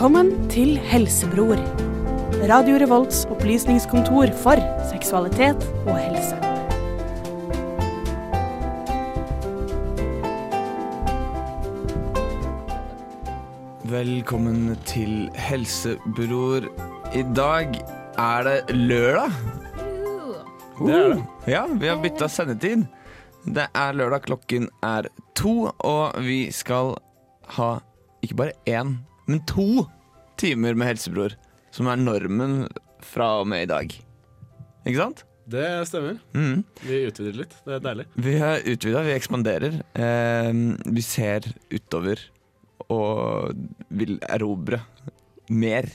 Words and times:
Velkommen 0.00 0.30
til 0.48 0.78
Helsebror. 0.80 1.58
Radio 2.48 2.78
Revolts 2.80 3.26
opplysningskontor 3.28 4.30
for 4.40 4.62
seksualitet 4.88 5.60
og 5.84 5.98
helse. 6.00 6.38
Velkommen 13.92 14.72
til 14.88 15.28
Helsebror. 15.36 16.70
I 17.12 17.26
dag 17.36 17.76
er 18.16 18.48
det 18.48 18.80
lørdag. 18.80 19.36
Det 20.80 20.96
er 20.96 21.08
det. 21.12 21.20
Ja, 21.44 21.66
vi 21.76 21.92
har 21.92 22.00
bytta 22.00 22.32
sendetid. 22.32 22.88
Det 23.44 23.68
er 23.68 23.92
lørdag, 23.92 24.24
klokken 24.32 24.72
er 24.80 25.12
to, 25.36 25.68
og 25.76 26.24
vi 26.24 26.46
skal 26.56 26.96
ha 27.60 27.70
ikke 28.24 28.40
bare 28.40 28.58
én, 28.64 28.96
men 29.30 29.44
to 29.46 29.84
timer 30.40 30.74
med 30.78 30.90
Helsebror. 30.94 31.36
Som 31.74 31.86
er 31.92 32.00
normen 32.00 32.64
fra 33.06 33.36
og 33.40 33.46
med 33.50 33.66
i 33.66 33.70
dag. 33.70 33.92
Ikke 34.86 34.98
sant? 34.98 35.24
Det 35.50 35.66
stemmer. 35.88 36.18
Mm. 36.36 36.60
Vi 36.86 36.98
utvider 37.08 37.38
litt. 37.42 37.54
Det 37.66 37.76
er 37.78 37.84
deilig. 37.84 38.04
Vi 38.22 38.34
har 38.38 38.60
utvida, 38.70 39.00
vi 39.06 39.14
ekspanderer. 39.16 39.80
Eh, 39.98 40.50
vi 40.94 41.02
ser 41.02 41.46
utover 41.74 42.22
og 42.90 43.56
vil 43.90 44.16
erobre 44.30 44.80
mer 45.50 45.86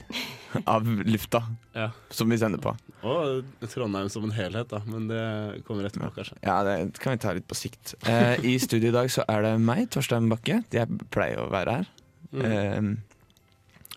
av 0.68 0.84
lufta 1.08 1.42
Ja. 1.76 1.90
som 2.12 2.30
vi 2.32 2.38
sender 2.40 2.60
på. 2.64 2.74
Og 3.08 3.46
Trondheim 3.72 4.10
som 4.12 4.24
en 4.28 4.34
helhet, 4.36 4.68
da. 4.72 4.82
Men 4.88 5.08
det 5.08 5.64
kommer 5.68 5.88
etterpå, 5.88 6.12
kanskje. 6.16 6.38
Ja, 6.44 6.58
det 6.68 7.00
kan 7.00 7.16
vi 7.16 7.22
ta 7.24 7.34
litt 7.36 7.48
på 7.48 7.56
sikt. 7.56 7.96
Eh, 8.08 8.40
I 8.44 8.58
studio 8.60 8.90
i 8.92 8.96
dag 8.96 9.12
så 9.12 9.24
er 9.32 9.44
det 9.48 9.54
meg, 9.64 9.88
Torstein 9.94 10.28
Bakke. 10.32 10.62
Jeg 10.76 10.88
pleier 11.16 11.44
å 11.44 11.50
være 11.52 11.78
her. 11.80 11.92
Mm. 12.36 12.46
Eh, 12.46 13.15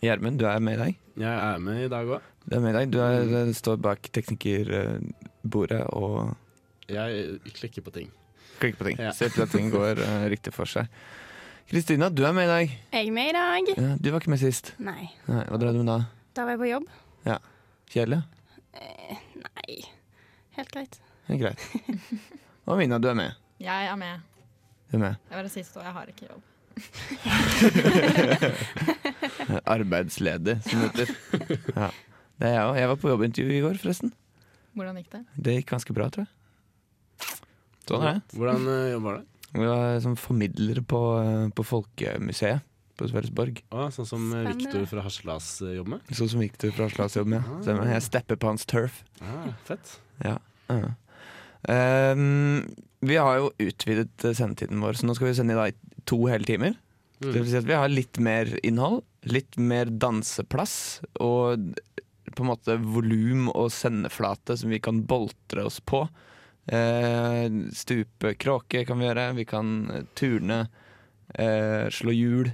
Gjermund, 0.02 0.38
du 0.38 0.44
er 0.46 0.60
med 0.62 0.76
i 0.76 0.78
dag. 0.78 0.98
Jeg 1.18 1.34
er 1.34 1.58
med 1.62 1.80
i 1.84 1.88
dag 1.90 2.06
òg. 2.14 2.26
Du 2.46 2.54
er 2.56 2.60
med 2.62 2.70
i 2.70 2.76
dag. 2.76 2.90
Du 2.92 2.98
er, 3.02 3.48
står 3.56 3.80
bak 3.82 4.10
teknikerbordet 4.14 5.80
og 5.98 6.36
Jeg 6.88 7.40
klikker 7.56 7.82
på 7.82 7.90
ting. 7.96 8.12
klikker 8.60 8.78
på 8.78 8.84
ting. 8.88 8.98
Ja. 9.02 9.10
Ser 9.12 9.28
til 9.34 9.42
at 9.42 9.50
ting 9.50 9.70
går 9.74 9.98
uh, 9.98 10.26
riktig 10.34 10.54
for 10.54 10.70
seg. 10.70 10.86
Kristina, 11.68 12.08
du 12.08 12.22
er 12.24 12.32
med 12.32 12.46
i 12.46 12.52
dag. 12.52 12.76
Jeg 12.94 13.08
er 13.08 13.12
med 13.12 13.28
i 13.28 13.34
dag. 13.36 13.72
Ja, 13.76 13.96
du 13.98 14.10
var 14.10 14.22
ikke 14.22 14.30
med 14.32 14.40
sist. 14.40 14.72
Nei, 14.78 15.10
Nei, 15.26 15.42
hva 15.50 15.58
drev 15.60 15.74
du 15.76 15.82
med 15.82 15.90
da? 15.90 15.98
da 16.38 16.46
var 16.46 16.54
jeg 16.54 16.62
på 16.62 16.70
jobb. 16.70 16.86
Ja. 17.26 17.36
Kjedelig? 17.92 18.22
Nei, 19.42 19.76
helt 20.56 20.72
greit. 20.72 21.00
Det 21.26 21.34
er 21.36 21.42
greit. 21.42 21.60
Og 22.68 22.78
Mina, 22.78 22.98
du 23.02 23.08
er 23.10 23.18
med. 23.18 23.34
Jeg 23.60 23.90
er 23.90 23.98
med. 24.00 24.22
Du 24.88 24.96
er 24.96 25.02
med. 25.02 25.18
Jeg 25.28 25.36
var 25.36 25.44
det 25.44 25.52
siste, 25.52 25.76
og 25.80 25.84
jeg 25.84 25.92
har 25.98 26.14
ikke 26.14 26.30
jobb. 26.30 26.46
Arbeidsledig, 29.76 30.54
som 30.66 30.76
det 30.84 30.88
heter. 30.88 31.08
Ja. 31.74 31.88
Det 32.38 32.46
er 32.46 32.54
jeg 32.54 32.66
òg. 32.68 32.76
Jeg 32.78 32.88
var 32.92 32.98
på 33.02 33.12
jobbintervju 33.12 33.52
i 33.56 33.64
går, 33.64 33.76
forresten. 33.82 34.10
Hvordan 34.78 34.98
gikk 35.00 35.10
det? 35.16 35.22
Det 35.34 35.52
gikk 35.58 35.68
ganske 35.72 35.92
bra, 35.96 36.06
tror 36.14 36.24
jeg. 36.26 36.32
Sånn 37.88 38.04
er 38.04 38.18
det. 38.18 38.24
Hvordan 38.36 38.62
uh, 38.68 38.90
jobber 38.92 39.10
du? 39.18 39.22
Jeg 39.48 39.64
var 39.64 40.00
som 40.04 40.14
formidlere 40.20 40.82
på, 40.84 40.98
eh, 41.22 41.46
på 41.56 41.62
Folkemuseet 41.64 42.68
på 42.98 43.06
Sverresborg. 43.08 43.62
Sånn 43.94 44.08
som 44.08 44.26
eh, 44.34 44.48
Viktor 44.50 44.84
fra 44.90 45.04
Haslas 45.06 45.50
eh, 45.62 45.76
jobber 45.78 45.96
med? 45.96 46.10
Sånn 46.18 46.32
som 46.34 46.42
Viktor 46.42 46.72
fra 46.74 46.88
Haslas 46.88 47.16
jobber 47.18 47.36
med, 47.36 47.46
ja. 47.46 47.60
Stemmer. 47.64 47.92
Jeg 47.94 48.06
stepper 48.08 48.40
på 48.42 48.50
hans 48.50 48.66
turf. 48.68 49.02
Ah, 49.22 49.48
fett. 49.68 49.94
Ja. 50.24 50.34
ja. 50.68 50.90
Ehm, 51.72 52.66
vi 53.00 53.16
har 53.16 53.36
jo 53.38 53.50
utvidet 53.62 54.24
eh, 54.24 54.34
sendetiden 54.34 54.80
vår, 54.82 54.98
så 54.98 55.06
nå 55.08 55.14
skal 55.16 55.28
vi 55.30 55.34
sende 55.38 55.54
i 55.54 55.58
dag 55.60 55.74
to 56.08 56.18
hele 56.26 56.44
timer. 56.48 56.76
Det 57.20 57.32
vil 57.34 57.42
Mm. 57.42 57.50
si 57.50 57.56
at 57.58 57.64
vi 57.66 57.74
har 57.74 57.88
litt 57.90 58.18
mer 58.22 58.46
innhold, 58.62 59.02
litt 59.26 59.56
mer 59.58 59.86
danseplass 59.90 61.00
og 61.20 61.74
på 62.34 62.44
en 62.44 62.50
måte 62.52 62.76
volum 62.78 63.48
og 63.50 63.72
sendeflate 63.74 64.54
som 64.60 64.70
vi 64.70 64.78
kan 64.78 65.00
boltre 65.08 65.64
oss 65.66 65.80
på. 65.80 66.04
Eh, 66.68 67.48
stupe 67.72 68.34
kråke 68.38 68.84
kan 68.86 68.98
vi 69.00 69.06
gjøre, 69.08 69.34
vi 69.34 69.44
kan 69.48 69.90
eh, 69.90 70.02
turne, 70.14 70.68
eh, 71.34 71.88
slå 71.90 72.12
hjul. 72.14 72.50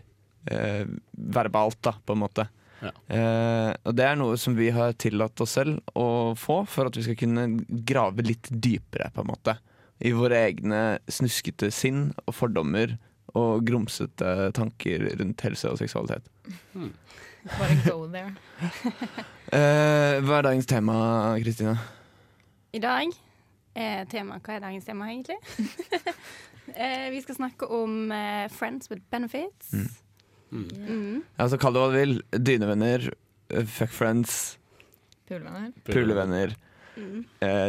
Eh, 0.46 0.84
verbalt, 1.12 1.78
da, 1.82 1.94
på 2.04 2.12
en 2.12 2.20
måte. 2.20 2.48
Ja. 2.84 2.90
Eh, 3.08 3.70
og 3.88 3.94
det 3.96 4.04
er 4.04 4.16
noe 4.20 4.36
som 4.36 4.54
vi 4.58 4.66
har 4.76 4.92
tillatt 5.00 5.40
oss 5.40 5.54
selv 5.56 5.80
å 5.96 6.34
få 6.36 6.66
for 6.68 6.86
at 6.90 6.96
vi 6.98 7.04
skal 7.06 7.16
kunne 7.16 7.46
grave 7.88 8.20
litt 8.26 8.48
dypere, 8.52 9.10
på 9.14 9.22
en 9.24 9.30
måte. 9.32 9.54
I 10.02 10.10
våre 10.16 10.40
egne 10.48 10.80
snuskete 11.08 11.70
sinn 11.72 12.08
og 12.26 12.34
fordommer 12.34 12.96
og 13.34 13.64
grumsete 13.66 14.50
tanker 14.54 15.04
rundt 15.18 15.42
helse 15.46 15.70
og 15.70 15.78
seksualitet. 15.80 16.26
Bare 17.44 17.76
go 17.84 18.06
there. 18.08 18.32
uh, 19.52 20.20
hva 20.24 20.38
er 20.38 20.46
dagens 20.48 20.66
tema, 20.70 20.96
Kristina? 21.42 21.76
I 22.74 22.80
dag 22.82 23.10
er 23.74 24.06
tema 24.10 24.38
Hva 24.42 24.56
er 24.56 24.62
dagens 24.64 24.86
tema, 24.86 25.10
egentlig? 25.10 25.36
uh, 26.72 27.08
vi 27.14 27.20
skal 27.24 27.38
snakke 27.38 27.68
om 27.68 28.10
uh, 28.14 28.46
Friends 28.54 28.90
with 28.90 29.02
benefits. 29.10 29.72
Mm. 29.74 29.90
Mm. 30.54 30.68
Mm. 30.88 31.22
Altså, 31.42 31.58
Kall 31.58 31.74
det 31.74 31.82
hva 31.82 31.90
du 31.90 31.98
vil. 31.98 32.16
Dynevenner, 32.38 33.08
fuck 33.66 33.90
friends, 33.92 34.56
Pulevenner. 35.28 35.72
pulevenner. 35.88 36.54
Mm. 36.94 37.22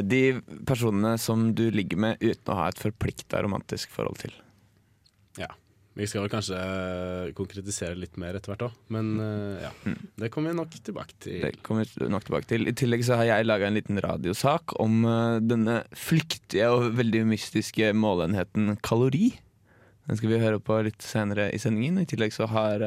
De 0.06 0.22
personene 0.70 1.16
som 1.22 1.48
du 1.58 1.68
ligger 1.74 1.98
med 1.98 2.22
uten 2.22 2.54
å 2.54 2.58
ha 2.60 2.70
et 2.70 2.82
forplikta 2.82 3.42
romantisk 3.46 3.94
forhold 3.96 4.20
til. 4.22 4.36
Ja. 5.40 5.50
Vi 5.96 6.04
skal 6.12 6.26
vel 6.26 6.32
kanskje 6.34 6.58
eh, 6.60 7.30
konkretisere 7.38 7.96
litt 7.96 8.18
mer 8.20 8.36
etter 8.36 8.52
hvert 8.52 8.66
òg, 8.68 8.80
men 8.92 9.14
eh, 9.24 9.62
ja. 9.64 9.70
Mm. 9.88 10.02
Det 10.20 10.30
kommer 10.34 10.52
vi 10.52 10.58
nok 10.58 10.74
tilbake 10.76 11.16
til. 11.24 11.38
Det 11.46 11.54
kommer 11.64 11.88
vi 11.88 12.10
nok 12.12 12.26
tilbake 12.28 12.50
til. 12.50 12.68
I 12.68 12.74
tillegg 12.76 13.06
så 13.08 13.16
har 13.22 13.30
jeg 13.30 13.48
laga 13.48 13.70
en 13.70 13.78
liten 13.80 14.02
radiosak 14.04 14.76
om 14.84 15.08
denne 15.48 15.78
flyktige 15.96 16.68
og 16.74 16.90
veldig 17.00 17.24
mystiske 17.32 17.94
måleenheten 17.96 18.76
kalori. 18.84 19.32
Den 20.10 20.20
skal 20.20 20.34
vi 20.34 20.42
høre 20.44 20.60
på 20.60 20.82
litt 20.86 21.00
senere 21.02 21.48
i 21.56 21.62
sendingen. 21.64 22.04
I 22.04 22.10
tillegg 22.12 22.36
så 22.36 22.50
har 22.52 22.84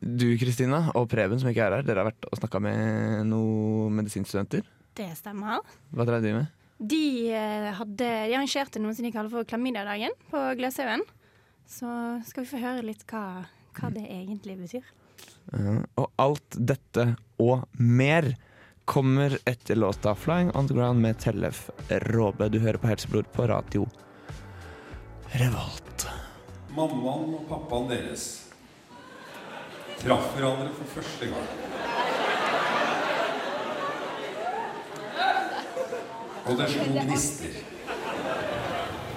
du, 0.00 0.24
Kristina, 0.40 0.86
og 0.96 1.10
Preben, 1.12 1.36
som 1.38 1.52
ikke 1.52 1.68
er 1.68 1.78
her, 1.78 1.84
dere 1.86 2.00
har 2.00 2.08
vært 2.08 2.30
og 2.30 2.40
snakka 2.40 2.64
med 2.64 3.28
noen 3.28 4.00
medisinstudenter. 4.00 4.64
Det 4.94 5.10
stemmer. 5.18 5.64
Hva 5.90 6.06
drev 6.06 6.22
de 6.22 6.32
med? 6.36 6.64
De, 6.78 7.30
eh, 7.34 7.70
hadde, 7.78 8.08
de 8.28 8.34
arrangerte 8.34 8.82
noe 8.82 8.94
som 8.94 9.06
de 9.06 9.12
kaller 9.14 9.32
for 9.32 9.46
klamydiadagen 9.48 10.14
på 10.30 10.42
Gløshaugen. 10.58 11.02
Så 11.66 11.88
skal 12.28 12.44
vi 12.44 12.50
få 12.50 12.60
høre 12.62 12.84
litt 12.84 13.06
hva, 13.10 13.46
hva 13.78 13.90
det 13.94 14.04
egentlig 14.04 14.58
betyr. 14.60 14.90
Uh, 15.54 15.80
og 16.00 16.10
alt 16.20 16.58
dette 16.58 17.14
og 17.40 17.64
mer 17.78 18.34
kommer 18.84 19.38
etter 19.48 19.78
låta 19.80 20.14
'Flying 20.14 20.50
On 20.54 20.68
The 20.68 20.74
Ground' 20.74 21.00
med 21.00 21.18
Tellef 21.18 21.70
Råbe. 21.88 22.48
Du 22.48 22.58
hører 22.58 22.78
på 22.78 22.86
Helseblod 22.86 23.32
på 23.32 23.48
radio 23.48 23.86
Revolt. 25.32 26.06
Mammaen 26.74 27.34
og 27.34 27.46
pappaen 27.48 27.88
deres 27.88 28.26
traff 30.02 30.34
hverandre 30.36 30.70
for 30.76 30.98
første 30.98 31.32
gang. 31.32 32.23
Og 36.44 36.58
det 36.60 36.66
slo 36.68 36.84
gnister. 36.92 37.52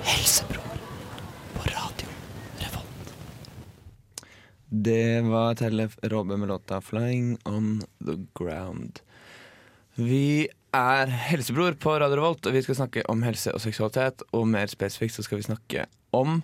Helsebror 0.07 0.77
på 1.57 1.65
radio 1.67 2.13
Revolt. 2.61 3.09
Det 4.69 5.21
var 5.27 5.57
Tellef 5.59 5.97
Robbe 6.03 6.37
med 6.37 6.47
låta 6.47 6.81
'Flying 6.81 7.37
On 7.43 7.81
The 8.05 8.15
Ground'. 8.39 9.01
Vi 9.95 10.47
er 10.71 11.07
Helsebror 11.07 11.71
på 11.71 11.99
Radio 11.99 12.15
Revolt, 12.15 12.45
og 12.45 12.53
vi 12.53 12.61
skal 12.61 12.75
snakke 12.75 13.03
om 13.09 13.23
helse 13.23 13.53
og 13.53 13.61
seksualitet. 13.61 14.23
Og 14.31 14.47
mer 14.47 14.67
spesifikt 14.67 15.13
så 15.13 15.23
skal 15.23 15.37
vi 15.37 15.51
snakke 15.51 15.85
om 16.13 16.43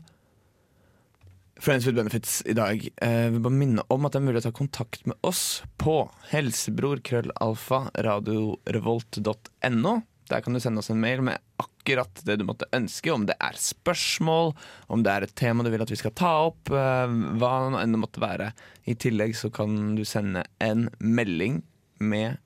Friends 1.60 1.86
with 1.86 1.96
Benefits 1.96 2.44
i 2.46 2.54
dag. 2.54 2.90
Eh, 3.02 3.26
vi 3.26 3.38
vil 3.38 3.40
bare 3.40 3.54
minne 3.54 3.82
om 3.88 4.06
at 4.06 4.12
det 4.12 4.20
er 4.20 4.26
mulig 4.26 4.42
å 4.42 4.50
ta 4.50 4.52
kontakt 4.52 5.08
med 5.08 5.16
oss 5.24 5.64
på 5.78 6.12
helsebror-krøllalfa 6.34 7.92
radiorevolt.no. 7.96 10.02
Der 10.34 10.42
kan 10.42 10.56
du 10.56 10.62
sende 10.64 10.82
oss 10.82 10.90
en 10.90 11.02
mail 11.02 11.22
med 11.22 11.38
akkurat 11.62 12.24
det 12.26 12.40
du 12.42 12.46
måtte 12.48 12.66
ønske, 12.74 13.12
om 13.14 13.28
det 13.30 13.36
er 13.38 13.58
spørsmål, 13.60 14.54
om 14.90 15.04
det 15.06 15.12
er 15.14 15.26
et 15.28 15.36
tema 15.38 15.62
du 15.62 15.70
vil 15.70 15.84
at 15.84 15.92
vi 15.94 16.00
skal 16.00 16.16
ta 16.18 16.32
opp, 16.48 16.72
eh, 16.74 17.18
hva 17.38 17.52
enn 17.78 17.94
det 17.94 18.02
måtte 18.02 18.24
være. 18.24 18.50
I 18.90 18.98
tillegg 18.98 19.36
så 19.38 19.52
kan 19.54 19.94
du 19.98 20.02
sende 20.08 20.42
en 20.64 20.88
melding 20.98 21.62
med 22.02 22.42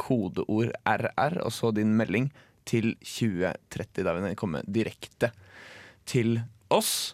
kodeord 0.00 0.72
RR, 0.88 1.36
og 1.44 1.52
så 1.52 1.72
din 1.76 1.92
melding 1.98 2.30
til 2.64 2.94
2030. 3.02 4.06
Da 4.06 4.16
vil 4.16 4.30
den 4.30 4.38
komme 4.40 4.64
direkte 4.64 5.34
til 6.08 6.38
oss. 6.72 7.12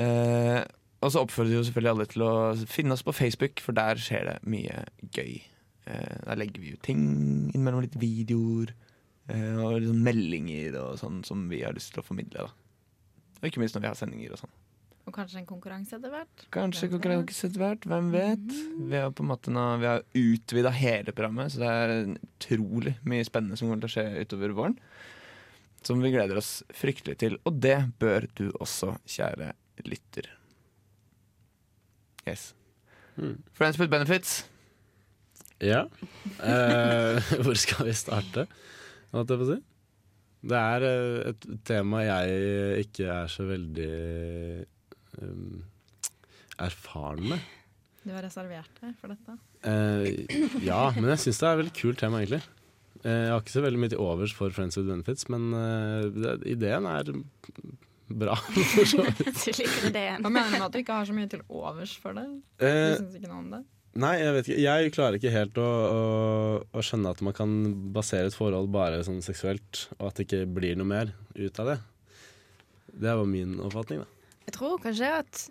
Eh, 0.00 0.64
og 1.00 1.12
så 1.12 1.22
oppfordrer 1.22 1.54
vi 1.54 1.62
selvfølgelig 1.68 1.94
alle 1.94 2.10
til 2.10 2.26
å 2.26 2.34
finne 2.68 2.96
oss 2.96 3.06
på 3.06 3.14
Facebook, 3.16 3.62
for 3.62 3.76
der 3.76 4.00
skjer 4.02 4.32
det 4.32 4.36
mye 4.50 4.82
gøy. 5.14 5.38
Eh, 5.88 6.16
der 6.26 6.40
legger 6.40 6.62
vi 6.62 6.74
jo 6.74 6.80
ting 6.84 7.02
innimellom 7.50 7.84
litt 7.84 7.98
videoer 8.00 8.72
eh, 9.30 9.54
og 9.56 9.78
liksom 9.80 10.02
meldinger 10.04 10.76
og 10.82 10.98
sånn 11.00 11.22
som 11.26 11.46
vi 11.50 11.62
har 11.64 11.76
lyst 11.76 11.94
til 11.94 12.02
å 12.02 12.06
formidle. 12.06 12.48
da 12.48 13.40
Og 13.40 13.48
ikke 13.48 13.62
minst 13.62 13.76
når 13.76 13.86
vi 13.86 13.90
har 13.92 14.00
sendinger 14.00 14.34
og 14.36 14.42
sånn. 14.42 14.56
Og 15.08 15.14
kanskje 15.16 15.40
en 15.40 15.48
konkurranse 15.48 15.96
etter 15.96 16.12
hvert. 16.12 16.44
Kanskje 16.54 16.86
Hvem 16.86 16.98
konkurranse 16.98 17.48
etter 17.48 17.62
hvert, 17.62 17.86
hvem 17.88 18.10
vet? 18.12 18.52
Vi 18.92 19.00
har 19.00 19.14
på 19.16 19.24
en 19.24 19.30
måte 19.32 19.54
nå 19.54 19.64
Vi 19.80 19.88
har 19.88 20.04
utvida 20.20 20.70
hele 20.76 21.14
programmet, 21.16 21.54
så 21.54 21.62
det 21.62 21.70
er 21.70 21.94
utrolig 22.12 22.94
mye 23.08 23.26
spennende 23.26 23.58
som 23.58 23.70
kommer 23.70 23.82
til 23.82 23.90
å 23.90 23.94
skje 23.96 24.26
utover 24.26 24.54
våren. 24.58 24.76
Som 25.82 26.04
vi 26.04 26.12
gleder 26.12 26.36
oss 26.36 26.60
fryktelig 26.76 27.16
til, 27.22 27.40
og 27.48 27.56
det 27.64 27.78
bør 27.98 28.28
du 28.36 28.50
også, 28.60 28.98
kjære 29.08 29.54
lytter. 29.88 30.28
Yes. 32.28 32.52
Mm. 33.16 33.40
Friends 33.56 33.80
with 33.80 33.90
benefits. 33.90 34.44
Ja. 35.60 35.84
Eh, 36.40 37.32
hvor 37.44 37.58
skal 37.58 37.90
vi 37.90 37.96
starte, 37.96 38.46
holdt 39.12 39.32
jeg 39.32 39.40
på 39.42 39.46
å 39.46 39.50
si? 39.52 39.58
Det 40.40 40.56
er 40.56 40.86
eh, 40.88 41.32
et 41.32 41.48
tema 41.68 42.04
jeg 42.06 42.86
ikke 42.86 43.08
er 43.12 43.28
så 43.28 43.44
veldig 43.48 43.90
um, 45.20 45.58
erfaren 46.64 47.26
med. 47.34 47.50
Du 48.00 48.14
har 48.14 48.24
reservert 48.24 48.80
deg 48.80 48.94
for 49.00 49.12
dette. 49.12 49.36
Eh, 49.68 50.64
ja, 50.64 50.86
men 50.96 51.12
jeg 51.12 51.26
syns 51.26 51.42
det 51.42 51.48
er 51.48 51.52
et 51.52 51.62
veldig 51.64 51.76
kult 51.76 52.00
tema, 52.00 52.22
egentlig. 52.22 52.40
Eh, 53.02 53.26
jeg 53.26 53.34
har 53.34 53.44
ikke 53.44 53.58
så 53.58 53.64
veldig 53.66 53.82
mye 53.82 53.92
til 53.92 54.02
overs 54.06 54.32
for 54.36 54.56
Friends 54.56 54.80
with 54.80 54.88
Benefits, 54.88 55.28
men 55.32 55.50
det, 56.16 56.38
ideen 56.48 56.88
er 56.88 57.12
bra. 58.08 58.38
for 58.72 58.88
så 58.88 59.04
vidt. 59.04 59.20
Du 59.44 59.60
liker 59.60 59.90
ideen. 59.90 60.24
Hva 60.24 60.32
mener 60.32 60.48
du 60.48 60.56
med 60.56 60.66
at 60.70 60.72
du 60.72 60.80
ikke 60.80 60.96
har 61.02 61.12
så 61.12 61.18
mye 61.20 61.28
til 61.36 61.44
overs 61.52 61.92
for 62.00 62.16
det? 62.16 62.24
Du 62.56 62.66
syns 63.04 63.20
ikke 63.20 63.28
noe 63.28 63.42
om 63.44 63.52
det? 63.58 63.62
Nei, 64.00 64.14
jeg 64.20 64.34
vet 64.36 64.48
ikke. 64.48 64.60
Jeg 64.62 64.92
klarer 64.94 65.18
ikke 65.18 65.32
helt 65.34 65.58
å, 65.60 65.68
å, 65.68 66.02
å 66.72 66.84
skjønne 66.84 67.12
at 67.12 67.20
man 67.26 67.34
kan 67.36 67.50
basere 67.94 68.30
et 68.30 68.36
forhold 68.36 68.70
bare 68.72 69.02
sånn 69.04 69.20
seksuelt, 69.24 69.86
og 69.98 70.06
at 70.08 70.16
det 70.16 70.28
ikke 70.28 70.44
blir 70.56 70.78
noe 70.78 70.88
mer 70.88 71.12
ut 71.36 71.60
av 71.60 71.72
det. 71.72 71.78
Det 72.90 73.16
var 73.20 73.28
min 73.28 73.58
oppfatning, 73.60 74.04
da. 74.04 74.38
Jeg 74.46 74.56
tror 74.56 74.80
kanskje 74.82 75.10
at 75.20 75.42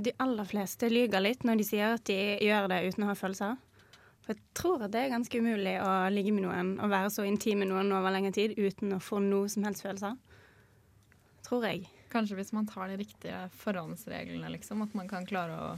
de 0.00 0.12
aller 0.22 0.46
fleste 0.48 0.88
lyver 0.88 1.24
litt 1.24 1.42
når 1.44 1.60
de 1.60 1.66
sier 1.66 1.96
at 1.96 2.06
de 2.08 2.16
gjør 2.46 2.70
det 2.72 2.80
uten 2.86 3.04
å 3.04 3.10
ha 3.10 3.18
følelser. 3.18 3.58
For 4.22 4.34
jeg 4.36 4.56
tror 4.56 4.86
at 4.86 4.94
det 4.94 5.02
er 5.02 5.12
ganske 5.12 5.42
umulig 5.42 5.74
å 5.82 5.92
ligge 6.14 6.32
med 6.36 6.46
noen 6.46 6.74
og 6.78 6.92
være 6.92 7.10
så 7.12 7.26
intim 7.28 7.60
med 7.64 7.72
noen 7.72 7.90
over 7.96 8.14
lengre 8.14 8.32
tid 8.36 8.54
uten 8.56 8.94
å 8.96 9.02
få 9.02 9.18
noe 9.24 9.50
som 9.50 9.66
helst 9.66 9.84
følelser. 9.84 10.14
Tror 11.48 11.66
jeg. 11.66 11.88
Kanskje 12.10 12.38
hvis 12.38 12.54
man 12.54 12.68
tar 12.70 12.90
de 12.90 12.98
riktige 13.00 13.44
forhåndsreglene, 13.60 14.48
liksom. 14.54 14.82
At 14.86 14.94
man 14.98 15.10
kan 15.10 15.26
klare 15.28 15.58
å 15.58 15.70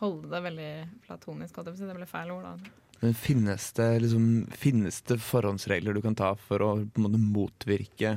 holde 0.00 0.30
det 0.32 0.40
veldig 0.44 0.70
platonisk. 1.06 1.60
Det 1.64 1.96
ble 1.96 2.08
feil 2.08 2.32
ord, 2.34 2.48
da. 2.48 2.74
Men 3.00 3.14
finnes 3.18 3.72
det, 3.76 3.88
liksom, 4.00 4.28
finnes 4.56 5.02
det 5.08 5.18
forhåndsregler 5.20 5.96
du 5.96 6.00
kan 6.04 6.16
ta 6.16 6.30
for 6.40 6.62
å 6.64 6.70
på 6.80 7.00
en 7.00 7.06
måte 7.06 7.20
motvirke 7.20 8.14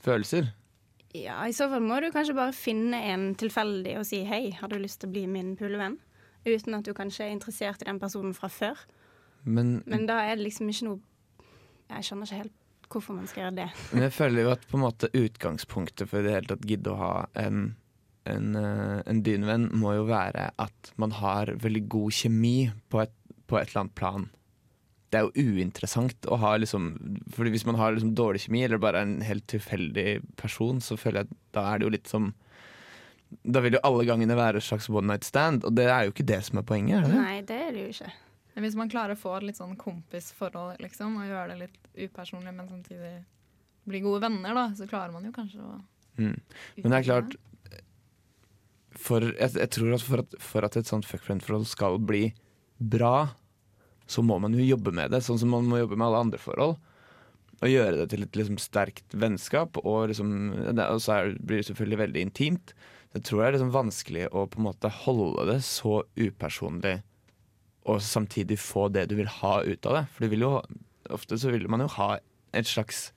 følelser? 0.00 0.52
Ja, 1.12 1.40
i 1.46 1.52
så 1.52 1.66
fall 1.68 1.82
må 1.82 1.98
du 2.00 2.08
kanskje 2.14 2.36
bare 2.38 2.54
finne 2.54 3.00
en 3.10 3.32
tilfeldig 3.38 3.96
og 3.98 4.06
si 4.06 4.22
hei, 4.28 4.44
har 4.56 4.70
du 4.70 4.78
lyst 4.78 5.02
til 5.02 5.10
å 5.10 5.14
bli 5.16 5.26
min 5.28 5.56
pulevenn? 5.58 5.98
Uten 6.46 6.78
at 6.78 6.86
du 6.86 6.94
kanskje 6.96 7.26
er 7.26 7.34
interessert 7.34 7.82
i 7.82 7.88
den 7.90 7.98
personen 8.00 8.32
fra 8.36 8.48
før. 8.48 8.78
Men, 9.44 9.80
Men 9.90 10.06
da 10.08 10.20
er 10.24 10.36
det 10.36 10.44
liksom 10.44 10.68
ikke 10.68 10.84
noe 10.84 10.98
Jeg 11.88 12.04
skjønner 12.04 12.28
ikke 12.28 12.40
helt 12.42 12.56
hvorfor 12.90 13.16
man 13.16 13.28
skal 13.30 13.44
gjøre 13.44 13.56
det. 13.56 13.68
Men 13.92 14.04
jeg 14.06 14.12
føler 14.14 14.44
jo 14.44 14.52
at 14.52 14.64
på 14.68 14.76
en 14.78 14.82
måte 14.84 15.10
utgangspunktet 15.14 16.10
for 16.10 16.20
i 16.20 16.26
det 16.26 16.34
hele 16.34 16.50
tatt 16.50 16.66
gidde 16.66 16.92
å 16.92 16.98
ha 16.98 17.12
en, 17.38 17.74
en, 18.28 18.56
eh, 18.56 19.00
en 19.06 19.22
dynevenn, 19.24 19.70
må 19.76 19.94
jo 19.96 20.04
være 20.08 20.50
at 20.60 20.92
man 21.00 21.14
har 21.20 21.54
veldig 21.62 21.86
god 21.92 22.12
kjemi 22.12 22.70
på 22.92 23.02
et, 23.04 23.14
på 23.48 23.58
et 23.58 23.70
eller 23.70 23.84
annet 23.84 23.96
plan. 23.98 24.28
Det 25.10 25.18
er 25.18 25.26
jo 25.26 25.48
uinteressant 25.56 26.28
å 26.30 26.36
ha 26.38 26.52
liksom 26.60 26.92
Fordi 27.34 27.50
hvis 27.50 27.64
man 27.66 27.74
har 27.80 27.96
liksom 27.96 28.12
dårlig 28.14 28.44
kjemi, 28.44 28.62
eller 28.62 28.78
bare 28.78 29.00
en 29.02 29.16
helt 29.26 29.48
tilfeldig 29.50 30.20
person, 30.38 30.78
så 30.78 30.94
føler 31.00 31.24
jeg 31.24 31.30
at 31.30 31.38
da 31.56 31.64
er 31.66 31.80
det 31.80 31.88
jo 31.88 31.94
litt 31.96 32.10
som 32.12 32.28
Da 33.50 33.62
vil 33.64 33.74
jo 33.74 33.82
alle 33.86 34.06
gangene 34.06 34.38
være 34.38 34.62
et 34.62 34.66
slags 34.66 34.86
one 34.90 35.08
night 35.10 35.26
stand, 35.26 35.64
og 35.64 35.74
det 35.74 35.88
er 35.90 36.06
jo 36.06 36.14
ikke 36.14 36.26
det 36.30 36.42
som 36.46 36.58
er 36.58 36.66
poenget. 36.66 36.98
Er 36.98 37.08
det 37.08 37.14
det? 37.14 37.24
Nei, 37.24 37.40
det 37.46 37.58
er 37.58 37.72
det 37.74 37.84
jo 37.84 37.92
ikke. 37.94 38.12
Men 38.54 38.66
hvis 38.66 38.78
man 38.78 38.90
klarer 38.90 39.14
å 39.14 39.20
få 39.20 39.36
et 39.36 39.46
litt 39.46 39.58
sånn 39.60 39.76
kompisforhold, 39.78 40.80
liksom, 40.82 41.14
og 41.20 41.28
gjøre 41.30 41.52
det 41.52 41.58
litt 41.60 42.08
upersonlig, 42.08 42.54
men 42.56 42.66
samtidig 42.68 43.12
bli 43.86 44.00
gode 44.02 44.24
venner, 44.26 44.58
da, 44.58 44.64
så 44.74 44.88
klarer 44.90 45.14
man 45.14 45.26
jo 45.26 45.34
kanskje 45.34 45.62
å 45.62 45.78
Mm. 46.18 46.36
Men 46.82 46.92
det 46.92 46.98
er 46.98 47.06
klart 47.06 47.36
for, 48.98 49.24
jeg, 49.36 49.54
jeg 49.54 49.70
tror 49.76 49.96
at 49.96 50.04
for, 50.04 50.22
at 50.24 50.38
for 50.42 50.66
at 50.66 50.78
et 50.80 50.88
sånt 50.88 51.06
fuck 51.06 51.22
friend-forhold 51.26 51.66
skal 51.70 51.98
bli 52.02 52.30
bra, 52.80 53.30
så 54.10 54.24
må 54.26 54.40
man 54.42 54.56
jo 54.56 54.64
jobbe 54.64 54.92
med 54.96 55.12
det, 55.14 55.22
sånn 55.22 55.38
som 55.38 55.52
man 55.54 55.68
må 55.70 55.82
jobbe 55.82 55.98
med 55.98 56.08
alle 56.08 56.22
andre 56.26 56.40
forhold. 56.42 56.78
Og 57.60 57.68
gjøre 57.68 57.98
det 58.00 58.08
til 58.10 58.24
et 58.24 58.38
liksom, 58.40 58.56
sterkt 58.58 59.14
vennskap, 59.14 59.76
og, 59.84 60.08
liksom, 60.10 60.32
det, 60.72 60.86
og 60.86 61.02
så 61.04 61.18
er, 61.18 61.36
blir 61.38 61.60
det 61.60 61.68
selvfølgelig 61.68 62.00
veldig 62.00 62.24
intimt. 62.26 62.74
Jeg 63.14 63.26
tror 63.26 63.42
det 63.42 63.46
er 63.46 63.56
liksom 63.58 63.72
vanskelig 63.74 64.26
å 64.30 64.46
på 64.50 64.60
en 64.60 64.68
måte 64.68 64.92
holde 65.02 65.46
det 65.50 65.58
så 65.66 66.00
upersonlig, 66.18 67.00
og 67.90 68.02
samtidig 68.04 68.58
få 68.60 68.88
det 68.92 69.06
du 69.10 69.16
vil 69.18 69.30
ha 69.40 69.60
ut 69.66 69.88
av 69.88 69.98
det. 69.98 70.04
For 70.16 70.36
jo, 70.40 70.52
ofte 71.10 71.38
så 71.40 71.52
vil 71.52 71.68
man 71.70 71.84
jo 71.84 71.90
ha 71.98 72.12
et 72.56 72.66
slags 72.66 73.10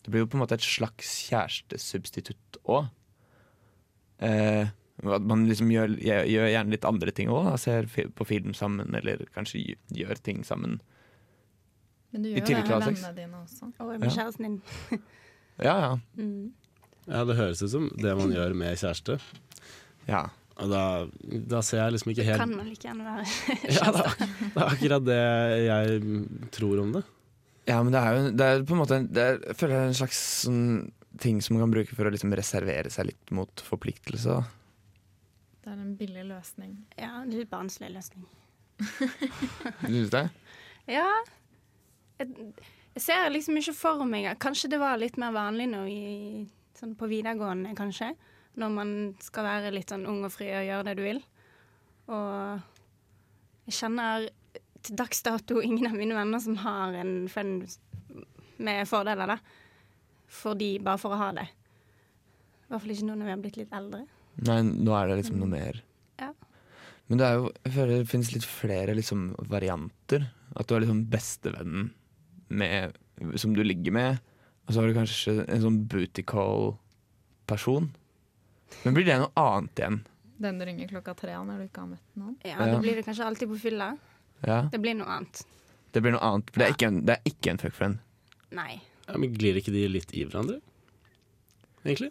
Det 0.00 0.10
blir 0.10 0.24
jo 0.24 0.30
på 0.32 0.38
en 0.38 0.40
måte 0.40 0.56
et 0.56 0.64
slags 0.64 1.10
kjærestesubstitutt 1.28 2.56
òg. 2.64 2.86
Eh, 4.24 4.70
at 5.04 5.22
man 5.22 5.46
liksom 5.48 5.70
gjør, 5.72 5.94
gjør 6.02 6.48
gjerne 6.52 6.70
litt 6.74 6.84
andre 6.84 7.10
ting 7.16 7.28
òg. 7.32 7.52
Ser 7.62 7.86
på 7.88 8.26
film 8.28 8.52
sammen, 8.54 8.92
eller 8.94 9.22
kanskje 9.34 9.76
gjør 9.96 10.20
ting 10.22 10.42
sammen. 10.44 10.80
Men 12.12 12.22
du 12.26 12.28
gjør 12.32 12.40
gjør 12.42 12.64
det 12.64 12.68
med 12.68 12.88
vennene 12.90 13.14
dine 13.16 13.40
også. 13.44 13.70
Og 13.80 13.92
med 13.94 14.08
Ja. 14.10 14.14
kjæresten 14.18 14.44
din. 14.48 14.60
Ja, 15.60 15.74
ja. 15.80 15.98
Mm. 16.16 16.52
Ja, 17.06 17.24
Det 17.28 17.36
høres 17.36 17.60
ut 17.62 17.70
som 17.70 17.88
det 18.00 18.12
man 18.16 18.30
gjør 18.32 18.54
med 18.56 18.76
kjæreste. 18.80 19.18
ja. 20.08 20.26
Og 20.60 20.68
da, 20.68 20.80
da 21.48 21.60
ser 21.64 21.78
jeg 21.80 21.92
liksom 21.94 22.10
ikke 22.12 22.24
helt 22.26 22.36
Det 22.36 22.44
kan 22.44 22.56
man 22.58 22.66
like 22.68 22.84
gjerne 22.84 23.04
være 23.06 23.22
ja, 23.48 23.54
det, 23.56 23.76
kjæreste. 23.78 24.10
er- 24.10 24.50
det 24.52 24.60
er 24.60 24.66
akkurat 24.74 25.04
det 25.06 25.20
jeg 25.64 26.00
tror 26.52 26.80
om 26.82 26.90
det. 26.92 27.02
Ja, 27.70 27.78
men 27.82 27.92
det 27.94 28.00
er 28.02 28.16
jo 28.18 28.30
det 28.36 28.46
er 28.50 28.64
på 28.68 28.74
en 28.76 28.80
måte 28.82 28.98
det 29.08 29.22
er, 29.24 29.38
Jeg 29.46 29.56
føler 29.56 29.72
det 29.72 29.80
er 29.80 29.88
en 29.88 29.96
slags 30.00 30.20
sånn 30.44 30.60
ting 31.20 31.40
som 31.40 31.56
man 31.56 31.64
kan 31.64 31.72
bruke 31.72 31.96
for 31.96 32.04
å 32.04 32.12
liksom 32.12 32.32
reservere 32.36 32.90
seg 32.92 33.08
litt 33.08 33.32
mot 33.32 33.62
forpliktelse. 33.64 34.36
da. 34.36 34.42
Det 35.60 35.72
er 35.72 35.80
en 35.80 35.96
billig 35.96 36.24
løsning. 36.30 36.76
Ja, 36.96 37.20
en 37.20 37.32
litt 37.34 37.50
barnslig 37.50 37.90
løsning. 37.92 38.24
Syns 39.84 40.12
det? 40.14 40.24
Ja. 40.88 41.08
Jeg, 42.20 42.52
jeg 42.94 43.04
ser 43.04 43.28
liksom 43.32 43.58
ikke 43.60 43.74
for 43.76 44.04
meg 44.08 44.26
Kanskje 44.40 44.70
det 44.72 44.80
var 44.80 44.98
litt 45.00 45.18
mer 45.20 45.34
vanlig 45.36 45.68
nå 45.70 45.84
i, 45.88 46.00
sånn 46.76 46.96
på 46.98 47.08
videregående, 47.10 47.74
kanskje. 47.78 48.14
Når 48.60 48.72
man 48.74 48.94
skal 49.22 49.46
være 49.46 49.72
litt 49.74 49.92
sånn 49.92 50.08
ung 50.10 50.24
og 50.26 50.32
fri 50.34 50.48
og 50.56 50.66
gjøre 50.66 50.88
det 50.88 50.96
du 50.98 51.04
vil. 51.04 51.20
Og 52.10 53.68
jeg 53.68 53.76
kjenner 53.82 54.30
til 54.80 54.96
dags 54.96 55.20
dato 55.22 55.60
ingen 55.60 55.90
av 55.90 55.96
mine 55.96 56.16
venner 56.16 56.40
som 56.42 56.56
har 56.64 56.96
en 57.02 57.28
friend 57.30 57.68
med 58.60 58.88
fordeler, 58.88 59.36
da. 59.36 59.38
Fordi, 60.30 60.78
bare 60.82 61.00
for 61.00 61.14
å 61.14 61.20
ha 61.20 61.30
det. 61.36 61.46
I 61.50 62.72
hvert 62.72 62.82
fall 62.84 62.94
ikke 62.94 63.06
nå 63.08 63.16
når 63.18 63.28
vi 63.28 63.34
har 63.34 63.44
blitt 63.44 63.60
litt 63.60 63.76
eldre. 63.76 64.02
Nei, 64.46 64.60
nå 64.64 64.94
er 64.96 65.10
det 65.10 65.18
liksom 65.20 65.38
noe 65.42 65.50
mer. 65.50 65.80
Ja. 66.20 66.30
Men 67.10 67.20
det 67.20 67.26
er 67.26 67.34
jo, 67.40 67.50
jeg 67.66 67.72
føler 67.74 67.92
det 68.00 68.08
finnes 68.08 68.30
litt 68.32 68.46
flere 68.48 68.94
liksom 68.96 69.30
varianter. 69.50 70.28
At 70.56 70.66
du 70.68 70.74
har 70.74 70.80
liksom 70.84 71.04
bestevennen 71.12 71.90
med, 72.48 72.96
som 73.38 73.52
du 73.54 73.60
ligger 73.62 73.92
med, 73.94 74.20
og 74.66 74.72
så 74.74 74.80
har 74.80 74.88
du 74.90 74.96
kanskje 74.96 75.34
en 75.44 75.62
sånn 75.62 75.80
booty 75.90 76.24
call-person. 76.26 77.90
Men 78.84 78.94
blir 78.96 79.06
det 79.06 79.18
noe 79.20 79.32
annet 79.38 79.82
igjen? 79.82 80.00
Den 80.40 80.58
du 80.60 80.64
ringer 80.64 80.88
klokka 80.88 81.14
tre 81.18 81.34
når 81.36 81.58
du 81.60 81.64
ikke 81.68 81.82
har 81.84 81.90
møtt 81.92 82.16
noen. 82.16 82.36
Ja, 82.46 82.56
Ja. 82.56 82.68
Da 82.74 82.78
blir 82.80 82.96
det 82.96 83.04
kanskje 83.04 83.26
alltid 83.26 83.50
på 83.50 83.58
fylla. 83.60 83.90
Ja, 84.46 84.62
Det 84.72 84.80
blir 84.80 84.94
noe 84.96 85.06
annet. 85.18 85.42
Det 85.92 86.00
blir 86.00 86.14
noe 86.14 86.22
annet. 86.24 86.48
For 86.50 86.62
det 86.62 86.66
er 86.68 86.74
ikke 86.78 86.88
en, 86.88 87.00
det 87.04 87.16
er 87.18 87.28
ikke 87.28 87.50
en 87.52 87.58
fuck 87.60 87.74
friend. 87.76 87.98
Nei. 88.56 88.80
Ja, 89.06 89.18
men 89.18 89.34
Glir 89.34 89.58
ikke 89.58 89.72
de 89.74 89.84
litt 89.90 90.14
i 90.14 90.24
hverandre? 90.24 90.60
Egentlig? 91.84 92.10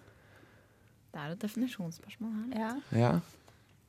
Det 1.20 1.26
er 1.28 1.36
et 1.36 1.44
definisjonsspørsmål 1.44 2.40
her. 2.40 2.56
Ja. 2.56 2.72
Ja. 2.96 3.12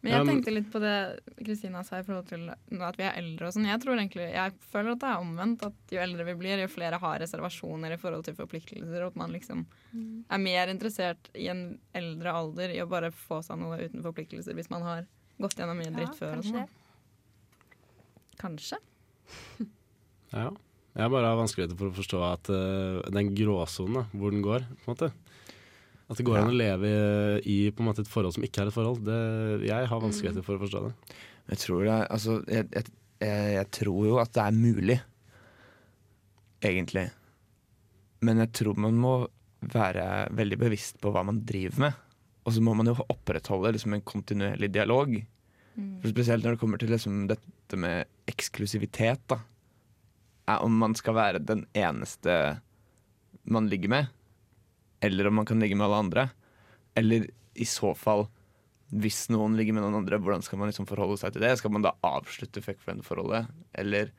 Men 0.01 0.15
jeg 0.15 0.29
tenkte 0.31 0.53
litt 0.55 0.69
på 0.73 0.81
det 0.81 0.95
Kristina 1.43 1.83
sa 1.85 1.99
i 2.01 2.05
forhold 2.07 2.31
til 2.31 2.47
at 2.49 2.97
vi 2.97 3.05
er 3.05 3.19
eldre 3.21 3.51
og 3.51 3.53
sånn. 3.53 3.67
Jeg 3.69 3.83
tror 3.83 3.99
egentlig, 3.99 4.31
jeg 4.33 4.55
føler 4.73 4.95
at 4.95 5.03
det 5.03 5.11
er 5.11 5.25
omvendt. 5.27 5.65
At 5.69 5.93
jo 5.93 6.01
eldre 6.01 6.25
vi 6.31 6.35
blir, 6.41 6.63
jo 6.63 6.71
flere 6.73 7.01
har 7.03 7.21
reservasjoner 7.21 7.93
i 7.93 7.99
forhold 8.01 8.25
til 8.25 8.39
forpliktelser. 8.39 9.05
Og 9.05 9.13
at 9.13 9.19
man 9.21 9.35
liksom 9.37 9.67
er 9.93 10.41
mer 10.41 10.73
interessert 10.73 11.29
i 11.37 11.51
en 11.53 11.67
eldre 11.97 12.33
alder 12.33 12.73
i 12.73 12.81
å 12.81 12.89
bare 12.89 13.13
få 13.13 13.43
seg 13.45 13.61
noe 13.61 13.77
uten 13.83 14.01
forpliktelser 14.07 14.57
hvis 14.57 14.73
man 14.73 14.89
har 14.89 15.05
gått 15.41 15.61
gjennom 15.61 15.77
mye 15.77 15.93
dritt 15.93 16.17
før. 16.17 16.41
kanskje 16.41 16.57
sånn. 16.57 16.77
Kanskje. 18.41 18.81
Ja. 20.33 20.49
Jeg 20.97 21.13
bare 21.13 21.29
har 21.29 21.39
vanskeligheter 21.39 21.77
for 21.79 21.91
å 21.91 21.95
forstå 21.95 22.21
at 22.25 22.49
uh, 22.51 23.03
den 23.13 23.35
gråsonen, 23.37 24.09
hvor 24.17 24.33
den 24.33 24.43
går. 24.43 24.65
på 24.65 24.89
en 24.89 24.95
måte. 24.95 25.11
At 26.11 26.19
det 26.19 26.27
går 26.27 26.37
Ja. 26.41 26.43
an 26.43 26.51
å 26.51 26.59
leve 26.59 26.89
i 27.47 27.71
på 27.71 27.81
en 27.85 27.87
måte, 27.87 28.03
et 28.03 28.11
forhold 28.11 28.35
som 28.35 28.43
ikke 28.43 28.65
er 28.65 28.67
et 28.71 28.75
forhold. 28.75 29.05
Det, 29.07 29.67
jeg 29.69 29.87
har 29.87 30.01
vanskeligheter 30.03 30.43
for 30.43 30.59
å 30.59 30.63
forstå 30.65 30.83
det. 30.89 30.95
Jeg 31.53 31.59
tror 31.63 31.85
det 31.85 31.93
er 31.95 32.07
Altså, 32.11 32.45
jeg, 32.51 32.67
jeg, 32.75 32.85
jeg, 33.21 33.71
tror 33.71 34.07
jo 34.09 34.19
at 34.19 34.33
det 34.35 34.43
er 34.43 34.57
mulig. 34.59 35.01
Egentlig. 36.63 37.11
Men 38.27 38.43
jeg 38.43 38.53
tror 38.53 38.77
man 38.81 38.99
må 39.01 39.15
være 39.61 40.29
veldig 40.37 40.59
bevisst 40.61 40.99
på 41.01 41.13
hva 41.13 41.23
man 41.25 41.43
driver 41.47 41.87
med. 41.87 42.07
og 42.47 42.55
så 42.57 42.63
må 42.65 42.73
man 42.75 42.89
jo 42.89 42.97
opprettholde 43.13 43.75
liksom 43.77 43.93
en 43.95 44.03
kontinuerlig 44.03 44.71
dialog. 44.73 45.13
Mm. 45.77 46.01
For 46.01 46.09
spesielt 46.09 46.43
når 46.43 46.57
det 46.57 46.61
kommer 46.63 46.81
til 46.81 46.91
liksom 46.91 47.27
dette 47.29 47.77
med 47.79 48.09
eksklusivitet, 48.27 49.21
da. 49.29 49.39
Er 50.49 50.65
om 50.65 50.73
man 50.81 50.97
skal 50.99 51.15
være 51.15 51.39
den 51.45 51.67
eneste 51.77 52.61
man 53.45 53.69
ligger 53.69 53.93
med, 53.93 54.09
eller 55.01 55.29
om 55.31 55.41
man 55.41 55.49
kan 55.49 55.61
ligge 55.63 55.79
med 55.79 55.87
alle 55.87 56.03
andre. 56.05 56.27
Eller 56.99 57.29
i 57.55 57.67
så 57.69 57.93
fall, 57.99 58.27
hvis 58.91 59.29
noen 59.33 59.57
ligger 59.59 59.77
med 59.77 59.85
noen 59.85 60.01
andre, 60.03 60.19
hvordan 60.21 60.45
skal 60.45 60.61
man 60.61 60.71
liksom 60.71 60.89
forholde 60.91 61.19
seg 61.21 61.35
til 61.35 61.45
det? 61.45 61.55
Skal 61.61 61.75
man 61.75 61.87
da 61.87 61.95
avslutte 62.07 62.63
fuck 62.65 62.81
friend-forholdet? 62.85 63.51
Eller, 63.81 64.13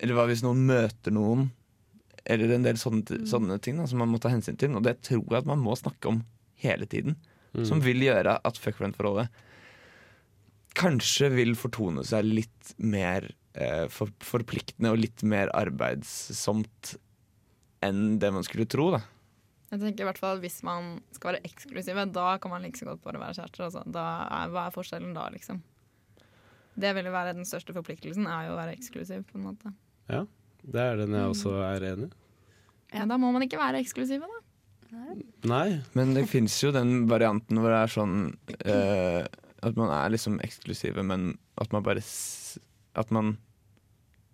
eller 0.00 0.18
hva 0.18 0.26
hvis 0.30 0.44
noen 0.44 0.64
møter 0.68 1.14
noen? 1.14 1.50
Eller 2.22 2.54
en 2.54 2.66
del 2.66 2.78
sånne, 2.78 3.24
sånne 3.28 3.58
ting 3.62 3.80
da, 3.80 3.88
som 3.90 4.02
man 4.02 4.12
må 4.12 4.20
ta 4.22 4.32
hensyn 4.32 4.58
til. 4.58 4.74
Og 4.78 4.86
det 4.86 5.00
tror 5.06 5.24
jeg 5.26 5.42
at 5.42 5.50
man 5.50 5.62
må 5.62 5.76
snakke 5.78 6.10
om 6.10 6.22
hele 6.62 6.86
tiden. 6.90 7.18
Mm. 7.52 7.64
Som 7.68 7.82
vil 7.84 8.02
gjøre 8.02 8.38
at 8.42 8.60
fuck 8.60 8.78
friend-forholdet 8.78 9.30
kanskje 10.78 11.30
vil 11.34 11.54
fortone 11.58 12.04
seg 12.06 12.26
litt 12.26 12.74
mer 12.80 13.28
eh, 13.52 13.86
for, 13.92 14.12
forpliktende 14.24 14.92
og 14.92 15.02
litt 15.02 15.24
mer 15.26 15.52
arbeidsomt 15.56 16.94
enn 17.84 18.18
det 18.22 18.30
man 18.34 18.46
skulle 18.46 18.68
tro. 18.70 18.90
da. 18.94 19.02
Jeg 19.72 19.80
tenker 19.80 20.04
i 20.04 20.08
hvert 20.10 20.20
fall 20.20 20.40
Hvis 20.42 20.60
man 20.66 20.98
skal 21.16 21.32
være 21.32 21.46
eksklusive, 21.48 22.04
da 22.12 22.36
kan 22.42 22.52
man 22.52 22.64
like 22.64 22.78
så 22.78 22.90
godt 22.90 23.02
bare 23.06 23.20
være 23.22 23.38
kjærester. 23.40 23.64
Altså. 23.68 23.84
Da 23.88 24.06
er, 24.26 24.52
hva 24.52 24.66
er 24.68 24.74
forskjellen 24.74 25.14
da, 25.16 25.28
liksom? 25.32 25.62
Det 26.82 26.92
vil 26.96 27.08
jo 27.08 27.12
være 27.12 27.34
den 27.36 27.48
største 27.48 27.74
forpliktelsen, 27.76 28.28
er 28.28 28.48
jo 28.48 28.54
å 28.54 28.60
være 28.60 28.76
eksklusiv. 28.76 29.24
på 29.28 29.38
en 29.38 29.46
måte. 29.50 29.72
Ja, 30.12 30.24
Det 30.62 30.80
er 30.80 31.00
den 31.00 31.16
jeg 31.16 31.32
også 31.34 31.56
er 31.64 31.88
enig 31.92 32.10
i. 32.10 32.16
Ja, 32.92 33.06
Da 33.08 33.16
må 33.16 33.32
man 33.32 33.44
ikke 33.44 33.60
være 33.60 33.80
eksklusive, 33.80 34.28
da. 34.28 34.40
Nei. 35.48 35.80
Men 35.96 36.12
det 36.12 36.26
fins 36.28 36.58
jo 36.60 36.68
den 36.74 37.06
varianten 37.08 37.56
hvor 37.56 37.72
det 37.72 37.78
er 37.80 37.92
sånn 37.94 38.16
uh, 38.68 39.24
at 39.64 39.78
man 39.78 39.92
er 39.94 40.12
liksom 40.12 40.36
eksklusive, 40.44 41.00
men 41.06 41.38
at 41.56 41.72
man 41.72 41.84
bare 41.86 42.02
At 42.94 43.10
man 43.10 43.38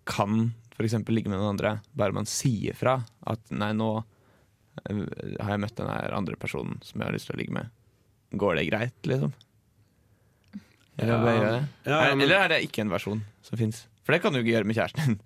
kan 0.09 0.51
f.eks. 0.75 0.95
ligge 1.07 1.29
med 1.31 1.39
noen 1.39 1.53
andre, 1.55 1.79
bare 1.95 2.15
man 2.15 2.27
sier 2.27 2.75
fra 2.75 2.97
at 3.27 3.51
nei, 3.51 3.71
nå 3.75 4.01
har 4.87 5.51
jeg 5.55 5.59
møtt 5.65 5.75
den 5.79 5.89
her 5.89 6.13
andre 6.17 6.35
personen 6.39 6.79
som 6.85 6.99
jeg 7.01 7.07
har 7.09 7.15
lyst 7.15 7.27
til 7.29 7.35
å 7.35 7.39
ligge 7.41 7.53
med. 7.55 7.69
Går 8.39 8.55
det 8.59 8.67
greit, 8.69 8.97
liksom? 9.09 9.33
Eller, 10.99 11.13
Ja. 11.13 11.19
Bare, 11.23 11.35
ja. 11.35 11.59
Ja, 11.85 11.99
er, 12.09 12.15
men- 12.15 12.25
eller 12.25 12.35
er 12.43 12.47
det 12.49 12.61
ikke 12.67 12.81
en 12.83 12.89
versjon 12.91 13.21
som 13.41 13.57
fins? 13.57 13.85
For 14.03 14.11
det 14.13 14.21
kan 14.23 14.33
du 14.33 14.39
ikke 14.41 14.51
gjøre 14.55 14.65
med 14.65 14.75
kjæresten 14.75 15.05
din. 15.05 15.19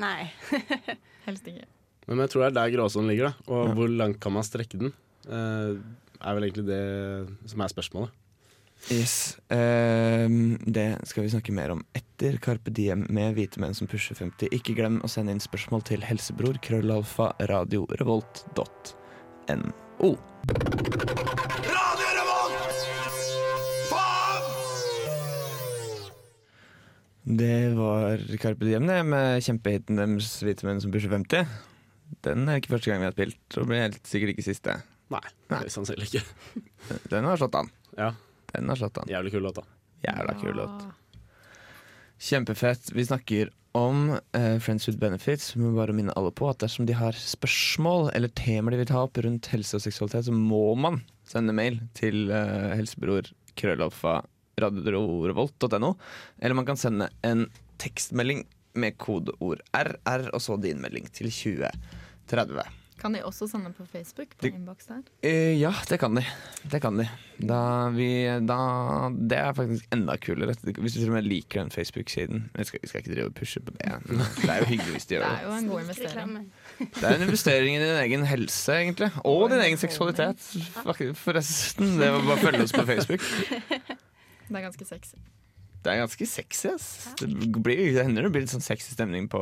Nei. 0.00 0.30
Helst 1.26 1.46
ikke. 1.46 1.66
Men 2.08 2.18
jeg 2.24 2.30
tror 2.32 2.42
det 2.42 2.48
er 2.50 2.56
der 2.58 2.72
gråsonen 2.74 3.10
ligger. 3.12 3.30
da 3.30 3.52
Og 3.52 3.66
Ja. 3.68 3.74
hvor 3.74 3.88
langt 3.92 4.18
kan 4.20 4.32
man 4.32 4.42
strekke 4.42 4.78
den? 4.80 4.92
Uh, 5.28 5.76
er 6.20 6.34
vel 6.34 6.48
egentlig 6.48 6.66
det 6.66 7.50
som 7.52 7.60
er 7.60 7.68
spørsmålet. 7.70 8.10
Yes. 8.88 9.38
ehm, 9.48 10.56
det 10.64 10.98
skal 11.06 11.22
vi 11.22 11.28
snakke 11.30 11.52
mer 11.54 11.70
om 11.74 11.82
etter 11.94 12.38
Carpe 12.42 12.70
Diem 12.74 13.04
med 13.12 13.34
hvite 13.36 13.60
menn 13.62 13.74
som 13.76 13.86
pusher 13.90 14.16
50. 14.18 14.48
Ikke 14.56 14.74
glem 14.78 14.98
å 15.04 15.08
sende 15.10 15.32
inn 15.34 15.42
spørsmål 15.42 15.82
til 15.86 16.00
helsebror 16.06 16.56
krøllalfa 16.64 17.26
radiorevolt.no. 17.50 20.10
Det 27.30 27.74
var 27.76 28.22
Carpe 28.42 28.64
Diem 28.64 28.86
det, 28.88 29.02
med 29.06 29.42
kjempehiten 29.44 30.00
deres 30.00 30.40
'Hvite 30.42 30.66
menn 30.66 30.80
som 30.82 30.90
pusher 30.90 31.12
50'. 31.12 31.44
Den 32.24 32.48
er 32.48 32.58
ikke 32.58 32.72
første 32.74 32.90
gang 32.90 33.04
vi 33.04 33.06
har 33.06 33.14
spilt, 33.14 33.58
og 33.60 33.68
blir 33.70 33.84
helt 33.84 34.00
sikkert 34.08 34.32
ikke 34.34 34.46
siste. 34.48 34.80
Nei, 35.10 35.22
Nei. 35.50 35.60
er 35.62 35.70
sannsynlig 35.70 36.08
ikke. 36.10 36.24
Den 37.12 37.24
har 37.28 37.38
slått 37.38 37.54
an. 37.60 37.70
Ja, 37.98 38.10
Den 38.54 38.68
har 38.68 38.80
slått 38.80 38.98
an. 39.02 39.10
Jævlig 39.10 39.32
kul 39.34 39.46
låt, 39.46 39.60
da. 39.60 39.64
Jævla 40.08 40.34
kul 40.40 40.56
låt. 40.58 40.84
Kjempefett. 42.20 42.92
Vi 42.92 43.06
snakker 43.06 43.50
om 43.72 44.18
eh, 44.32 44.58
Friends 44.58 44.88
with 44.88 44.98
Benefits. 44.98 45.54
Vi 45.56 45.62
må 45.62 45.72
bare 45.76 45.94
minne 45.96 46.14
alle 46.18 46.32
på 46.34 46.48
at 46.50 46.60
dersom 46.64 46.88
de 46.88 46.96
har 46.98 47.16
spørsmål 47.16 48.10
eller 48.16 48.32
temaer 48.36 48.74
de 48.74 48.82
vil 48.82 48.90
ta 48.90 49.04
opp 49.06 49.20
rundt 49.22 49.50
helse 49.52 49.78
og 49.78 49.84
seksualitet, 49.84 50.26
så 50.26 50.34
må 50.34 50.74
man 50.74 51.00
sende 51.30 51.54
mail 51.54 51.78
til 51.94 52.26
uh, 52.32 52.74
helsebror 52.74 53.30
krøllalfa 53.58 54.18
radiorevolt.no. 54.60 55.94
Eller 56.40 56.58
man 56.58 56.66
kan 56.68 56.80
sende 56.80 57.08
en 57.26 57.46
tekstmelding 57.80 58.44
med 58.80 58.98
kodeord 59.00 59.62
RR 59.74 60.28
og 60.34 60.42
så 60.42 60.58
din 60.60 60.82
melding 60.82 61.08
til 61.14 61.30
2030. 61.30 62.66
Kan 63.00 63.14
de 63.16 63.22
også 63.24 63.46
sende 63.48 63.70
på 63.72 63.86
Facebook? 63.88 64.34
På 64.36 64.44
De- 64.44 64.50
innboks 64.52 64.86
der? 64.90 64.98
Uh, 65.24 65.54
ja, 65.56 65.70
det 65.88 65.96
kan 66.02 66.14
de. 66.18 66.24
Det 66.70 66.80
kan 66.84 66.98
de. 67.00 67.06
Da 67.40 67.60
vi, 67.94 68.08
da, 68.44 68.58
det 69.16 69.38
er 69.40 69.54
faktisk 69.56 69.86
enda 69.96 70.16
kulere. 70.20 70.52
Hvis 70.60 70.92
du 70.92 71.00
til 71.00 71.08
og 71.08 71.14
med 71.16 71.24
liker 71.24 71.62
den 71.62 71.72
Facebook-siden. 71.72 72.50
Vi 72.58 72.64
skal, 72.68 72.82
vi 72.82 72.90
skal 72.90 73.00
ikke 73.00 73.14
drive 73.14 73.30
og 73.30 73.34
pushe 73.38 73.62
på 73.64 73.72
det. 73.78 73.88
Det 74.10 74.50
er 74.52 74.60
jo 74.60 74.68
hyggelig 74.74 74.92
hvis 74.98 75.06
de 75.08 75.16
gjør 75.16 75.24
Det 75.24 75.32
Det 75.32 75.40
er 75.40 75.48
jo 75.48 75.56
en 75.56 75.68
god 75.72 75.80
investering. 75.86 76.52
Det 76.78 77.04
er 77.08 77.14
en 77.16 77.22
investering 77.28 77.76
i 77.76 77.80
din 77.80 77.96
egen 78.04 78.26
helse, 78.28 78.72
egentlig. 78.76 79.10
Og 79.24 79.50
din 79.50 79.64
egen 79.64 79.80
seksualitet. 79.80 80.48
Forresten, 81.24 81.96
det 82.00 82.12
var 82.12 82.20
bare 82.28 82.36
å 82.36 82.44
følge 82.44 82.62
oss 82.68 82.76
på 82.76 82.84
Facebook. 82.92 83.24
Det 84.50 84.58
er 84.58 84.66
ganske 84.68 84.84
sexy. 84.84 85.16
Det 85.80 85.92
er 85.94 86.02
ganske 86.02 86.26
sexy. 86.28 86.68
ass 86.74 87.14
Det, 87.20 87.30
blir, 87.62 87.78
det 87.96 88.02
hender 88.04 88.26
det 88.28 88.32
blir 88.34 88.42
litt 88.44 88.52
sånn 88.52 88.60
sexy 88.64 88.92
stemning 88.92 89.30
på 89.32 89.40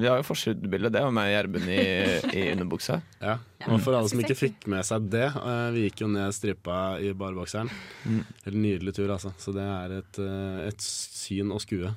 Vi 0.00 0.08
har 0.08 0.20
jo 0.20 0.26
forsidebilde. 0.26 0.90
Det 0.92 1.02
var 1.04 1.12
meg 1.14 1.30
og 1.30 1.34
Gjermund 1.34 1.72
i, 1.72 1.82
i 2.40 2.44
underbuksa. 2.54 3.00
Ja. 3.20 3.36
Og 3.68 3.82
for 3.84 3.96
alle 3.96 4.10
som 4.12 4.22
ikke 4.22 4.38
fikk 4.38 4.64
med 4.72 4.86
seg 4.88 5.10
det, 5.12 5.26
eh, 5.28 5.66
vi 5.74 5.84
gikk 5.86 6.04
jo 6.06 6.10
ned 6.12 6.32
stripa 6.36 6.78
i 7.02 7.12
barbokseren. 7.16 7.68
Mm. 8.06 8.22
Helt 8.46 8.60
nydelig 8.64 8.96
tur, 8.96 9.12
altså. 9.12 9.34
Så 9.42 9.54
det 9.56 9.66
er 9.66 9.98
et, 10.00 10.22
eh, 10.24 10.64
et 10.70 10.86
syn 10.86 11.52
å 11.52 11.60
skue. 11.62 11.92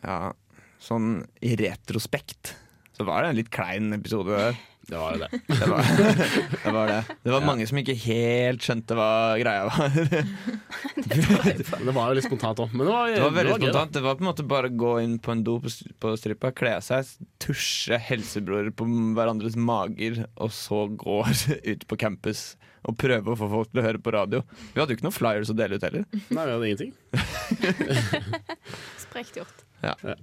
Ja, 0.00 0.32
sånn 0.80 1.20
i 1.44 1.52
retrospekt 1.60 2.54
så 3.00 3.06
var 3.08 3.22
det 3.22 3.30
en 3.30 3.38
litt 3.38 3.48
klein 3.48 3.94
episode 3.96 4.36
der. 4.36 4.56
Det 4.90 4.98
var 4.98 5.14
jo 5.14 5.20
det. 5.22 5.28
Det 5.60 5.66
var 5.70 5.82
det. 6.64 6.72
Var 6.74 6.86
det. 6.90 7.00
det 7.22 7.34
var 7.34 7.44
mange 7.46 7.66
som 7.70 7.78
ikke 7.78 7.94
helt 8.02 8.64
skjønte 8.64 8.96
hva 8.98 9.10
greia 9.38 9.68
var. 9.68 9.94
Det 11.10 11.94
var 11.94 12.10
jo 12.10 12.16
litt 12.18 12.26
spontant 12.26 12.62
òg. 12.64 12.72
Men 12.74 12.86
det 12.88 12.94
var, 12.94 13.12
Det 13.14 13.22
var 13.22 13.36
veldig 13.36 13.54
gøy, 13.54 13.60
spontant. 13.62 13.92
Det 13.94 14.02
var 14.04 14.18
på 14.18 14.24
en 14.24 14.30
måte 14.30 14.46
bare 14.50 14.70
å 14.70 14.76
gå 14.82 14.94
inn 15.04 15.18
på 15.22 15.34
en 15.34 15.44
do 15.46 15.58
på, 15.62 15.72
på 16.02 16.14
stripa, 16.18 16.50
kle 16.56 16.74
av 16.78 16.84
seg, 16.86 17.14
tusje 17.42 17.98
helsebror 18.10 18.72
på 18.76 18.88
hverandres 19.16 19.56
mager, 19.58 20.24
og 20.40 20.52
så 20.54 20.84
gå 20.90 21.22
ut 21.26 21.86
på 21.86 22.00
campus 22.00 22.50
og 22.88 22.96
prøve 22.96 23.34
å 23.34 23.36
få 23.36 23.48
folk 23.52 23.72
til 23.72 23.82
å 23.82 23.84
høre 23.84 24.00
på 24.00 24.12
radio. 24.14 24.42
Vi 24.72 24.80
hadde 24.80 24.94
jo 24.94 24.98
ikke 24.98 25.06
noen 25.08 25.16
flyers 25.16 25.52
å 25.52 25.56
dele 25.56 25.76
ut 25.76 25.84
heller. 25.84 26.06
Nei, 26.32 26.44
vi 26.46 26.54
hadde 26.54 26.70
ingenting. 26.70 26.94
Sprekt 29.04 29.36
gjort. 29.36 29.66
Så 29.80 30.14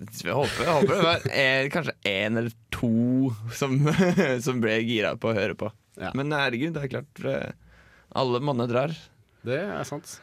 Jeg 0.00 0.34
håper, 0.36 0.64
jeg 0.64 0.74
håper 0.78 0.94
det 0.94 1.04
var 1.04 1.26
en, 1.42 1.70
kanskje 1.74 1.94
én 2.08 2.40
eller 2.40 2.54
to 2.72 3.32
som, 3.56 3.76
som 4.46 4.62
ble 4.62 4.78
gira 4.86 5.12
på 5.20 5.30
å 5.30 5.36
høre 5.36 5.56
på. 5.58 5.68
Ja. 6.00 6.14
Men 6.16 6.32
herregud, 6.32 6.72
det 6.76 6.86
er 6.86 6.92
klart 6.94 7.22
eh, 7.28 7.52
Alle 8.16 8.40
monner 8.40 8.70
drar. 8.70 8.94
Det 9.44 9.58
er 9.60 9.84
sant. 9.88 10.18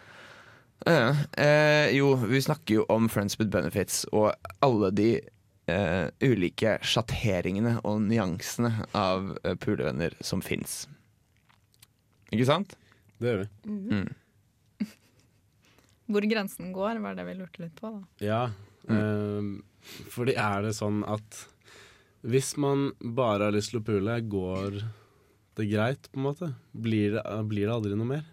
Ja, 0.85 1.15
eh, 1.37 1.95
jo, 1.97 2.13
vi 2.15 2.41
snakker 2.41 2.79
jo 2.79 2.85
om 2.93 3.09
Friends 3.09 3.37
with 3.39 3.49
Benefits 3.53 4.03
og 4.13 4.33
alle 4.65 4.91
de 4.93 5.09
eh, 5.67 6.07
ulike 6.21 6.77
sjatteringene 6.85 7.77
og 7.87 8.01
nyansene 8.05 8.71
av 8.97 9.33
uh, 9.41 9.55
pulevenner 9.59 10.15
som 10.21 10.43
fins. 10.45 10.85
Ikke 12.31 12.47
sant? 12.47 12.77
Det 13.17 13.31
gjør 13.31 13.43
vi. 13.43 13.73
Mm. 13.73 14.85
Hvor 16.13 16.29
grensen 16.29 16.71
går, 16.75 17.01
var 17.03 17.17
det 17.17 17.25
vi 17.27 17.37
lurte 17.39 17.65
litt 17.65 17.75
på. 17.79 17.91
da. 17.97 18.23
Ja. 18.23 18.41
Eh, 18.89 20.03
fordi 20.13 20.35
er 20.35 20.61
det 20.67 20.75
sånn 20.77 21.03
at 21.07 21.45
hvis 22.27 22.55
man 22.59 22.91
bare 23.01 23.47
har 23.47 23.55
lyst 23.55 23.71
til 23.71 23.79
å 23.79 23.85
pule, 23.87 24.17
går 24.27 24.79
det 25.57 25.67
greit, 25.71 26.09
på 26.11 26.19
en 26.19 26.25
måte? 26.27 26.49
Blir 26.73 27.15
det, 27.17 27.23
blir 27.47 27.67
det 27.69 27.75
aldri 27.75 27.95
noe 27.97 28.09
mer? 28.09 28.25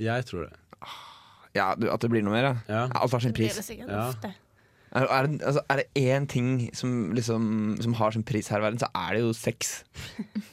Jeg 0.00 0.24
tror 0.26 0.48
det. 0.48 0.56
Ja, 1.54 1.74
du, 1.78 1.86
At 1.92 2.02
det 2.02 2.10
blir 2.10 2.24
noe 2.26 2.34
mer, 2.34 2.48
ja. 2.48 2.54
Ja. 2.68 2.80
Alt 2.98 3.12
har 3.14 3.22
sin 3.22 3.30
Det 3.32 3.38
blir 3.38 3.52
pris. 3.52 3.66
det 3.68 3.78
Ja. 3.86 4.08
ofte. 4.08 4.32
Er, 4.94 5.06
er, 5.10 5.26
det- 5.26 5.42
altså, 5.42 5.60
er 5.70 5.76
det 5.82 5.86
én 5.98 6.26
ting 6.28 6.70
som, 6.74 7.12
liksom, 7.14 7.76
som 7.82 7.94
har 7.94 8.10
sin 8.14 8.22
pris 8.22 8.48
her 8.48 8.58
i 8.58 8.62
verden, 8.62 8.78
så 8.78 8.86
er 8.94 9.14
det 9.14 9.20
jo 9.22 9.32
sex. 9.32 9.84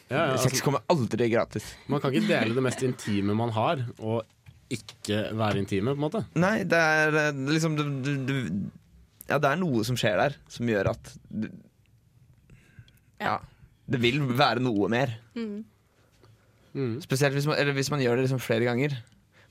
Ja, 0.09 0.31
ja, 0.31 0.37
Sex 0.37 0.53
altså, 0.53 0.63
kommer 0.65 0.81
aldri 0.89 1.29
gratis. 1.31 1.73
man 1.87 2.01
kan 2.01 2.11
ikke 2.13 2.27
dele 2.27 2.53
det 2.55 2.63
mest 2.63 2.81
intime 2.83 3.35
man 3.35 3.49
har, 3.51 3.85
og 3.99 4.23
ikke 4.77 5.23
være 5.37 5.61
intime, 5.61 5.93
på 5.93 5.99
en 5.99 6.05
måte. 6.05 6.23
Nei, 6.39 6.61
det 6.67 6.79
er 6.79 7.17
eh, 7.27 7.41
liksom 7.51 7.77
du, 7.79 7.83
du, 8.03 8.11
du, 8.27 8.35
Ja, 9.29 9.39
det 9.41 9.51
er 9.51 9.59
noe 9.61 9.83
som 9.87 9.97
skjer 9.99 10.19
der, 10.19 10.37
som 10.51 10.69
gjør 10.69 10.93
at 10.93 11.13
du, 11.29 11.49
Ja. 13.21 13.39
Det 13.91 13.99
vil 13.99 14.21
være 14.39 14.63
noe 14.63 14.87
mer. 14.91 15.17
Mm. 15.35 15.63
Mm. 16.71 16.93
Spesielt 17.03 17.35
hvis 17.35 17.47
man, 17.49 17.57
eller 17.59 17.75
hvis 17.75 17.91
man 17.91 17.99
gjør 17.99 18.19
det 18.19 18.27
liksom 18.29 18.39
flere 18.39 18.69
ganger. 18.69 18.95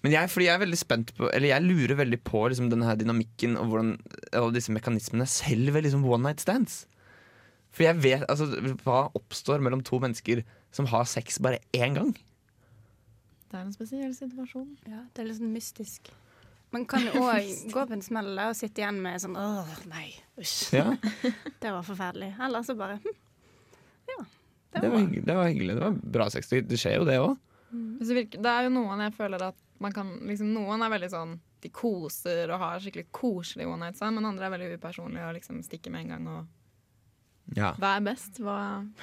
Men 0.01 0.15
jeg, 0.15 0.31
fordi 0.33 0.47
jeg 0.47 0.57
er 0.57 0.63
veldig 0.63 0.79
spent 0.81 1.11
på 1.17 1.29
Eller 1.29 1.51
jeg 1.51 1.65
lurer 1.67 1.99
veldig 1.99 2.23
på 2.25 2.47
liksom 2.49 2.71
denne 2.73 2.87
her 2.89 2.97
dynamikken 2.97 3.59
og 3.61 3.69
hvordan 3.69 3.91
alle 4.33 4.55
disse 4.57 4.73
mekanismene 4.73 5.27
selv 5.29 5.75
ved 5.75 5.85
liksom 5.85 6.07
one 6.09 6.25
night 6.25 6.41
stands. 6.41 6.87
For 7.71 7.85
jeg 7.87 8.01
vet, 8.03 8.25
altså, 8.29 8.49
Hva 8.81 9.11
oppstår 9.19 9.61
mellom 9.61 9.85
to 9.87 10.01
mennesker 10.03 10.43
som 10.75 10.89
har 10.91 11.05
sex 11.11 11.39
bare 11.43 11.61
én 11.77 11.99
gang? 11.99 12.15
Det 13.51 13.59
er 13.59 13.67
en 13.67 13.75
spesiell 13.75 14.13
situasjon. 14.15 14.75
Ja, 14.87 15.05
det 15.11 15.23
er 15.23 15.31
litt 15.31 15.41
sånn 15.41 15.55
mystisk. 15.55 16.13
Man 16.71 16.85
kan 16.91 17.03
jo 17.03 17.23
òg 17.27 17.49
gå 17.73 17.87
på 17.87 17.97
en 17.97 18.05
smell 18.05 18.31
og 18.39 18.55
sitte 18.59 18.85
igjen 18.85 19.01
med 19.03 19.19
sånn 19.23 19.35
Åh, 19.39 19.73
nei, 19.91 20.07
usj. 20.39 20.77
Ja, 20.79 20.93
Det 21.63 21.73
var 21.75 21.83
forferdelig. 21.87 22.33
Eller 22.39 22.67
så 22.67 22.77
bare 22.79 23.01
hm, 23.03 23.17
Ja. 24.13 24.21
Det 24.71 24.87
var 24.87 25.01
hyggelig. 25.01 25.25
Det 25.27 25.35
var, 25.35 25.49
hyggelig. 25.51 25.75
Det 25.75 25.83
var 25.83 25.97
bra 26.19 26.29
sex. 26.31 26.49
Det 26.49 26.63
det 26.71 26.79
skjer 26.79 27.01
jo, 27.01 27.07
det 27.09 27.19
òg. 27.19 27.35
Mm. 27.75 27.91
Det, 27.99 28.23
det 28.39 28.53
er 28.53 28.69
jo 28.69 28.75
noen 28.75 29.03
jeg 29.03 29.17
føler 29.19 29.43
at 29.51 29.59
man 29.81 29.95
kan 29.95 30.09
liksom, 30.27 30.51
Noen 30.55 30.83
er 30.83 30.91
veldig 30.91 31.09
sånn 31.13 31.37
De 31.63 31.71
koser 31.73 32.51
og 32.51 32.59
har 32.59 32.81
skikkelig 32.83 33.07
koselig 33.15 33.67
one 33.69 33.87
night 33.87 33.99
stand, 33.99 34.19
men 34.19 34.27
andre 34.29 34.47
er 34.47 34.55
veldig 34.55 34.79
upersonlige 34.79 35.27
og 35.27 35.37
liksom 35.39 35.61
stikker 35.67 35.95
med 35.95 36.07
en 36.07 36.15
gang. 36.15 36.31
Og 36.31 36.60
Ja. 37.57 37.73
hva 37.81 37.97
er 37.99 38.05
best? 38.07 38.39
Hva, 38.39 38.57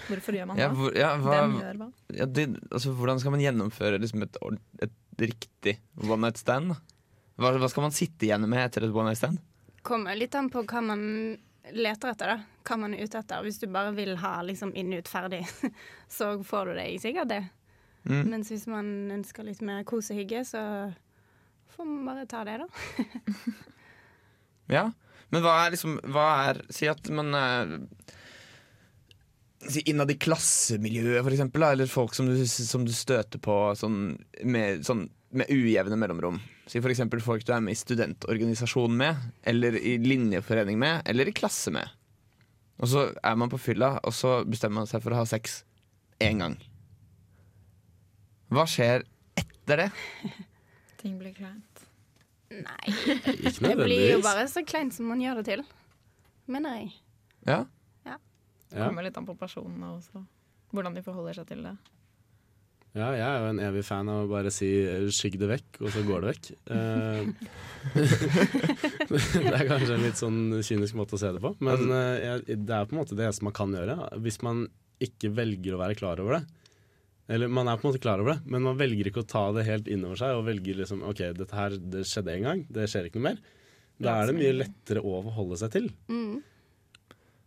hvorfor 0.08 0.36
gjør 0.38 0.46
man 0.48 0.60
Ja, 0.62 0.70
det? 0.70 0.78
hvor, 0.80 0.94
ja, 0.96 1.10
hva, 1.20 1.34
Hvem 1.36 1.56
gjør 1.60 1.80
hva? 1.82 1.88
ja, 2.16 2.26
det, 2.26 2.46
altså, 2.72 2.94
hvordan 2.96 3.20
skal 3.20 3.34
man 3.36 3.44
gjennomføre 3.44 4.00
liksom, 4.00 4.24
et, 4.24 4.38
et 4.88 4.94
riktig 5.20 5.74
one 6.06 6.22
night 6.28 6.40
stand? 6.40 6.72
Hva, 7.38 7.52
hva 7.60 7.68
skal 7.70 7.84
man 7.90 7.96
sitte 7.96 8.26
igjen 8.30 8.48
med 8.48 8.64
etter 8.64 8.88
et 8.88 8.96
one 8.96 9.10
night 9.12 9.20
stand? 9.20 9.42
Kommer 9.88 10.16
litt 10.16 10.36
an 10.40 10.48
på 10.54 10.64
hva 10.68 10.82
man 10.84 11.04
leter 11.76 12.14
etter, 12.14 12.32
da. 12.38 12.62
Hva 12.68 12.78
man 12.80 12.96
er 12.96 13.04
ute 13.04 13.20
etter. 13.20 13.44
Hvis 13.44 13.60
du 13.60 13.68
bare 13.72 13.92
vil 13.96 14.16
ha 14.22 14.38
liksom 14.48 14.72
inn 14.80 14.94
ut 14.96 15.08
ferdig, 15.12 15.42
så 16.18 16.38
får 16.44 16.72
du 16.72 16.74
det 16.80 16.88
sikkert 17.04 17.32
det. 17.34 17.42
Mm. 18.08 18.24
Mens 18.32 18.54
hvis 18.54 18.64
man 18.72 18.88
ønsker 19.18 19.44
litt 19.44 19.60
mer 19.68 19.84
kos 19.88 20.14
og 20.14 20.22
hygge, 20.22 20.46
så 20.48 20.62
får 21.76 21.90
man 21.90 22.06
bare 22.08 22.24
ta 22.32 22.46
det, 22.48 22.62
da. 22.64 22.68
Ja, 24.68 24.90
men 25.32 25.44
hva 25.44 25.54
er 25.66 25.74
liksom 25.76 25.94
hva 26.12 26.24
er, 26.50 26.58
Si 26.76 26.88
at 26.92 27.08
man 27.16 27.32
si 27.32 28.17
Innad 29.86 30.12
i 30.12 30.18
klassemiljøet, 30.20 31.24
for 31.26 31.34
eksempel, 31.34 31.64
da, 31.64 31.72
eller 31.76 31.90
folk 31.92 32.16
som 32.16 32.30
du, 32.30 32.36
som 32.48 32.86
du 32.88 32.94
støter 32.96 33.42
på 33.44 33.56
sånn 33.78 34.16
med, 34.48 34.86
sånn 34.88 35.08
med 35.36 35.52
ujevne 35.52 35.98
mellomrom. 36.00 36.40
Si 36.68 36.80
for 36.84 36.92
eksempel 36.92 37.22
folk 37.24 37.46
du 37.48 37.54
er 37.56 37.64
med 37.64 37.76
i 37.76 37.80
studentorganisasjon 37.80 38.96
med, 39.00 39.20
eller 39.48 39.76
i 39.80 39.98
linjeforening 40.04 40.80
med, 40.80 41.04
eller 41.08 41.28
i 41.28 41.36
klasse 41.36 41.74
med. 41.76 41.92
Og 42.78 42.92
så 42.92 43.08
er 43.26 43.38
man 43.40 43.52
på 43.52 43.60
fylla, 43.60 43.98
og 44.06 44.16
så 44.16 44.40
bestemmer 44.48 44.84
man 44.84 44.90
seg 44.90 45.04
for 45.04 45.16
å 45.16 45.22
ha 45.22 45.28
sex 45.28 45.62
én 46.24 46.44
gang. 46.44 46.58
Hva 48.54 48.68
skjer 48.70 49.04
etter 49.40 49.84
det? 49.84 49.90
Ting 51.02 51.18
blir 51.20 51.36
kleint. 51.36 51.84
Nei, 52.48 52.94
det 53.60 53.74
blir 53.76 54.14
jo 54.14 54.22
bare 54.24 54.46
så 54.48 54.64
kleint 54.64 54.96
som 54.96 55.10
man 55.12 55.20
gjør 55.20 55.42
det 55.42 55.50
til. 55.50 55.66
Mener 56.48 56.78
jeg. 56.80 56.94
Ja, 57.48 57.66
Det 58.70 58.78
Ja. 58.80 58.88
kommer 58.90 59.04
litt 59.04 59.18
an 59.18 59.26
på 59.26 59.38
personene 59.40 59.94
også. 59.98 60.26
Hvordan 60.74 60.94
de 60.98 61.02
forholder 61.06 61.34
seg 61.40 61.48
til 61.48 61.64
det. 61.64 61.78
Ja, 62.98 63.12
jeg 63.14 63.22
er 63.22 63.40
jo 63.44 63.50
en 63.52 63.60
evig 63.62 63.84
fan 63.86 64.10
av 64.10 64.24
å 64.26 64.30
bare 64.32 64.50
si 64.52 64.66
eh, 64.88 65.06
'skygg 65.14 65.38
det 65.38 65.48
vekk', 65.52 65.82
og 65.86 65.92
så 65.94 66.02
går 66.08 66.22
det 66.22 66.30
vekk. 66.34 66.46
Eh, 66.68 67.26
det 69.48 69.54
er 69.54 69.68
kanskje 69.70 69.94
en 69.96 70.04
litt 70.06 70.20
sånn 70.20 70.40
kynisk 70.66 70.98
måte 70.98 71.16
å 71.18 71.22
se 71.22 71.30
det 71.32 71.42
på, 71.44 71.54
men 71.64 71.92
eh, 71.94 72.42
det 72.48 72.74
er 72.74 72.88
på 72.90 72.96
en 72.96 73.02
måte 73.04 73.16
det 73.18 73.28
eneste 73.28 73.46
man 73.48 73.56
kan 73.56 73.72
gjøre. 73.76 73.98
Hvis 74.24 74.42
man 74.46 74.66
ikke 75.04 75.30
velger 75.38 75.76
å 75.78 75.82
være 75.84 75.96
klar 76.00 76.20
over 76.24 76.40
det. 76.40 76.44
Eller 77.30 77.52
man 77.52 77.68
er 77.68 77.78
på 77.78 77.86
en 77.86 77.92
måte 77.94 78.02
klar 78.02 78.20
over 78.24 78.34
det, 78.34 78.40
men 78.50 78.64
man 78.66 78.78
velger 78.80 79.10
ikke 79.12 79.22
å 79.26 79.28
ta 79.30 79.46
det 79.54 79.66
helt 79.68 79.88
innover 79.92 80.18
seg 80.20 80.38
og 80.40 80.46
velger 80.48 80.80
liksom 80.80 81.04
OK, 81.06 81.22
dette 81.38 81.54
her 81.58 81.76
det 81.78 82.06
skjedde 82.08 82.34
en 82.38 82.46
gang, 82.48 82.62
det 82.72 82.88
skjer 82.90 83.10
ikke 83.10 83.20
noe 83.20 83.30
mer. 83.30 83.42
Da 84.00 84.14
er 84.22 84.30
det 84.32 84.38
mye 84.38 84.54
lettere 84.56 85.02
å 85.04 85.20
forholde 85.26 85.58
seg 85.60 85.74
til. 85.74 85.90
Mm. 86.10 86.40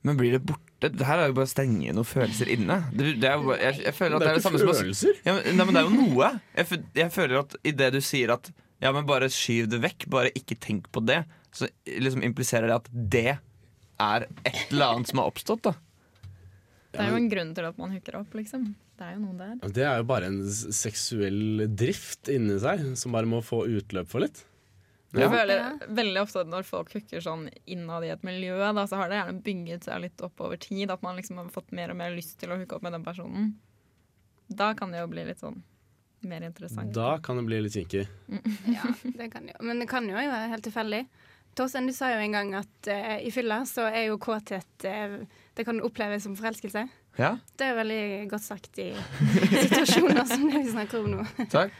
Men 0.07 0.17
blir 0.17 0.33
det 0.37 0.41
borte? 0.49 0.89
Det 0.89 1.05
her 1.05 1.21
er 1.21 1.29
jo 1.29 1.37
bare 1.37 1.49
å 1.49 1.51
stenge 1.51 1.93
noen 1.93 2.09
følelser 2.09 2.49
inne. 2.55 2.79
Det, 2.97 3.11
det 3.21 3.29
er 3.29 3.37
jo 3.37 3.51
bare, 3.51 3.59
jeg, 3.67 3.83
jeg 3.85 3.97
føler 3.99 4.17
at 4.17 4.23
Det 4.25 4.31
er 4.31 4.39
det 4.39 4.45
samme 4.47 4.61
som 4.63 4.73
å 4.73 4.77
følelser. 4.79 5.19
Ja, 5.27 5.35
men, 5.37 5.49
nei, 5.59 5.67
men 5.69 5.77
det 5.77 5.83
er 5.83 5.89
jo 5.91 5.99
noe. 5.99 6.31
Jeg, 6.57 6.81
jeg 7.03 7.13
føler 7.17 7.43
at 7.43 7.57
idet 7.69 7.91
du 7.93 8.01
sier 8.05 8.33
at 8.33 8.51
ja, 8.81 8.95
men 8.97 9.05
bare 9.09 9.29
skyv 9.29 9.69
det 9.69 9.83
vekk, 9.85 10.09
bare 10.13 10.33
ikke 10.39 10.57
tenk 10.57 10.89
på 10.95 11.03
det, 11.05 11.21
så 11.53 11.69
liksom 11.85 12.25
impliserer 12.25 12.71
det 12.71 12.79
at 12.79 12.89
det 13.13 13.27
er 14.01 14.25
et 14.49 14.63
eller 14.71 14.95
annet 14.95 15.11
som 15.11 15.21
har 15.21 15.29
oppstått. 15.29 15.69
da 15.69 15.75
Det 16.95 17.03
er 17.05 17.11
jo 17.13 17.19
en 17.21 17.29
grunn 17.29 17.53
til 17.59 17.69
at 17.69 17.81
man 17.83 17.93
hooker 17.93 18.17
opp, 18.23 18.33
liksom. 18.39 18.71
Det 19.01 19.05
er 19.05 19.19
jo 19.19 19.21
noe 19.27 19.37
der. 19.37 19.73
Det 19.77 19.85
er 19.85 20.01
jo 20.01 20.07
bare 20.09 20.29
en 20.33 20.41
seksuell 20.49 21.67
drift 21.77 22.29
inni 22.33 22.57
seg 22.61 22.83
som 23.01 23.13
bare 23.17 23.29
må 23.29 23.43
få 23.45 23.63
utløp 23.69 24.09
for 24.09 24.25
litt. 24.25 24.43
Ja. 25.11 25.25
Jeg 25.25 25.33
føler 25.33 25.95
veldig 26.01 26.21
ofte 26.23 26.45
at 26.45 26.51
når 26.53 26.67
folk 26.69 26.93
hooker 26.95 27.23
sånn 27.25 27.49
innad 27.67 28.05
i 28.07 28.13
et 28.15 28.23
miljø, 28.27 28.55
da, 28.61 28.85
så 28.87 29.01
har 29.01 29.11
det 29.11 29.19
gjerne 29.19 29.43
bygget 29.47 29.89
seg 29.89 30.05
litt 30.05 30.23
opp 30.23 30.45
over 30.45 30.61
tid. 30.63 30.93
At 30.95 31.03
man 31.03 31.19
liksom 31.19 31.41
har 31.41 31.51
fått 31.55 31.75
mer 31.75 31.91
og 31.91 31.99
mer 31.99 32.15
lyst 32.15 32.37
til 32.39 32.55
å 32.55 32.61
hooke 32.61 32.79
opp 32.79 32.87
med 32.87 32.95
den 32.95 33.07
personen. 33.07 33.51
Da 34.47 34.73
kan 34.79 34.95
det 34.95 35.03
jo 35.03 35.11
bli 35.11 35.27
litt 35.27 35.43
sånn 35.43 35.61
mer 36.21 36.47
interessant. 36.47 36.95
Da 36.95 37.19
kan 37.23 37.41
det 37.41 37.47
bli 37.49 37.61
litt 37.65 37.75
kinkig. 37.75 38.07
Ja, 38.71 38.95
det 39.03 39.31
kan 39.33 39.49
jo. 39.49 39.57
Men 39.65 39.83
det 39.83 39.89
kan 39.91 40.07
jo 40.11 40.15
være 40.19 40.49
helt 40.53 40.67
tilfeldig. 40.67 41.05
Torstein, 41.59 41.89
du 41.91 41.95
sa 41.97 42.13
jo 42.13 42.21
en 42.23 42.35
gang 42.35 42.53
at 42.61 42.91
uh, 42.91 43.17
i 43.19 43.31
fylla 43.35 43.65
så 43.67 43.89
er 43.89 44.07
jo 44.07 44.21
kåthet 44.23 44.85
uh, 44.87 45.17
Det 45.57 45.65
kan 45.67 45.81
oppleves 45.83 46.23
som 46.23 46.37
forelskelse. 46.39 46.85
Ja, 47.19 47.33
Det 47.59 47.67
er 47.67 47.75
veldig 47.75 48.03
godt 48.31 48.45
sagt 48.45 48.79
i 48.79 48.93
situasjoner 49.65 50.23
som 50.31 50.47
det 50.47 50.61
vi 50.63 50.71
snakker 50.71 51.03
om 51.03 51.17
nå. 51.17 51.25
takk. 51.51 51.75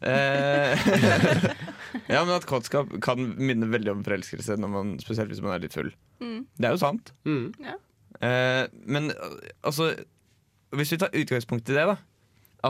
Eh, 0.00 0.78
ja, 2.12 2.22
men 2.24 2.34
at 2.36 2.46
kåtskap 2.48 2.92
kan 3.04 3.32
minne 3.36 3.68
veldig 3.70 3.92
om 3.94 4.04
forelskelse, 4.06 4.56
når 4.60 4.72
man, 4.72 4.94
spesielt 5.02 5.32
hvis 5.32 5.42
man 5.44 5.56
er 5.56 5.64
litt 5.64 5.76
full. 5.76 5.92
Mm. 6.22 6.44
Det 6.56 6.68
er 6.68 6.76
jo 6.76 6.82
sant. 6.82 7.12
Mm. 7.28 7.50
Eh, 8.20 8.64
men 8.84 9.12
altså 9.64 9.94
Hvis 10.76 10.92
vi 10.92 11.00
tar 11.00 11.14
utgangspunkt 11.16 11.70
i 11.72 11.76
det, 11.76 11.86
da. 11.88 11.96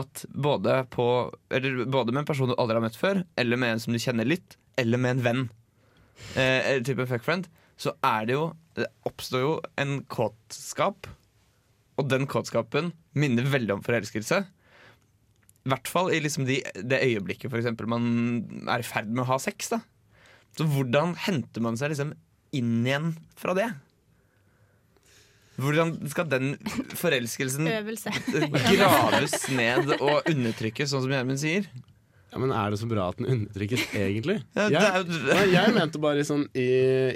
At 0.01 0.23
både, 0.31 0.85
på, 0.89 1.05
eller 1.51 1.83
både 1.85 2.13
med 2.13 2.23
en 2.23 2.29
person 2.29 2.49
du 2.49 2.55
aldri 2.55 2.79
har 2.79 2.85
møtt 2.85 2.97
før, 2.97 3.25
eller 3.37 3.59
med 3.59 3.75
en 3.75 3.81
som 3.83 3.93
du 3.93 3.99
kjenner 4.01 4.25
litt, 4.25 4.55
eller 4.79 5.01
med 5.01 5.17
en 5.17 5.25
venn, 5.25 5.41
eh, 6.33 6.71
eller 6.71 6.85
type 6.87 7.05
fuck 7.09 7.25
friend, 7.25 7.49
så 7.81 7.93
er 8.05 8.27
det 8.29 8.35
jo 8.37 8.51
Det 8.77 8.87
oppstår 9.05 9.41
jo 9.43 9.53
en 9.81 9.97
kåtskap. 10.07 11.09
Og 11.99 12.07
den 12.07 12.23
kåtskapen 12.25 12.93
minner 13.13 13.43
veldig 13.51 13.75
om 13.75 13.81
forelskelse. 13.83 14.45
I 15.61 15.71
hvert 15.71 15.89
fall 15.91 16.09
i 16.13 16.19
liksom 16.23 16.47
de, 16.47 16.59
det 16.81 17.03
øyeblikket 17.05 17.51
for 17.51 17.59
eksempel, 17.61 17.89
man 17.91 18.65
er 18.71 18.81
i 18.81 18.87
ferd 18.87 19.11
med 19.11 19.25
å 19.25 19.29
ha 19.33 19.37
sex. 19.41 19.69
da 19.73 19.81
Så 20.57 20.65
hvordan 20.69 21.13
henter 21.27 21.61
man 21.63 21.77
seg 21.77 21.93
liksom 21.93 22.15
inn 22.57 22.81
igjen 22.81 23.11
fra 23.39 23.53
det? 23.57 23.69
Hvordan 25.61 25.93
skal 26.09 26.25
den 26.31 26.55
forelskelsen 26.97 27.67
graves 28.71 29.35
ned 29.53 29.93
og 29.99 30.29
undertrykkes, 30.31 30.89
sånn 30.89 31.05
som 31.05 31.13
Gjermund 31.13 31.41
sier? 31.41 31.67
Ja, 32.31 32.39
Men 32.39 32.53
er 32.55 32.71
det 32.71 32.79
så 32.79 32.87
bra 32.89 33.09
at 33.11 33.19
den 33.19 33.27
undertrykkes, 33.33 33.89
egentlig? 33.97 34.39
Jeg, 34.55 34.79
er 34.79 35.03
Nei, 35.27 35.43
jeg 35.51 35.75
mente 35.75 36.01
bare 36.01 36.23
sånn 36.25 36.45
i, 36.55 36.69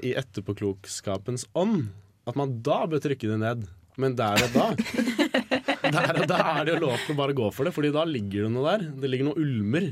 i 0.04 0.12
etterpåklokskapens 0.20 1.48
ånd 1.56 1.88
at 2.28 2.38
man 2.38 2.58
da 2.66 2.84
bør 2.90 3.02
trykke 3.04 3.30
det 3.32 3.40
ned. 3.40 3.66
Men 4.02 4.18
der 4.20 4.42
og 4.44 4.52
da 4.52 4.66
Der 5.96 6.26
da 6.28 6.40
er 6.60 6.66
det 6.66 6.74
jo 6.76 6.82
lov 6.88 6.98
til 7.06 7.16
å 7.16 7.18
bare 7.20 7.34
gå 7.38 7.48
for 7.54 7.66
det, 7.68 7.74
Fordi 7.76 7.92
da 7.94 8.04
ligger 8.10 8.46
det 8.48 8.52
noe 8.56 8.66
der. 8.78 8.86
Det 9.02 9.10
ligger 9.12 9.30
noe 9.30 9.40
ulmer. 9.42 9.88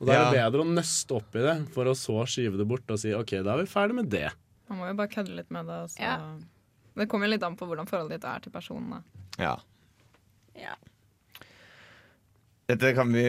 Og 0.00 0.06
da 0.08 0.12
er 0.12 0.18
det 0.18 0.38
Ja. 0.40 0.48
bedre 0.50 0.64
å 0.64 0.68
nøste 0.74 1.14
opp 1.16 1.36
i 1.38 1.44
det, 1.44 1.54
for 1.74 1.84
å 1.86 1.94
så 1.96 2.16
skyve 2.28 2.58
det 2.58 2.66
bort 2.68 2.90
og 2.90 2.98
si 3.00 3.12
OK, 3.14 3.36
da 3.46 3.54
er 3.54 3.62
vi 3.62 3.70
ferdig 3.70 3.94
med 4.00 4.10
det. 4.10 4.28
Man 4.68 4.78
må 4.80 4.88
jo 4.90 4.94
bare 4.98 5.08
kødde 5.12 5.34
litt 5.36 5.50
med 5.54 5.66
det. 5.66 5.78
så- 5.92 6.00
Ja. 6.02 6.16
Det 6.96 7.08
kommer 7.08 7.26
jo 7.26 7.32
litt 7.34 7.42
an 7.42 7.56
på 7.56 7.66
hvordan 7.66 7.86
forholdet 7.88 8.20
ditt 8.20 8.24
er 8.24 8.38
til 8.40 8.52
personen. 8.52 9.02
Ja. 9.38 9.56
Ja. 10.54 10.74
Dette 12.66 12.94
kan 12.94 13.12
vi 13.12 13.24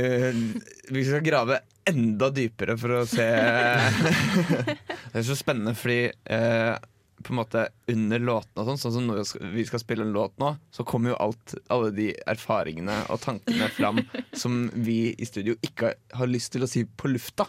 Vi 0.92 1.04
skal 1.04 1.22
grave 1.26 1.60
enda 1.86 2.30
dypere 2.32 2.78
for 2.80 2.90
å 2.90 3.06
se 3.06 3.26
Det 5.12 5.20
er 5.22 5.26
så 5.28 5.36
spennende 5.38 5.74
fordi 5.78 6.12
eh, 6.26 6.78
på 7.26 7.34
en 7.34 7.40
måte 7.42 7.64
under 7.92 8.22
låtene 8.22 8.62
og 8.62 8.68
sånn, 8.70 8.80
sånn 8.86 8.94
som 8.96 9.08
når 9.10 9.22
vi 9.56 9.66
skal- 9.66 9.82
spille 9.82 10.06
en 10.06 10.14
låt 10.16 10.36
nå, 10.42 10.52
så 10.72 10.86
kommer 10.88 11.12
jo 11.12 11.18
alt, 11.26 11.56
alle 11.74 11.90
de 11.96 12.12
erfaringene 12.30 12.96
og 13.10 13.20
tankene 13.26 13.68
fram 13.74 14.00
som 14.34 14.70
vi 14.74 15.14
i 15.18 15.26
studio 15.28 15.56
ikke 15.66 15.94
har 16.14 16.30
lyst 16.30 16.54
til 16.54 16.62
å 16.66 16.70
si 16.70 16.86
på 16.86 17.10
lufta. 17.12 17.48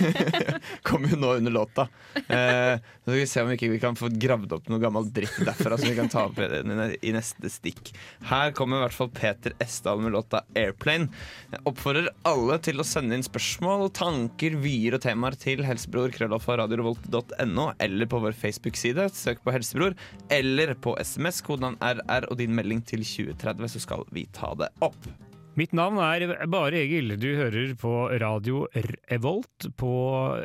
kommer 0.86 1.12
jo 1.12 1.18
nå 1.20 1.34
under 1.40 1.54
låta. 1.54 1.86
Eh, 2.14 2.76
så 3.04 3.10
skal 3.10 3.18
vi 3.18 3.26
se 3.26 3.42
om 3.42 3.50
vi 3.50 3.56
ikke 3.58 3.70
vi 3.72 3.80
kan 3.82 3.98
få 3.98 4.10
gravd 4.12 4.54
opp 4.56 4.70
noe 4.70 4.82
gammel 4.82 5.08
dritt 5.14 5.38
derfra 5.46 5.78
som 5.78 5.88
vi 5.88 5.96
kan 5.98 6.10
ta 6.12 6.26
opp 6.28 6.40
i, 6.40 7.12
neste 7.14 7.50
stikk. 7.52 7.92
Her 8.30 8.54
kommer 8.56 8.80
i 8.80 8.84
hvert 8.84 8.96
fall 8.96 9.10
Peter 9.14 9.54
Esdal 9.62 10.02
med 10.04 10.14
låta 10.14 10.42
'Airplane'. 10.54 11.10
Jeg 11.52 11.64
oppfordrer 11.68 12.10
alle 12.28 12.58
til 12.62 12.82
å 12.82 12.86
sende 12.86 13.16
inn 13.16 13.26
spørsmål, 13.26 13.88
tanker, 13.96 14.58
vyer 14.62 14.98
og 14.98 15.04
temaer 15.04 15.38
til 15.40 15.64
helsebror 15.66 16.14
krøllalfa 16.14 16.58
radiorevolt.no 16.62 17.70
eller 17.78 18.10
på 18.10 18.22
vår 18.22 18.36
Facebook-side. 18.36 19.08
Søk 19.14 19.42
på 19.44 19.54
Helsebror. 19.54 19.96
Eller 20.30 20.74
på 20.74 20.96
SMS, 21.00 21.42
kodenavn 21.46 21.80
RR 21.80 22.30
og 22.30 22.38
din 22.40 22.54
melding 22.54 22.84
til 22.86 23.04
2030, 23.06 23.74
så 23.74 23.82
skal 23.86 24.06
vi 24.14 24.28
ta 24.34 24.54
det 24.58 24.72
opp. 24.84 25.29
Mitt 25.58 25.72
navn 25.74 25.98
er 25.98 26.46
Bare 26.46 26.78
Egil. 26.78 27.16
Du 27.18 27.32
hører 27.34 27.72
på 27.78 27.90
radio 28.22 28.68
Revolt 29.10 29.66
på 29.80 29.94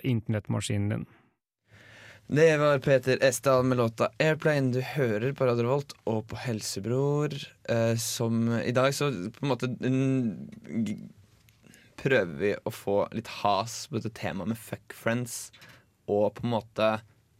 internettmaskinen 0.01 0.89
din. 0.89 1.03
Det 2.25 2.47
var 2.57 2.79
Peter 2.81 3.21
Esdal 3.21 3.63
med 3.63 3.77
låta 3.77 4.09
'Airplane'. 4.17 4.71
Du 4.73 4.81
hører 4.81 5.33
på 5.33 5.45
Radio 5.45 5.67
Revolt 5.67 5.93
og 6.05 6.25
på 6.27 6.39
Helsebror. 6.41 7.35
Eh, 7.69 7.95
som 7.95 8.49
i 8.57 8.71
dag 8.71 8.93
så 8.93 9.11
på 9.29 9.45
en 9.45 9.51
måte 9.53 9.69
prøver 12.01 12.35
vi 12.39 12.55
å 12.65 12.73
få 12.73 12.97
litt 13.13 13.29
has 13.43 13.85
på 13.87 13.99
dette 13.99 14.09
temaet 14.09 14.47
med 14.47 14.57
fuck 14.57 14.93
friends. 14.93 15.51
Og 16.09 16.33
på 16.33 16.47
en 16.47 16.55
måte 16.57 16.89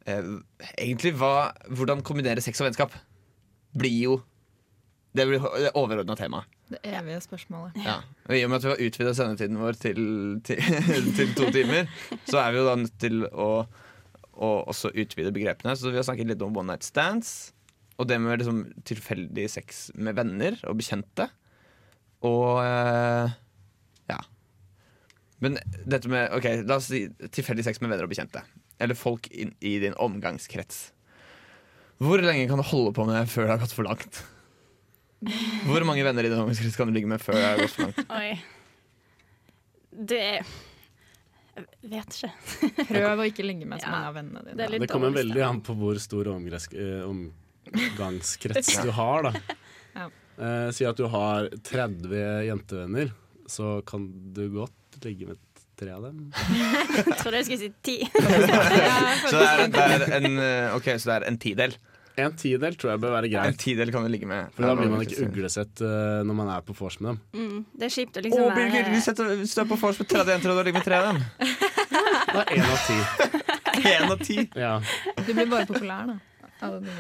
eh, 0.06 0.32
Egentlig 0.78 1.16
hva, 1.18 1.52
hvordan 1.70 2.06
kombinere 2.06 2.42
sex 2.42 2.62
og 2.62 2.70
vennskap 2.70 2.94
blir 3.74 4.00
jo 4.04 4.22
det 5.16 5.26
blir 5.30 5.46
overordna 5.74 6.16
temaet. 6.20 6.55
Det 6.66 6.80
evige 6.90 7.20
spørsmålet. 7.22 7.76
Ja. 7.86 8.00
Og 8.26 8.38
I 8.38 8.42
og 8.46 8.50
med 8.50 8.58
at 8.58 8.66
vi 8.66 8.72
har 8.72 8.84
utvida 8.88 9.14
sendetiden 9.14 9.60
vår 9.62 9.78
til, 9.78 10.00
til, 10.48 10.62
til 11.18 11.34
to 11.38 11.52
timer, 11.54 11.90
så 12.26 12.42
er 12.42 12.54
vi 12.54 12.62
jo 12.62 12.66
da 12.66 12.76
nødt 12.82 12.96
til 13.02 13.26
å, 13.30 13.50
å 14.34 14.50
også 14.66 14.90
utvide 14.96 15.34
begrepene. 15.36 15.76
Så 15.78 15.94
vi 15.94 16.00
har 16.00 16.08
snakket 16.08 16.32
litt 16.34 16.46
om 16.46 16.58
one 16.58 16.74
night 16.74 16.88
stands. 16.88 17.54
Og 18.02 18.10
det 18.10 18.18
med 18.20 18.42
liksom 18.42 18.66
tilfeldig 18.88 19.46
sex 19.54 19.88
med 19.96 20.18
venner 20.18 20.58
og 20.68 20.80
bekjente. 20.82 21.30
Og 22.26 22.60
eh, 22.66 23.38
ja. 24.10 24.20
Men 25.44 25.60
dette 25.86 26.10
med 26.12 26.34
Ok, 26.36 26.50
la 26.66 26.80
oss 26.80 26.90
si 26.90 27.06
tilfeldig 27.30 27.68
sex 27.68 27.82
med 27.84 27.94
venner 27.94 28.08
og 28.08 28.12
bekjente. 28.12 28.42
Eller 28.82 28.98
folk 28.98 29.30
in, 29.32 29.54
i 29.62 29.78
din 29.84 29.96
omgangskrets. 30.02 30.90
Hvor 32.02 32.20
lenge 32.20 32.50
kan 32.50 32.60
du 32.60 32.66
holde 32.68 32.92
på 32.96 33.06
med 33.08 33.30
før 33.32 33.46
det 33.46 33.54
har 33.54 33.62
gått 33.62 33.76
for 33.78 33.88
langt? 33.88 34.26
Hvor 35.66 35.86
mange 35.88 36.04
venner 36.06 36.28
i 36.28 36.30
din 36.30 36.38
omgangskrets 36.40 36.76
kan 36.78 36.90
du 36.90 36.94
ligge 36.96 37.10
med 37.10 37.22
før 37.24 37.38
det 37.40 37.46
har 37.46 37.62
gått 37.64 37.76
for 37.76 37.88
langt? 37.88 38.12
Oi. 38.12 38.36
Det 39.96 40.22
Jeg 41.56 41.90
vet 41.94 42.18
ikke. 42.18 42.32
Prøv 42.90 43.22
å 43.24 43.28
ikke 43.30 43.46
ligge 43.48 43.68
med 43.70 43.80
så 43.80 43.88
Ja, 43.88 43.94
mange 43.96 44.10
av 44.10 44.18
vennene 44.20 44.44
dine. 44.44 44.58
det 44.60 44.66
er 44.68 44.84
Det 44.84 44.90
kommer 44.92 45.16
veldig 45.16 45.44
an 45.48 45.62
på 45.64 45.76
hvor 45.80 46.00
stor 46.04 46.28
omgresk, 46.34 46.74
eh, 46.76 47.06
omgangskrets 47.08 48.74
du 48.84 48.92
har, 48.98 49.30
da. 49.30 49.58
Ja. 49.96 50.10
Eh, 50.36 50.70
si 50.76 50.84
at 50.86 51.00
du 51.00 51.08
har 51.08 51.48
30 51.64 52.12
jentevenner, 52.50 53.14
så 53.48 53.78
kan 53.88 54.10
du 54.36 54.50
godt 54.52 55.00
ligge 55.06 55.30
med 55.32 55.40
tre 55.80 55.92
av 55.96 56.04
dem. 56.10 56.26
Jeg 56.36 57.18
trodde 57.22 57.40
jeg 57.40 57.48
skulle 57.48 57.64
si 57.64 57.72
ti. 57.84 57.96
Så 59.32 59.40
det 59.40 59.48
er, 59.48 59.68
det 59.72 59.82
er 60.12 60.16
en 60.20 60.38
okay, 60.76 60.96
så 61.00 61.10
det 61.10 61.16
er 61.18 61.26
en 61.32 61.40
tidel. 61.42 61.76
En 62.22 62.36
tidel 62.40 62.76
tror 62.80 62.94
jeg 62.94 63.02
bør 63.04 63.12
være 63.18 63.30
greit. 63.32 63.52
En 63.52 63.58
tidel 63.60 63.92
kan 63.92 64.06
du 64.06 64.12
ligge 64.12 64.28
med. 64.30 64.52
For 64.56 64.64
da 64.64 64.76
blir 64.80 64.92
man 64.92 65.02
ikke 65.04 65.26
uglesett 65.28 65.82
uh, 65.84 66.22
når 66.28 66.38
man 66.38 66.52
er 66.54 66.62
på 66.66 66.76
vors 66.78 66.96
med 67.02 67.10
dem. 67.12 67.20
Mm, 67.36 67.66
det 67.76 67.90
er 67.90 67.96
kjipt 67.96 68.16
å 68.16 68.22
Å, 68.22 68.26
liksom 68.28 68.46
du 68.46 68.62
være 68.62 69.02
setter- 69.04 69.34
hvis 69.42 69.56
du 69.58 69.64
er 69.66 69.68
på 69.72 69.80
vors 69.82 70.00
med 70.00 70.12
30 70.14 70.36
jenter 70.36 70.54
og 70.54 70.60
du 70.62 70.64
ligger 70.70 70.80
med 70.80 70.88
tre 70.88 71.02
av 71.02 71.10
dem. 71.10 71.20
Det 72.32 72.46
er 72.46 72.54
én 72.56 72.70
av 72.72 72.80
ti. 72.88 73.00
Én 73.92 74.08
av 74.08 74.22
ti. 74.24 74.38
Ja, 74.56 74.72
Du 75.26 75.34
blir 75.34 75.50
bare 75.52 75.68
populær, 75.68 76.08
da. 76.14 76.16
Alle 76.64 76.80
de 76.86 76.94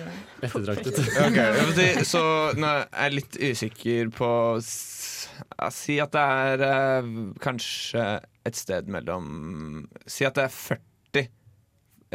ettertraktet. 0.44 0.98
Ok, 1.26 1.40
si, 1.78 1.88
Så 2.08 2.22
nå 2.60 2.68
er 2.68 2.88
jeg 3.06 3.16
litt 3.16 3.38
usikker 3.40 4.12
på 4.16 4.30
Si 4.66 5.96
at 6.04 6.12
det 6.16 6.24
er 6.24 6.64
eh, 6.68 7.08
kanskje 7.44 8.04
et 8.46 8.60
sted 8.60 8.92
mellom 8.92 9.86
Si 10.08 10.28
at 10.28 10.36
det 10.38 10.50
er 10.50 10.54
40 10.56 11.26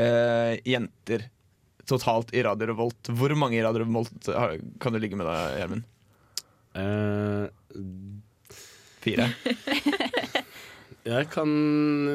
eh, 0.04 0.54
jenter 0.68 1.26
totalt 1.88 2.28
i 2.34 2.42
Radio 2.46 2.66
Revolt. 2.72 3.02
Hvor 3.16 3.30
mange 3.38 3.56
i 3.58 3.62
Radio 3.64 3.78
Revolt 3.84 4.26
har, 4.32 4.50
kan 4.80 4.92
du 4.92 4.98
ligge 5.02 5.16
med 5.18 5.26
da, 5.28 5.36
Gjermund? 5.58 5.84
Uh, 6.76 7.44
Fire? 9.00 9.26
jeg 11.10 11.24
kan 11.32 11.48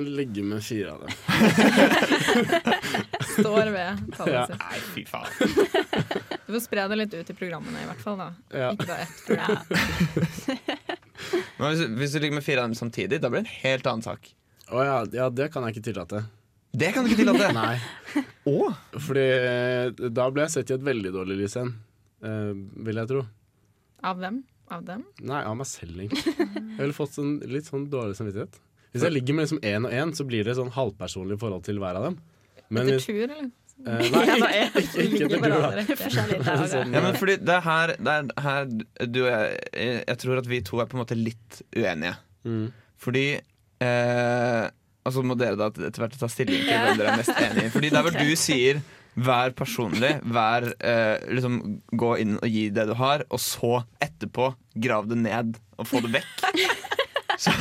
ligge 0.05 0.43
med 0.45 0.61
fire 0.63 0.91
av 0.93 0.99
dem. 1.01 1.09
Står 3.35 3.65
ved 3.73 3.97
tallet 4.15 4.33
Ja. 4.35 4.45
sitt. 4.47 4.59
Nei, 4.61 4.79
fy 4.93 5.03
faen. 5.09 5.31
Du 6.45 6.49
får 6.53 6.61
spre 6.67 6.81
det 6.91 6.97
litt 7.01 7.13
ut 7.17 7.29
i 7.33 7.35
programmene, 7.35 7.77
i 7.81 7.87
hvert 7.89 8.03
fall. 8.05 8.17
da 8.21 8.27
Ja. 8.53 8.69
Ikke 8.75 8.85
bare 8.85 9.01
ett 9.01 9.19
program. 9.25 9.57
Men 11.57 11.65
hvis, 11.71 11.81
hvis 11.99 12.13
du 12.13 12.17
ligger 12.21 12.37
med 12.37 12.45
fire 12.45 12.59
av 12.61 12.65
dem 12.69 12.77
samtidig, 12.77 13.17
da 13.23 13.27
blir 13.33 13.41
det 13.41 13.49
en 13.49 13.57
helt 13.65 13.85
annen 13.89 14.05
sak. 14.05 14.21
Å 14.69 14.77
ja, 14.85 14.97
ja, 15.13 15.25
det 15.33 15.49
kan 15.53 15.63
jeg 15.65 15.71
ikke 15.75 15.87
tillate. 15.91 16.17
Det 16.81 16.89
kan 16.95 17.05
du 17.05 17.11
ikke 17.11 17.21
tillate! 17.23 17.47
Nei. 17.59 17.77
Å, 18.49 18.69
Fordi 19.07 19.23
eh, 19.25 20.09
da 20.13 20.27
ble 20.33 20.45
jeg 20.45 20.53
sett 20.57 20.71
i 20.71 20.77
et 20.77 20.85
veldig 20.85 21.11
dårlig 21.15 21.37
lys 21.41 21.55
igjen. 21.57 21.73
eh, 22.25 22.51
vil 22.87 23.01
jeg 23.01 23.09
tro. 23.11 23.23
Av 24.05 24.19
hvem? 24.21 24.39
Av 24.75 24.81
dem? 24.85 25.03
Nei, 25.21 25.41
av 25.45 25.55
meg 25.59 25.67
selv, 25.69 25.97
egentlig. 26.01 26.31
Jeg 26.75 26.79
ville 26.79 26.95
fått 26.97 27.13
sånn, 27.17 27.35
litt 27.51 27.67
sånn 27.69 27.83
dårlig 27.91 28.15
samvittighet. 28.17 28.55
Hvis 28.95 29.03
jeg 29.05 29.13
ligger 29.13 29.35
med 29.37 29.45
liksom 29.45 29.59
én 29.67 29.85
og 29.85 29.93
én, 29.93 30.11
så 30.17 30.23
blir 30.25 30.45
det 30.47 30.55
sånn 30.57 30.71
halvpersonlig 30.73 31.35
forhold 31.41 31.65
til 31.67 31.77
hver 31.83 31.97
av 31.99 32.05
dem. 32.07 32.15
Men 32.73 32.87
Etter 32.89 33.03
tur, 33.03 33.19
eller? 33.25 33.49
eh, 33.85 34.05
nei, 34.09 34.23
Ja, 34.29 34.37
da 34.41 34.47
er- 34.49 34.71
ikke, 34.71 34.81
ikke, 34.87 35.03
ligger 35.11 35.35
ikke, 35.37 35.51
alle 35.59 35.69
rett. 35.75 35.91
forskjellige. 35.99 36.55
Sånn, 36.71 36.95
Ja, 36.97 37.03
men 37.05 37.17
fordi 37.19 37.35
det 37.45 37.57
er 37.59 37.65
her, 37.67 37.93
det 38.07 38.15
er 38.15 38.31
her 38.47 38.65
du 39.11 39.19
og 39.25 39.29
jeg, 39.29 39.59
jeg 39.75 39.99
Jeg 40.07 40.17
tror 40.23 40.41
at 40.41 40.49
vi 40.53 40.61
to 40.71 40.79
er 40.81 40.89
på 40.89 40.97
en 40.97 41.03
måte 41.03 41.17
litt 41.19 41.59
uenige. 41.75 42.15
Mm. 42.47 42.65
Fordi 43.05 43.25
eh, 43.85 44.63
Og 45.05 45.13
så 45.13 45.21
må 45.25 45.37
dere 45.37 45.57
da 45.59 45.69
etter 45.69 46.01
hvert 46.01 46.17
ta 46.17 46.29
stilling 46.31 46.63
til 46.65 46.73
hvem 46.73 46.99
dere 46.99 47.13
er 47.13 47.19
mest 47.21 47.35
enig 47.37 47.67
i. 47.67 47.73
Fordi 47.73 47.91
der 47.93 48.05
hvor 48.05 48.15
du 48.23 48.31
sier 48.39 48.81
vær 49.15 49.53
personlig, 49.55 50.17
vær 50.27 50.65
eh, 50.83 51.21
liksom 51.31 51.61
Gå 51.95 52.15
inn 52.23 52.35
og 52.41 52.49
gi 52.51 52.67
det 52.73 52.87
du 52.89 52.95
har, 52.99 53.23
og 53.29 53.41
så 53.41 53.77
etterpå 54.03 54.51
grav 54.81 55.07
det 55.11 55.21
ned 55.21 55.55
og 55.79 55.87
få 55.89 56.03
det 56.05 56.17
vekk. 56.17 56.45
Så, 57.35 57.51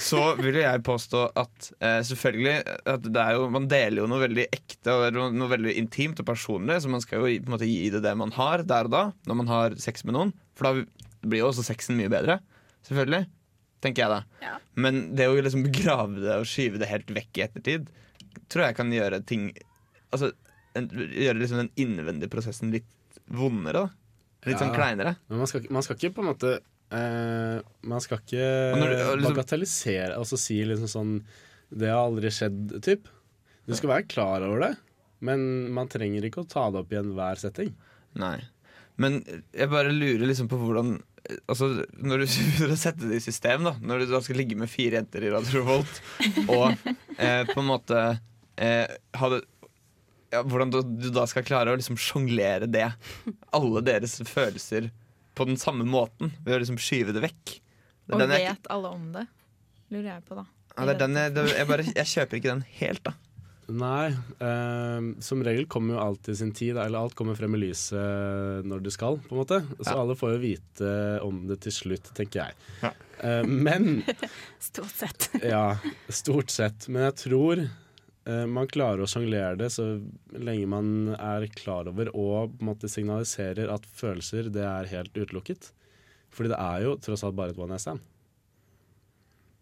så 0.00 0.20
vil 0.38 0.56
jeg 0.56 0.80
påstå 0.86 1.26
at 1.36 1.66
eh, 1.84 1.98
selvfølgelig 2.08 2.54
at 2.94 3.04
det 3.04 3.20
er 3.20 3.34
jo, 3.36 3.50
Man 3.52 3.66
deler 3.68 4.00
jo 4.00 4.06
noe 4.08 4.22
veldig 4.22 4.46
ekte 4.56 4.94
og 4.94 5.18
noe 5.36 5.50
veldig 5.52 5.74
intimt 5.82 6.22
og 6.22 6.28
personlig, 6.30 6.78
så 6.80 6.88
man 6.88 7.04
skal 7.04 7.20
jo 7.20 7.28
på 7.44 7.50
en 7.50 7.56
måte 7.58 7.68
gi 7.68 7.90
det 7.92 8.00
det 8.06 8.14
man 8.16 8.32
har 8.32 8.64
der 8.64 8.88
og 8.88 8.94
da, 8.94 9.02
når 9.28 9.40
man 9.42 9.52
har 9.52 9.76
sex 9.84 10.06
med 10.08 10.16
noen. 10.16 10.32
For 10.56 10.70
da 10.70 11.28
blir 11.28 11.42
jo 11.42 11.50
også 11.50 11.66
sexen 11.66 12.00
mye 12.00 12.08
bedre. 12.12 12.38
Selvfølgelig. 12.88 13.26
Tenker 13.84 14.04
jeg 14.06 14.12
da. 14.14 14.20
Ja. 14.42 14.54
Men 14.80 15.02
det 15.18 15.26
å 15.28 15.36
liksom 15.36 15.66
begrave 15.66 16.22
det 16.24 16.38
og 16.40 16.48
skyve 16.48 16.80
det 16.80 16.88
helt 16.90 17.10
vekk 17.12 17.40
i 17.40 17.44
ettertid, 17.46 17.90
tror 18.48 18.64
jeg 18.68 18.76
kan 18.80 18.92
gjøre 18.94 19.20
ting 19.28 19.50
Altså 20.14 20.30
en, 20.78 20.88
gjøre 20.90 21.38
liksom 21.40 21.60
den 21.60 21.70
innvendige 21.84 22.30
prosessen 22.32 22.70
litt 22.74 22.88
vondere. 23.30 23.84
da 23.84 24.48
Litt 24.50 24.60
sånn 24.60 24.74
kleinere. 24.76 25.14
Men 25.30 25.40
man 25.40 25.48
skal, 25.50 25.62
man 25.72 25.84
skal 25.86 25.96
ikke 25.96 26.10
på 26.16 26.22
en 26.24 26.28
måte 26.28 26.50
uh, 26.92 27.60
Man 27.88 28.02
skal 28.04 28.20
ikke 28.20 28.48
Og 28.74 28.78
når 28.82 28.90
du- 28.92 29.02
og 29.04 29.14
liksom- 29.18 29.36
bagatellisere 29.38 30.16
Altså 30.18 30.38
si 30.40 30.58
liksom 30.64 30.90
sånn 30.92 31.14
Det 31.72 31.88
har 31.90 32.02
aldri 32.04 32.28
skjedd, 32.34 32.74
typ. 32.84 33.08
Du 33.66 33.72
skal 33.74 33.88
være 33.94 34.08
klar 34.08 34.42
over 34.46 34.60
det, 34.60 34.72
men 35.24 35.72
man 35.72 35.88
trenger 35.88 36.22
ikke 36.28 36.42
å 36.44 36.48
ta 36.48 36.66
det 36.70 36.82
opp 36.84 36.92
i 36.92 36.98
enhver 37.00 37.38
setting. 37.40 37.70
Nei. 38.20 38.36
Men 39.00 39.24
jeg 39.56 39.70
bare 39.72 39.90
lurer 39.90 40.26
liksom 40.28 40.46
på 40.52 40.58
hvordan 40.60 40.98
Altså, 41.48 41.70
Når 41.96 42.20
du 42.20 42.26
begynner 42.28 42.74
å 42.74 42.76
sette 42.78 43.08
det 43.08 43.16
i 43.16 43.24
system, 43.24 43.64
da 43.64 43.74
når 43.80 44.04
du 44.04 44.12
da 44.12 44.20
skal 44.24 44.36
ligge 44.40 44.58
med 44.60 44.68
fire 44.72 44.98
jenter 45.00 45.24
i 45.24 45.30
Radio 45.32 45.62
Revolt, 45.62 46.00
og 46.44 46.74
eh, 47.16 47.42
på 47.48 47.58
en 47.62 47.68
måte 47.70 48.00
eh, 48.60 48.92
det 48.92 49.40
ja, 50.34 50.42
Hvordan 50.42 50.72
du, 50.74 50.80
du 50.98 51.08
da 51.14 51.24
skal 51.30 51.46
klare 51.46 51.72
å 51.72 51.78
liksom 51.78 51.96
sjonglere 52.00 52.66
det, 52.68 52.88
alle 53.54 53.82
deres 53.86 54.16
følelser, 54.28 54.90
på 55.34 55.46
den 55.48 55.56
samme 55.58 55.86
måten, 55.86 56.32
ved 56.44 56.56
å 56.56 56.60
liksom 56.62 56.76
skyve 56.78 57.14
det 57.14 57.22
vekk. 57.24 57.54
Og 58.12 58.20
Den 58.20 58.30
er- 58.34 58.44
vet 58.50 58.68
alle 58.70 58.90
om 58.94 59.06
det? 59.14 59.24
Lurer 59.94 60.10
jeg 60.16 60.24
på, 60.28 60.36
da. 60.38 60.44
ja, 60.76 60.84
det 60.88 60.92
er 60.94 61.00
den 61.04 61.16
jeg, 61.20 61.32
det, 61.36 61.44
jeg, 61.54 61.68
bare, 61.70 61.86
jeg 61.88 62.10
kjøper 62.12 62.38
ikke 62.40 62.50
den 62.52 62.64
helt, 62.80 63.02
da. 63.06 63.14
Nei. 63.68 64.08
eh, 64.44 65.06
som 65.24 65.42
regel 65.44 65.66
kommer 65.70 65.94
jo 65.94 66.00
alt 66.02 66.28
i 66.28 66.34
sin 66.36 66.52
tid, 66.52 66.76
eller 66.76 66.98
alt 67.00 67.14
kommer 67.16 67.34
frem 67.38 67.54
i 67.56 67.60
lyset 67.62 68.64
når 68.68 68.82
det 68.84 68.92
skal, 68.92 69.16
på 69.24 69.32
en 69.34 69.40
måte. 69.40 69.60
Så 69.80 69.92
Ja. 69.94 70.00
alle 70.02 70.16
får 70.16 70.34
jo 70.34 70.42
vite 70.42 70.90
om 71.24 71.46
det 71.48 71.60
til 71.64 71.72
slutt, 71.72 72.10
tenker 72.14 72.44
jeg. 72.44 72.54
Ja. 72.82 72.92
Eh, 73.20 73.44
men 73.46 74.02
Stort 74.60 74.90
sett. 74.92 75.30
Ja, 75.42 75.78
stort 76.08 76.50
sett. 76.50 76.88
Men 76.88 77.02
jeg 77.08 77.16
tror 77.22 77.62
eh, 77.64 78.44
man 78.46 78.66
klarer 78.68 79.04
å 79.04 79.08
sjonglere 79.08 79.56
det 79.60 79.70
så 79.72 79.86
lenge 80.32 80.66
man 80.68 81.14
er 81.18 81.46
klar 81.56 81.88
over 81.88 82.08
og 82.14 82.54
på 82.58 82.60
en 82.64 82.68
måte 82.72 82.88
signaliserer 82.92 83.72
at 83.72 83.86
følelser 83.86 84.50
det 84.52 84.64
er 84.64 84.90
helt 84.92 85.14
utelukket. 85.16 85.72
Fordi 86.34 86.50
det 86.50 86.58
er 86.58 86.82
jo 86.82 86.96
tross 86.98 87.22
alt 87.24 87.36
bare 87.38 87.52
et 87.54 87.58
one 87.62 87.70
night 87.70 87.80
stand. 87.84 88.00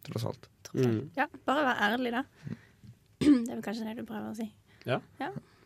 Tross 0.08 0.24
alt. 0.26 0.48
Mm. 0.74 1.10
Ja, 1.14 1.26
bare 1.46 1.66
vær 1.68 1.82
ærlig, 1.92 2.12
da. 2.16 2.22
Det 3.46 3.52
er 3.52 3.56
vel 3.56 3.64
kanskje 3.64 3.88
det 3.88 3.96
du 4.00 4.06
prøver 4.08 4.30
å 4.30 4.36
si. 4.36 4.48
Ja, 4.88 5.00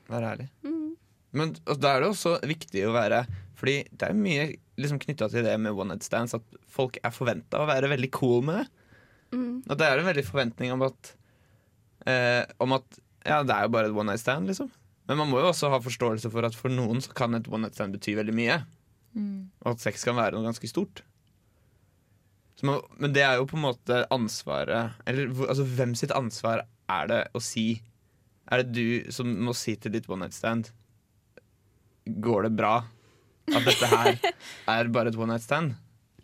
Vær 0.07 0.25
ærlig. 0.29 0.49
Mm. 0.63 0.95
Men 1.37 1.53
altså, 1.65 1.81
da 1.83 1.93
er 1.95 2.03
det 2.03 2.11
også 2.13 2.37
viktig 2.47 2.85
å 2.87 2.95
være 2.95 3.25
Fordi 3.59 3.77
det 3.91 4.09
er 4.09 4.17
mye 4.17 4.45
liksom, 4.79 5.01
knytta 5.03 5.29
til 5.33 5.45
det 5.47 5.57
med 5.61 5.75
one 5.75 5.95
night 5.95 6.07
stands 6.07 6.37
at 6.37 6.59
folk 6.71 6.99
er 7.03 7.15
forventa 7.15 7.63
å 7.63 7.69
være 7.69 7.91
veldig 7.91 8.11
cool 8.15 8.45
med 8.47 8.61
det. 8.61 8.67
Mm. 9.33 9.55
Og 9.65 9.79
det 9.81 9.89
er 9.89 10.01
en 10.01 10.09
veldig 10.11 10.27
forventning 10.29 10.75
om 10.75 10.85
at 10.87 11.13
eh, 12.07 12.45
Om 12.63 12.77
at 12.79 13.01
ja, 13.27 13.41
det 13.43 13.57
er 13.57 13.67
jo 13.67 13.73
bare 13.75 13.89
et 13.91 13.97
one 13.97 14.13
night 14.13 14.23
stand, 14.23 14.47
liksom. 14.47 14.69
Men 15.09 15.19
man 15.19 15.31
må 15.33 15.41
jo 15.41 15.49
også 15.49 15.71
ha 15.73 15.81
forståelse 15.83 16.31
for 16.31 16.47
at 16.47 16.55
for 16.55 16.71
noen 16.71 17.01
så 17.03 17.11
kan 17.17 17.35
et 17.35 17.49
one 17.51 17.65
night 17.65 17.75
stand 17.75 17.97
bety 17.97 18.15
veldig 18.15 18.35
mye. 18.37 18.61
Mm. 19.19 19.49
Og 19.65 19.73
at 19.73 19.83
sex 19.83 20.05
kan 20.07 20.15
være 20.15 20.37
noe 20.37 20.47
ganske 20.47 20.71
stort. 20.71 21.03
Så 22.57 22.69
man, 22.69 22.85
men 23.03 23.17
det 23.17 23.25
er 23.27 23.41
jo 23.41 23.49
på 23.51 23.59
en 23.59 23.67
måte 23.67 23.99
ansvaret 24.15 24.95
Eller 25.05 25.29
altså, 25.29 25.67
hvem 25.77 25.93
sitt 25.99 26.15
ansvar 26.17 26.63
er 26.93 27.09
det 27.11 27.21
å 27.35 27.41
si 27.43 27.81
Er 28.51 28.63
det 28.63 28.73
du 28.77 29.13
som 29.15 29.31
må 29.43 29.55
si 29.59 29.75
til 29.77 29.93
ditt 29.97 30.09
one 30.09 30.27
night 30.27 30.37
stand 30.37 30.69
Går 32.07 32.47
det 32.47 32.53
bra 32.61 32.77
at 33.47 33.63
dette 33.67 33.89
her 33.91 34.17
er 34.75 34.89
bare 34.95 35.11
et 35.13 35.19
one 35.19 35.33
night 35.33 35.45
stand? 35.45 35.75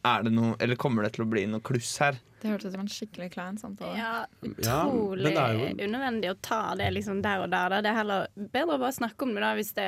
Er 0.07 0.25
det 0.27 0.33
noe, 0.35 0.57
eller 0.63 0.79
kommer 0.79 1.05
det 1.07 1.13
til 1.15 1.23
å 1.25 1.29
bli 1.31 1.45
noe 1.47 1.63
kluss 1.63 1.93
her? 2.03 2.17
Det 2.43 2.51
hørtes 2.51 2.73
ut 2.73 2.75
som 2.75 2.83
en 2.83 2.91
skikkelig 2.91 3.29
klein 3.37 3.59
samtale. 3.61 3.93
Ja, 3.95 4.13
Ja, 4.59 4.81
utrolig 4.89 5.31
ja, 5.37 5.45
jo 5.55 5.69
unødvendig 5.87 6.33
å 6.33 6.39
ta 6.43 6.75
det 6.79 6.89
liksom 6.97 7.21
der 7.23 7.45
og 7.45 7.53
der. 7.53 7.71
Da. 7.71 7.79
Det 7.87 7.93
er 7.93 7.99
heller 8.01 8.27
bedre 8.35 8.75
å 8.75 8.83
bare 8.83 8.97
snakke 8.97 9.27
om 9.29 9.35
det 9.37 9.45
da 9.45 9.53
hvis 9.55 9.71
det, 9.79 9.87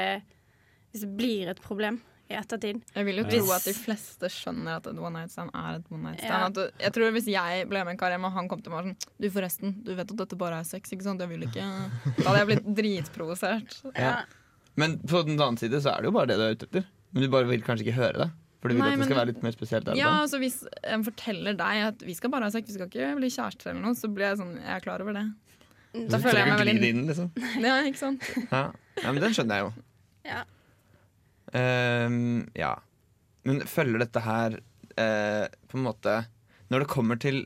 hvis 0.93 1.03
det 1.03 1.11
blir 1.19 1.51
et 1.51 1.63
problem 1.63 1.99
i 2.31 2.37
ettertid. 2.39 2.79
Jeg 2.95 3.05
vil 3.05 3.21
jo 3.21 3.25
tro 3.29 3.51
at 3.53 3.67
de 3.69 3.75
fleste 3.77 4.31
skjønner 4.33 4.79
at 4.79 4.87
et 4.89 4.97
one 5.01 5.13
night 5.19 5.33
stand 5.35 5.53
er 5.53 5.81
et 5.81 5.91
one 5.93 6.07
night 6.07 6.23
stand. 6.23 6.33
Ja. 6.33 6.47
At 6.49 6.57
du, 6.57 6.63
jeg 6.81 6.95
tror 6.97 7.11
Hvis 7.17 7.27
jeg 7.29 7.67
ble 7.69 7.83
med 7.85 7.95
en 7.95 8.01
kar 8.01 8.15
hjem, 8.15 8.25
og 8.25 8.33
han 8.33 8.49
kom 8.49 8.63
til 8.65 8.73
meg 8.73 8.81
og 8.81 8.89
sånn 8.93 9.19
Du, 9.21 9.27
forresten, 9.35 9.75
du 9.85 9.93
vet 9.93 10.07
at 10.09 10.17
dette 10.23 10.39
bare 10.41 10.63
er 10.63 10.69
sex, 10.69 10.95
ikke 10.97 11.05
sant? 11.05 11.21
Jeg 11.21 11.29
vil 11.35 11.45
ikke 11.45 11.67
Da 11.67 12.31
hadde 12.31 12.39
jeg 12.41 12.49
blitt 12.53 12.71
dritprovosert. 12.81 13.77
Ja. 13.93 14.15
Men 14.81 14.97
på 15.05 15.21
den 15.29 15.37
annen 15.37 15.61
side 15.61 15.83
så 15.85 15.93
er 15.93 16.03
det 16.03 16.11
jo 16.11 16.17
bare 16.17 16.33
det 16.33 16.39
du 16.41 16.47
er 16.47 16.57
ute 16.57 16.71
etter. 16.71 16.89
Men 17.15 17.27
du 17.27 17.31
bare 17.31 17.47
vil 17.51 17.63
kanskje 17.67 17.87
ikke 17.87 17.99
høre 18.01 18.25
det. 18.25 18.31
For 18.65 18.73
du 18.73 18.79
vil 18.79 18.81
Nei, 18.81 18.95
at 18.97 19.03
det 19.03 19.07
skal 19.11 19.19
være 19.21 19.31
litt 19.35 19.43
mer 19.45 19.53
spesielt 19.53 19.85
der 19.85 19.99
Ja, 20.01 20.09
da. 20.09 20.25
altså 20.25 20.41
Hvis 20.41 20.63
en 20.89 21.05
forteller 21.05 21.57
deg 21.61 21.83
at 21.91 22.03
vi 22.09 22.15
skal 22.17 22.33
bare 22.33 22.49
ha 22.49 22.55
sex, 22.55 22.71
vi 22.73 22.79
skal 22.79 22.89
ikke 22.89 23.11
bli 23.21 23.29
kjærester 23.29 23.75
eller 23.75 23.85
noe, 23.85 23.99
så 23.99 24.09
blir 24.09 24.31
jeg 24.31 24.41
sånn 24.41 24.55
Jeg 24.57 24.73
er 24.79 24.85
klar 24.87 25.05
over 25.05 25.13
det. 25.19 25.27
Da 25.95 26.17
Du 26.17 26.25
føler 26.25 26.41
jeg 26.41 26.49
meg 26.49 26.63
veldig 26.65 26.89
inn, 26.95 27.03
liksom. 27.11 27.29
Ja, 27.69 27.77
ikke 27.85 28.01
sant? 28.01 28.25
Ja. 28.49 28.63
ja, 29.03 29.13
men 29.13 29.21
den 29.23 29.37
skjønner 29.37 29.61
jeg 29.61 29.67
jo. 29.69 29.85
Ja. 30.25 30.41
Ehm, 31.55 32.51
ja. 32.59 32.75
Men 33.47 33.63
følger 33.69 34.03
dette 34.03 34.23
her 34.25 34.59
eh, 34.99 35.47
på 35.69 35.79
en 35.79 35.85
måte 35.87 36.15
Når 36.73 36.83
det 36.83 36.91
kommer 36.91 37.21
til 37.21 37.45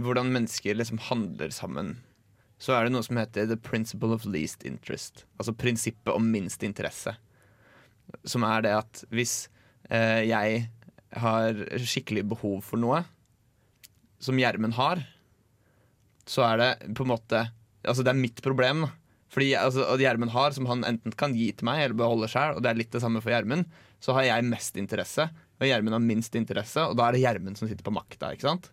hvordan 0.00 0.30
mennesker 0.32 0.78
liksom 0.78 0.96
handler 1.10 1.50
sammen, 1.52 1.98
så 2.56 2.72
er 2.72 2.86
det 2.86 2.94
noe 2.94 3.04
som 3.04 3.18
heter 3.20 3.44
the 3.50 3.58
principle 3.60 4.14
of 4.16 4.24
least 4.24 4.64
interest. 4.64 5.26
Altså 5.36 5.52
prinsippet 5.52 6.08
om 6.14 6.30
minst 6.32 6.64
interesse. 6.64 7.12
Som 8.24 8.46
er 8.48 8.64
det 8.64 8.72
at 8.78 9.02
hvis 9.12 9.34
eh, 9.92 10.24
jeg 10.24 10.62
har 11.20 11.60
skikkelig 11.76 12.24
behov 12.32 12.62
for 12.64 12.80
noe, 12.80 13.02
som 14.24 14.40
Gjermund 14.40 14.78
har, 14.78 15.04
så 16.24 16.46
er 16.48 16.62
det 16.62 16.70
på 16.96 17.04
en 17.04 17.12
måte 17.12 17.46
Altså 17.80 18.04
det 18.04 18.12
er 18.12 18.20
mitt 18.20 18.40
problem. 18.44 18.82
da 18.84 18.99
fordi 19.30 19.52
altså, 19.58 19.86
Gjermund 20.00 20.32
har, 20.34 20.54
som 20.56 20.66
han 20.70 20.84
enten 20.88 21.14
kan 21.18 21.34
gi 21.38 21.50
til 21.54 21.68
meg 21.68 21.84
eller 21.84 21.98
beholde 22.00 22.28
sjøl, 22.30 22.56
og 22.56 22.64
det 22.64 22.72
er 22.72 22.80
litt 22.80 22.94
det 22.94 23.02
samme 23.04 23.22
for 23.22 23.32
Gjermund, 23.32 23.68
så 24.02 24.16
har 24.16 24.26
jeg 24.26 24.48
mest 24.48 24.78
interesse, 24.80 25.28
og 25.60 25.68
Gjermund 25.68 25.94
har 25.94 26.02
minst 26.02 26.34
interesse, 26.38 26.82
og 26.82 26.96
da 26.98 27.06
er 27.06 27.16
det 27.16 27.22
Gjermund 27.22 27.60
som 27.60 27.70
sitter 27.70 27.86
på 27.86 27.94
makta. 27.94 28.32
ikke 28.34 28.48
sant? 28.48 28.70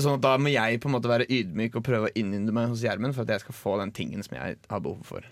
Sånn 0.00 0.14
at 0.16 0.22
Da 0.22 0.36
må 0.38 0.52
jeg 0.52 0.78
på 0.80 0.88
en 0.88 0.94
måte 0.94 1.10
være 1.10 1.26
ydmyk 1.26 1.74
og 1.80 1.84
prøve 1.84 2.08
å 2.08 2.14
innynde 2.16 2.54
meg 2.54 2.70
hos 2.70 2.84
Gjermund 2.84 3.16
for 3.16 3.26
at 3.26 3.34
jeg 3.34 3.42
skal 3.42 3.56
få 3.58 3.74
den 3.80 3.90
tingen 3.96 4.22
som 4.24 4.36
jeg 4.38 4.60
har 4.70 4.84
behov 4.84 5.02
for. 5.08 5.26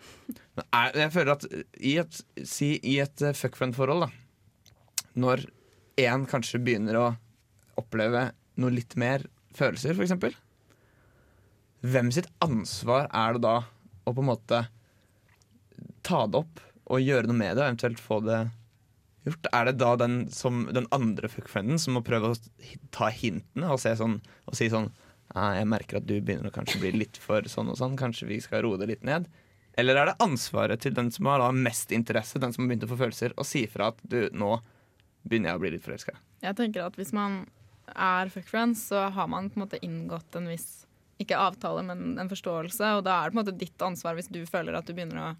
Men 0.58 0.66
er, 0.66 0.98
jeg 1.04 1.14
føler 1.14 1.32
at 1.36 1.46
i 1.78 1.94
et, 2.02 2.20
si, 2.42 2.72
i 2.82 2.98
et 3.04 3.22
eh, 3.22 3.36
fuckfriend-forhold, 3.36 4.08
da, 4.08 5.14
når 5.18 5.46
én 6.02 6.26
kanskje 6.30 6.60
begynner 6.62 6.98
å 6.98 7.06
oppleve 7.78 8.30
noe 8.58 8.74
litt 8.74 8.98
mer 8.98 9.24
følelser, 9.54 9.94
f.eks. 9.94 10.34
Hvem 11.84 12.10
sitt 12.14 12.28
ansvar 12.42 13.06
er 13.14 13.36
det 13.36 13.44
da 13.44 13.56
å 14.08 14.14
på 14.14 14.22
en 14.24 14.30
måte 14.32 14.62
ta 16.06 16.24
det 16.26 16.40
opp 16.40 16.62
og 16.88 17.02
gjøre 17.04 17.28
noe 17.28 17.36
med 17.38 17.56
det, 17.56 17.62
og 17.62 17.68
eventuelt 17.68 18.00
få 18.02 18.20
det 18.26 18.38
gjort? 19.28 19.50
Er 19.52 19.68
det 19.68 19.76
da 19.82 19.92
den, 20.00 20.16
som, 20.32 20.64
den 20.74 20.88
andre 20.94 21.30
fuckfrienden 21.30 21.78
som 21.78 21.98
må 21.98 22.02
prøve 22.06 22.32
å 22.32 22.38
ta 22.94 23.10
hintene 23.14 23.70
og, 23.74 23.82
sånn, 23.82 24.18
og 24.48 24.58
si 24.58 24.70
sånn 24.72 24.90
«Ah, 25.36 25.58
Jeg 25.58 25.68
merker 25.68 25.98
at 25.98 26.06
du 26.08 26.14
begynner 26.24 26.48
å 26.48 26.54
kanskje 26.54 26.80
bli 26.80 26.94
litt 26.96 27.18
for 27.20 27.44
sånn 27.52 27.68
og 27.68 27.76
sånn, 27.76 27.98
kanskje 28.00 28.30
vi 28.30 28.40
skal 28.40 28.62
roe 28.64 28.78
det 28.80 28.88
litt 28.88 29.04
ned? 29.04 29.26
Eller 29.78 30.00
er 30.00 30.08
det 30.08 30.16
ansvaret 30.24 30.80
til 30.82 30.96
den 30.96 31.12
som 31.14 31.28
har 31.28 31.44
mest 31.52 31.92
interesse, 31.94 32.40
den 32.40 32.54
som 32.54 32.64
har 32.64 32.72
begynt 32.72 32.86
å 32.88 32.90
få 32.90 32.96
følelser, 32.98 33.36
å 33.36 33.44
si 33.46 33.66
fra 33.70 33.92
at 33.92 34.00
du, 34.02 34.22
nå 34.32 34.56
begynner 35.28 35.52
jeg 35.52 35.60
å 35.60 35.62
bli 35.62 35.74
litt 35.76 35.84
forelska? 35.84 36.16
Jeg 36.42 36.56
tenker 36.58 36.88
at 36.88 36.96
hvis 36.98 37.12
man 37.14 37.42
er 37.92 38.32
fuckfriends, 38.32 38.88
så 38.88 39.04
har 39.12 39.28
man 39.30 39.52
på 39.52 39.60
en 39.60 39.66
måte 39.66 39.82
inngått 39.84 40.40
en 40.40 40.48
viss 40.50 40.87
ikke 41.22 41.38
avtale, 41.38 41.82
men 41.86 42.18
en 42.20 42.30
forståelse. 42.30 42.94
Og 42.98 43.04
da 43.06 43.18
er 43.18 43.28
det 43.28 43.34
på 43.34 43.38
en 43.38 43.42
måte 43.42 43.58
ditt 43.58 43.84
ansvar 43.84 44.18
hvis 44.18 44.30
du 44.32 44.40
føler 44.48 44.78
at 44.78 44.86
du 44.88 44.94
begynner 44.96 45.22
å 45.22 45.30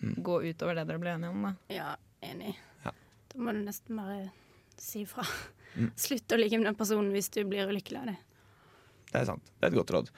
gå 0.00 0.42
utover 0.50 0.76
det 0.78 0.86
dere 0.88 1.02
ble 1.02 1.14
enige 1.16 1.32
om. 1.32 1.48
Da. 1.48 1.54
Ja, 1.74 1.90
enig. 2.26 2.54
Ja. 2.84 2.92
Da 3.32 3.42
må 3.42 3.54
du 3.56 3.62
nesten 3.64 3.98
bare 3.98 4.28
si 4.80 5.06
fra. 5.08 5.26
Mm. 5.74 5.90
Slutt 6.06 6.32
å 6.32 6.40
ligge 6.40 6.60
med 6.60 6.70
den 6.70 6.78
personen 6.78 7.12
hvis 7.14 7.32
du 7.34 7.42
blir 7.48 7.68
ulykkelig 7.70 8.02
av 8.04 8.12
det. 8.12 8.18
Det 9.06 9.20
er 9.22 9.28
sant. 9.28 9.50
Det 9.54 9.68
er 9.68 9.70
et 9.70 9.78
godt 9.78 9.90
råd. 9.94 10.08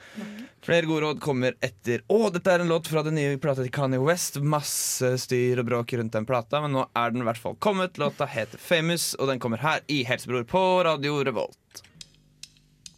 Flere 0.65 0.87
gode 0.89 1.03
råd 1.05 1.19
kommer 1.23 1.53
etter 1.63 2.01
Å, 2.09 2.17
dette 2.33 2.51
er 2.51 2.63
en 2.63 2.71
låt 2.71 2.89
fra 2.89 3.03
den 3.05 3.15
nye 3.15 3.37
plata 3.39 3.61
til 3.63 3.71
Kanye 3.71 4.01
West. 4.01 4.39
Masse 4.41 5.13
styr 5.23 5.61
og 5.61 5.69
bråk 5.69 5.93
rundt 5.99 6.15
den 6.17 6.27
plata, 6.27 6.59
men 6.65 6.73
nå 6.75 6.87
er 6.97 7.13
den 7.13 7.23
i 7.23 7.27
hvert 7.29 7.39
fall 7.39 7.55
kommet. 7.61 8.01
Låta 8.01 8.27
heter 8.27 8.59
Famous, 8.59 9.13
og 9.15 9.29
den 9.29 9.39
kommer 9.39 9.61
her 9.61 9.85
i 9.87 10.01
Helsebror 10.09 10.43
på 10.49 10.63
Radio 10.89 11.21
Revolt. 11.23 11.58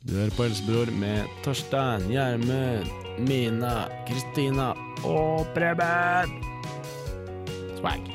Du 0.02 0.16
hører 0.18 0.32
på 0.34 0.46
Helsebror 0.48 0.90
med 0.98 1.30
Torstein, 1.46 2.08
Gjermund, 2.10 2.88
Mina, 3.22 3.86
Kristina 4.08 4.72
og 5.06 5.46
Preben. 5.54 6.32
Swag. 7.78 8.08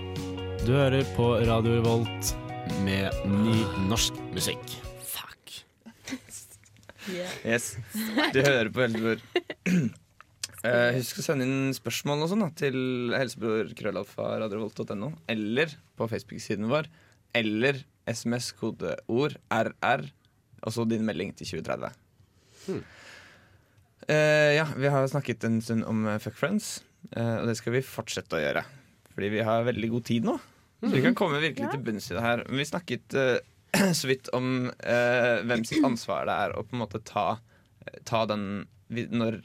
Du 0.64 0.72
hører 0.74 1.06
på 1.14 1.28
Radio 1.46 1.76
Revolt 1.76 2.32
med 2.82 3.14
ny 3.30 3.54
norsk 3.86 4.18
musikk. 4.34 4.64
Fuck. 5.06 5.60
Yes, 7.46 7.76
Du 8.34 8.40
hører 8.42 8.66
på 8.74 8.82
Helsebror. 8.82 9.22
Eh, 10.66 10.90
husk 10.96 11.20
å 11.22 11.22
sende 11.22 11.46
inn 11.46 11.70
spørsmål 11.76 12.24
og 12.24 12.32
sånn 12.32 12.42
til 12.58 13.14
helsebror.krøllalfa.radiorevolt.no, 13.14 15.12
eller 15.30 15.70
på 15.94 16.10
Facebook-siden 16.10 16.66
vår, 16.66 16.90
eller 17.38 17.78
SMS-kodeord 18.10 19.38
RR, 19.54 20.08
og 20.66 20.74
så 20.74 20.84
din 20.88 21.06
melding 21.06 21.32
til 21.38 21.56
2030. 21.56 21.94
Eh, 24.10 24.52
ja, 24.58 24.66
vi 24.76 24.90
har 24.92 25.06
snakket 25.10 25.46
en 25.46 25.60
stund 25.62 25.86
om 25.86 26.04
eh, 26.10 26.18
Fuck 26.22 26.36
Friends, 26.38 26.80
uh, 27.16 27.40
og 27.40 27.48
det 27.50 27.56
skal 27.58 27.74
vi 27.78 27.86
fortsette 27.86 28.38
å 28.38 28.42
gjøre. 28.42 28.62
Fordi 29.14 29.30
vi 29.32 29.44
har 29.46 29.66
veldig 29.66 29.90
god 29.94 30.06
tid 30.10 30.26
nå. 30.28 30.36
Så 30.82 30.92
vi 30.92 31.02
kan 31.02 31.16
komme 31.16 31.40
virkelig 31.40 31.70
til 31.72 31.84
bunns 31.86 32.10
i 32.10 32.16
det 32.18 32.22
her. 32.22 32.42
Men 32.50 32.60
vi 32.60 32.68
snakket 32.68 33.16
uh, 33.16 33.38
så 33.98 34.10
vidt 34.10 34.28
om 34.36 34.70
eh, 34.84 35.42
hvem 35.46 35.64
sitt 35.66 35.84
ansvar 35.84 36.26
det 36.28 36.38
er 36.46 36.56
å 36.56 36.64
på 36.66 36.76
en 36.76 36.82
måte 36.84 37.02
ta, 37.04 37.38
ta 38.08 38.24
den 38.28 38.66
Når 38.88 39.40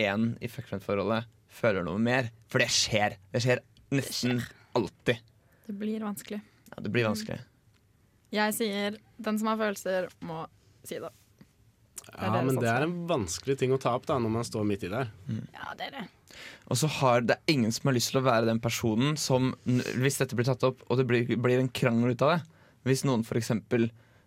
én 0.00 0.30
i 0.44 0.48
fuck 0.48 0.68
friend-forholdet 0.68 1.26
føler 1.56 1.84
noe 1.86 2.00
mer. 2.00 2.30
For 2.52 2.62
det 2.62 2.70
skjer. 2.72 3.16
Det 3.32 3.42
skjer 3.44 3.62
nesten 3.96 4.42
alltid. 4.76 5.20
Det 5.66 5.76
blir 5.76 6.04
vanskelig. 6.04 6.40
Ja, 6.70 6.82
det 6.82 6.92
blir 6.92 7.06
vanskelig. 7.08 7.40
Jeg 8.34 8.54
sier 8.56 8.96
den 9.22 9.38
som 9.38 9.48
har 9.52 9.60
følelser, 9.60 10.08
må 10.26 10.44
si 10.86 10.98
det. 11.02 11.12
Ja, 12.16 12.30
det 12.32 12.42
men 12.46 12.58
det 12.62 12.68
er 12.70 12.84
en 12.86 12.94
vanskelig 13.08 13.56
ting 13.60 13.72
å 13.74 13.78
ta 13.82 13.92
opp 13.98 14.06
da 14.08 14.16
når 14.22 14.32
man 14.38 14.46
står 14.46 14.66
midt 14.68 14.84
i 14.86 14.90
der. 14.92 15.08
Ja, 15.54 15.72
det 15.78 15.88
er 15.90 15.94
det. 15.98 16.04
Og 16.70 16.78
så 16.78 16.88
har 16.98 17.22
det 17.24 17.36
er 17.38 17.52
ingen 17.54 17.72
som 17.72 17.88
har 17.88 17.96
lyst 17.96 18.10
til 18.12 18.20
å 18.20 18.26
være 18.26 18.48
den 18.48 18.60
personen 18.62 19.16
som, 19.20 19.52
hvis 19.66 20.18
dette 20.20 20.36
blir 20.36 20.46
tatt 20.48 20.64
opp, 20.68 20.82
og 20.90 20.98
det 21.00 21.06
blir, 21.08 21.30
blir 21.40 21.62
en 21.62 21.70
krangel 21.72 22.12
ut 22.12 22.22
av 22.26 22.34
det 22.34 22.40
Hvis 22.86 23.04
noen 23.08 23.22
f.eks. 23.24 23.50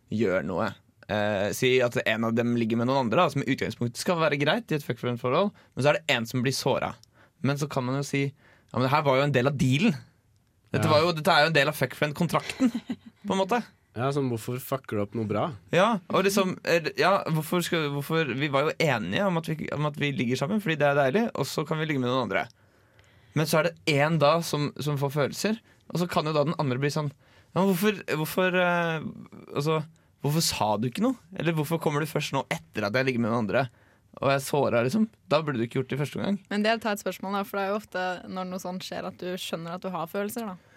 gjør 0.09 0.47
noe 0.47 0.69
eh, 1.07 1.51
Si 1.55 1.75
at 1.85 1.99
en 2.01 2.25
av 2.27 2.33
dem 2.35 2.55
ligger 2.59 2.79
med 2.81 2.89
noen 2.89 3.05
andre, 3.05 3.21
da, 3.21 3.29
som 3.35 3.43
i 3.45 3.51
utgangspunktet 3.53 4.01
skal 4.01 4.19
være 4.23 4.39
greit 4.41 4.71
i 4.73 4.79
et 4.79 4.85
fuck 4.85 4.99
friend-forhold, 5.01 5.51
men 5.75 5.83
så 5.85 5.91
er 5.93 5.99
det 5.99 6.15
en 6.17 6.27
som 6.27 6.43
blir 6.45 6.55
såra. 6.55 6.93
Men 7.45 7.59
så 7.61 7.69
kan 7.71 7.85
man 7.87 7.99
jo 8.01 8.05
si 8.07 8.25
Ja, 8.29 8.77
men 8.77 8.87
det 8.87 8.93
her 8.95 9.05
var 9.05 9.19
jo 9.19 9.27
en 9.27 9.35
del 9.35 9.49
av 9.51 9.55
dealen. 9.59 9.95
Dette, 10.69 10.85
Ja. 10.85 10.91
var 10.91 11.01
jo, 11.05 11.13
dette 11.17 11.33
er 11.33 11.45
jo 11.45 11.51
en 11.53 11.55
del 11.61 11.71
av 11.71 11.77
fuck 11.77 11.95
friend-kontrakten, 11.97 12.69
på 12.69 13.33
en 13.35 13.39
måte. 13.45 13.61
Ja, 13.97 14.11
sånn, 14.13 14.29
Hvorfor 14.29 14.59
fucker 14.61 14.99
du 14.99 15.03
opp 15.03 15.15
noe 15.17 15.27
bra? 15.29 15.47
Ja, 15.73 15.97
og 16.13 16.25
liksom 16.27 16.55
Ja, 16.99 17.23
hvorfor 17.33 17.63
skal 17.65 17.89
hvorfor, 17.95 18.29
Vi 18.37 18.51
var 18.53 18.67
jo 18.67 18.75
enige 18.77 19.25
om 19.25 19.39
at, 19.41 19.49
vi, 19.49 19.69
om 19.73 19.89
at 19.89 19.97
vi 19.99 20.11
ligger 20.13 20.39
sammen 20.39 20.61
fordi 20.61 20.77
det 20.79 20.91
er 20.91 20.99
deilig, 20.99 21.25
og 21.33 21.47
så 21.49 21.65
kan 21.67 21.79
vi 21.81 21.89
ligge 21.89 22.03
med 22.03 22.11
noen 22.11 22.27
andre. 22.27 22.45
Men 23.37 23.49
så 23.49 23.59
er 23.59 23.69
det 23.69 23.97
én 23.97 24.19
da 24.21 24.39
som, 24.45 24.69
som 24.81 24.97
får 24.99 25.15
følelser, 25.15 25.59
og 25.89 26.01
så 26.01 26.07
kan 26.09 26.27
jo 26.29 26.35
da 26.35 26.45
den 26.45 26.57
andre 26.61 26.79
bli 26.81 26.91
sånn 26.93 27.11
ja, 27.55 27.63
hvorfor, 27.65 27.95
hvorfor, 28.19 28.55
eh, 28.61 29.05
altså, 29.57 29.79
hvorfor 30.21 30.43
sa 30.45 30.67
du 30.77 30.89
ikke 30.89 31.01
noe? 31.01 31.17
Eller 31.33 31.55
hvorfor 31.57 31.79
kommer 31.81 32.03
du 32.03 32.09
først 32.09 32.35
nå 32.35 32.43
etter 32.53 32.85
at 32.85 32.93
jeg 32.93 33.07
ligger 33.07 33.23
med 33.23 33.31
noen 33.31 33.47
andre? 33.47 33.63
Og 34.19 34.29
jeg 34.29 34.43
såret 34.43 34.73
såra, 34.73 34.81
liksom. 34.85 35.07
Da 35.31 35.39
burde 35.41 35.61
du 35.61 35.65
ikke 35.65 35.79
gjort 35.79 35.89
det 35.89 35.97
i 35.97 36.01
første 36.01 36.19
omgang. 36.19 36.37
Men 36.51 36.65
det 36.65 36.71
er 36.71 36.81
ta 36.83 36.93
et 36.93 37.01
spørsmål, 37.01 37.39
da, 37.39 37.43
for 37.47 37.57
det 37.57 37.65
er 37.65 37.71
jo 37.71 37.79
ofte 37.79 38.05
når 38.29 38.49
noe 38.49 38.61
sånt 38.61 38.85
skjer, 38.85 39.07
at 39.09 39.21
du 39.21 39.29
skjønner 39.39 39.77
at 39.77 39.85
du 39.85 39.89
har 39.93 40.09
følelser. 40.11 40.49
da. 40.49 40.68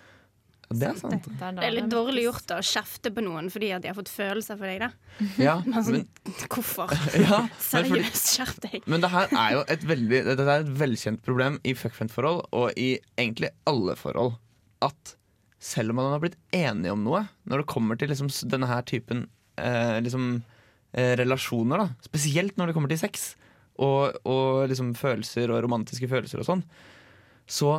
Det 0.78 0.88
er 0.88 0.98
sant. 0.98 1.26
Det 1.26 1.46
er, 1.46 1.56
Det 1.58 1.66
er 1.66 1.74
litt 1.76 1.90
dårlig 1.92 2.24
gjort 2.26 2.52
å 2.56 2.60
kjefte 2.64 3.12
på 3.14 3.24
noen 3.24 3.48
fordi 3.52 3.70
at 3.76 3.84
de 3.84 3.90
har 3.90 3.96
fått 3.98 4.12
følelser 4.12 4.58
for 4.60 4.70
deg. 4.70 4.84
da. 4.84 5.28
Ja, 5.42 5.56
Men 5.68 5.86
sånn, 5.86 6.04
hvorfor? 6.52 6.92
ja, 7.26 7.42
Seriøst, 7.70 8.30
skjerp 8.36 8.62
deg. 8.66 8.78
men 8.90 9.04
det 9.04 9.10
her 9.12 9.32
er 9.32 9.56
jo 9.58 9.64
et 9.76 9.84
veldig 9.88 10.22
Dette 10.30 10.46
er 10.46 10.64
et 10.64 10.72
velkjent 10.82 11.22
problem 11.26 11.58
i 11.68 11.74
fuckfriend-forhold, 11.78 12.46
og 12.56 12.78
i 12.80 12.94
egentlig 13.20 13.52
alle 13.70 13.96
forhold, 13.98 14.38
at 14.82 15.16
selv 15.62 15.92
om 15.94 16.00
man 16.00 16.10
har 16.14 16.22
blitt 16.24 16.38
enige 16.56 16.94
om 16.94 17.04
noe, 17.06 17.26
når 17.46 17.62
det 17.62 17.70
kommer 17.70 17.98
til 18.00 18.10
liksom 18.10 18.32
denne 18.50 18.66
her 18.66 18.82
typen 18.88 19.28
eh, 19.60 20.00
liksom, 20.02 20.42
eh, 20.96 21.12
relasjoner, 21.20 21.84
da, 21.84 22.08
spesielt 22.08 22.58
når 22.58 22.70
det 22.70 22.74
kommer 22.76 22.90
til 22.90 22.98
sex, 22.98 23.32
og, 23.78 24.18
og 24.28 24.66
liksom 24.72 24.90
følelser 24.98 25.52
og 25.54 25.62
romantiske 25.64 26.08
følelser 26.10 26.42
og 26.42 26.48
sånn. 26.48 26.64
Så 27.46 27.70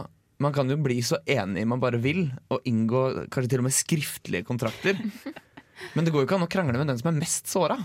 man 0.43 0.53
kan 0.56 0.69
jo 0.69 0.77
bli 0.84 0.99
så 1.06 1.19
enig 1.29 1.65
man 1.69 1.82
bare 1.82 1.99
vil, 2.03 2.25
og 2.53 2.65
inngå 2.69 3.03
kanskje 3.34 3.53
til 3.53 3.63
og 3.63 3.67
med 3.67 3.75
skriftlige 3.75 4.47
kontrakter. 4.47 4.99
Men 5.95 6.06
det 6.06 6.13
går 6.13 6.23
jo 6.23 6.27
ikke 6.27 6.38
an 6.38 6.45
å 6.45 6.51
krangle 6.51 6.79
med 6.79 6.91
den 6.91 6.99
som 6.99 7.12
er 7.12 7.19
mest 7.19 7.49
såra. 7.51 7.77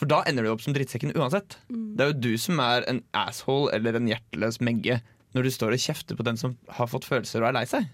For 0.00 0.08
da 0.08 0.22
ender 0.28 0.46
du 0.46 0.52
opp 0.54 0.62
som 0.64 0.72
drittsekken 0.72 1.12
uansett. 1.12 1.58
Det 1.68 2.04
er 2.04 2.12
jo 2.12 2.20
du 2.24 2.32
som 2.40 2.60
er 2.64 2.86
en 2.88 3.02
asshole 3.16 3.74
eller 3.76 3.98
en 3.98 4.08
hjerteløs 4.08 4.60
megge 4.64 5.00
når 5.36 5.46
du 5.46 5.52
står 5.54 5.76
og 5.76 5.82
kjefter 5.82 6.16
på 6.18 6.24
den 6.26 6.38
som 6.40 6.56
har 6.78 6.88
fått 6.90 7.06
følelser 7.06 7.44
og 7.44 7.50
er 7.50 7.58
lei 7.58 7.66
seg. 7.68 7.88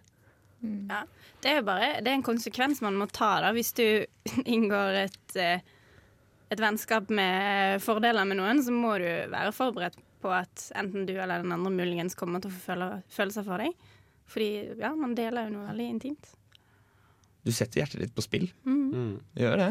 Ja. 0.63 1.03
Det 1.43 1.51
er 1.51 1.59
jo 1.61 1.67
bare 1.67 1.89
det 2.01 2.11
er 2.11 2.17
en 2.17 2.27
konsekvens 2.27 2.81
man 2.83 2.97
må 2.99 3.09
ta 3.13 3.37
da, 3.45 3.51
hvis 3.55 3.75
du 3.77 3.85
inngår 4.55 5.03
et, 5.03 5.37
eh, 5.39 5.61
et 6.55 6.63
vennskap 6.63 7.11
med 7.13 7.83
fordeler 7.85 8.29
med 8.29 8.41
noen, 8.41 8.63
så 8.65 8.75
må 8.75 8.97
du 9.03 9.09
være 9.33 9.53
forberedt 9.55 9.99
på 10.27 10.33
at 10.35 10.67
enten 10.83 11.07
du 11.09 11.15
eller 11.17 11.45
den 11.47 11.55
andre 11.55 11.71
muligens 11.73 12.19
kommer 12.19 12.43
til 12.43 12.51
å 12.51 12.57
få 12.59 12.65
føle, 12.73 12.91
følelser 13.15 13.47
for 13.47 13.63
deg. 13.63 13.89
Fordi 14.27 14.51
ja, 14.83 14.91
man 14.99 15.15
deler 15.15 15.47
jo 15.47 15.55
noe 15.61 15.69
veldig 15.71 15.89
intimt. 15.95 16.33
Du 17.47 17.53
setter 17.55 17.85
hjertet 17.85 18.03
ditt 18.03 18.15
på 18.17 18.25
spill. 18.27 18.49
Mm. 18.67 19.21
Du 19.37 19.43
gjør 19.45 19.61
det. 19.61 19.69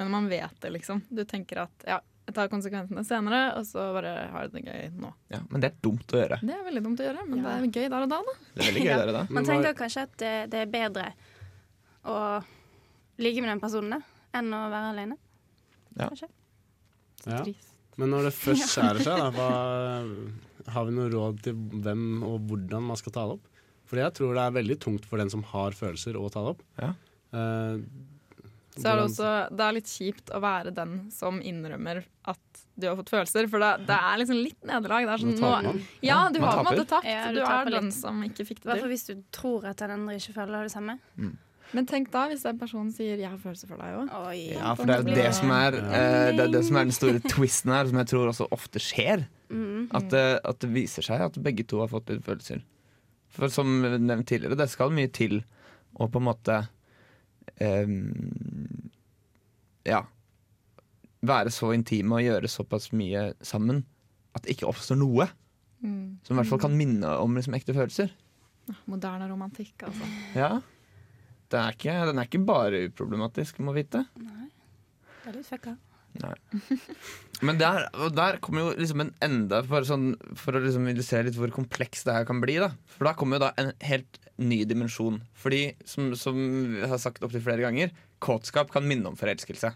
Men 0.00 0.08
man 0.14 0.30
vet 0.32 0.56
det, 0.64 0.70
liksom. 0.72 1.02
Du 1.12 1.20
tenker 1.28 1.66
at 1.66 1.84
ja, 1.84 1.98
jeg 2.24 2.32
tar 2.38 2.48
konsekvensene 2.48 3.02
senere, 3.04 3.40
og 3.58 3.66
så 3.68 3.82
bare 3.92 4.14
har 4.32 4.46
jeg 4.46 4.52
det 4.54 4.62
gøy 4.64 4.86
nå. 5.02 5.10
Ja, 5.34 5.42
men 5.50 5.60
det 5.60 5.68
er 5.74 5.80
dumt 5.84 6.14
å 6.16 6.20
gjøre. 6.22 6.38
Det 6.40 6.54
er 6.56 6.62
veldig 6.70 6.82
dumt 6.86 7.02
å 7.02 7.08
gjøre, 7.10 7.26
men 7.28 7.42
Ja. 7.42 7.44
det 7.44 7.56
er 7.68 7.82
gøy 7.82 7.90
der 7.92 8.06
og 8.06 8.12
da, 8.14 8.20
da. 8.30 8.34
Det 8.54 8.62
er 8.64 8.70
veldig 8.70 8.84
gøy 8.86 8.90
Ja. 8.94 8.98
der 9.02 9.12
og 9.12 9.16
da. 9.18 9.22
Man 9.36 9.48
tenker 9.50 9.76
kanskje 9.82 10.06
at 10.08 10.16
det, 10.22 10.32
det 10.54 10.62
er 10.64 10.72
bedre 10.72 11.06
å 12.08 12.16
ligge 13.20 13.42
med 13.44 13.50
den 13.52 13.60
personen 13.60 14.00
enn 14.32 14.54
å 14.56 14.62
være 14.72 14.94
alene. 14.94 15.18
Ja. 15.98 16.06
Kanskje. 16.08 16.30
Ja. 17.26 17.42
Trist. 17.44 17.69
Men 18.00 18.14
når 18.14 18.28
det 18.30 18.34
først 18.36 18.70
skjærer 18.74 19.02
seg, 19.04 19.20
da, 19.20 19.30
hva, 19.36 20.70
har 20.74 20.86
vi 20.88 20.96
noe 20.96 21.10
råd 21.12 21.42
til 21.46 21.58
hvem 21.84 22.06
og 22.26 22.46
hvordan 22.50 22.86
man 22.90 23.00
skal 23.00 23.14
ta 23.16 23.26
det 23.28 23.38
opp? 23.38 23.46
For 23.90 23.98
jeg 23.98 24.14
tror 24.14 24.36
det 24.38 24.46
er 24.46 24.54
veldig 24.54 24.78
tungt 24.84 25.06
for 25.10 25.18
den 25.18 25.32
som 25.32 25.42
har 25.50 25.74
følelser, 25.74 26.16
å 26.16 26.30
ta 26.30 26.44
det 26.46 26.54
opp. 26.54 26.64
Ja. 26.78 26.92
Uh, 27.34 27.82
Så 28.76 28.86
er 28.86 29.00
det 29.00 29.06
også 29.08 29.30
det 29.50 29.64
er 29.66 29.74
litt 29.76 29.90
kjipt 29.90 30.30
å 30.34 30.40
være 30.42 30.72
den 30.74 30.94
som 31.14 31.40
innrømmer 31.42 32.04
at 32.30 32.62
du 32.80 32.86
har 32.86 32.96
fått 32.96 33.10
følelser, 33.12 33.48
for 33.50 33.60
det, 33.60 33.72
det 33.90 33.98
er 33.98 34.20
liksom 34.22 34.38
litt 34.40 34.62
nederlag. 34.70 35.08
Det 35.08 35.16
er 35.16 35.24
sånn, 35.26 35.66
Nå 35.66 35.74
ja, 36.06 36.20
du 36.32 36.38
man 36.40 36.48
har 36.48 36.62
på 36.62 36.62
en 36.62 36.70
måte 36.70 36.88
tapt. 36.94 37.10
Ja, 37.10 37.28
du 37.34 37.40
du 37.40 37.44
er 37.44 37.72
den 37.74 37.90
litt. 37.90 37.98
som 37.98 38.22
ikke 38.24 38.46
fikk 38.48 38.62
det 38.64 38.78
til. 38.78 38.88
hvis 38.94 39.06
du 39.10 39.14
tror 39.34 39.66
at 39.68 39.82
den 39.82 39.96
andre 39.98 40.16
ikke 40.22 40.36
føler 40.38 40.70
det 40.70 40.72
samme. 40.72 40.96
Men 41.72 41.86
tenk 41.86 42.10
da 42.10 42.24
hvis 42.28 42.42
den 42.42 42.58
personen 42.58 42.90
sier 42.92 43.16
'jeg 43.16 43.28
har 43.30 43.38
følelser 43.38 43.68
for 43.68 43.76
deg' 43.76 44.08
òg. 44.10 44.52
Ja, 44.52 44.74
for 44.74 44.84
det 44.86 44.94
er 44.94 45.02
jo 45.02 45.14
det 45.14 45.34
som 45.34 45.50
er, 45.50 45.74
eh, 45.74 46.32
det 46.36 46.40
er 46.40 46.50
det 46.52 46.64
som 46.64 46.76
er 46.76 46.84
den 46.84 46.92
store 46.92 47.20
twisten 47.20 47.70
her, 47.72 47.86
som 47.86 47.98
jeg 47.98 48.06
tror 48.06 48.28
også 48.28 48.48
ofte 48.50 48.78
skjer. 48.80 49.26
Mm. 49.50 49.88
At 49.94 50.08
det, 50.10 50.40
at 50.44 50.58
det 50.60 50.70
viser 50.72 51.02
seg 51.02 51.20
at 51.20 51.32
begge 51.42 51.66
to 51.66 51.78
har 51.80 51.88
fått 51.88 52.08
litt 52.08 52.24
følelser. 52.24 52.62
For 53.28 53.48
som 53.48 53.82
nevnt 53.82 54.26
tidligere, 54.26 54.56
det 54.56 54.68
skal 54.70 54.90
mye 54.90 55.10
til 55.12 55.44
å 55.98 56.10
på 56.10 56.16
en 56.18 56.24
måte 56.24 56.68
ehm, 57.60 58.90
Ja. 59.86 60.02
Være 61.22 61.50
så 61.50 61.72
intime 61.74 62.12
og 62.12 62.22
gjøre 62.24 62.48
såpass 62.48 62.92
mye 62.92 63.34
sammen 63.42 63.84
at 64.34 64.42
det 64.42 64.56
ikke 64.56 64.68
oppstår 64.68 64.96
noe 64.98 65.28
Mm. 65.82 66.18
som 66.22 66.36
i 66.36 66.42
hvert 66.42 66.46
fall 66.50 66.58
kan 66.58 66.76
minne 66.76 67.08
om 67.22 67.34
liksom, 67.34 67.54
ekte 67.54 67.72
følelser. 67.72 68.10
Moderne 68.86 69.28
romantikk, 69.30 69.72
altså. 69.82 70.04
Ja. 70.36 70.60
Er 71.56 71.76
ikke, 71.76 71.94
den 72.10 72.20
er 72.20 72.28
ikke 72.28 72.42
bare 72.46 72.84
uproblematisk, 72.88 73.58
må 73.64 73.74
vite. 73.76 74.04
Det 74.14 75.32
er 75.32 75.38
litt 75.38 75.48
fucka. 75.48 75.76
Men 77.40 77.58
der, 77.60 77.86
der 78.12 78.38
kommer 78.42 78.66
jo 78.66 78.72
liksom 78.76 79.04
en 79.04 79.12
enda 79.24 79.60
For, 79.64 79.86
sånn, 79.86 80.10
for 80.36 80.56
å 80.58 80.62
liksom 80.64 80.88
illustrere 80.90 81.28
litt 81.28 81.38
hvor 81.38 81.52
komplekst 81.54 82.08
det 82.08 82.16
her 82.18 82.26
kan 82.28 82.42
bli. 82.42 82.58
Da. 82.60 82.72
For 82.96 83.08
da 83.08 83.14
kommer 83.16 83.38
jo 83.38 83.46
da 83.46 83.52
en 83.60 83.70
helt 83.86 84.18
ny 84.40 84.62
dimensjon. 84.68 85.20
Fordi, 85.38 85.62
som, 85.88 86.10
som 86.18 86.36
vi 86.74 86.82
har 86.90 87.00
sagt 87.00 87.24
opptil 87.24 87.44
flere 87.44 87.64
ganger, 87.64 87.94
kåtskap 88.24 88.72
kan 88.74 88.86
minne 88.88 89.12
om 89.12 89.18
forelskelse. 89.20 89.72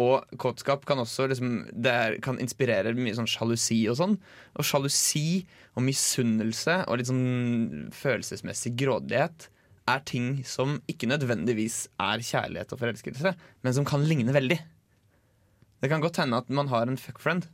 Og 0.00 0.34
kåtskap 0.40 0.86
kan 0.88 1.02
også 1.02 1.26
liksom, 1.28 1.54
det 1.70 1.92
er, 1.92 2.18
kan 2.24 2.40
inspirere 2.40 2.94
mye 2.96 3.14
sånn 3.18 3.28
sjalusi 3.30 3.82
og 3.92 3.98
sånn. 4.00 4.16
Og 4.56 4.66
sjalusi 4.66 5.44
og 5.76 5.84
misunnelse 5.86 6.80
og 6.86 6.98
litt 6.98 7.10
sånn 7.10 7.90
følelsesmessig 7.94 8.74
grådighet 8.80 9.50
er 9.88 10.02
ting 10.06 10.42
som 10.46 10.78
ikke 10.90 11.08
nødvendigvis 11.10 11.86
er 12.00 12.22
kjærlighet 12.24 12.74
og 12.74 12.82
forelskelse, 12.82 13.32
men 13.64 13.76
som 13.76 13.86
kan 13.88 14.04
ligne 14.06 14.34
veldig. 14.34 14.58
Det 15.80 15.88
kan 15.88 16.02
godt 16.04 16.20
hende 16.20 16.38
at 16.40 16.50
man 16.52 16.68
har 16.68 16.86
en 16.86 17.00
fuckfriend 17.00 17.48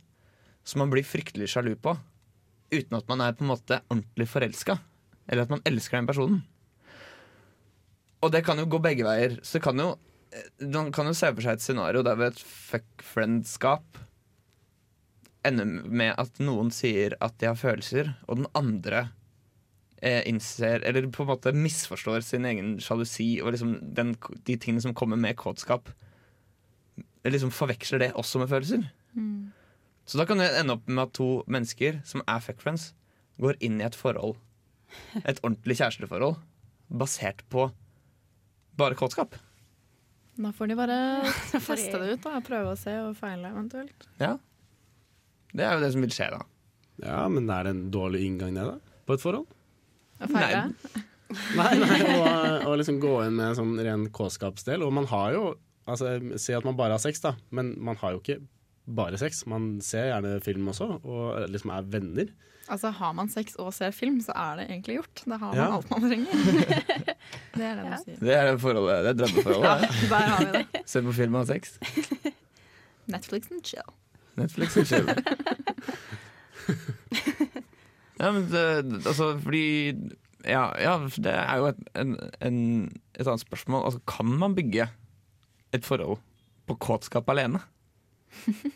som 0.67 0.83
man 0.83 0.91
blir 0.91 1.07
fryktelig 1.07 1.47
sjalu 1.53 1.75
på, 1.79 1.95
uten 2.73 2.97
at 2.97 3.07
man 3.07 3.23
er 3.23 3.37
på 3.37 3.45
en 3.45 3.53
måte 3.53 3.79
ordentlig 3.87 4.27
forelska. 4.27 4.77
Eller 5.27 5.47
at 5.47 5.51
man 5.51 5.63
elsker 5.67 5.99
den 5.99 6.09
personen. 6.09 6.41
Og 8.23 8.31
det 8.33 8.43
kan 8.47 8.59
jo 8.59 8.67
gå 8.67 8.79
begge 8.83 9.05
veier. 9.07 9.37
Så 9.43 9.57
det 9.57 9.63
kan 9.67 9.79
jo, 9.79 9.93
man 10.73 10.91
kan 10.95 11.07
jo 11.07 11.15
se 11.15 11.31
for 11.31 11.45
seg 11.45 11.57
et 11.57 11.63
scenario 11.63 12.03
der 12.03 12.19
ved 12.19 12.33
et 12.33 12.43
fuckfriendskap 12.43 14.01
ender 15.47 15.67
med 15.67 16.15
at 16.19 16.41
noen 16.43 16.71
sier 16.73 17.15
at 17.23 17.37
de 17.39 17.47
har 17.47 17.59
følelser, 17.59 18.11
og 18.27 18.41
den 18.41 18.49
andre 18.57 19.05
eh, 19.05 19.13
innser 19.97 20.83
Eller 20.85 21.07
på 21.09 21.23
en 21.23 21.29
måte 21.31 21.49
misforstår 21.57 22.21
sin 22.21 22.45
egen 22.45 22.75
sjalusi 22.83 23.39
og 23.41 23.55
liksom 23.55 23.71
den, 23.97 24.11
de 24.45 24.57
tingene 24.61 24.83
som 24.83 24.93
kommer 24.93 25.17
med 25.17 25.37
kåtskap 25.41 25.89
liksom 27.31 27.51
forveksler 27.53 28.01
det 28.01 28.11
også 28.17 28.41
med 28.41 28.51
følelser. 28.51 28.83
Så 30.07 30.19
da 30.19 30.25
kan 30.27 30.39
det 30.39 30.51
ende 30.55 30.77
opp 30.77 30.87
med 30.87 31.03
at 31.07 31.15
to 31.17 31.29
mennesker 31.51 31.99
som 32.07 32.23
er 32.27 32.43
fuckfriends, 32.43 32.93
går 33.41 33.57
inn 33.63 33.81
i 33.81 33.85
et 33.85 33.97
forhold, 33.97 34.37
et 35.29 35.41
ordentlig 35.43 35.77
kjæresteforhold, 35.81 36.37
basert 36.87 37.43
på 37.51 37.67
bare 38.79 38.97
kåtskap. 38.97 39.35
Da 40.37 40.53
får 40.53 40.69
de 40.69 40.77
bare 40.77 40.97
feste 41.69 41.97
det 41.97 42.13
ut 42.13 42.23
da, 42.27 42.37
prøve 42.45 42.75
å 42.75 42.79
se 42.79 42.93
og 43.01 43.17
feile 43.19 43.51
eventuelt. 43.51 44.07
Ja. 44.21 44.37
Det 45.51 45.65
er 45.65 45.75
jo 45.75 45.83
det 45.83 45.91
som 45.95 46.03
vil 46.05 46.13
skje, 46.13 46.29
da. 46.35 46.43
Ja, 47.01 47.21
men 47.29 47.49
er 47.53 47.65
det 47.65 47.73
en 47.73 47.87
dårlig 47.93 48.23
inngang, 48.25 48.55
det, 48.57 48.65
da? 48.69 48.99
På 49.07 49.17
et 49.17 49.23
forhold? 49.23 49.49
Og 50.21 50.27
feire? 50.33 50.63
Nei, 51.57 51.73
nei, 51.81 51.97
og, 52.15 52.65
og 52.69 52.73
liksom 52.79 53.01
gå 53.03 53.09
inn 53.25 53.35
med 53.35 53.57
sånn 53.59 53.73
ren 53.83 54.05
kåskapsdel. 54.15 54.79
Og 54.87 54.91
man 54.95 55.05
har 55.13 55.29
jo 55.37 55.43
Altså, 55.87 56.17
Si 56.35 56.51
at 56.51 56.65
man 56.67 56.75
bare 56.75 56.91
har 56.97 56.99
sex, 56.99 57.21
da, 57.23 57.29
men 57.55 57.69
man 57.79 57.95
har 58.01 58.11
jo 58.11 58.17
ikke 58.19 58.41
bare 58.97 59.15
sex. 59.19 59.45
Man 59.47 59.77
ser 59.83 60.09
gjerne 60.09 60.33
film 60.43 60.67
også, 60.67 60.83
og 60.99 61.45
liksom 61.47 61.71
er 61.71 61.85
venner. 61.93 62.27
Altså 62.67 62.89
Har 62.91 63.13
man 63.15 63.29
sex 63.31 63.55
og 63.63 63.69
ser 63.71 63.93
film, 63.95 64.17
så 64.19 64.33
er 64.35 64.57
det 64.59 64.65
egentlig 64.67 64.97
gjort. 64.97 65.21
Da 65.23 65.37
har 65.39 65.53
man 65.53 65.55
Ja. 65.55 65.69
alt 65.77 65.87
man 65.93 66.03
trenger. 66.03 66.33
det 67.55 67.63
er 67.63 67.65
det 67.79 67.85
Ja. 67.85 67.87
man 67.87 68.03
sier. 68.03 68.19
Det 68.19 68.35
er 68.35 68.43
det 68.51 68.59
forholdet, 68.59 68.99
det 69.05 69.09
er 69.13 69.17
drømmeforholdet. 69.21 69.63
Ja, 69.63 69.79
der 70.11 70.27
har 70.33 70.39
vi 70.43 70.51
det. 70.57 70.65
Se 70.91 70.99
på 71.07 71.13
film 71.15 71.31
og 71.39 71.45
ha 71.45 71.47
sex. 71.53 71.79
Netflix 73.07 73.47
and 73.51 73.63
chill. 73.63 73.89
Netflix 74.35 74.75
and 74.75 74.87
chill. 74.91 75.07
ja, 78.19 78.31
men 78.33 78.47
det, 78.51 78.63
altså, 79.05 79.31
fordi 79.43 79.63
ja, 80.47 80.63
ja, 80.81 80.93
det 81.17 81.33
er 81.33 81.57
jo 81.61 81.69
et, 81.71 81.79
en, 81.99 82.15
en, 82.45 82.59
et 83.17 83.27
annet 83.27 83.43
spørsmål. 83.43 83.85
Altså, 83.89 84.01
kan 84.09 84.29
man 84.41 84.55
bygge 84.57 84.87
et 85.75 85.85
forhold 85.85 86.19
på 86.67 86.77
kåtskap 86.83 87.29
alene? 87.33 87.61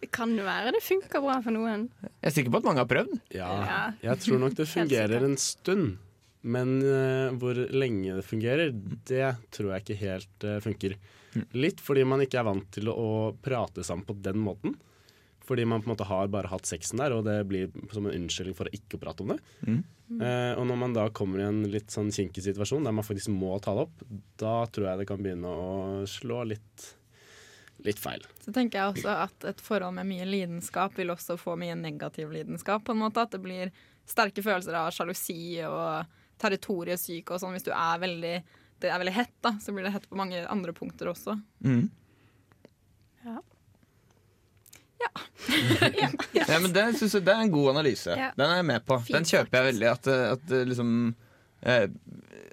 Det 0.00 0.08
kan 0.14 0.30
jo 0.38 0.44
være 0.46 0.70
det 0.76 0.82
funker 0.84 1.22
bra 1.24 1.40
for 1.42 1.54
noen. 1.54 1.88
Jeg 2.06 2.28
er 2.30 2.34
sikker 2.36 2.52
på 2.54 2.60
at 2.60 2.66
mange 2.68 2.82
har 2.84 2.90
prøvd. 2.90 3.16
Ja, 3.34 3.48
Ja. 3.66 3.78
jeg 4.04 4.22
tror 4.22 4.38
nok 4.44 4.54
det 4.58 4.68
fungerer 4.70 5.24
en 5.26 5.36
stund. 5.40 5.96
Men 6.42 6.78
uh, 6.80 7.34
hvor 7.36 7.58
lenge 7.68 8.14
det 8.16 8.24
fungerer, 8.24 8.70
det 8.72 9.26
tror 9.52 9.74
jeg 9.74 9.82
ikke 9.82 9.98
helt 10.00 10.46
uh, 10.46 10.54
funker. 10.64 10.94
Litt 11.52 11.82
fordi 11.84 12.04
man 12.08 12.22
ikke 12.24 12.38
er 12.40 12.46
vant 12.46 12.70
til 12.72 12.88
å, 12.88 12.94
å 12.94 13.10
prate 13.44 13.84
sammen 13.84 14.06
på 14.08 14.16
den 14.24 14.38
måten. 14.40 14.72
Fordi 15.50 15.64
man 15.66 15.82
på 15.82 15.88
en 15.88 15.90
måte 15.96 16.06
har 16.06 16.28
bare 16.30 16.46
hatt 16.46 16.68
sexen 16.68 17.00
der, 17.00 17.10
og 17.10 17.24
det 17.26 17.40
blir 17.50 17.72
som 17.90 18.04
en 18.06 18.14
unnskyldning 18.14 18.54
for 18.54 18.70
å 18.70 18.74
ikke 18.76 19.00
prate 19.02 19.24
om 19.24 19.32
det. 19.32 19.40
Mm. 19.66 19.80
Eh, 20.22 20.52
og 20.54 20.62
når 20.70 20.78
man 20.78 20.94
da 20.94 21.08
kommer 21.10 21.42
i 21.42 21.48
en 21.48 21.64
litt 21.72 21.90
sånn 21.90 22.12
kinkig 22.14 22.44
situasjon 22.44 22.86
der 22.86 22.94
man 22.94 23.06
faktisk 23.06 23.32
må 23.34 23.56
ta 23.58 23.74
det 23.74 23.88
opp, 23.88 24.04
da 24.38 24.54
tror 24.70 24.86
jeg 24.92 25.00
det 25.00 25.08
kan 25.10 25.18
begynne 25.26 25.50
å 25.50 26.06
slå 26.06 26.44
litt, 26.52 26.86
litt 27.82 27.98
feil. 27.98 28.22
Så 28.46 28.54
tenker 28.54 28.78
jeg 28.78 28.94
også 28.94 29.16
at 29.26 29.50
et 29.50 29.66
forhold 29.66 29.98
med 29.98 30.06
mye 30.12 30.30
lidenskap 30.30 30.94
vil 31.02 31.10
også 31.16 31.34
få 31.42 31.58
mye 31.58 31.74
negativ 31.82 32.30
lidenskap. 32.30 32.86
på 32.86 32.94
en 32.94 33.02
måte 33.02 33.26
At 33.26 33.34
det 33.34 33.42
blir 33.42 33.74
sterke 34.06 34.46
følelser 34.46 34.78
av 34.78 34.94
sjalusi 34.94 35.64
og 35.66 36.06
territoriesyke 36.38 37.34
og 37.34 37.42
sånn. 37.42 37.58
Hvis 37.58 37.66
du 37.66 37.74
er 37.74 38.02
veldig, 38.06 38.36
det 38.86 38.94
er 38.94 39.02
veldig 39.02 39.18
hett, 39.18 39.34
da, 39.42 39.56
så 39.58 39.74
blir 39.74 39.90
det 39.90 39.96
hett 39.98 40.06
på 40.06 40.22
mange 40.22 40.46
andre 40.46 40.78
punkter 40.78 41.10
også. 41.10 41.40
Mm. 41.66 41.88
Ja. 43.26 43.40
Ja, 46.50 46.58
men 46.60 46.72
det, 46.74 46.84
synes 46.98 47.14
jeg, 47.16 47.24
det 47.26 47.32
er 47.32 47.44
en 47.44 47.52
god 47.52 47.72
analyse. 47.74 48.14
Ja. 48.16 48.30
Den 48.36 48.46
er 48.48 48.60
jeg 48.60 48.68
med 48.70 48.86
på. 48.86 48.98
Fint 49.06 49.18
Den 49.18 49.28
kjøper 49.28 49.58
jeg 49.58 49.68
veldig. 49.70 49.88
At, 49.90 50.10
eh, 50.10 50.26
at, 50.34 50.52
eh, 50.56 50.66
liksom, 50.68 50.92
eh, 51.62 51.86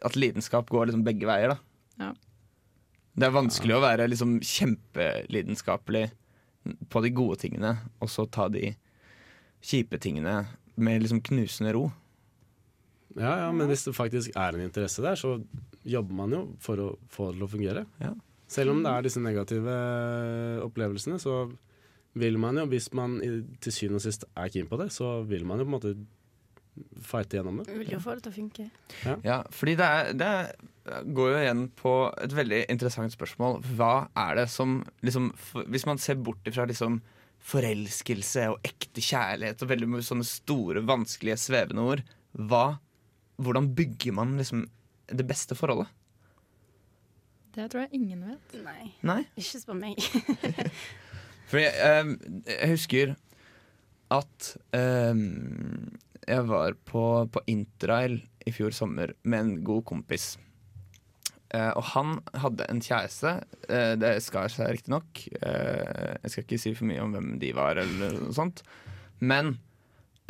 at 0.05 0.17
lidenskap 0.19 0.69
går 0.73 0.89
liksom 0.89 1.05
begge 1.07 1.29
veier. 1.29 1.55
Da. 1.55 2.05
Ja. 2.05 2.11
Det 3.17 3.27
er 3.27 3.35
vanskelig 3.35 3.77
å 3.77 3.83
være 3.83 4.09
liksom 4.11 4.37
kjempelidenskapelig 4.45 6.05
på 6.91 7.01
de 7.03 7.13
gode 7.15 7.39
tingene, 7.41 7.77
og 8.03 8.11
så 8.11 8.27
ta 8.29 8.49
de 8.51 8.75
kjipe 9.63 9.97
tingene 10.03 10.41
med 10.77 11.01
liksom 11.01 11.23
knusende 11.25 11.73
ro. 11.73 11.87
Ja, 13.17 13.47
ja, 13.47 13.51
men 13.55 13.69
hvis 13.71 13.87
det 13.87 13.95
faktisk 13.97 14.35
er 14.37 14.53
en 14.53 14.67
interesse 14.67 15.01
der, 15.01 15.17
så 15.17 15.39
jobber 15.87 16.19
man 16.19 16.35
jo 16.35 16.41
for 16.61 16.83
å 16.83 16.89
få 17.09 17.31
det 17.31 17.39
til 17.39 17.47
å 17.47 17.49
fungere. 17.49 17.85
Ja. 18.03 18.11
Selv 18.51 18.75
om 18.75 18.83
det 18.83 18.91
er 18.91 19.07
disse 19.07 19.23
negative 19.23 19.77
opplevelsene, 20.63 21.17
så 21.19 21.47
vil 22.21 22.37
man 22.41 22.59
jo, 22.61 22.67
hvis 22.71 22.91
man 22.97 23.17
til 23.63 23.73
syvende 23.73 24.01
og 24.01 24.05
sist 24.05 24.27
er 24.33 24.53
keen 24.53 24.69
på 24.69 24.79
det, 24.81 24.89
så 24.95 25.19
vil 25.27 25.45
man 25.47 25.61
jo 25.61 25.67
på 25.67 25.71
en 25.71 25.77
måte 25.77 25.95
fighte 27.01 27.37
gjennom 27.39 27.61
det. 27.61 27.73
Vil 27.79 27.93
jo 27.95 27.99
få 28.01 28.15
det 28.17 28.25
til 28.25 28.33
å 28.33 28.37
funke. 28.37 28.65
Ja, 29.25 29.41
fordi 29.53 29.75
det, 29.79 29.87
er, 29.87 30.11
det 30.17 30.97
går 31.17 31.31
jo 31.33 31.41
igjen 31.41 31.63
på 31.77 31.93
et 32.23 32.35
veldig 32.37 32.63
interessant 32.73 33.13
spørsmål. 33.15 33.59
Hva 33.77 34.07
er 34.17 34.41
det 34.41 34.47
som 34.53 34.79
liksom, 35.05 35.31
Hvis 35.67 35.87
man 35.89 36.01
ser 36.01 36.19
bort 36.21 36.47
ifra 36.49 36.67
liksom 36.69 37.01
forelskelse 37.47 38.47
og 38.51 38.65
ekte 38.65 39.03
kjærlighet 39.03 39.61
og 39.63 39.71
veldig 39.71 40.01
sånne 40.05 40.27
store, 40.27 40.83
vanskelige, 40.87 41.37
svevende 41.39 41.85
ord, 41.85 42.01
hva, 42.37 42.79
hvordan 43.41 43.71
bygger 43.77 44.17
man 44.17 44.35
liksom 44.39 44.65
det 45.07 45.25
beste 45.27 45.55
forholdet? 45.57 45.89
Det 47.57 47.71
tror 47.71 47.87
jeg 47.87 47.97
ingen 47.97 48.21
vet. 48.21 48.57
Nei, 48.61 48.91
Nei? 49.07 49.21
ikke 49.39 49.61
spør 49.63 49.79
meg. 49.79 49.97
Fordi 51.47 51.67
eh, 51.67 52.11
jeg 52.51 52.73
husker 52.73 53.13
at 54.13 54.49
eh, 54.75 55.21
jeg 56.27 56.49
var 56.49 56.75
på, 56.87 57.05
på 57.31 57.45
interrail 57.47 58.19
i 58.47 58.53
fjor 58.55 58.75
sommer 58.75 59.13
med 59.23 59.39
en 59.39 59.55
god 59.67 59.85
kompis. 59.87 60.35
Eh, 61.55 61.71
og 61.71 61.83
han 61.93 62.17
hadde 62.35 62.67
en 62.67 62.83
kjæreste. 62.83 63.37
Eh, 63.69 63.93
det 63.99 64.17
skar 64.25 64.51
seg 64.51 64.73
riktignok. 64.75 65.23
Uh, 65.39 66.19
jeg 66.23 66.33
skal 66.33 66.43
ikke 66.43 66.59
si 66.59 66.73
for 66.75 66.89
mye 66.89 67.03
om 67.03 67.15
hvem 67.15 67.31
de 67.39 67.53
var, 67.55 67.79
eller 67.79 68.19
noe 68.19 68.35
sånt. 68.35 68.63
Men 69.23 69.55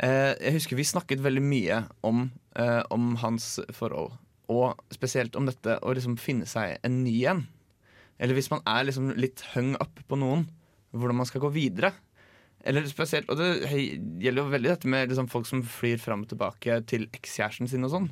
eh, 0.02 0.34
jeg 0.38 0.54
husker 0.56 0.78
vi 0.78 0.86
snakket 0.86 1.22
veldig 1.24 1.44
mye 1.44 1.82
om, 2.06 2.28
eh, 2.56 2.82
om 2.94 3.16
hans 3.22 3.58
forhold. 3.76 4.14
Og 4.48 4.78
spesielt 4.94 5.36
om 5.36 5.48
dette 5.48 5.76
å 5.82 5.92
liksom 5.92 6.16
finne 6.20 6.48
seg 6.48 6.78
en 6.86 7.02
ny 7.04 7.16
en. 7.28 7.44
Eller 8.18 8.38
hvis 8.38 8.50
man 8.50 8.64
er 8.66 8.86
liksom 8.88 9.12
litt 9.18 9.44
hung 9.54 9.74
up 9.82 10.00
på 10.08 10.18
noen, 10.18 10.46
hvordan 10.94 11.18
man 11.20 11.28
skal 11.28 11.42
gå 11.44 11.50
videre. 11.54 11.92
Eller 12.66 12.86
spesielt, 12.90 13.28
Og 13.30 13.38
det 13.38 13.68
gjelder 13.70 14.42
jo 14.42 14.50
veldig 14.50 14.70
dette 14.72 14.90
med 14.90 15.08
liksom 15.08 15.28
folk 15.30 15.46
som 15.46 15.62
flyr 15.62 16.00
fram 16.02 16.24
og 16.24 16.32
tilbake 16.32 16.80
til 16.90 17.06
ekskjæresten 17.14 17.70
sin 17.70 17.86
og 17.86 17.94
sånn. 17.94 18.10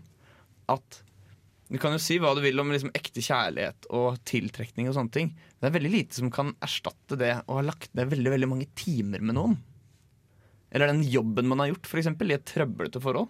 At 0.70 1.02
Du 1.66 1.80
kan 1.82 1.90
jo 1.96 1.98
si 1.98 2.20
hva 2.22 2.30
du 2.36 2.40
vil 2.44 2.60
om 2.62 2.68
liksom 2.70 2.92
ekte 2.94 3.18
kjærlighet 3.18 3.88
og 3.90 4.20
tiltrekning 4.22 4.86
og 4.86 4.94
sånne 4.94 5.10
ting. 5.10 5.32
Det 5.58 5.66
er 5.66 5.74
veldig 5.74 5.90
lite 5.90 6.14
som 6.14 6.30
kan 6.30 6.52
erstatte 6.62 7.18
det 7.18 7.32
å 7.42 7.56
ha 7.58 7.64
lagt 7.66 7.90
ned 7.98 8.12
veldig 8.12 8.30
veldig 8.36 8.48
mange 8.52 8.68
timer 8.78 9.18
med 9.18 9.34
noen. 9.34 9.56
Eller 10.70 10.92
den 10.92 11.02
jobben 11.02 11.48
man 11.50 11.64
har 11.64 11.72
gjort, 11.72 11.88
f.eks. 11.90 12.06
i 12.06 12.36
et 12.36 12.46
trøblete 12.46 13.02
forhold. 13.02 13.26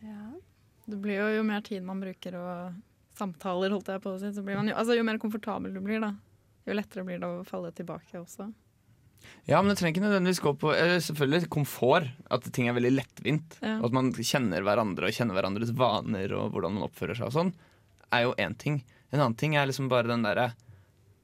Ja. 0.00 0.32
Det 0.86 0.96
blir 1.04 1.20
jo, 1.20 1.28
jo 1.38 1.44
mer 1.44 1.60
tid 1.66 1.84
man 1.84 2.00
bruker 2.00 2.36
og 2.40 2.80
samtaler, 3.18 3.72
holdt 3.76 3.92
jeg 3.92 4.02
på 4.04 4.14
å 4.14 4.20
si, 4.20 4.32
så 4.32 4.42
blir 4.44 4.58
man 4.58 4.68
jo, 4.72 4.78
altså, 4.80 4.96
jo 4.96 5.04
mer 5.06 5.20
komfortabel 5.22 5.76
du 5.76 5.80
blir, 5.84 6.00
da, 6.02 6.14
jo 6.66 6.76
lettere 6.76 7.04
blir 7.06 7.20
det 7.22 7.28
å 7.28 7.44
falle 7.48 7.72
tilbake 7.76 8.20
også. 8.20 8.50
Ja, 9.48 9.60
men 9.60 9.70
det 9.70 9.78
trenger 9.78 9.96
ikke 9.96 10.04
nødvendigvis 10.04 10.42
gå 10.44 10.52
på 10.60 10.72
Selvfølgelig 11.06 11.48
komfort. 11.52 12.10
At 12.32 12.48
ting 12.52 12.68
er 12.68 12.76
veldig 12.76 12.92
lettvint. 12.94 13.56
Ja. 13.60 13.78
Og 13.80 13.88
at 13.90 13.96
man 13.96 14.12
kjenner 14.16 14.64
hverandre 14.66 15.08
og 15.08 15.16
kjenner 15.16 15.38
hverandres 15.38 15.72
vaner 15.76 16.34
og 16.36 16.52
hvordan 16.54 16.76
man 16.76 16.86
oppfører 16.88 17.18
seg 17.18 17.30
og 17.30 17.36
sånn, 17.38 17.54
er 18.14 18.26
jo 18.26 18.36
én 18.40 18.56
ting. 18.60 18.82
En 19.12 19.20
annen 19.20 19.38
ting 19.38 19.56
er 19.56 19.68
liksom 19.68 19.88
bare 19.92 20.10
den 20.10 20.24
derre 20.26 20.52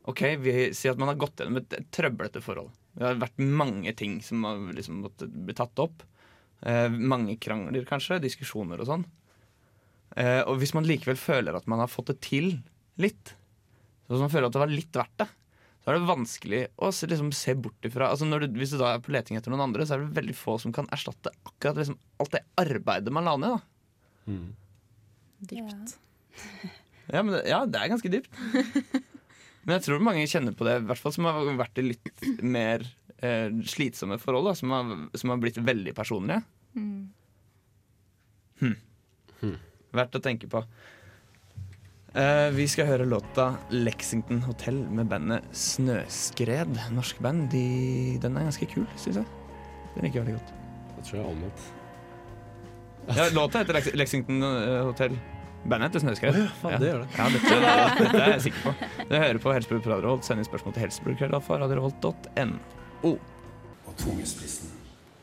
OK, 0.09 0.22
vi 0.41 0.70
sier 0.74 0.95
at 0.95 1.01
man 1.01 1.11
har 1.12 1.18
gått 1.20 1.43
gjennom 1.43 1.61
et 1.61 1.74
trøblete 1.93 2.41
forhold. 2.43 2.70
Det 2.97 3.05
har 3.05 3.20
vært 3.20 3.43
mange 3.43 3.93
ting 3.95 4.18
som 4.24 4.47
har 4.49 4.61
liksom 4.74 5.03
måttet 5.05 5.32
bli 5.32 5.55
tatt 5.57 5.78
opp. 5.82 6.03
Eh, 6.66 6.88
mange 6.91 7.36
krangler, 7.41 7.84
kanskje. 7.88 8.18
Diskusjoner 8.24 8.80
og 8.80 8.88
sånn. 8.88 9.05
Eh, 10.16 10.41
og 10.41 10.59
hvis 10.61 10.72
man 10.74 10.88
likevel 10.88 11.20
føler 11.20 11.57
at 11.57 11.68
man 11.70 11.82
har 11.84 11.93
fått 11.93 12.11
det 12.11 12.18
til 12.26 12.55
litt, 13.01 13.34
så 14.11 14.16
hvis 14.16 14.24
man 14.24 14.32
føler 14.32 14.50
at 14.50 14.56
det 14.56 14.62
var 14.64 14.72
litt 14.72 14.98
verdt 14.98 15.22
det, 15.22 15.28
så 15.80 15.92
er 15.92 15.96
det 15.96 16.11
vanskelig 16.11 16.61
å 16.82 16.90
se, 16.92 17.06
liksom, 17.08 17.30
se 17.32 17.54
bort 17.54 17.86
ifra 17.86 18.08
altså 18.11 18.26
når 18.26 18.42
du, 18.42 18.58
Hvis 18.61 18.74
du 18.74 18.80
da 18.80 18.88
er 18.92 19.00
på 19.00 19.14
leting 19.14 19.38
etter 19.38 19.54
noen 19.54 19.62
andre, 19.68 19.86
så 19.86 19.94
er 19.94 20.02
det 20.02 20.18
veldig 20.18 20.34
få 20.36 20.56
som 20.61 20.74
kan 20.74 20.90
erstatte 20.92 21.30
akkurat 21.46 21.78
liksom, 21.78 21.96
alt 22.20 22.34
det 22.34 22.42
arbeidet 22.61 23.14
man 23.14 23.30
la 23.30 23.36
ned. 23.38 23.54
Da. 23.54 23.61
Dypt. 25.54 25.96
Ja, 27.11 27.24
men 27.26 27.34
det, 27.34 27.40
ja, 27.50 27.56
det 27.66 27.78
er 27.80 27.88
ganske 27.90 28.11
dypt. 28.12 28.28
Men 29.64 29.72
jeg 29.74 29.82
tror 29.82 30.04
mange 30.04 30.28
kjenner 30.30 30.54
på 30.54 30.62
det, 30.62 30.76
i 30.78 30.84
hvert 30.86 31.00
fall 31.02 31.12
som 31.12 31.26
har 31.26 31.40
vært 31.58 31.80
i 31.82 31.88
litt 31.88 32.20
mer 32.38 32.84
eh, 33.18 33.50
slitsomme 33.66 34.14
forhold. 34.22 34.46
Da, 34.46 34.52
som, 34.56 34.70
har, 34.70 34.92
som 35.18 35.32
har 35.32 35.40
blitt 35.42 35.58
veldig 35.58 35.90
personlige. 35.96 36.38
Hm. 36.76 37.11
Verdt 39.96 40.16
å 40.16 40.22
tenke 40.22 40.48
på. 40.50 40.62
Eh, 42.11 42.48
vi 42.50 42.64
skal 42.66 42.88
høre 42.88 43.04
låta 43.06 43.54
'Lexington 43.70 44.42
Hotel' 44.42 44.90
med 44.90 45.06
bandet 45.06 45.42
Snøskred. 45.52 46.78
Norsk 46.90 47.18
band. 47.22 47.50
De, 47.50 48.18
den 48.22 48.36
er 48.36 48.40
ganske 48.48 48.66
kul, 48.66 48.86
syns 48.96 49.16
jeg. 49.16 49.24
Den 49.94 50.02
liker 50.04 50.18
jeg 50.18 50.26
veldig 50.26 50.40
godt. 50.40 50.52
Det 50.96 51.04
tror 51.06 51.16
jeg 51.16 51.24
er 51.24 51.30
omvendt. 51.30 51.61
Ja, 53.16 53.28
låta 53.32 53.58
heter 53.58 53.72
Lex 53.74 53.86
Lexington 53.94 54.42
eh, 54.42 54.84
Hotel. 54.84 55.18
Bandet 55.68 55.88
heter 55.90 56.00
Snøskred. 56.00 56.34
faen, 56.62 56.80
det 56.80 56.88
gjør 56.90 56.98
det. 57.04 57.11
Ja, 57.18 57.24
dette, 57.30 57.54
dette 58.04 58.22
er 58.24 58.30
jeg 58.32 58.42
sikker 58.48 58.61
på. 58.64 58.70
Dere 59.11 59.22
hører 59.24 59.38
på 59.38 59.52
Helsebror 59.54 59.80
Praderholt. 59.86 60.24
Send 60.26 60.38
inn 60.42 60.48
spørsmål 60.48 60.72
til 60.74 60.82
helsebrorkrøllalfa.radiorevolt.no. 60.88 63.11
Og 63.11 63.18
tungespissen 63.98 64.68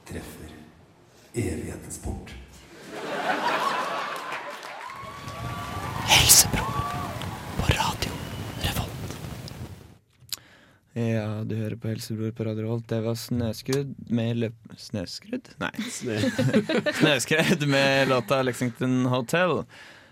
treffer 0.08 0.50
evighetens 1.36 2.00
port. 2.04 2.28
Ja, 10.98 11.44
du 11.46 11.54
hører 11.54 11.76
på 11.78 11.92
Helsebror 11.92 12.32
på 12.34 12.46
Radio 12.48 12.64
Revolt. 12.64 12.88
Det 12.90 12.98
var 13.06 13.14
Snøskrudd 13.22 13.92
med 14.10 14.40
løp... 14.42 14.56
Snøskrudd? 14.82 15.52
Nei. 15.62 15.70
Snøskred 17.00 17.68
med 17.70 18.10
låta 18.10 18.40
'Lexington 18.42 19.06
Hotel'. 19.12 19.60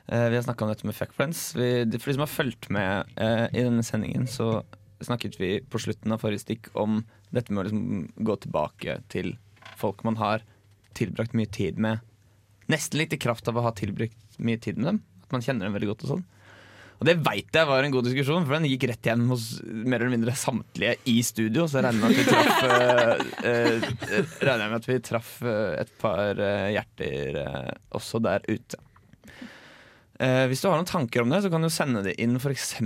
Eh, 0.06 0.28
vi 0.30 0.38
har 0.38 0.44
snakka 0.46 0.68
om 0.68 0.70
dette 0.70 0.86
med 0.86 0.94
fuckfriends. 0.94 1.56
Vi, 1.58 1.70
for 1.98 2.12
de 2.12 2.18
som 2.20 2.26
har 2.28 2.30
fulgt 2.30 2.70
med 2.70 3.18
eh, 3.18 3.48
i 3.50 3.64
denne 3.66 3.82
sendingen, 3.88 4.28
så 4.30 4.62
snakket 5.02 5.40
vi 5.42 5.50
på 5.66 5.82
slutten 5.82 6.14
av 6.14 6.22
forrige 6.22 6.44
stikk 6.44 6.70
om 6.78 7.02
dette 7.34 7.50
med 7.50 7.64
å 7.64 7.66
liksom 7.72 8.06
gå 8.30 8.38
tilbake 8.46 9.00
til 9.10 9.34
folk 9.82 10.06
man 10.06 10.22
har 10.22 10.46
tilbrakt 10.94 11.34
mye 11.34 11.50
tid 11.50 11.82
med. 11.82 12.06
Nesten 12.70 13.02
litt 13.02 13.18
i 13.18 13.22
kraft 13.26 13.50
av 13.50 13.58
å 13.58 13.66
ha 13.66 13.74
tilbrakt 13.74 14.38
mye 14.38 14.62
tid 14.62 14.78
med 14.78 14.92
dem. 14.92 15.04
At 15.26 15.34
man 15.34 15.50
kjenner 15.50 15.66
dem 15.66 15.80
veldig 15.80 15.96
godt 15.96 16.06
og 16.06 16.14
sånn. 16.14 16.26
Og 16.96 17.08
det 17.10 17.18
veit 17.26 17.58
jeg 17.58 17.68
var 17.68 17.84
en 17.84 17.94
god 17.94 18.08
diskusjon, 18.08 18.46
for 18.48 18.56
den 18.56 18.70
gikk 18.70 18.88
rett 18.90 19.08
igjen 19.08 19.28
hos 19.28 19.50
mer 19.66 20.00
eller 20.00 20.16
mindre 20.16 20.36
samtlige 20.40 20.96
i 21.12 21.18
studio. 21.28 21.68
Så 21.68 21.84
regner 21.84 22.16
traff 22.30 22.64
eh, 22.66 23.26
eh, 23.52 23.94
jeg 24.40 24.72
med 24.72 24.80
at 24.80 24.90
vi 24.90 25.00
traff 25.04 25.38
eh, 25.44 25.76
et 25.84 25.92
par 26.02 26.40
eh, 26.40 26.72
hjerter 26.78 27.40
eh, 27.44 27.72
også 28.00 28.24
der 28.24 28.46
ute. 28.48 28.80
Eh, 30.24 30.46
hvis 30.48 30.62
du 30.64 30.70
har 30.70 30.80
noen 30.80 30.88
tanker 30.88 31.26
om 31.26 31.34
det, 31.34 31.42
så 31.44 31.52
kan 31.52 31.66
du 31.66 31.68
sende 31.74 32.06
det 32.06 32.16
inn 32.24 32.38
f.eks. 32.40 32.78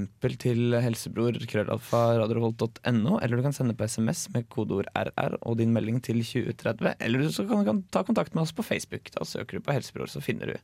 til 0.42 0.80
helsebror 0.82 1.38
krøllalfa 1.52 2.02
eller 2.18 3.38
du 3.38 3.44
kan 3.46 3.54
sende 3.54 3.78
på 3.78 3.86
SMS 3.86 4.26
med 4.34 4.50
kodeord 4.50 4.90
RR 4.98 5.38
og 5.44 5.60
din 5.62 5.76
melding 5.76 6.02
til 6.02 6.24
2030. 6.26 6.96
Eller 6.98 7.30
du 7.30 7.54
kan 7.54 7.86
ta 7.94 8.02
kontakt 8.08 8.34
med 8.34 8.48
oss 8.48 8.56
på 8.58 8.66
Facebook. 8.66 9.14
Da 9.14 9.28
søker 9.28 9.60
du 9.60 9.66
på 9.66 9.78
Helsebror, 9.78 10.10
så 10.10 10.24
finner 10.26 10.56
du 10.56 10.58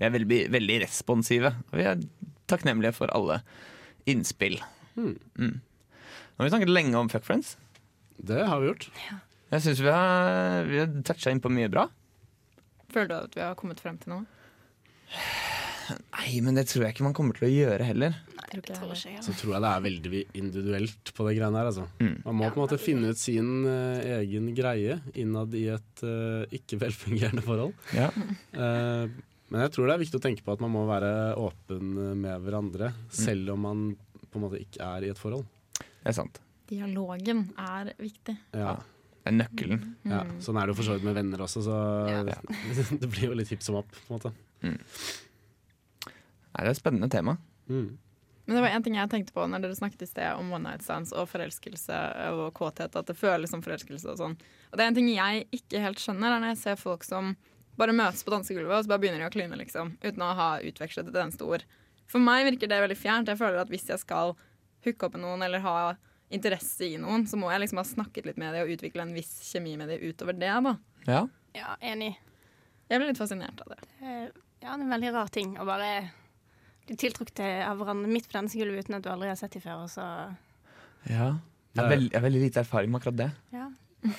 vi 0.00 0.08
er 0.08 0.14
veldig, 0.14 0.40
veldig 0.54 0.78
responsive, 0.86 1.52
og 1.70 1.76
vi 1.76 1.84
er 1.84 2.00
takknemlige 2.50 2.94
for 2.96 3.12
alle 3.12 3.42
innspill. 4.08 4.56
Mm. 4.96 5.18
Nå 5.36 6.40
har 6.40 6.48
vi 6.48 6.52
snakket 6.54 6.72
lenge 6.72 6.96
om 6.96 7.10
Fuck 7.12 7.26
Friends. 7.28 7.54
Det 8.16 8.40
har 8.48 8.62
vi 8.62 8.70
gjort. 8.70 8.88
Jeg 9.50 9.64
syns 9.66 9.82
vi 9.84 9.92
har, 9.92 10.64
vi 10.68 10.80
har 10.80 10.90
toucha 11.06 11.32
inn 11.32 11.42
på 11.44 11.52
mye 11.52 11.70
bra. 11.72 11.86
Føler 12.90 13.12
du 13.12 13.16
at 13.18 13.36
vi 13.36 13.44
har 13.44 13.56
kommet 13.58 13.80
frem 13.82 14.00
til 14.00 14.14
noe? 14.14 14.24
Nei, 15.90 16.38
men 16.44 16.56
det 16.56 16.68
tror 16.70 16.84
jeg 16.84 16.94
ikke 16.94 17.06
man 17.06 17.14
kommer 17.16 17.36
til 17.36 17.48
å 17.48 17.52
gjøre 17.52 17.86
heller. 17.88 18.14
Nei, 18.36 18.46
jeg 18.54 18.64
tror 18.76 18.92
ikke 18.94 19.14
jeg 19.16 19.24
Så 19.26 19.34
tror 19.38 19.56
jeg 19.56 19.64
det 19.64 19.70
er 19.70 19.86
veldig 19.86 20.20
individuelt 20.38 21.12
på 21.16 21.26
det 21.26 21.34
greiene 21.38 21.60
her. 21.60 21.70
Altså. 21.72 21.86
Mm. 22.00 22.14
Man 22.26 22.38
må 22.38 22.50
på 22.50 22.60
en 22.60 22.64
måte 22.64 22.80
finne 22.82 23.10
ut 23.10 23.20
sin 23.20 23.50
uh, 23.66 23.98
egen 24.20 24.52
greie 24.56 25.00
innad 25.18 25.56
i 25.58 25.66
et 25.74 26.04
uh, 26.06 26.44
ikke 26.56 26.78
velfungerende 26.84 27.44
forhold. 27.46 27.74
Ja. 27.96 28.10
Eh, 28.60 29.10
men 29.50 29.64
jeg 29.64 29.72
tror 29.74 29.88
det 29.90 29.96
er 29.96 30.02
viktig 30.04 30.20
å 30.20 30.22
tenke 30.22 30.44
på 30.46 30.54
at 30.54 30.62
man 30.62 30.70
må 30.74 30.84
være 30.88 31.10
åpen 31.40 31.90
med 32.22 32.44
hverandre, 32.46 32.92
selv 33.10 33.54
om 33.56 33.64
man 33.66 33.82
på 34.30 34.38
en 34.38 34.44
måte 34.46 34.60
ikke 34.62 34.86
er 34.86 35.08
i 35.08 35.10
et 35.10 35.18
forhold. 35.18 35.48
Det 35.80 36.12
er 36.12 36.16
sant. 36.16 36.38
Dialogen 36.70 37.48
er 37.58 37.90
viktig. 37.98 38.36
Ja, 38.54 38.76
Det 39.20 39.32
er 39.32 39.36
nøkkelen. 39.36 39.80
ja. 40.06 40.20
Mm. 40.24 40.36
Sånn 40.40 40.56
er 40.56 40.70
det 40.70 40.72
jo 40.72 40.78
for 40.78 40.86
så 40.88 40.94
vidt 40.96 41.04
med 41.08 41.18
venner 41.18 41.42
også, 41.44 41.60
så 41.66 41.74
Ja. 42.08 42.22
det 43.02 43.10
blir 43.10 43.26
jo 43.28 43.34
litt 43.36 43.50
hipp 43.52 43.60
som 43.66 43.76
opp. 43.82 43.90
på 43.90 44.14
en 44.14 44.20
måte. 44.20 44.32
Nei, 44.62 46.62
det 46.62 46.68
er 46.68 46.72
et 46.74 46.80
spennende 46.80 47.10
tema. 47.12 47.36
Mm. 47.68 47.90
Men 48.46 48.56
det 48.56 48.62
var 48.64 48.72
en 48.74 48.82
ting 48.82 48.96
jeg 48.98 49.10
tenkte 49.12 49.34
på 49.36 49.44
når 49.46 49.62
dere 49.62 49.76
snakket 49.78 50.02
i 50.02 50.08
sted 50.10 50.38
om 50.40 50.48
one 50.56 50.64
night 50.66 50.82
stands 50.82 51.12
og 51.14 51.28
forelskelse 51.30 51.98
og 52.34 52.48
kåthet, 52.56 52.96
at 52.98 53.06
det 53.06 53.14
føles 53.18 53.52
som 53.52 53.62
forelskelse 53.62 54.10
og 54.10 54.18
sånn. 54.18 54.34
Og 54.70 54.78
det 54.78 54.84
er 54.86 54.90
en 54.90 54.96
ting 54.98 55.10
jeg 55.12 55.44
ikke 55.54 55.82
helt 55.84 56.02
skjønner, 56.02 56.34
er 56.34 56.42
når 56.42 56.54
jeg 56.56 56.62
ser 56.64 56.80
folk 56.80 57.06
som 57.06 57.34
bare 57.78 57.94
møtes 57.96 58.24
på 58.26 58.32
dansegulvet 58.34 58.76
og 58.76 58.84
så 58.84 58.90
bare 58.90 59.02
begynner 59.04 59.22
de 59.22 59.28
å 59.28 59.34
kline, 59.34 59.56
liksom. 59.60 59.94
Uten 60.02 60.24
å 60.26 60.34
ha 60.36 60.50
utvekslet 60.66 61.08
et 61.08 61.18
eneste 61.22 61.46
ord. 61.46 61.64
For 62.10 62.22
meg 62.22 62.44
virker 62.48 62.70
det 62.70 62.80
veldig 62.82 62.98
fjernt. 62.98 63.30
Jeg 63.30 63.38
føler 63.38 63.62
at 63.62 63.70
hvis 63.70 63.86
jeg 63.88 64.02
skal 64.02 64.34
hooke 64.84 65.06
opp 65.06 65.14
med 65.16 65.24
noen 65.24 65.44
eller 65.46 65.62
ha 65.64 65.76
interesse 66.30 66.86
i 66.86 66.98
noen, 67.00 67.26
så 67.26 67.38
må 67.38 67.50
jeg 67.52 67.64
liksom 67.64 67.80
ha 67.80 67.86
snakket 67.86 68.26
litt 68.28 68.38
med 68.40 68.54
dem 68.54 68.66
og 68.66 68.74
utvikle 68.74 69.02
en 69.06 69.14
viss 69.14 69.32
kjemi 69.50 69.76
med 69.78 69.90
dem 69.90 70.02
utover 70.02 70.36
det, 70.38 70.50
da. 70.66 70.74
Ja. 71.06 71.24
Ja, 71.56 71.74
enig. 71.82 72.12
Jeg 72.90 73.00
blir 73.00 73.10
litt 73.10 73.18
fascinert 73.20 73.60
av 73.64 73.74
det. 73.74 73.82
Eh, 74.02 74.30
Ja, 74.60 74.74
det 74.76 74.82
er 74.82 74.84
en 74.84 74.92
veldig 74.92 75.10
rar 75.14 75.30
ting 75.32 75.54
å 75.56 75.64
bare 75.64 75.86
bli 76.84 76.96
tiltrukket 77.00 77.40
av 77.64 77.78
hverandre 77.80 78.10
midt 78.12 78.26
på 78.28 78.36
dansegulvet 78.36 78.84
uten 78.84 78.98
at 78.98 79.06
du 79.06 79.08
aldri 79.08 79.30
har 79.30 79.38
sett 79.40 79.54
dem 79.56 79.62
før, 79.64 79.86
og 79.86 79.88
så 79.88 80.04
ja. 81.08 81.30
Jeg 81.72 81.80
har 81.80 81.88
veld, 81.88 82.10
jeg 82.10 82.18
har 82.18 82.24
veldig 82.26 82.42
lite 82.42 82.60
erfaring 82.60 82.90
med 82.92 83.00
akkurat 83.00 83.16
det. 83.22 83.28
Ja. 83.56 83.68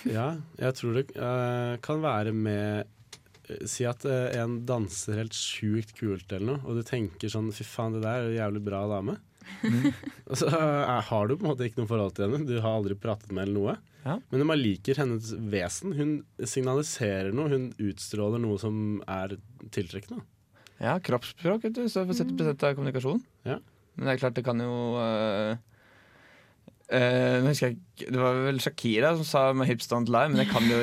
Ja, 0.10 0.26
jeg 0.62 0.78
tror 0.78 0.97
det 0.97 1.04
uh, 1.14 1.76
kan 1.86 2.02
være 2.02 2.34
med 2.34 2.89
Si 3.70 3.86
at 3.88 4.06
eh, 4.08 4.32
en 4.41 4.62
danser 4.68 5.20
helt 5.22 5.36
sjukt 5.38 5.93
kult 5.97 6.32
eller 6.32 6.56
noe, 6.56 6.64
og 6.66 6.80
du 6.80 6.86
tenker 6.88 7.32
sånn 7.32 7.52
Fy 7.56 7.66
faen, 7.68 7.95
det 7.97 8.04
der 8.06 8.24
er 8.24 8.30
en 8.30 8.39
jævlig 8.39 8.64
bra 8.66 8.82
dame. 8.91 9.18
og 10.30 10.38
så 10.39 10.49
eh, 10.49 10.97
har 11.08 11.28
du 11.28 11.36
på 11.36 11.45
en 11.45 11.52
måte 11.52 11.68
ikke 11.68 11.82
noe 11.82 11.89
forhold 11.89 12.16
til 12.18 12.28
henne. 12.28 12.47
Du 12.49 12.60
har 12.60 12.78
aldri 12.78 12.97
pratet 12.99 13.32
med 13.32 13.43
henne 13.43 13.49
eller 13.49 13.60
noe. 13.60 13.78
Ja. 14.02 14.18
Men 14.34 14.47
man 14.49 14.62
liker 14.62 14.97
hennes 14.97 15.34
vesen. 15.54 15.95
Hun 15.97 16.14
signaliserer 16.39 17.34
noe. 17.36 17.52
Hun 17.52 17.68
utstråler 17.82 18.41
noe 18.41 18.58
som 18.62 19.02
er 19.10 19.38
tiltrekkende. 19.74 20.24
Ja, 20.82 20.95
kroppsspråk, 21.04 21.68
vet 21.68 21.78
du. 21.78 21.84
Så 21.91 22.08
70 22.10 22.56
av 22.56 22.74
kommunikasjon. 22.78 23.22
Ja. 23.45 23.60
Men 23.95 24.08
det 24.08 24.16
er 24.16 24.22
klart, 24.24 24.38
det 24.38 24.45
kan 24.47 24.62
jo 24.64 24.72
øh, 24.97 25.60
nå 26.92 27.54
jeg 27.56 27.78
Det 28.02 28.20
var 28.20 28.42
vel 28.48 28.60
Shakira 28.60 29.14
som 29.16 29.28
sa 29.28 29.54
'my 29.54 29.66
hips 29.70 29.88
don't 29.88 30.12
lie', 30.12 30.28
men 30.28 30.42
det 30.42 30.50
kan 30.52 30.66
jo 30.68 30.80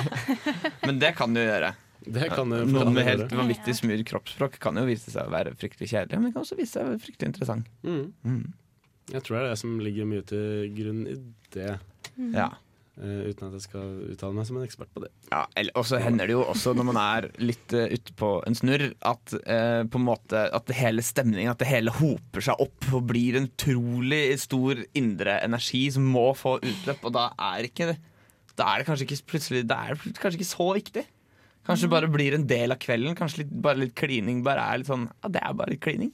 Men 0.86 1.00
det 1.02 1.16
kan 1.16 1.34
du 1.34 1.40
gjøre. 1.40 1.74
Det 2.06 2.28
kan 2.30 2.50
du, 2.50 2.60
Noen 2.70 2.94
med 2.94 3.06
helt 3.08 3.32
vanvittig 3.34 3.74
smooth 3.80 4.04
kroppsspråk 4.06 4.60
kan 4.62 4.78
jo 4.78 4.84
vise 4.86 5.10
seg 5.10 5.26
å 5.26 5.32
være 5.32 5.56
fryktelig 5.58 5.90
kjedelig, 5.90 6.20
men 6.20 6.28
det 6.28 6.36
kan 6.36 6.44
også 6.44 6.58
vise 6.58 6.76
seg 6.76 6.84
å 6.84 6.92
være 6.92 7.02
fryktelig 7.02 7.30
interessant. 7.32 7.72
Mm. 7.82 8.12
Mm. 8.22 8.44
Jeg 9.10 9.22
tror 9.26 9.36
det 9.36 9.42
er 9.42 9.50
det 9.50 9.58
som 9.62 9.74
ligger 9.82 10.08
mye 10.10 10.26
til 10.26 10.70
grunn 10.76 11.02
i 11.10 11.16
det. 11.56 11.72
Ja. 12.34 12.48
Eh, 13.00 13.30
uten 13.30 13.48
at 13.48 13.56
jeg 13.56 13.64
skal 13.66 13.92
uttale 14.12 14.36
meg 14.36 14.48
som 14.48 14.58
en 14.58 14.66
ekspert 14.66 14.90
på 14.94 15.02
det. 15.04 15.10
Ja, 15.30 15.44
Og 15.78 15.86
så 15.88 16.00
hender 16.02 16.28
det 16.28 16.36
jo 16.36 16.44
også 16.44 16.74
når 16.76 16.88
man 16.90 17.00
er 17.00 17.28
litt 17.42 17.74
uh, 17.76 17.86
ute 17.92 18.14
på 18.18 18.30
en 18.48 18.58
snurr, 18.58 18.88
at 19.06 19.34
uh, 19.36 19.82
på 19.88 20.00
en 20.00 20.06
måte 20.06 20.46
At 20.56 20.68
det 20.68 20.78
hele 20.78 21.04
stemningen, 21.04 21.52
at 21.52 21.62
det 21.62 21.70
hele 21.70 21.94
hoper 21.94 22.44
seg 22.48 22.62
opp 22.62 22.90
og 22.92 23.08
blir 23.10 23.38
en 23.38 23.48
utrolig 23.50 24.38
stor 24.42 24.82
indre 24.96 25.38
energi 25.44 25.86
som 25.94 26.06
må 26.10 26.28
få 26.38 26.58
utløp, 26.60 27.04
og 27.06 27.16
da 27.16 27.30
er 27.52 27.70
ikke 27.70 27.92
det 27.92 27.98
Da 28.56 28.70
er 28.72 28.80
det 28.80 28.88
kanskje 28.88 29.08
ikke 29.08 29.30
plutselig 29.34 29.66
Da 29.68 29.82
er 29.86 30.00
kanskje 30.00 30.40
ikke 30.40 30.52
så 30.52 30.70
viktig. 30.76 31.06
Kanskje 31.66 31.88
det 31.88 31.94
bare 31.96 32.10
blir 32.10 32.36
en 32.36 32.46
del 32.46 32.70
av 32.70 32.78
kvelden. 32.78 33.16
Kanskje 33.18 33.42
litt, 33.42 33.56
bare 33.62 33.82
litt 33.82 33.96
klining 33.98 34.44
bare 34.46 34.62
er 34.62 34.80
litt 34.80 34.90
sånn 34.90 35.08
Ja, 35.10 35.32
det 35.34 35.42
er 35.42 35.56
bare 35.58 35.74
litt 35.74 35.82
klining. 35.82 36.12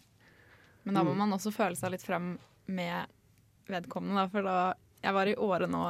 Men 0.83 0.97
da 0.99 1.05
må 1.07 1.12
man 1.14 1.35
også 1.37 1.53
føle 1.55 1.78
seg 1.78 1.93
litt 1.95 2.03
frem 2.03 2.33
med 2.72 3.11
vedkommende, 3.70 4.24
da. 4.24 4.30
For 4.33 4.47
da 4.47 4.57
jeg 5.03 5.16
var 5.16 5.30
i 5.30 5.37
året 5.39 5.70
nå 5.70 5.83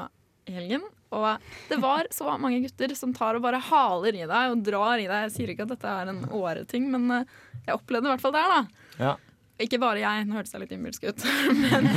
i 0.49 0.55
helgen, 0.57 0.85
og 1.15 1.43
det 1.69 1.79
var 1.83 2.09
så 2.11 2.33
mange 2.41 2.63
gutter 2.65 2.95
som 2.99 3.13
tar 3.15 3.37
og 3.39 3.45
bare 3.45 3.61
haler 3.63 4.17
i 4.17 4.25
deg 4.25 4.55
og 4.55 4.63
drar 4.67 4.99
i 4.99 5.07
deg. 5.07 5.27
Jeg 5.29 5.35
sier 5.37 5.53
ikke 5.53 5.67
at 5.67 5.75
dette 5.75 5.93
er 5.93 6.11
en 6.11 6.25
Åre-ting, 6.35 6.89
men 6.93 7.11
eh, 7.19 7.37
jeg 7.67 7.77
opplevde 7.77 8.07
det 8.07 8.11
i 8.11 8.15
hvert 8.17 8.25
fall 8.25 8.35
der, 8.35 8.55
da. 8.57 8.89
Ja. 8.99 9.15
Ikke 9.63 9.79
bare 9.79 10.03
jeg, 10.03 10.27
nå 10.27 10.39
hørtes 10.39 10.55
jeg 10.57 10.65
litt 10.65 10.73
innbilsk 10.75 11.05
ut, 11.07 11.27
men, 11.63 11.91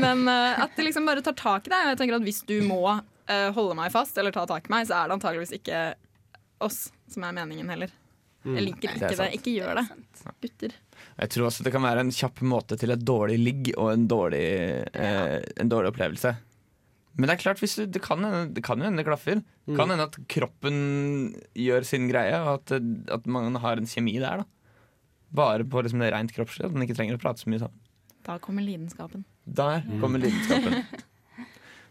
men 0.00 0.22
eh, 0.32 0.62
at 0.64 0.76
de 0.76 0.86
liksom 0.86 1.08
bare 1.08 1.24
tar 1.26 1.36
tak 1.38 1.68
i 1.68 1.74
deg. 1.74 1.88
Og 1.88 1.92
jeg 1.92 2.02
tenker 2.02 2.20
at 2.20 2.28
hvis 2.28 2.44
du 2.48 2.56
må 2.64 2.84
eh, 2.94 3.48
holde 3.56 3.76
meg 3.78 3.92
fast 3.94 4.16
eller 4.20 4.34
ta 4.34 4.46
tak 4.48 4.70
i 4.70 4.74
meg, 4.76 4.88
så 4.88 5.00
er 5.00 5.10
det 5.10 5.18
antageligvis 5.18 5.56
ikke 5.60 5.82
oss 6.64 6.86
som 7.10 7.26
er 7.26 7.36
meningen 7.36 7.68
heller. 7.72 7.92
Jeg 8.40 8.64
liker 8.64 8.88
er 8.88 8.96
ikke 8.96 9.10
det. 9.10 9.18
det. 9.20 9.32
Ikke 9.36 9.52
gjør 9.52 9.82
det, 9.82 9.88
gutter. 10.40 10.76
Jeg 11.20 11.32
tror 11.34 11.48
også 11.50 11.64
det 11.66 11.72
kan 11.74 11.84
være 11.84 12.04
en 12.06 12.12
kjapp 12.14 12.40
måte 12.48 12.78
til 12.80 12.94
et 12.94 13.02
dårlig 13.04 13.36
ligg 13.40 13.72
og 13.74 13.90
en 13.92 14.06
dårlig, 14.08 14.46
eh, 14.88 15.36
en 15.60 15.72
dårlig 15.72 15.92
opplevelse. 15.92 16.32
Men 17.18 17.26
det 17.28 17.34
er 17.34 17.42
klart, 17.42 17.60
hvis 17.60 17.76
du, 17.76 17.84
det, 17.90 18.00
kan 18.04 18.22
hende, 18.24 18.54
det 18.54 18.62
kan 18.64 18.80
jo 18.80 18.86
hende 18.86 19.02
det 19.02 19.08
klaffer. 19.08 19.42
Det 19.66 19.76
kan 19.76 19.90
hende 19.92 20.06
at 20.06 20.16
kroppen 20.30 20.76
gjør 21.58 21.86
sin 21.86 22.08
greie, 22.10 22.38
og 22.38 22.60
at, 22.60 22.74
at 23.18 23.26
man 23.26 23.58
har 23.60 23.80
en 23.80 23.90
kjemi 23.90 24.16
der. 24.22 24.42
da 24.44 25.36
Bare 25.36 25.66
på 25.66 25.82
liksom 25.84 26.02
det 26.02 26.12
rent 26.14 26.34
kroppslige, 26.34 26.70
at 26.70 26.74
man 26.76 26.86
ikke 26.86 26.96
trenger 26.98 27.18
å 27.18 27.22
prate 27.22 27.42
så 27.42 27.50
mye 27.50 27.62
sammen. 27.62 27.82
Da 28.26 28.36
kommer 28.42 28.64
lidenskapen. 28.64 29.24
Der 29.44 29.86
kommer 30.02 30.22
lidenskapen. 30.22 30.82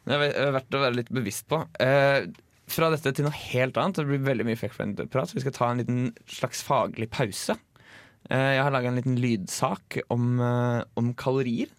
Det 0.09 0.15
er 0.15 0.31
er 0.41 0.53
verdt 0.55 0.73
å 0.73 0.79
være 0.81 0.95
litt 0.95 1.09
bevisst 1.13 1.43
på. 1.51 1.59
Eh, 1.83 2.23
fra 2.71 2.87
dette 2.89 3.11
til 3.13 3.27
noe 3.27 3.35
helt 3.35 3.77
annet. 3.77 3.99
Det 3.99 4.07
blir 4.07 4.23
veldig 4.25 4.45
mye 4.47 4.57
fuckfriend-prat, 4.57 5.29
så 5.29 5.37
vi 5.37 5.43
skal 5.43 5.53
ta 5.53 5.67
en 5.69 5.81
liten 5.81 5.99
slags 6.29 6.63
faglig 6.65 7.09
pause. 7.13 7.53
Eh, 8.29 8.51
jeg 8.55 8.63
har 8.63 8.73
laga 8.73 8.89
en 8.89 8.97
liten 8.97 9.19
lydsak 9.21 9.99
om, 10.09 10.39
eh, 10.41 10.83
om 10.97 11.13
kalorier. 11.13 11.69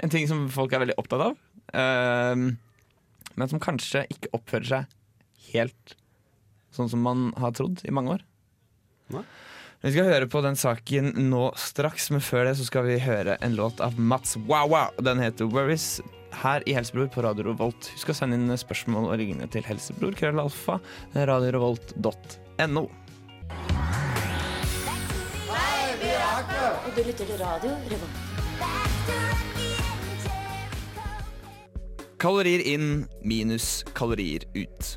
En 0.00 0.12
ting 0.12 0.26
som 0.28 0.48
folk 0.52 0.72
er 0.72 0.84
veldig 0.84 0.98
opptatt 1.00 1.24
av. 1.30 1.38
Eh, 1.72 2.34
men 3.36 3.50
som 3.50 3.62
kanskje 3.62 4.06
ikke 4.14 4.32
oppfører 4.36 4.70
seg 4.72 4.96
helt 5.52 5.96
sånn 6.74 6.90
som 6.92 7.02
man 7.02 7.30
har 7.40 7.54
trodd 7.56 7.82
i 7.88 7.94
mange 7.94 8.18
år. 8.18 8.24
Nei. 9.14 9.24
Vi 9.78 9.92
skal 9.94 10.08
høre 10.10 10.26
på 10.26 10.40
den 10.42 10.56
saken 10.58 11.12
nå 11.30 11.44
straks, 11.58 12.08
men 12.10 12.22
før 12.24 12.48
det 12.48 12.56
så 12.58 12.66
skal 12.66 12.88
vi 12.88 12.96
høre 12.98 13.36
en 13.46 13.54
låt 13.54 13.78
av 13.84 13.94
Mats 13.98 14.34
Wawa. 14.48 14.88
Den 14.98 15.22
heter 15.22 15.46
'Worries' 15.46 16.00
her 16.42 16.62
i 16.66 16.74
Helsebror 16.74 17.06
på 17.06 17.22
Radio 17.22 17.46
Revolt. 17.46 17.90
Husk 17.94 18.10
å 18.10 18.16
sende 18.16 18.34
inn 18.34 18.50
spørsmål 18.58 19.06
og 19.12 19.18
ringene 19.18 19.46
til 19.46 19.62
helsebror, 19.62 20.12
krøllalfa, 20.18 20.80
radiorevolt.no. 21.14 22.88
Og 26.88 26.90
du 26.96 27.02
lytter 27.04 27.24
til 27.24 27.38
radio 27.38 27.70
Revolt. 27.92 28.27
Kalorier 32.18 32.64
inn 32.66 33.06
minus 33.22 33.84
kalorier 33.94 34.42
ut. 34.54 34.94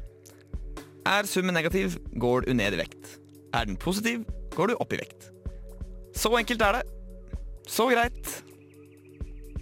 Er 1.05 1.27
summen 1.29 1.53
negativ, 1.53 1.99
går 2.17 2.47
du 2.47 2.55
ned 2.57 2.73
i 2.73 2.81
vekt. 2.81 3.17
Er 3.53 3.67
den 3.69 3.77
positiv, 3.77 4.23
går 4.55 4.71
du 4.71 4.79
opp 4.81 4.93
i 4.93 5.01
vekt. 5.01 5.29
Så 6.17 6.33
enkelt 6.37 6.61
er 6.65 6.79
det. 6.79 6.83
Så 7.69 7.87
greit. 7.91 8.41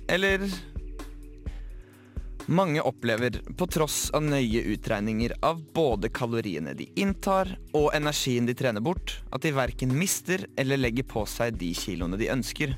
Eller 0.10 0.48
Mange 2.50 2.82
opplever, 2.82 3.36
på 3.58 3.66
tross 3.70 4.08
av 4.18 4.24
nøye 4.26 4.64
utregninger 4.74 5.36
av 5.46 5.60
både 5.76 6.10
kaloriene 6.10 6.72
de 6.74 6.88
inntar 6.98 7.52
og 7.78 7.92
energien 7.94 8.48
de 8.50 8.56
trener 8.58 8.82
bort, 8.82 9.20
at 9.30 9.44
de 9.46 9.52
verken 9.54 9.94
mister 9.94 10.48
eller 10.58 10.82
legger 10.82 11.06
på 11.06 11.28
seg 11.30 11.60
de 11.62 11.70
kiloene 11.78 12.18
de 12.18 12.32
ønsker. 12.34 12.74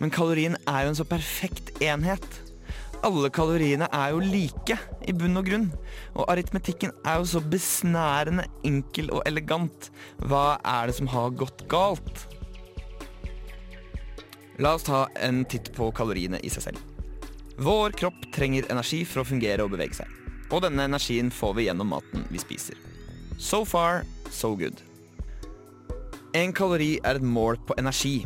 Men 0.00 0.14
kalorien 0.14 0.56
er 0.64 0.86
jo 0.86 0.94
en 0.94 0.98
så 1.02 1.04
perfekt 1.04 1.74
enhet. 1.84 2.24
Alle 3.02 3.32
kaloriene 3.34 3.88
er 3.90 4.12
jo 4.14 4.20
like 4.22 4.76
i 5.10 5.14
bunn 5.16 5.40
og 5.40 5.48
grunn. 5.48 5.66
Og 6.14 6.28
aritmetikken 6.30 6.92
er 7.02 7.18
jo 7.18 7.26
så 7.32 7.42
besnærende 7.42 8.46
enkel 8.68 9.10
og 9.10 9.24
elegant. 9.26 9.90
Hva 10.22 10.60
er 10.62 10.86
det 10.86 10.94
som 11.00 11.10
har 11.10 11.34
gått 11.34 11.64
galt? 11.72 12.28
La 14.62 14.76
oss 14.76 14.86
ta 14.86 15.08
en 15.18 15.42
titt 15.50 15.72
på 15.74 15.90
kaloriene 15.96 16.38
i 16.46 16.50
seg 16.52 16.68
selv. 16.68 16.82
Vår 17.62 17.96
kropp 17.98 18.28
trenger 18.34 18.70
energi 18.70 19.02
for 19.08 19.22
å 19.22 19.26
fungere 19.26 19.66
og 19.66 19.74
bevege 19.74 19.98
seg. 19.98 20.18
Og 20.52 20.62
denne 20.62 20.86
energien 20.86 21.32
får 21.32 21.56
vi 21.58 21.66
gjennom 21.66 21.90
maten 21.90 22.26
vi 22.30 22.38
spiser. 22.38 22.78
So 23.38 23.64
far, 23.66 24.04
so 24.30 24.54
good. 24.56 24.78
En 26.38 26.54
kalori 26.54 26.94
er 27.02 27.18
et 27.18 27.26
mål 27.26 27.58
på 27.66 27.74
energi. 27.82 28.22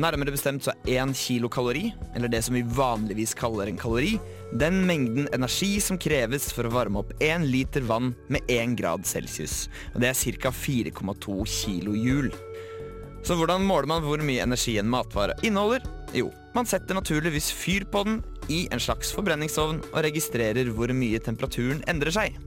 Nærmere 0.00 0.32
bestemt 0.32 0.64
så 0.64 0.72
er 0.86 1.02
én 1.02 1.10
kilokalori, 1.12 1.90
eller 2.16 2.30
det 2.32 2.40
som 2.46 2.54
vi 2.56 2.62
vanligvis 2.64 3.34
kaller 3.36 3.68
en 3.68 3.76
kalori, 3.76 4.14
den 4.56 4.86
mengden 4.88 5.26
energi 5.36 5.74
som 5.84 5.98
kreves 6.00 6.48
for 6.56 6.64
å 6.64 6.72
varme 6.72 7.02
opp 7.02 7.12
én 7.20 7.44
liter 7.44 7.84
vann 7.84 8.14
med 8.32 8.48
1 8.48 8.78
grad 8.78 9.04
celsius. 9.04 9.66
Og 9.92 10.00
det 10.00 10.08
er 10.08 10.38
ca. 10.40 10.52
4,2 10.52 11.36
kilojoule. 11.44 12.32
Så 13.22 13.36
hvordan 13.36 13.66
måler 13.68 13.90
man 13.90 14.02
hvor 14.02 14.24
mye 14.24 14.42
energi 14.42 14.78
en 14.80 14.88
matvare 14.90 15.36
inneholder? 15.44 15.84
Jo, 16.16 16.30
man 16.56 16.66
setter 16.66 16.96
naturligvis 16.96 17.52
fyr 17.52 17.84
på 17.92 18.02
den 18.08 18.22
i 18.48 18.64
en 18.72 18.80
slags 18.82 19.12
forbrenningsovn 19.14 19.84
og 19.92 20.00
registrerer 20.08 20.72
hvor 20.72 20.90
mye 20.96 21.20
temperaturen 21.22 21.84
endrer 21.88 22.16
seg. 22.16 22.40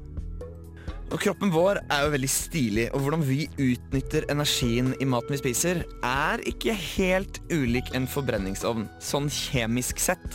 Og 1.13 1.21
kroppen 1.21 1.51
vår 1.53 1.77
er 1.93 2.05
jo 2.05 2.13
veldig 2.15 2.29
stilig, 2.31 2.85
og 2.89 3.03
hvordan 3.03 3.23
vi 3.27 3.45
utnytter 3.61 4.25
energien 4.33 4.93
i 4.97 5.05
maten 5.05 5.35
vi 5.35 5.41
spiser, 5.43 5.83
er 6.01 6.41
ikke 6.49 6.73
helt 6.73 7.37
ulik 7.53 7.91
en 7.97 8.07
forbrenningsovn, 8.09 8.87
sånn 8.97 9.29
kjemisk 9.29 10.01
sett. 10.01 10.25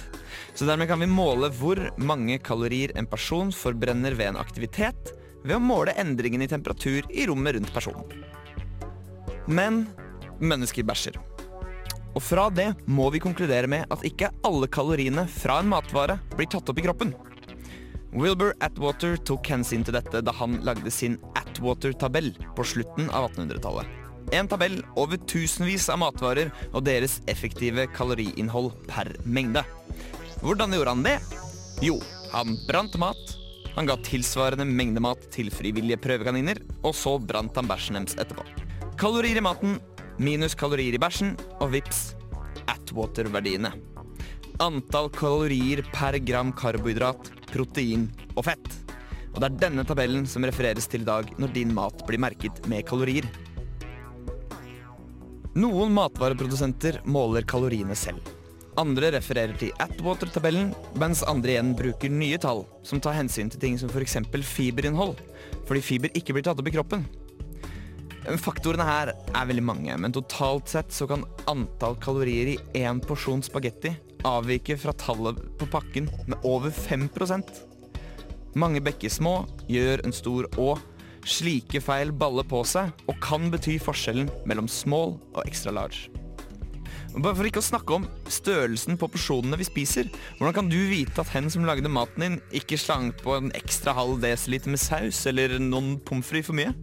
Så 0.54 0.68
dermed 0.68 0.86
kan 0.90 1.02
vi 1.02 1.10
måle 1.10 1.50
hvor 1.58 1.80
mange 1.98 2.38
kalorier 2.46 2.94
en 2.94 3.08
person 3.10 3.50
forbrenner 3.54 4.14
ved 4.18 4.30
en 4.30 4.40
aktivitet, 4.40 5.14
ved 5.42 5.56
å 5.56 5.64
måle 5.64 5.96
endringen 5.98 6.44
i 6.44 6.50
temperatur 6.50 7.08
i 7.10 7.26
rommet 7.26 7.56
rundt 7.56 7.74
personen. 7.74 8.06
Men 9.50 9.86
mennesker 10.38 10.86
bæsjer. 10.86 11.18
Og 12.14 12.22
fra 12.22 12.46
det 12.54 12.72
må 12.90 13.08
vi 13.14 13.22
konkludere 13.22 13.70
med 13.70 13.90
at 13.90 14.06
ikke 14.06 14.30
alle 14.46 14.70
kaloriene 14.70 15.26
fra 15.30 15.60
en 15.62 15.70
matvare 15.70 16.18
blir 16.36 16.50
tatt 16.50 16.70
opp 16.70 16.78
i 16.78 16.86
kroppen. 16.86 17.14
Wilbur 18.10 18.56
Atwater 18.58 19.14
tok 19.22 19.46
hensyn 19.52 19.84
til 19.86 19.94
dette 19.94 20.22
da 20.26 20.32
han 20.34 20.58
lagde 20.66 20.90
sin 20.90 21.14
Atwater-tabell 21.38 22.32
på 22.56 22.66
slutten 22.66 23.10
av 23.14 23.28
1800-tallet. 23.30 23.86
En 24.34 24.48
tabell 24.50 24.80
over 24.98 25.18
tusenvis 25.30 25.88
av 25.90 26.00
matvarer 26.02 26.50
og 26.72 26.84
deres 26.86 27.18
effektive 27.30 27.86
kaloriinnhold 27.94 28.72
per 28.90 29.12
mengde. 29.22 29.62
Hvordan 30.42 30.74
gjorde 30.74 30.94
han 30.96 31.06
det? 31.06 31.16
Jo, 31.86 31.98
han 32.34 32.58
brant 32.66 32.98
mat. 32.98 33.36
Han 33.76 33.86
ga 33.86 33.96
tilsvarende 34.02 34.66
mengde 34.66 35.02
mat 35.02 35.22
til 35.30 35.50
frivillige 35.54 36.00
prøvekaniner, 36.02 36.58
og 36.82 36.96
så 36.98 37.14
brant 37.22 37.54
han 37.58 37.70
bæsjen 37.70 38.00
deres 38.00 38.18
etterpå. 38.18 38.42
Kalorier 38.98 39.38
i 39.38 39.44
maten 39.44 39.78
minus 40.18 40.58
kalorier 40.58 40.98
i 40.98 41.00
bæsjen, 41.00 41.36
og 41.62 41.70
vips, 41.76 42.10
Atwater-verdiene. 42.70 43.70
Antall 44.60 45.06
kalorier 45.08 45.80
per 45.88 46.18
gram 46.20 46.50
karbohydrat, 46.52 47.30
protein 47.48 48.02
og 48.34 48.44
fett. 48.44 48.66
Og 49.32 49.38
det 49.40 49.46
er 49.46 49.54
denne 49.62 49.86
tabellen 49.88 50.26
som 50.28 50.44
refereres 50.44 50.84
til 50.90 51.00
i 51.00 51.08
dag 51.08 51.30
når 51.40 51.54
din 51.54 51.70
mat 51.72 52.02
blir 52.04 52.20
merket 52.20 52.60
med 52.68 52.84
kalorier. 52.84 53.24
Noen 55.56 55.94
matvareprodusenter 55.96 56.98
måler 57.08 57.46
kaloriene 57.48 57.96
selv. 57.96 58.20
Andre 58.76 59.14
refererer 59.14 59.56
til 59.62 59.72
Atwater-tabellen, 59.80 60.74
mens 61.00 61.24
andre 61.24 61.54
igjen 61.54 61.72
bruker 61.80 62.12
nye 62.12 62.36
tall, 62.44 62.66
som 62.84 63.00
tar 63.00 63.16
hensyn 63.16 63.48
til 63.48 63.64
ting 63.64 63.80
som 63.80 63.88
f.eks. 63.88 64.18
fiberinnhold, 64.44 65.16
fordi 65.64 65.86
fiber 65.88 66.12
ikke 66.12 66.36
blir 66.36 66.44
tatt 66.44 66.60
opp 66.60 66.68
i 66.68 66.76
kroppen. 66.76 67.08
Faktorene 68.44 68.84
her 68.84 69.14
er 69.16 69.48
veldig 69.48 69.64
mange, 69.64 69.96
men 69.96 70.12
totalt 70.12 70.68
sett 70.68 70.92
så 70.92 71.08
kan 71.08 71.24
antall 71.48 71.96
kalorier 72.04 72.52
i 72.52 72.84
én 72.84 73.00
porsjon 73.00 73.40
spagetti 73.48 73.96
avvike 74.28 74.76
fra 74.80 74.94
tallet 74.96 75.40
på 75.60 75.68
pakken 75.70 76.08
med 76.26 76.46
over 76.46 76.72
5% 76.74 77.50
Mange 78.58 78.80
bekker 78.82 79.12
små 79.12 79.44
gjør 79.70 80.02
en 80.02 80.14
stor 80.14 80.48
å. 80.58 80.72
Slike 81.22 81.82
feil 81.84 82.10
baller 82.16 82.46
på 82.48 82.64
seg 82.66 82.90
og 83.06 83.20
kan 83.22 83.50
bety 83.52 83.76
forskjellen 83.82 84.30
mellom 84.48 84.66
small 84.70 85.14
og 85.34 85.44
extra 85.44 85.74
large. 85.76 86.08
Bare 87.10 87.34
for 87.34 87.46
ikke 87.46 87.62
å 87.62 87.66
snakke 87.66 87.96
om 87.96 88.06
størrelsen 88.30 88.98
på 88.98 89.08
porsjonene 89.10 89.58
vi 89.58 89.66
spiser. 89.66 90.10
Hvordan 90.38 90.56
kan 90.56 90.70
du 90.70 90.78
vite 90.90 91.22
at 91.22 91.30
hen 91.34 91.50
som 91.50 91.66
lagde 91.66 91.90
maten 91.90 92.22
din, 92.22 92.38
ikke 92.54 92.78
slang 92.78 93.10
på 93.22 93.34
en 93.36 93.50
ekstra 93.58 93.94
halv 93.96 94.20
desiliter 94.22 94.70
med 94.70 94.82
saus 94.82 95.24
eller 95.30 95.58
noen 95.62 95.96
pommes 96.06 96.26
frites 96.26 96.50
for 96.50 96.58
mye? 96.58 96.74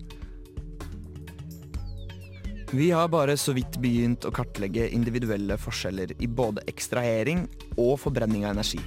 Vi 2.72 2.92
har 2.92 3.08
bare 3.08 3.38
så 3.40 3.54
vidt 3.56 3.78
begynt 3.80 4.26
å 4.28 4.32
kartlegge 4.36 4.90
individuelle 4.92 5.56
forskjeller 5.56 6.12
i 6.20 6.28
både 6.28 6.66
ekstrahering 6.68 7.46
og 7.80 7.94
forbrenning 8.02 8.44
av 8.44 8.58
energi. 8.58 8.82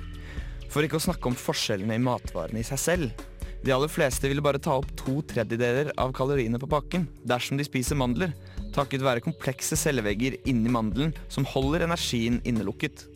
For 0.69 0.85
ikke 0.85 0.99
å 0.99 1.05
snakke 1.07 1.31
om 1.31 1.39
forskjellene 1.39 1.97
i 1.97 2.03
matvarene 2.05 2.61
i 2.61 2.67
seg 2.67 2.83
selv. 2.83 3.23
De 3.65 3.73
aller 3.73 3.89
fleste 3.89 4.29
ville 4.29 4.45
bare 4.45 4.61
ta 4.61 4.77
opp 4.83 4.93
to 5.01 5.23
tredjedeler 5.33 5.95
av 5.97 6.13
kaloriene 6.17 6.61
på 6.61 6.69
pakken 6.69 7.09
dersom 7.25 7.57
de 7.57 7.65
spiser 7.65 7.97
mandler, 7.97 8.37
takket 8.77 9.01
være 9.01 9.25
komplekse 9.25 9.81
cellevegger 9.81 10.37
inni 10.45 10.69
mandelen 10.69 11.17
som 11.33 11.49
holder 11.49 11.89
energien 11.89 12.37
innelukket. 12.45 13.07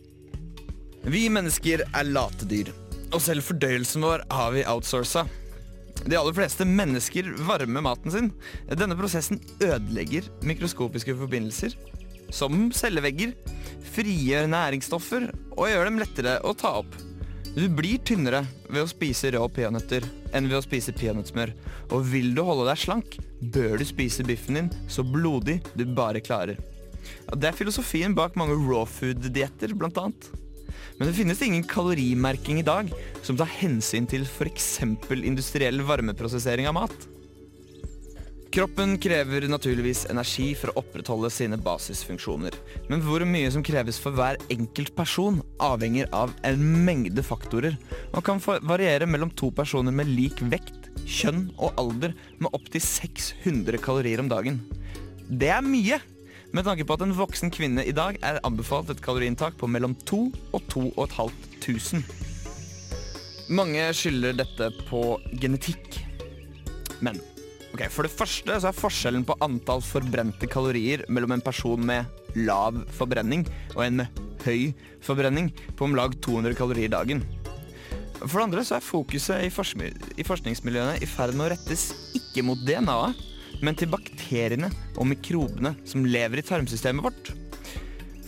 Vi 1.04 1.26
mennesker 1.28 1.84
er 1.84 2.08
late 2.08 2.48
dyr, 2.48 2.72
og 3.12 3.20
selv 3.20 3.44
fordøyelsen 3.44 4.08
vår 4.08 4.24
har 4.32 4.56
vi 4.56 4.64
outsourca. 4.64 5.28
De 6.04 6.18
aller 6.18 6.36
fleste 6.36 6.66
mennesker 6.68 7.30
varmer 7.46 7.84
maten 7.84 8.12
sin. 8.12 8.30
Denne 8.68 8.96
prosessen 8.98 9.40
ødelegger 9.62 10.28
mikroskopiske 10.44 11.14
forbindelser, 11.16 11.76
som 12.34 12.68
cellevegger, 12.74 13.32
frigjør 13.94 14.48
næringsstoffer 14.50 15.28
og 15.54 15.68
gjør 15.70 15.88
dem 15.88 16.00
lettere 16.02 16.38
å 16.44 16.54
ta 16.58 16.76
opp. 16.82 16.96
Du 17.54 17.68
blir 17.70 18.00
tynnere 18.02 18.42
ved 18.66 18.82
å 18.82 18.90
spise 18.90 19.30
rå 19.30 19.44
peanøtter 19.54 20.02
enn 20.34 20.48
ved 20.50 20.58
å 20.58 20.64
spise 20.64 20.94
peanøttsmør. 20.96 21.52
Og 21.94 22.08
vil 22.10 22.32
du 22.34 22.42
holde 22.42 22.66
deg 22.66 22.80
slank, 22.82 23.18
bør 23.54 23.78
du 23.78 23.86
spise 23.86 24.26
biffen 24.26 24.58
din 24.58 24.70
så 24.90 25.04
blodig 25.06 25.60
du 25.78 25.84
bare 25.94 26.22
klarer. 26.24 26.58
Det 27.30 27.46
er 27.46 27.56
filosofien 27.56 28.16
bak 28.16 28.34
mange 28.40 28.56
raw 28.58 28.82
food-dietter, 28.88 29.76
blant 29.78 30.00
annet. 30.00 30.30
Men 30.98 31.08
det 31.08 31.16
finnes 31.16 31.42
ingen 31.42 31.64
kalorimerking 31.66 32.60
i 32.60 32.66
dag 32.66 32.92
som 33.22 33.38
tar 33.38 33.50
hensyn 33.50 34.06
til 34.06 34.22
f.eks. 34.28 34.68
industriell 35.16 35.82
varmeprosessering 35.82 36.70
av 36.70 36.78
mat. 36.78 37.10
Kroppen 38.54 38.92
krever 39.02 39.48
naturligvis 39.50 40.04
energi 40.12 40.52
for 40.54 40.70
å 40.70 40.76
opprettholde 40.84 41.26
sine 41.34 41.56
basisfunksjoner. 41.58 42.54
Men 42.86 43.02
hvor 43.02 43.24
mye 43.26 43.48
som 43.50 43.64
kreves 43.66 43.98
for 43.98 44.14
hver 44.14 44.38
enkelt 44.54 44.92
person, 44.94 45.40
avhenger 45.58 46.06
av 46.14 46.30
en 46.46 46.62
mengde 46.86 47.26
faktorer, 47.26 47.74
og 48.12 48.22
kan 48.22 48.38
variere 48.62 49.10
mellom 49.10 49.34
to 49.34 49.50
personer 49.50 49.90
med 49.90 50.14
lik 50.14 50.38
vekt, 50.54 50.92
kjønn 51.02 51.48
og 51.58 51.74
alder 51.82 52.14
med 52.38 52.54
opptil 52.54 52.86
600 52.86 53.82
kalorier 53.82 54.22
om 54.22 54.30
dagen. 54.30 54.62
Det 55.26 55.50
er 55.50 55.66
mye! 55.66 55.98
Med 56.54 56.62
tanke 56.68 56.84
på 56.86 56.94
at 56.94 57.02
en 57.02 57.14
voksen 57.18 57.50
kvinne 57.50 57.82
i 57.82 57.92
dag 57.94 58.14
er 58.22 58.36
anbefalt 58.46 58.92
et 58.92 59.00
kaloriinntak 59.02 59.56
på 59.58 59.66
mellom 59.66 59.96
2 60.06 60.18
og 60.54 60.68
2500. 60.70 62.04
Mange 63.50 63.88
skylder 63.98 64.36
dette 64.38 64.68
på 64.86 65.00
genetikk. 65.42 65.98
Men 67.02 67.18
ok, 67.74 67.82
for 67.90 68.06
det 68.06 68.14
første 68.14 68.60
så 68.62 68.70
er 68.70 68.78
forskjellen 68.78 69.26
på 69.26 69.34
antall 69.42 69.82
forbrente 69.82 70.46
kalorier 70.46 71.02
mellom 71.10 71.34
en 71.34 71.42
person 71.42 71.82
med 71.90 72.06
lav 72.38 72.78
forbrenning 73.00 73.42
og 73.74 73.82
en 73.88 74.04
med 74.04 74.24
høy 74.46 74.70
forbrenning 75.02 75.50
på 75.74 75.88
om 75.88 75.98
lag 75.98 76.14
200 76.22 76.54
kalorier 76.54 76.94
dagen. 76.94 77.26
For 78.22 78.38
det 78.38 78.46
andre 78.46 78.62
så 78.62 78.78
er 78.78 78.86
fokuset 78.86 79.42
i, 79.42 79.50
forskningsmiljøene 80.22 81.00
i 81.02 81.10
ferd 81.10 81.34
med 81.34 81.48
å 81.48 81.52
rettes 81.56 81.90
ikke 82.14 82.46
mot 82.46 82.62
DNA-et, 82.62 83.33
men 83.64 83.78
til 83.78 83.90
bakteriene 83.92 84.68
og 84.98 85.08
mikrobene 85.08 85.74
som 85.88 86.04
lever 86.06 86.42
i 86.42 86.46
tarmsystemet 86.46 87.06
vårt. 87.06 87.32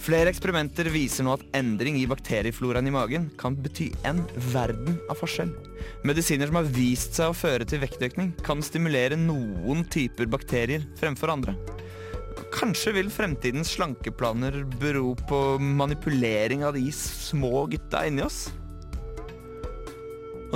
Flere 0.07 0.31
eksperimenter 0.31 0.87
viser 0.95 1.27
nå 1.27 1.33
at 1.35 1.43
endring 1.59 1.97
i 1.99 2.07
bakteriefloraen 2.07 2.87
i 2.87 2.93
magen 2.95 3.25
kan 3.41 3.57
bety 3.59 3.89
en 4.07 4.21
verden 4.53 5.01
av 5.11 5.19
forskjell. 5.19 5.51
Medisiner 6.07 6.47
som 6.47 6.61
har 6.61 6.69
vist 6.77 7.19
seg 7.19 7.33
å 7.33 7.35
føre 7.35 7.67
til 7.67 7.83
vektøkning, 7.83 8.31
kan 8.47 8.63
stimulere 8.63 9.19
noen 9.19 9.83
typer 9.91 10.31
bakterier 10.31 10.87
fremfor 11.01 11.35
andre. 11.35 11.57
Kanskje 12.55 12.95
vil 12.97 13.11
fremtidens 13.11 13.73
slankeplaner 13.75 14.63
bero 14.79 15.17
på 15.27 15.41
manipulering 15.59 16.63
av 16.65 16.79
de 16.79 16.87
små 16.95 17.67
gutta 17.73 18.07
inni 18.07 18.23
oss? 18.25 18.47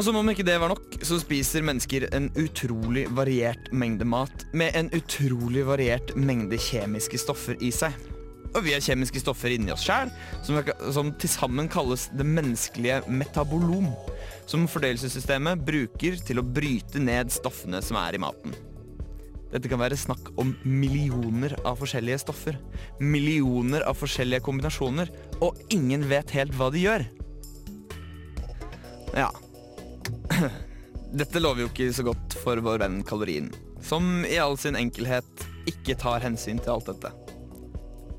Og 0.01 0.05
som 0.07 0.17
om 0.17 0.31
ikke 0.33 0.47
det 0.49 0.55
var 0.57 0.71
nok, 0.73 0.95
så 1.05 1.19
spiser 1.21 1.61
mennesker 1.61 2.07
en 2.17 2.31
utrolig 2.41 3.03
variert 3.13 3.67
mengde 3.69 4.07
mat 4.09 4.47
med 4.57 4.73
en 4.79 4.87
utrolig 4.97 5.61
variert 5.69 6.15
mengde 6.17 6.57
kjemiske 6.57 7.19
stoffer 7.21 7.59
i 7.61 7.69
seg. 7.69 7.93
Og 8.55 8.65
vi 8.65 8.73
har 8.73 8.81
kjemiske 8.81 9.21
stoffer 9.21 9.53
inni 9.53 9.75
oss 9.75 9.85
sjæl, 9.85 10.09
som, 10.41 10.57
som 10.97 11.11
til 11.21 11.29
sammen 11.29 11.69
kalles 11.69 12.07
det 12.17 12.25
menneskelige 12.25 13.03
metabolom. 13.13 13.91
Som 14.49 14.65
fordøyelsessystemet 14.73 15.67
bruker 15.69 16.17
til 16.25 16.41
å 16.41 16.47
bryte 16.49 17.05
ned 17.05 17.29
stoffene 17.37 17.83
som 17.85 18.01
er 18.01 18.17
i 18.17 18.23
maten. 18.25 18.57
Dette 19.53 19.69
kan 19.69 19.85
være 19.85 20.01
snakk 20.01 20.33
om 20.41 20.55
millioner 20.65 21.59
av 21.61 21.77
forskjellige 21.83 22.23
stoffer. 22.25 22.57
Millioner 23.05 23.85
av 23.85 24.01
forskjellige 24.01 24.49
kombinasjoner, 24.49 25.13
og 25.45 25.61
ingen 25.69 26.09
vet 26.09 26.33
helt 26.41 26.57
hva 26.57 26.73
de 26.73 26.89
gjør. 26.89 27.09
Ja, 29.13 29.29
Dette 31.21 31.43
lover 31.43 31.65
jo 31.65 31.71
ikke 31.73 31.91
så 31.95 32.05
godt 32.07 32.37
for 32.43 32.61
vår 32.63 32.85
venn 32.85 33.01
kalorien, 33.07 33.51
som 33.83 34.23
i 34.29 34.39
all 34.39 34.57
sin 34.61 34.79
enkelhet 34.79 35.45
ikke 35.71 35.99
tar 35.99 36.23
hensyn 36.23 36.61
til 36.63 36.77
alt 36.77 36.91
dette. 36.93 37.11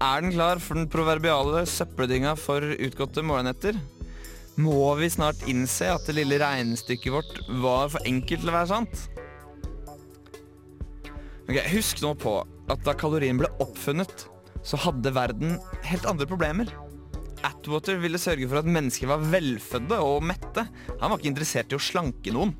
Er 0.02 0.24
den 0.24 0.34
klar 0.34 0.60
for 0.60 0.80
den 0.80 0.90
proverbiale 0.90 1.64
søppeldynga 1.70 2.34
for 2.40 2.66
utgåtte 2.74 3.24
morgenetter? 3.24 3.78
Må 4.60 4.96
vi 5.00 5.12
snart 5.14 5.44
innse 5.50 5.88
at 5.94 6.08
det 6.10 6.18
lille 6.18 6.40
regnestykket 6.42 7.14
vårt 7.14 7.42
var 7.64 7.92
for 7.94 8.10
enkelt 8.10 8.44
til 8.44 8.52
å 8.52 8.56
være 8.56 8.72
sant? 8.74 9.06
Ok, 11.48 11.58
Husk 11.72 12.02
nå 12.04 12.16
på 12.20 12.40
at 12.72 12.84
da 12.86 12.96
kalorien 12.98 13.40
ble 13.40 13.50
oppfunnet, 13.64 14.26
så 14.66 14.78
hadde 14.80 15.14
verden 15.16 15.58
helt 15.88 16.06
andre 16.10 16.28
problemer. 16.30 16.70
Atwater 17.48 17.98
ville 18.02 18.20
sørge 18.22 18.48
for 18.50 18.62
at 18.62 18.70
mennesker 18.70 19.10
var 19.10 19.24
velfødde 19.32 19.98
og 20.04 20.26
mette. 20.30 20.66
Han 21.02 21.10
var 21.10 21.18
ikke 21.18 21.32
interessert 21.32 21.74
i 21.74 21.78
å 21.78 21.82
slanke 21.82 22.34
noen. 22.36 22.54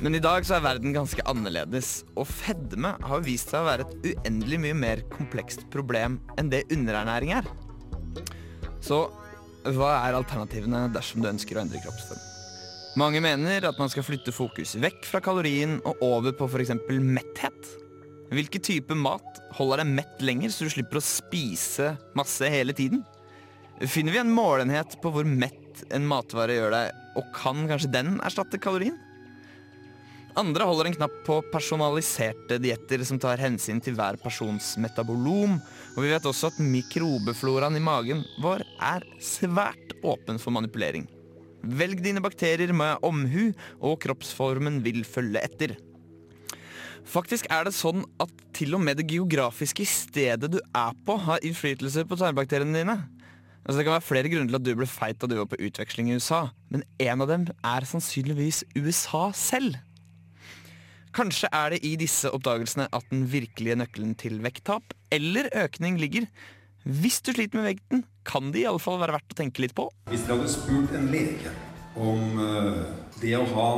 Men 0.00 0.16
i 0.16 0.22
dag 0.22 0.46
så 0.48 0.56
er 0.56 0.64
verden 0.64 0.94
ganske 0.96 1.24
annerledes, 1.28 2.06
og 2.16 2.24
fedme 2.30 2.94
har 3.04 3.24
vist 3.26 3.52
seg 3.52 3.60
å 3.60 3.68
være 3.68 3.84
et 3.84 4.06
uendelig 4.14 4.60
mye 4.62 4.78
mer 4.78 5.02
komplekst 5.12 5.66
problem 5.72 6.16
enn 6.40 6.48
det 6.52 6.62
underernæring 6.72 7.34
er. 7.36 7.50
Så 8.80 9.02
hva 9.66 9.90
er 10.06 10.16
alternativene 10.16 10.86
dersom 10.94 11.20
du 11.20 11.28
ønsker 11.28 11.58
å 11.58 11.64
endre 11.66 11.82
kroppsform? 11.84 12.22
Mange 12.98 13.20
mener 13.22 13.68
at 13.68 13.76
man 13.78 13.92
skal 13.92 14.06
flytte 14.06 14.32
fokus 14.34 14.72
vekk 14.80 15.04
fra 15.06 15.20
kalorien 15.22 15.76
og 15.84 16.00
over 16.02 16.32
på 16.34 16.48
f.eks. 16.48 16.72
metthet. 16.88 17.68
Hvilken 18.32 18.64
type 18.64 18.96
mat 18.96 19.38
holder 19.58 19.82
deg 19.82 19.92
mett 20.00 20.24
lenger, 20.24 20.50
så 20.54 20.64
du 20.64 20.72
slipper 20.72 20.98
å 20.98 21.04
spise 21.04 21.92
masse 22.18 22.48
hele 22.50 22.74
tiden? 22.74 23.04
Finner 23.88 24.12
vi 24.12 24.18
en 24.20 24.32
målenhet 24.32 24.98
på 25.00 25.08
hvor 25.14 25.24
mett 25.24 25.84
en 25.88 26.04
matvare 26.04 26.52
gjør 26.52 26.74
deg, 26.74 26.96
og 27.16 27.30
kan 27.32 27.62
kanskje 27.70 27.88
den 27.94 28.18
erstatte 28.20 28.60
kalorien? 28.60 28.98
Andre 30.38 30.66
holder 30.68 30.90
en 30.90 30.96
knapp 30.98 31.14
på 31.26 31.38
personaliserte 31.50 32.60
dietter 32.62 33.00
som 33.08 33.18
tar 33.20 33.40
hensyn 33.40 33.80
til 33.82 33.96
hver 33.98 34.18
persons 34.20 34.74
metabolom. 34.80 35.56
Og 35.96 36.04
vi 36.04 36.12
vet 36.12 36.28
også 36.28 36.52
at 36.52 36.60
mikrobefloraen 36.62 37.78
i 37.78 37.82
magen 37.82 38.20
vår 38.44 38.62
er 38.92 39.06
svært 39.16 39.96
åpen 40.06 40.38
for 40.38 40.54
manipulering. 40.54 41.08
Velg 41.60 42.02
dine 42.04 42.22
bakterier 42.24 42.72
med 42.76 43.02
omhu, 43.04 43.50
og 43.80 43.98
kroppsformen 44.04 44.78
vil 44.84 45.02
følge 45.08 45.42
etter. 45.44 45.74
Faktisk 47.10 47.48
er 47.50 47.66
det 47.66 47.74
sånn 47.74 48.04
at 48.22 48.32
til 48.54 48.76
og 48.76 48.84
med 48.84 49.00
det 49.00 49.08
geografiske 49.10 49.88
stedet 49.88 50.52
du 50.52 50.60
er 50.60 50.92
på, 51.04 51.16
har 51.16 51.42
innflytelse 51.48 52.04
på 52.06 52.20
tarmbakteriene 52.20 52.84
dine. 52.84 53.00
Altså 53.70 53.78
Det 53.78 53.86
kan 53.86 53.94
være 53.94 54.02
flere 54.02 54.30
grunner 54.32 54.50
til 54.50 54.58
at 54.58 54.66
du 54.66 54.72
ble 54.80 54.86
feit 54.90 55.20
da 55.22 55.28
du 55.30 55.36
var 55.38 55.46
på 55.46 55.60
utveksling 55.62 56.08
i 56.10 56.16
USA, 56.18 56.40
men 56.74 56.82
en 56.98 57.22
av 57.22 57.28
dem 57.30 57.44
er 57.62 57.84
sannsynligvis 57.86 58.64
USA 58.74 59.28
selv. 59.30 59.76
Kanskje 61.14 61.46
er 61.54 61.76
det 61.76 61.78
i 61.86 61.92
disse 62.00 62.32
oppdagelsene 62.34 62.88
at 62.90 63.06
den 63.12 63.28
virkelige 63.30 63.78
nøkkelen 63.78 64.16
til 64.18 64.40
vekttap 64.42 64.90
eller 65.14 65.46
økning 65.54 66.00
ligger. 66.02 66.26
Hvis 66.82 67.20
du 67.22 67.30
sliter 67.30 67.60
med 67.60 67.68
vekten, 67.68 68.02
kan 68.26 68.50
det 68.50 68.64
i 68.64 68.66
alle 68.66 68.82
fall 68.82 68.98
være 68.98 69.14
verdt 69.20 69.36
å 69.36 69.38
tenke 69.38 69.62
litt 69.62 69.76
på. 69.78 69.86
Hvis 70.10 70.26
dere 70.26 70.40
hadde 70.40 70.50
spurt 70.50 70.98
en 70.98 71.06
lege 71.14 71.54
om 71.94 72.42
eh, 72.42 72.84
det 73.22 73.36
å 73.38 73.46
ha 73.54 73.70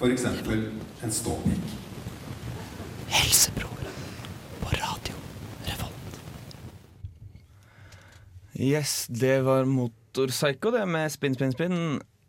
f.eks. 0.00 0.26
en 0.26 1.14
ståpikk 1.14 1.78
Helsebror 3.14 3.86
på 4.64 4.74
radio 4.82 5.22
Revolt. 5.70 6.20
Yes, 8.60 9.06
det 9.08 9.38
var 9.46 9.64
Motorpsycho, 9.64 10.70
det, 10.74 10.82
med 10.90 11.08
Spinn, 11.12 11.34
spinn, 11.38 11.52
spinn. 11.54 11.78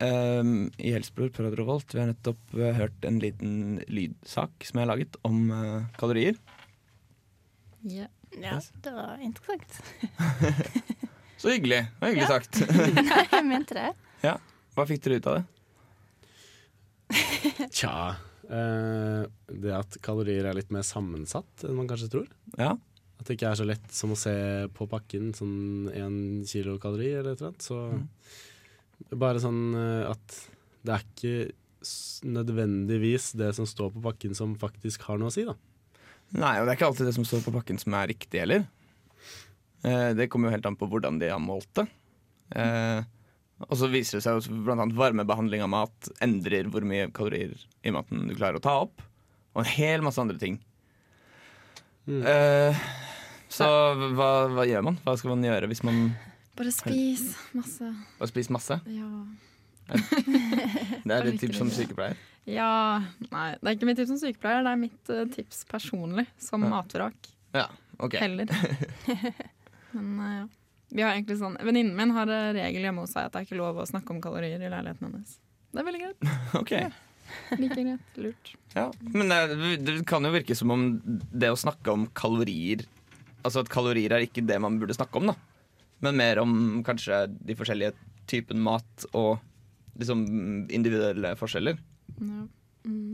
Um, 0.01 0.53
I 0.81 0.93
Helsebror 0.95 1.29
på 1.35 1.43
Radio 1.43 1.59
Revolt. 1.59 1.91
Vi 1.93 1.99
har 2.01 2.07
nettopp 2.09 2.55
uh, 2.57 2.69
hørt 2.77 3.03
en 3.05 3.19
liten 3.21 3.81
lydsak 3.91 4.63
som 4.65 4.79
jeg 4.79 4.85
har 4.87 4.91
laget 4.95 5.17
om 5.27 5.41
uh, 5.51 5.83
kalorier. 5.99 6.39
Ja. 7.83 8.07
Ja, 8.39 8.55
det 8.85 8.93
var 8.95 9.19
interessant. 9.19 9.81
Så 11.41 11.49
hyggelig. 11.51 11.81
Det 11.83 11.99
var 11.99 12.07
hyggelig 12.13 12.23
Ja. 12.23 12.31
sagt. 12.31 12.61
Nei, 13.11 13.25
jeg 13.33 13.45
mente 13.49 13.75
det. 13.75 13.89
Ja. 14.23 14.35
Hva 14.77 14.85
fikk 14.87 15.01
dere 15.03 15.17
ut 15.19 15.27
av 15.27 15.39
det? 15.39 15.45
Tja 17.73 17.93
uh, 18.47 19.23
Det 19.49 19.71
at 19.75 19.97
kalorier 20.05 20.45
er 20.47 20.55
litt 20.55 20.69
mer 20.71 20.85
sammensatt 20.87 21.65
enn 21.67 21.75
man 21.75 21.89
kanskje 21.89 22.07
tror. 22.13 22.27
Ja. 22.55 22.75
At 23.21 23.27
det 23.29 23.37
ikke 23.37 23.51
er 23.53 23.59
så 23.59 23.67
lett 23.69 23.91
som 23.93 24.15
å 24.15 24.17
se 24.17 24.33
på 24.73 24.87
pakken 24.89 25.29
sånn 25.37 25.91
én 25.93 26.15
kilokalori 26.49 27.11
eller 27.19 27.35
et 27.35 27.41
eller 27.43 27.51
annet. 27.53 27.65
Så 27.69 27.77
Mm. 27.93 28.07
bare 29.21 29.39
sånn 29.41 29.61
eh, 29.77 30.09
at 30.09 30.37
det 30.85 30.93
er 30.95 31.03
ikke 31.05 31.51
nødvendigvis 32.25 33.31
det 33.37 33.51
som 33.57 33.65
står 33.69 33.93
på 33.95 34.01
pakken 34.05 34.35
som 34.37 34.55
faktisk 34.59 35.01
har 35.07 35.17
noe 35.21 35.29
å 35.31 35.33
si, 35.33 35.45
da. 35.47 35.55
Nei, 36.37 36.53
og 36.59 36.65
det 36.65 36.73
er 36.73 36.77
ikke 36.79 36.89
alltid 36.91 37.09
det 37.09 37.15
som 37.17 37.25
står 37.27 37.41
på 37.45 37.53
pakken 37.55 37.79
som 37.81 37.93
er 37.97 38.07
riktig 38.13 38.39
heller. 38.43 38.67
Eh, 39.83 40.11
det 40.17 40.29
kommer 40.29 40.49
jo 40.49 40.55
helt 40.55 40.65
an 40.69 40.77
på 40.79 40.87
hvordan 40.89 41.17
de 41.21 41.29
har 41.33 41.41
målt 41.41 41.69
det. 41.77 41.87
Eh, 42.55 43.01
og 43.67 43.77
så 43.77 43.89
viser 43.91 44.17
det 44.19 44.23
seg 44.25 44.39
jo 44.47 44.71
annet 44.73 44.95
varmebehandling 44.97 45.61
av 45.65 45.69
mat 45.73 46.09
endrer 46.23 46.69
hvor 46.71 46.85
mye 46.87 47.09
kalorier 47.13 47.53
i 47.85 47.91
maten 47.93 48.27
du 48.29 48.35
klarer 48.37 48.57
å 48.61 48.63
ta 48.63 48.77
opp. 48.85 49.01
Og 49.53 49.63
en 49.65 49.71
hel 49.73 50.01
masse 50.05 50.21
andre 50.21 50.39
ting. 50.41 50.59
Mm. 52.07 52.21
Eh, 52.25 52.79
så 53.51 53.67
hva, 54.15 54.29
hva 54.55 54.65
gjør 54.69 54.85
man? 54.87 54.97
Hva 55.05 55.15
skal 55.19 55.33
man 55.35 55.43
gjøre 55.45 55.67
hvis 55.71 55.83
man 55.87 56.01
Bare 56.57 56.71
spis 56.75 57.23
masse. 57.55 57.87
Bare 58.19 58.29
spis 58.31 58.49
masse? 58.53 58.77
Ja. 58.91 59.09
Det 59.91 61.11
er 61.15 61.25
ditt 61.27 61.39
tips 61.41 61.57
som 61.59 61.71
sykepleier. 61.73 62.17
ja. 62.47 62.69
Nei, 63.31 63.47
det 63.59 63.67
er 63.71 63.75
ikke 63.77 63.87
mitt 63.89 63.99
tips 63.99 64.11
som 64.13 64.19
sykepleier, 64.21 64.63
det 64.65 64.71
er 64.73 64.79
mitt 64.81 65.11
eh, 65.13 65.25
tips 65.35 65.63
personlig 65.71 66.27
som 66.41 66.63
Ja. 66.63 66.69
matvrak. 66.75 67.29
Ja, 67.55 67.67
ok. 67.99 68.15
Heller. 68.21 68.51
Men 69.95 70.11
eh, 70.19 70.35
ja. 70.41 70.47
Vi 70.91 71.03
har 71.05 71.13
egentlig 71.15 71.37
sånn 71.39 71.53
Venninnen 71.63 71.95
min 71.95 72.11
har 72.15 72.27
eh, 72.31 72.49
regel 72.57 72.83
hjemme 72.87 73.05
hos 73.05 73.13
seg 73.15 73.27
at 73.29 73.33
det 73.35 73.41
er 73.41 73.47
ikke 73.47 73.59
lov 73.61 73.79
å 73.79 73.87
snakke 73.87 74.11
om 74.11 74.19
kalorier 74.23 74.59
i 74.59 74.71
leiligheten 74.71 75.07
hennes. 75.07 75.37
Det 75.71 75.79
er 75.83 75.87
veldig 75.87 76.03
greit. 76.05 76.31
Ok. 76.61 76.73
Like 77.55 77.77
greit. 77.79 78.15
Lurt. 78.19 78.49
Ja, 78.75 78.89
men 79.15 79.31
det, 79.31 79.77
det 79.87 79.93
kan 80.09 80.25
jo 80.27 80.33
virke 80.33 80.55
som 80.57 80.71
om 80.73 80.81
det 81.31 81.51
å 81.53 81.59
snakke 81.59 81.93
om 81.95 82.07
kalorier 82.17 82.83
Altså 83.41 83.63
at 83.63 83.71
kalorier 83.71 84.13
er 84.15 84.25
ikke 84.25 84.43
det 84.45 84.59
man 84.61 84.79
burde 84.81 84.95
snakke 84.97 85.19
om, 85.19 85.31
da. 85.31 85.35
Men 86.01 86.17
mer 86.17 86.41
om 86.41 86.81
kanskje 86.85 87.27
de 87.29 87.55
forskjellige 87.57 87.93
typen 88.29 88.61
mat 88.63 89.05
og 89.11 89.41
liksom 89.99 90.23
individuelle 90.71 91.35
forskjeller. 91.37 91.77
Ja. 92.17 92.41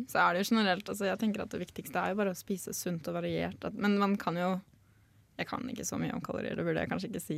Så 0.07 0.19
er 0.21 0.33
det 0.33 0.41
jo 0.45 0.53
generelt 0.55 0.87
altså 0.87 1.09
Jeg 1.09 1.19
tenker 1.19 1.41
at 1.43 1.51
det 1.51 1.59
viktigste 1.59 1.99
er 1.99 2.13
jo 2.13 2.19
bare 2.21 2.31
å 2.31 2.39
spise 2.39 2.71
sunt 2.75 3.07
og 3.09 3.17
variert. 3.17 3.59
At, 3.67 3.75
men 3.75 3.97
man 3.99 4.15
kan 4.19 4.39
jo 4.39 4.53
Jeg 5.37 5.49
kan 5.49 5.67
ikke 5.69 5.85
så 5.85 5.99
mye 5.99 6.15
om 6.15 6.23
kalorier, 6.23 6.55
det 6.55 6.63
burde 6.65 6.81
jeg 6.81 6.89
kanskje 6.89 7.11
ikke 7.11 7.21
si. 7.21 7.35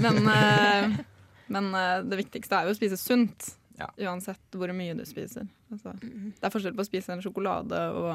Men, 0.00 0.24
uh, 0.26 0.96
men 1.54 1.68
uh, 1.76 2.00
det 2.02 2.18
viktigste 2.24 2.58
er 2.58 2.66
jo 2.66 2.74
å 2.74 2.78
spise 2.78 2.98
sunt. 2.98 3.52
Ja. 3.76 3.90
Uansett 4.08 4.56
hvor 4.56 4.72
mye 4.74 4.96
du 4.96 5.04
spiser. 5.06 5.46
Altså, 5.70 5.92
det 6.00 6.42
er 6.42 6.52
forskjell 6.52 6.74
på 6.74 6.82
å 6.82 6.88
spise 6.88 7.12
en 7.12 7.22
sjokolade 7.22 7.80
og 7.92 8.10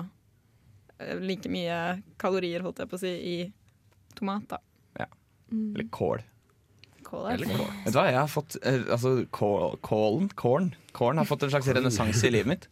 eh, 0.97 1.21
like 1.21 1.51
mye 1.53 1.77
kalorier, 2.19 2.65
holdt 2.65 2.81
jeg 2.81 2.89
på 2.89 2.97
å 2.97 3.01
si, 3.03 3.11
i 3.13 3.35
tomat. 4.17 4.47
da. 4.49 4.61
Eller 5.51 5.87
kål. 5.91 6.21
Kål 7.03 7.25
er 7.27 7.33
Eller 7.35 7.49
kål. 7.57 7.71
Vet 7.83 7.91
du 7.91 7.97
hva, 7.99 8.05
jeg 8.07 8.19
har 8.21 8.29
fått 8.31 8.55
eh, 8.63 8.85
Altså, 8.87 9.09
kål, 9.35 9.73
kålen, 9.83 10.29
kålen, 10.39 10.69
kålen 10.95 11.19
har 11.19 11.27
fått 11.27 11.43
en 11.43 11.51
slags 11.51 11.67
renessanse 11.75 12.29
i 12.29 12.31
livet 12.31 12.47
mitt. 12.53 12.67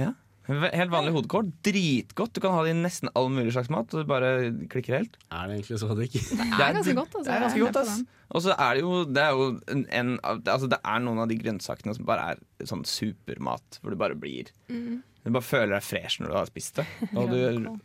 Ja. 0.00 0.14
Helt 0.48 0.90
vanlig 0.90 1.12
hodekål. 1.14 1.50
Dritgodt. 1.62 2.32
Du 2.34 2.40
kan 2.42 2.56
ha 2.56 2.62
det 2.64 2.72
i 2.72 2.78
nesten 2.78 3.12
all 3.14 3.28
mulig 3.30 3.52
slags 3.54 3.68
mat. 3.70 3.92
Og 3.92 4.00
det 4.02 4.08
bare 4.10 4.30
klikker 4.72 4.96
helt. 4.96 5.18
Er 5.30 5.50
det 5.50 5.58
egentlig 5.60 5.78
så 5.82 5.92
digg? 5.98 6.16
Det 6.16 6.64
er 6.64 6.78
ganske 6.78 6.96
godt. 6.96 7.14
Altså. 7.20 7.26
Det 7.28 7.36
er 7.36 7.44
ganske 7.44 7.62
godt, 7.66 7.78
ass. 7.82 8.00
Og 8.30 8.44
så 8.46 8.54
er 8.56 8.78
det 8.78 8.82
jo, 8.86 9.04
det 9.10 9.22
er 9.22 9.36
jo 9.36 9.46
en, 9.74 9.84
en 10.00 10.10
altså 10.24 10.70
det 10.70 10.78
er 10.86 11.00
noen 11.04 11.20
av 11.22 11.30
de 11.30 11.38
grønnsakene 11.38 11.94
som 11.96 12.06
bare 12.08 12.32
er 12.32 12.66
sånn 12.70 12.84
supermat, 12.86 13.80
hvor 13.82 13.92
du 13.94 13.98
bare 14.00 14.16
blir 14.18 14.50
Du 15.24 15.30
bare 15.34 15.44
føler 15.44 15.74
deg 15.76 15.84
fresh 15.84 16.20
når 16.22 16.30
du 16.32 16.34
har 16.38 16.48
spist 16.48 16.80
det. 16.80 16.86
Og 17.18 17.28
du, 17.30 17.38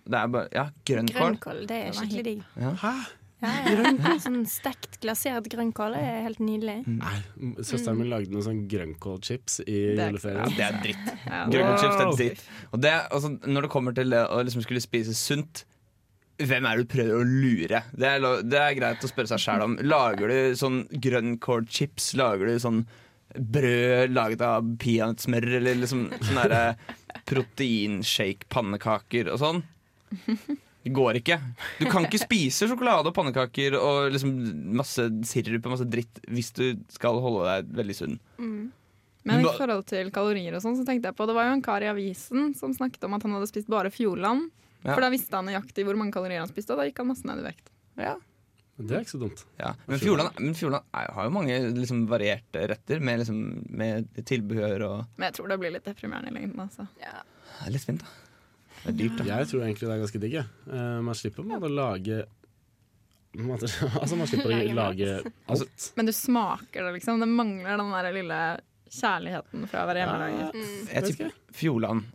det 0.07 0.17
er 0.21 0.27
bare, 0.31 0.47
ja, 0.55 0.65
grønnkål. 0.87 1.19
Grønnkål, 1.19 1.61
det 1.69 1.79
er 1.89 1.93
skikkelig 1.97 2.23
helt- 2.23 2.31
digg. 2.31 2.49
Ja. 2.63 2.73
Hæ? 2.85 2.95
Ja, 3.43 3.49
ja. 3.67 4.13
Sånn 4.23 4.45
stekt, 4.49 4.95
glasert 5.03 5.49
grønnkål 5.51 5.97
er 5.99 6.21
helt 6.23 6.39
nydelig. 6.41 6.77
Nei, 6.87 7.17
Søsteren 7.59 7.99
min 7.99 8.07
lagde 8.09 8.31
noen 8.31 8.45
sånn 8.47 8.61
grønnkålchips 8.71 9.59
i 9.67 9.75
Det 9.75 9.99
er 9.99 9.99
Ja, 9.99 10.07
juleferien. 10.13 10.55
det 10.55 10.63
er 10.65 10.77
dritt. 10.85 11.11
Grønnkålchips 11.51 11.99
er 11.99 12.13
dritt. 12.15 12.45
Og 12.71 12.79
det, 12.87 12.93
altså, 13.11 13.33
når 13.43 13.67
det 13.67 13.71
kommer 13.75 13.93
til 13.99 14.15
å 14.15 14.39
liksom 14.47 14.63
skulle 14.65 14.81
spise 14.81 15.13
sunt 15.19 15.65
hvem 16.39 16.65
er 16.67 16.79
det 16.79 16.87
du 16.87 16.91
prøver 16.95 17.19
å 17.19 17.27
lure? 17.27 17.83
Det 17.95 18.07
er, 18.09 18.17
lo- 18.23 18.41
det 18.43 18.57
er 18.59 18.73
greit 18.79 19.03
å 19.03 19.11
spørre 19.11 19.29
seg 19.35 19.39
sjæl 19.43 19.61
om. 19.67 19.75
Lager 19.87 20.31
du 20.31 20.55
sånn 20.59 20.81
grønnkålchips? 20.91 22.13
Lager 22.19 22.49
du 22.49 22.57
sånn 22.59 22.81
brød 23.37 24.09
laget 24.15 24.41
av 24.45 24.61
peanøttsmør? 24.81 25.45
Eller 25.59 25.75
liksom 25.81 26.01
sånne 26.19 26.45
derre 26.45 26.75
proteinshake-pannekaker 27.25 29.25
og 29.33 29.37
sånn? 29.41 29.59
Det 30.85 30.91
går 30.93 31.13
ikke. 31.17 31.37
Du 31.79 31.85
kan 31.89 32.05
ikke 32.05 32.21
spise 32.21 32.67
sjokolade 32.69 33.09
og 33.09 33.15
pannekaker 33.17 33.73
og 33.79 34.13
liksom 34.13 34.31
masse 34.77 35.01
sirup 35.25 35.65
og 35.65 35.73
masse 35.73 35.87
dritt 35.89 36.15
hvis 36.29 36.53
du 36.53 36.77
skal 36.93 37.17
holde 37.23 37.41
deg 37.47 37.71
veldig 37.79 37.95
sunn. 37.97 38.19
Men 39.25 39.41
i 39.41 39.47
forhold 39.47 39.81
til 39.89 40.13
kalorier 40.13 40.53
og 40.53 40.61
sånn, 40.61 40.77
så 40.77 40.85
tenkte 40.85 41.09
jeg 41.09 41.17
på 41.17 41.25
Det 41.25 41.33
var 41.33 41.47
jo 41.47 41.55
en 41.55 41.65
kar 41.65 41.81
i 41.81 41.89
avisen 41.89 42.53
som 42.53 42.69
snakket 42.77 43.01
om 43.07 43.17
at 43.17 43.25
han 43.25 43.33
hadde 43.33 43.49
spist 43.49 43.65
bare 43.71 43.89
Fjordland. 43.89 44.53
Ja. 44.85 44.93
For 44.93 45.01
da 45.01 45.09
visste 45.09 45.33
han 45.33 45.49
nøyaktig 45.49 45.81
hvor 45.87 45.97
mange 45.97 46.13
kalorier 46.13 46.43
han 46.43 46.51
spiste, 46.51 46.75
og 46.75 46.77
da 46.77 46.85
gikk 46.85 47.01
han 47.01 47.09
masse 47.09 47.25
ned 47.25 47.41
i 47.41 47.47
vekt. 47.47 47.73
Ja. 47.97 48.13
Det 48.75 48.91
er 48.91 49.05
ikke 49.05 49.13
så 49.13 49.21
dumt. 49.21 49.41
Ja, 49.55 49.69
men 49.87 50.01
Fjordland, 50.01 50.39
men 50.43 50.55
Fjordland 50.59 50.83
er, 50.99 51.11
har 51.15 51.27
jo 51.29 51.31
mange 51.31 51.59
liksom, 51.77 52.01
varierte 52.11 52.65
retter 52.73 52.99
med, 52.99 53.21
liksom, 53.21 53.37
med 53.71 54.09
tilbehør 54.27 54.83
og 54.89 54.97
Men 55.15 55.29
jeg 55.29 55.37
tror 55.37 55.53
det 55.53 55.59
blir 55.61 55.71
litt 55.77 55.87
deprimerende 55.87 56.33
i 56.33 56.35
lengden. 56.35 56.59
Altså. 56.65 56.87
Det 56.99 57.13
er 57.63 57.71
litt 57.71 57.87
fint, 57.87 58.03
da. 58.03 58.41
Det 58.81 58.91
er 58.91 58.97
dyrt, 58.99 59.15
da. 59.21 59.27
Jeg 59.31 59.49
tror 59.51 59.63
egentlig 59.63 59.87
det 59.87 59.93
er 59.95 60.03
ganske 60.03 60.21
digg. 60.25 60.35
jeg. 60.41 60.51
Eh, 60.67 60.97
man 61.07 61.17
slipper 61.17 61.47
å 61.55 61.71
lage 61.71 62.25
Altså 64.01 64.15
Man 64.15 64.29
slipper 64.29 64.53
å 64.53 64.59
Lage 64.75 65.15
alt. 65.51 65.87
Men 65.95 66.07
du 66.07 66.13
smaker 66.15 66.85
det, 66.85 66.91
liksom. 66.99 67.23
Det 67.23 67.31
mangler 67.31 67.79
den 67.79 67.95
der 67.95 68.11
lille 68.15 68.41
kjærligheten 68.95 69.65
fra 69.71 69.83
å 69.83 69.89
hver 69.89 69.99
hjemmelager. 70.03 70.61
Jeg 70.91 71.09
tipper 71.09 71.33
Fjordland 71.55 72.11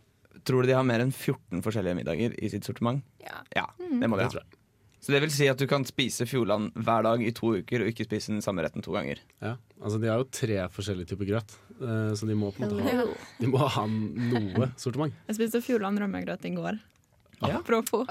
Tror 0.47 0.63
du 0.63 0.71
de 0.71 0.73
har 0.73 0.85
mer 0.87 1.03
enn 1.03 1.11
14 1.13 1.61
forskjellige 1.61 1.99
middager 1.99 2.33
i 2.33 2.49
sitt 2.49 2.65
sortiment? 2.65 3.03
Ja. 3.21 3.43
Ja, 3.53 3.67
det 3.77 4.07
må 4.09 4.17
de 4.17 4.25
Det 4.25 4.39
ha. 4.41 4.60
Så 5.01 5.13
det 5.15 5.21
vil 5.23 5.31
si 5.33 5.47
at 5.49 5.57
du 5.57 5.65
kan 5.69 5.81
spise 5.87 6.27
Fjordland 6.29 6.75
hver 6.77 7.05
dag 7.07 7.23
i 7.25 7.31
to 7.33 7.55
uker 7.57 7.81
og 7.81 7.89
ikke 7.89 8.05
spise 8.05 8.35
den 8.35 8.43
samme 8.45 8.61
retten 8.61 8.85
to 8.85 8.93
ganger. 8.93 9.21
Ja. 9.41 9.55
Altså, 9.81 9.97
de 9.97 10.11
har 10.11 10.21
jo 10.21 10.27
tre 10.29 10.59
forskjellige 10.69 11.09
typer 11.09 11.29
grøt, 11.31 11.55
eh, 11.81 12.11
så 12.13 12.29
de 12.29 12.37
må 12.37 12.51
på 12.53 12.61
en 12.61 12.75
måte 12.75 12.85
ha, 12.85 13.05
de 13.39 13.49
må 13.49 13.65
ha 13.65 13.85
noe 13.89 14.69
sortiment. 14.77 15.15
Jeg 15.25 15.39
spiste 15.39 15.63
Fjordland 15.65 16.03
rømmegrøt 16.03 16.45
i 16.45 16.53
går. 16.53 16.77
Apropos. 17.41 18.05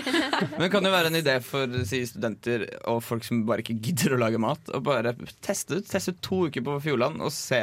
Men 0.54 0.66
det 0.66 0.70
kan 0.72 0.84
jo 0.84 0.92
være 0.92 1.10
en 1.10 1.18
idé 1.18 1.36
for 1.44 1.78
si, 1.88 2.02
studenter 2.08 2.66
og 2.90 3.00
folk 3.04 3.24
som 3.26 3.44
bare 3.48 3.64
ikke 3.64 3.78
gidder 3.80 4.16
å 4.16 4.20
lage 4.20 4.40
mat, 4.42 4.72
å 4.74 4.80
bare 4.84 5.14
teste 5.44 5.80
ut. 5.80 5.88
Teste 5.88 6.14
ut 6.14 6.20
to 6.24 6.40
uker 6.50 6.64
på 6.66 6.76
Fjordland 6.84 7.22
og 7.24 7.32
se, 7.34 7.60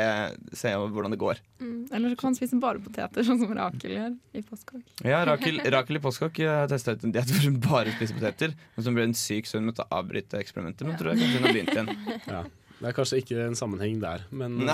se 0.58 0.74
hvordan 0.80 1.14
det 1.14 1.22
går. 1.22 1.42
Eller 1.92 2.14
så 2.14 2.18
kan 2.20 2.32
man 2.32 2.40
spise 2.40 2.62
bare 2.62 2.82
poteter, 2.82 3.26
sånn 3.28 3.42
som 3.42 3.52
Rakel 3.58 3.94
gjør 3.98 4.16
i 4.38 4.46
postkokk. 4.48 4.86
Ja, 5.06 5.22
Rakel, 5.28 5.62
Rakel 5.76 6.00
i 6.00 6.04
Postkokk 6.04 6.42
har 6.48 6.72
testa 6.72 6.96
ut 6.96 7.06
en 7.06 7.14
diett 7.14 7.30
hvor 7.30 7.46
hun 7.46 7.60
bare 7.62 7.94
spiser 7.98 8.18
poteter. 8.18 8.56
Men 8.78 8.88
så 8.88 8.96
ble 8.96 9.06
hun 9.10 9.18
syk, 9.18 9.50
så 9.50 9.62
hun 9.62 9.70
måtte 9.70 9.86
avbryte 9.94 10.42
eksperimentet. 10.42 10.88
Men 10.88 10.98
tror 11.00 11.14
jeg 11.14 11.22
kanskje 11.22 11.38
hun 11.38 11.48
har 11.48 11.58
begynt 11.58 11.76
igjen. 11.76 11.94
Ja. 12.32 12.44
Det 12.82 12.90
er 12.90 12.96
kanskje 12.98 13.20
ikke 13.22 13.44
en 13.46 13.54
sammenheng 13.58 14.00
der, 14.02 14.24
men 14.34 14.56
Nei, 14.66 14.74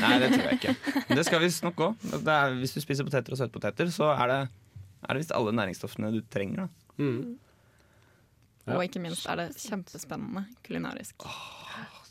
Nei 0.00 0.14
det 0.22 0.30
tror 0.32 0.46
jeg 0.46 0.56
ikke. 0.56 0.72
Det 1.18 1.24
skal 1.28 1.42
visst 1.42 1.66
nok 1.66 1.82
òg. 1.84 2.06
Hvis 2.62 2.72
du 2.72 2.78
spiser 2.80 3.04
poteter 3.04 3.36
og 3.36 3.40
søtpoteter, 3.42 3.90
så 3.92 4.08
er 4.14 4.30
det, 4.32 4.38
er 5.08 5.14
det 5.16 5.22
visst 5.22 5.32
alle 5.36 5.52
næringsstoffene 5.56 6.10
du 6.14 6.20
trenger. 6.32 6.66
da 6.66 7.04
mm. 7.04 7.38
Ja. 8.68 8.76
Og 8.76 8.84
ikke 8.84 9.00
minst 9.02 9.24
er 9.26 9.38
det 9.40 9.46
kjempespennende 9.58 10.44
kulinarisk. 10.66 11.24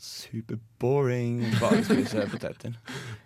Super 0.00 0.58
boring. 0.82 1.38
Bare 1.60 1.78
spise 1.86 2.24
poteter. 2.32 2.74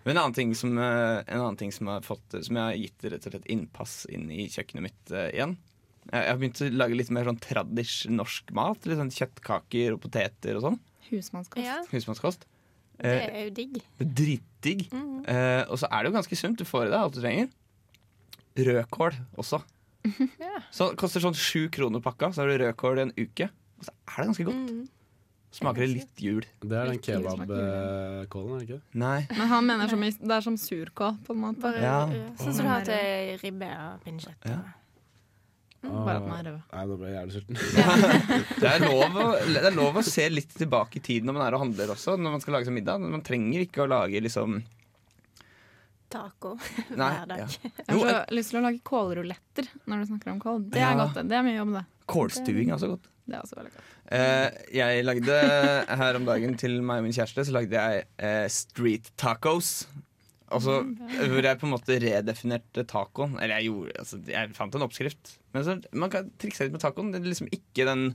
Men 0.05 0.13
en 0.13 0.21
annen 0.21 0.35
ting 0.37 0.53
som, 0.55 0.77
eh, 0.77 1.23
en 1.25 1.41
annen 1.41 1.57
ting 1.59 1.71
som, 1.73 1.89
har 1.91 2.05
fått, 2.05 2.37
som 2.45 2.55
jeg 2.59 2.63
har 2.63 2.77
gitt 2.79 3.07
rett 3.11 3.25
og 3.27 3.33
slett 3.35 3.49
innpass 3.51 3.95
inn 4.13 4.29
i 4.31 4.45
kjøkkenet 4.53 4.85
mitt 4.85 5.11
uh, 5.15 5.25
igjen. 5.33 5.57
Jeg 6.11 6.29
har 6.29 6.37
begynt 6.39 6.61
å 6.61 6.69
lage 6.77 6.95
litt 6.99 7.09
mer 7.15 7.25
sånn 7.27 7.41
tradisj 7.41 7.97
norsk 8.13 8.51
mat. 8.55 8.85
Litt 8.85 8.99
sånn 9.01 9.11
Kjøttkaker 9.15 9.95
og 9.97 10.03
poteter 10.05 10.59
og 10.59 10.67
sånn. 10.67 10.79
Husmannskost. 11.09 11.65
Ja, 11.65 11.79
Husmannskost. 11.91 12.45
det 13.01 13.11
Eh, 13.11 13.25
er 13.41 13.43
jo 13.49 13.53
digg. 13.57 13.73
det 13.97 14.05
er 14.05 14.13
dritdigg. 14.21 14.85
Mhm. 14.93 15.25
Eh, 15.27 15.63
og 15.67 15.79
så 15.81 15.89
er 15.91 16.03
det 16.03 16.11
jo 16.13 16.17
ganske 16.21 16.37
sunt. 16.39 16.57
Du 16.61 16.63
får 16.69 16.85
i 16.87 16.91
deg 16.93 16.99
alt 17.01 17.17
du 17.17 17.21
trenger. 17.25 17.49
Rødkål 18.57 19.17
også. 19.41 19.61
Ja. 20.39 20.59
Så 20.69 20.91
det 20.91 20.99
koster 21.01 21.23
sånn 21.23 21.33
sju 21.33 21.65
kroner 21.73 21.99
pakka, 22.03 22.29
så 22.35 22.43
har 22.43 22.51
du 22.51 22.59
rødkål 22.61 22.99
i 22.99 23.05
en 23.07 23.13
uke. 23.17 23.47
Og 23.79 23.87
så 23.87 23.91
er 24.05 24.19
det 24.21 24.27
ganske 24.29 24.45
godt. 24.51 24.59
Mhm. 24.69 24.83
Smaker 25.55 25.85
det 25.85 25.87
litt 25.93 26.19
jul. 26.19 26.43
det 26.67 26.75
er 26.75 26.89
den 26.91 26.97
kebabkålen, 26.99 28.55
er 28.57 28.59
det 28.59 28.65
ikke? 28.67 28.79
Nei. 28.99 29.21
Men 29.31 29.47
han 29.47 29.63
mener 29.69 29.87
som 29.87 30.01
det 30.03 30.33
er 30.35 30.43
som 30.43 30.57
surkål, 30.59 31.15
på 31.23 31.31
en 31.31 31.39
måte. 31.45 31.61
Bare, 31.63 31.79
Ja. 31.79 31.99
ja. 32.11 32.25
Sånn 32.41 32.53
som 32.57 32.65
du 32.67 32.71
har 32.73 32.83
til 32.83 33.37
ribbe 33.39 33.69
og 33.71 34.03
pinnekjøtt. 34.03 34.49
Ja. 34.51 34.59
Bare 35.85 36.17
at 36.17 36.25
den 36.25 36.33
er 36.35 36.45
rød. 36.49 36.61
Nei, 36.73 36.83
nå 36.89 36.97
ble 36.99 37.07
jeg 37.07 37.15
jævlig 37.15 37.35
sulten. 37.37 37.55
Det 38.61 38.69
er, 38.73 38.83
lov 38.83 39.19
å, 39.21 39.25
det 39.47 39.63
er 39.69 39.75
lov 39.79 39.99
å 40.01 40.03
se 40.05 40.27
litt 40.33 40.53
tilbake 40.59 40.99
i 40.99 41.03
tid 41.07 41.23
når 41.27 41.37
man 41.39 41.45
er 41.47 41.55
og 41.57 41.63
handler 41.63 41.93
også, 41.95 42.17
når 42.19 42.35
man 42.35 42.43
skal 42.43 42.57
lage 42.57 42.67
seg 42.67 42.75
middag. 42.75 42.99
Man 43.05 43.23
trenger 43.25 43.63
ikke 43.63 43.85
å 43.85 43.89
lage 43.95 44.21
liksom 44.27 44.59
Taco 46.13 46.53
Nei. 46.99 47.09
hver 47.11 47.27
dag. 47.31 47.41
Ja. 47.43 47.71
Jeg 47.87 47.97
har 47.99 48.13
så 48.13 48.35
lyst 48.37 48.51
til 48.53 48.59
å 48.59 48.63
lage 48.67 48.81
kålruletter 48.85 49.67
når 49.89 50.03
du 50.03 50.09
snakker 50.11 50.31
om 50.35 50.39
kål. 50.43 50.63
Det 50.71 50.81
er 50.81 50.91
Ja. 50.91 50.95
godt, 51.01 51.15
det. 51.19 51.27
Det 51.31 51.37
er 51.39 51.45
mye 51.47 51.57
jobb, 51.59 51.73
det. 51.79 51.85
Kålstuing 52.11 52.69
er 52.69 52.75
også 52.77 52.89
godt. 52.93 53.07
Det 53.25 53.33
er 53.35 53.41
også 53.41 53.57
veldig 53.57 53.71
godt. 53.73 53.91
Eh, 54.13 54.57
jeg 54.77 55.05
lagde 55.07 55.37
her 55.97 56.15
om 56.19 56.25
dagen 56.27 56.57
til 56.61 56.75
meg 56.85 56.99
og 57.01 57.07
min 57.07 57.15
kjæreste 57.17 57.41
Så 57.47 57.55
lagde 57.55 57.73
jeg 57.73 58.03
eh, 58.21 58.45
street 58.53 59.09
tacos. 59.17 59.87
Altså, 60.53 60.75
hvor 60.85 61.41
jeg 61.41 61.57
på 61.57 61.65
en 61.65 61.73
måte 61.73 61.95
redefinerte 62.03 62.83
tacoen. 62.85 63.33
Eller 63.41 63.57
jeg 63.57 63.71
gjorde 63.71 63.95
altså, 64.03 64.19
Jeg 64.29 64.53
fant 64.53 64.75
en 64.77 64.85
oppskrift. 64.85 65.33
Men 65.57 65.65
så, 65.65 65.73
man 65.97 66.13
kan 66.13 66.29
trikse 66.37 66.67
litt 66.67 66.75
med 66.77 66.83
tacoen. 66.85 67.09
Det 67.11 67.23
er 67.23 67.31
liksom 67.31 67.49
ikke 67.49 67.87
den 67.89 68.05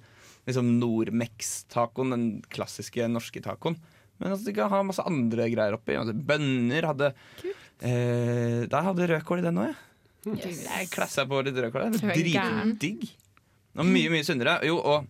liksom 0.46 0.70
Nordmex-tacoen, 0.78 2.14
den 2.14 2.28
klassiske 2.54 3.08
norske 3.10 3.42
tacoen. 3.44 3.76
Men 4.20 4.30
altså, 4.34 4.46
du 4.46 4.54
kan 4.56 4.70
ha 4.72 4.82
masse 4.86 5.02
andre 5.06 5.50
greier 5.52 5.74
oppi. 5.76 5.96
Altså, 5.98 6.14
bønner 6.14 6.86
hadde 6.86 7.10
eh, 7.82 8.66
Da 8.70 8.82
hadde 8.86 9.04
jeg 9.06 9.10
rødkål 9.14 9.42
i 9.42 9.46
den 9.46 9.60
òg, 9.62 9.70
jeg. 9.70 9.76
Jeg 10.66 10.90
klassa 10.92 11.24
på 11.28 11.40
litt 11.44 11.56
rødkål. 11.56 11.94
Dritdigg. 12.00 13.06
Og 13.78 13.86
mye, 13.86 14.10
mye 14.12 14.26
sunnere. 14.26 14.58
Jo, 14.66 14.76
og 14.82 15.06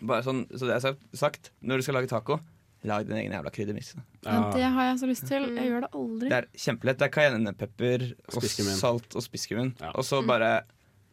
bare 0.00 0.22
sånn, 0.24 0.46
så 0.54 0.68
det 0.70 0.78
er 0.78 0.96
sagt- 1.18 1.50
når 1.60 1.76
du 1.78 1.82
skal 1.82 1.94
lage 1.98 2.08
taco, 2.08 2.38
lag 2.84 3.04
din 3.06 3.16
egen 3.18 3.32
jævla 3.34 3.50
kryddermiks. 3.50 3.94
Ja. 4.24 4.50
det 4.54 4.62
har 4.62 4.82
jeg 4.92 4.98
så 5.00 5.06
lyst 5.10 5.26
til. 5.26 5.48
Jeg 5.56 5.68
gjør 5.68 5.80
det 5.84 5.90
aldri. 5.92 6.28
Det 6.28 6.38
er 6.38 6.46
kjempelett. 6.54 6.98
Det 6.98 7.08
er 7.08 7.14
cayennepepper 7.16 8.04
og 8.36 8.42
salt 8.78 9.16
og 9.16 9.22
spisskummen. 9.22 9.74
Ja. 9.80 9.90
Og 9.94 10.04
så 10.04 10.22
bare 10.24 10.62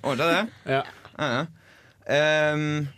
Ordna 0.03 0.27
det? 0.27 0.41
Ja. 0.67 0.81
Ja, 1.15 1.29
ja. 1.37 1.45
Ehm, 2.11 2.89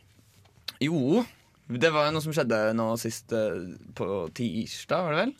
jo, 0.80 1.20
det 1.68 1.92
var 1.92 2.08
jo 2.08 2.16
noe 2.16 2.24
som 2.24 2.32
skjedde 2.32 2.62
nå 2.78 2.88
sist 3.02 3.36
eh, 3.36 3.60
på 3.98 4.08
tirsdag, 4.32 5.04
var 5.04 5.12
det 5.12 5.20
vel? 5.26 5.36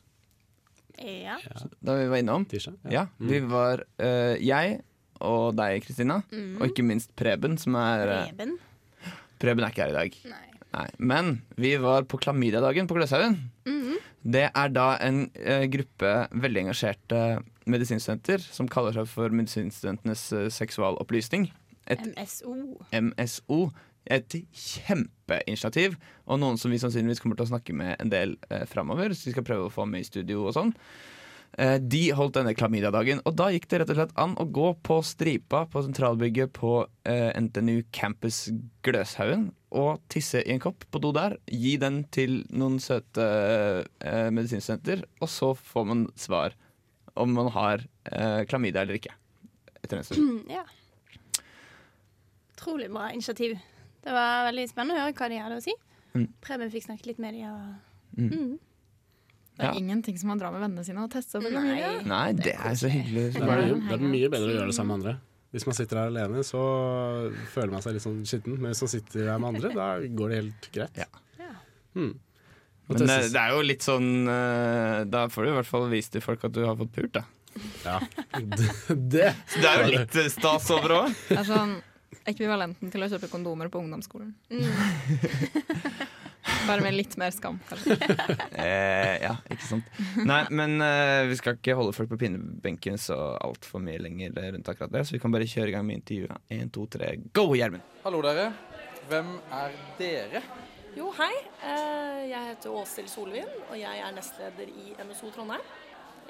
Ja. 1.01 1.41
Da 1.81 1.97
vi 2.03 2.13
var 2.13 2.21
innom. 2.21 2.45
Tirsdag? 2.45 2.77
Ja, 2.85 3.07
ja 3.07 3.33
vi 3.33 3.41
var 3.49 3.87
uh, 4.05 4.37
jeg 4.37 4.83
og 5.23 5.57
deg, 5.57 5.81
Kristina, 5.87 6.21
og 6.59 6.69
ikke 6.69 6.85
minst 6.85 7.17
Preben, 7.17 7.57
som 7.57 7.81
er 7.81 8.05
Preben? 8.05 8.57
Preben 9.41 9.65
er 9.65 9.73
ikke 9.73 9.87
her 9.87 9.95
i 9.95 10.01
dag. 10.03 10.25
Nei. 10.29 10.52
Nei, 10.73 10.89
Men 10.99 11.43
vi 11.61 11.75
var 11.77 12.07
på 12.09 12.19
klamydiadagen 12.19 12.89
på 12.89 12.97
Gløshaugen. 12.97 13.37
-hmm. 13.65 13.99
Det 14.23 14.51
er 14.55 14.69
da 14.69 14.97
en 15.03 15.31
eh, 15.35 15.67
gruppe 15.67 16.29
veldig 16.31 16.61
engasjerte 16.61 17.43
medisinstudenter 17.67 18.39
som 18.39 18.69
kaller 18.69 18.93
seg 18.93 19.09
for 19.11 19.29
Medisinstudentenes 19.29 20.33
eh, 20.33 20.49
seksualopplysning. 20.49 21.51
Et 21.91 22.05
MSO. 22.17 22.55
MSO. 22.93 23.71
Et 24.11 24.35
kjempeinitiativ, 24.51 25.95
og 26.27 26.41
noen 26.43 26.57
som 26.59 26.73
vi 26.73 26.79
sannsynligvis 26.83 27.21
kommer 27.23 27.37
til 27.39 27.47
å 27.47 27.53
snakke 27.53 27.73
med 27.73 28.01
en 28.03 28.11
del 28.11 28.37
eh, 28.51 28.65
framover. 28.67 29.15
Så 29.15 29.29
vi 29.29 29.35
skal 29.37 29.47
prøve 29.47 29.69
å 29.69 29.75
få 29.75 29.87
med 29.87 30.03
i 30.03 30.09
studio 30.09 30.49
og 30.49 30.57
sånn. 30.57 30.73
Eh, 31.59 31.77
de 31.79 32.09
holdt 32.17 32.35
denne 32.35 32.55
klamydiadagen, 32.55 33.23
og 33.29 33.37
da 33.39 33.51
gikk 33.53 33.69
det 33.71 33.83
rett 33.83 33.93
og 33.95 34.01
slett 34.01 34.15
an 34.19 34.35
å 34.41 34.47
gå 34.49 34.73
på 34.83 34.99
stripa 35.07 35.67
på 35.71 35.85
sentralbygget 35.87 36.55
på 36.57 36.81
eh, 37.07 37.31
NTNU 37.39 37.85
campus 37.95 38.49
Gløshaugen 38.83 39.51
og 39.73 40.03
tisse 40.13 40.43
i 40.45 40.53
en 40.55 40.61
kopp 40.63 40.85
på 40.93 41.01
do 41.01 41.11
der. 41.17 41.39
Gi 41.49 41.77
den 41.81 42.03
til 42.13 42.43
noen 42.53 42.77
søte 42.83 43.25
eh, 44.05 44.29
medisinstudenter, 44.35 45.05
og 45.23 45.31
så 45.33 45.53
får 45.57 45.87
man 45.89 46.05
svar 46.21 46.55
om 47.21 47.33
man 47.37 47.49
har 47.55 47.83
eh, 48.13 48.43
klamydia 48.49 48.85
eller 48.85 48.99
ikke. 49.01 49.15
Etter 49.83 49.99
en 50.01 50.07
stund. 50.07 50.21
Mm, 50.23 50.51
ja. 50.59 50.65
Utrolig 52.57 52.91
bra 52.93 53.09
initiativ. 53.13 53.57
Det 54.05 54.13
var 54.15 54.45
veldig 54.51 54.67
spennende 54.71 55.01
å 55.01 55.07
høre 55.07 55.17
hva 55.19 55.29
de 55.33 55.41
hadde 55.43 55.59
å 55.59 55.65
si. 55.65 55.75
Mm. 56.13 56.29
Preben 56.45 56.71
fikk 56.73 56.87
snakket 56.89 57.09
litt 57.13 57.23
med 57.23 57.35
dem. 57.39 57.49
Og... 57.57 58.21
Mm. 58.21 58.29
Mm. 58.29 58.53
Det 59.53 59.67
er 59.67 59.75
Ja. 59.75 59.79
ingenting 59.79 60.17
som 60.19 60.31
å 60.33 60.39
dra 60.41 60.49
med 60.53 60.63
vennene 60.65 60.85
sine 60.87 61.03
og 61.05 61.11
teste 61.13 61.39
over 61.39 61.53
Nei. 61.53 61.61
klamydia. 61.61 61.91
Nei, 62.09 62.33
det 62.39 62.55
er 62.57 62.75
så 62.79 62.89
hyggelig. 62.93 63.27
Er, 63.37 63.67
det 63.77 63.99
er 63.99 64.05
mye 64.05 64.31
bedre 64.33 64.49
å 64.49 64.55
gjøre 64.57 64.71
det 64.71 64.77
sammen 64.77 64.97
med 64.97 65.01
andre. 65.03 65.15
Hvis 65.53 65.67
man 65.69 65.77
sitter 65.77 66.01
her 66.01 66.09
alene, 66.09 66.41
så 66.49 66.61
føler 67.53 67.75
man 67.75 67.85
seg 67.85 67.97
litt 67.97 68.05
sånn 68.07 68.23
skitten. 68.25 68.57
Men 68.57 68.73
hvis 68.73 68.83
man 68.87 68.93
sitter 68.95 69.27
her 69.29 69.43
med 69.43 69.51
andre, 69.55 69.73
da 69.77 69.89
går 70.01 70.33
det 70.33 70.39
helt 70.41 70.69
greit. 70.73 71.03
Ja. 71.03 71.09
Ja. 71.43 71.53
Hmm. 71.97 72.15
Men 72.89 73.05
det, 73.05 73.19
det 73.35 73.43
er 73.43 73.53
jo 73.55 73.61
litt 73.63 73.85
sånn 73.85 74.27
eh, 74.27 75.03
Da 75.07 75.21
får 75.31 75.45
du 75.45 75.51
i 75.53 75.55
hvert 75.55 75.69
fall 75.69 75.85
vist 75.93 76.11
til 76.17 76.25
folk 76.25 76.43
at 76.49 76.55
du 76.57 76.65
har 76.67 76.75
fått 76.81 76.93
pult, 76.97 77.13
da. 77.15 77.23
Ja. 77.85 77.99
Det, 78.33 78.69
det 78.89 79.29
det 79.37 79.69
er 79.69 79.85
jo 79.85 79.91
litt 79.93 80.17
eh, 80.19 80.31
stas 80.33 80.71
over 80.73 80.97
òg. 81.03 81.17
Det 81.29 81.39
er 81.43 81.49
sånn 81.49 81.77
ekvivalenten 82.29 82.93
til 82.93 83.05
å 83.05 83.11
kjøpe 83.13 83.29
kondomer 83.33 83.69
på 83.73 83.81
ungdomsskolen. 83.83 84.33
Bare 86.67 86.83
med 86.83 86.95
litt 86.97 87.15
mer 87.21 87.31
skam, 87.35 87.59
kanskje. 87.69 87.97
Eh, 88.63 89.17
ja, 89.25 89.33
ikke 89.51 89.67
sant. 89.67 89.89
Nei, 90.27 90.41
men 90.55 90.77
eh, 90.85 91.25
vi 91.31 91.37
skal 91.39 91.57
ikke 91.59 91.75
holde 91.79 91.95
folk 91.97 92.11
på 92.13 92.19
pinnebenken 92.21 92.99
så 93.01 93.17
altfor 93.43 93.83
mye 93.83 93.99
lenger 94.03 94.35
rundt 94.55 94.69
akkurat 94.71 94.93
det, 94.95 95.05
så 95.09 95.17
vi 95.17 95.21
kan 95.23 95.33
bare 95.35 95.49
kjøre 95.51 95.73
i 95.73 95.75
gang 95.75 95.87
med 95.89 96.01
intervjuet. 96.01 96.43
Én, 96.55 96.71
to, 96.75 96.85
tre, 96.91 97.15
go, 97.35 97.49
Gjermund! 97.59 97.83
Hallo, 98.05 98.21
dere. 98.27 98.51
Hvem 99.11 99.33
er 99.59 99.75
dere? 99.99 100.43
Jo, 100.97 101.09
hei. 101.19 101.33
Eh, 101.65 102.21
Jeg 102.31 102.51
heter 102.53 102.75
Åshild 102.83 103.09
Solvin, 103.11 103.49
og 103.71 103.79
jeg 103.81 104.03
er 104.05 104.13
nestleder 104.15 104.69
i 104.71 104.93
NSO 105.03 105.31
Trondheim. 105.35 105.65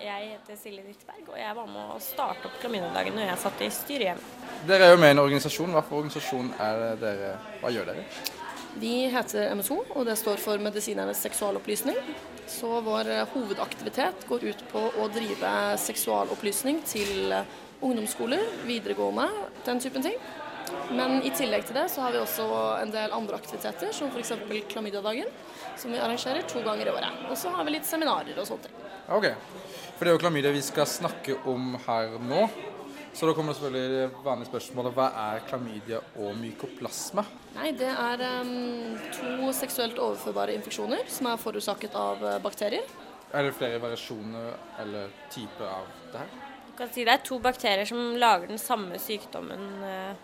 Jeg 0.02 0.30
heter 0.32 0.56
Silje 0.58 0.82
Nyttberg, 0.86 1.26
og 1.28 1.36
jeg 1.38 1.54
var 1.54 1.66
med 1.68 1.90
å 1.94 1.98
starte 2.02 2.48
opp 2.48 2.54
Klamydia-dagen 2.62 3.14
når 3.18 3.26
jeg 3.28 3.40
satt 3.42 3.60
i 3.62 3.68
styret 3.74 4.08
hjemme. 4.08 4.30
Dere 4.66 4.88
er 4.88 4.94
jo 4.96 5.00
med 5.02 5.12
i 5.12 5.14
en 5.14 5.20
organisasjon. 5.22 5.74
Hva 5.76 5.82
for 5.84 6.00
organisasjon 6.00 6.48
er 6.64 6.80
det 6.80 6.92
dere 7.04 7.34
Hva 7.60 7.70
gjør 7.74 7.90
dere? 7.92 8.06
Vi 8.80 9.06
heter 9.12 9.54
MSO, 9.54 9.82
og 9.92 10.06
det 10.08 10.14
står 10.16 10.40
for 10.40 10.60
Medisinernes 10.62 11.20
seksualopplysning. 11.20 11.96
Så 12.48 12.80
vår 12.84 13.10
eh, 13.12 13.26
hovedaktivitet 13.34 14.24
går 14.28 14.46
ut 14.48 14.62
på 14.72 14.84
å 14.98 15.08
drive 15.12 15.50
seksualopplysning 15.80 16.80
til 16.88 17.34
eh, 17.36 17.52
ungdomsskoler, 17.84 18.40
videregående, 18.66 19.28
den 19.66 19.82
typen 19.82 20.06
ting. 20.06 20.16
Men 20.96 21.20
i 21.20 21.30
tillegg 21.36 21.66
til 21.68 21.76
det 21.76 21.86
så 21.92 22.06
har 22.06 22.14
vi 22.14 22.22
også 22.22 22.46
en 22.80 22.92
del 22.94 23.12
andre 23.12 23.36
aktiviteter, 23.36 23.92
som 23.92 24.08
f.eks. 24.08 24.32
Klamydia-dagen, 24.72 25.28
som 25.76 25.92
vi 25.92 26.00
arrangerer 26.00 26.48
to 26.48 26.64
ganger 26.64 26.88
i 26.88 26.94
året. 26.96 27.22
Og 27.28 27.36
så 27.38 27.52
har 27.52 27.68
vi 27.68 27.76
litt 27.76 27.88
seminarer 27.88 28.38
og 28.40 28.48
sånne 28.48 28.68
ting. 28.68 28.90
Ok. 29.12 29.28
For 29.96 30.04
det 30.06 30.12
er 30.12 30.16
jo 30.16 30.22
klamydia 30.22 30.54
vi 30.54 30.64
skal 30.64 30.88
snakke 30.88 31.36
om 31.50 31.76
her 31.86 32.16
nå. 32.24 32.46
Så 33.12 33.26
da 33.28 33.34
kommer 33.36 33.52
det 33.52 33.60
selvfølgelig 33.60 34.24
vanlige 34.24 34.48
spørsmålet 34.48 34.94
hva 34.96 35.06
er 35.20 35.42
klamydia 35.44 35.98
og 36.16 36.36
mykoplasma? 36.40 37.24
Nei, 37.58 37.72
det 37.76 37.90
er 37.90 38.22
um, 38.40 38.94
to 39.12 39.50
seksuelt 39.56 40.00
overførbare 40.00 40.54
infeksjoner 40.56 41.04
som 41.12 41.28
er 41.28 41.40
forårsaket 41.42 41.96
av 41.98 42.24
eh, 42.24 42.38
bakterier. 42.42 42.86
Er 43.32 43.44
det 43.46 43.52
flere 43.56 43.80
variasjoner 43.82 44.54
eller 44.80 45.12
typer 45.32 45.68
av 45.68 45.90
det 46.12 46.22
her? 46.22 46.32
Du 46.66 46.72
kan 46.78 46.92
si 46.92 47.04
det 47.04 47.12
er 47.12 47.24
to 47.24 47.36
bakterier 47.44 47.88
som 47.88 48.14
lager 48.20 48.48
den 48.48 48.60
samme 48.60 48.96
sykdommen 49.00 49.66
eh, 49.84 50.14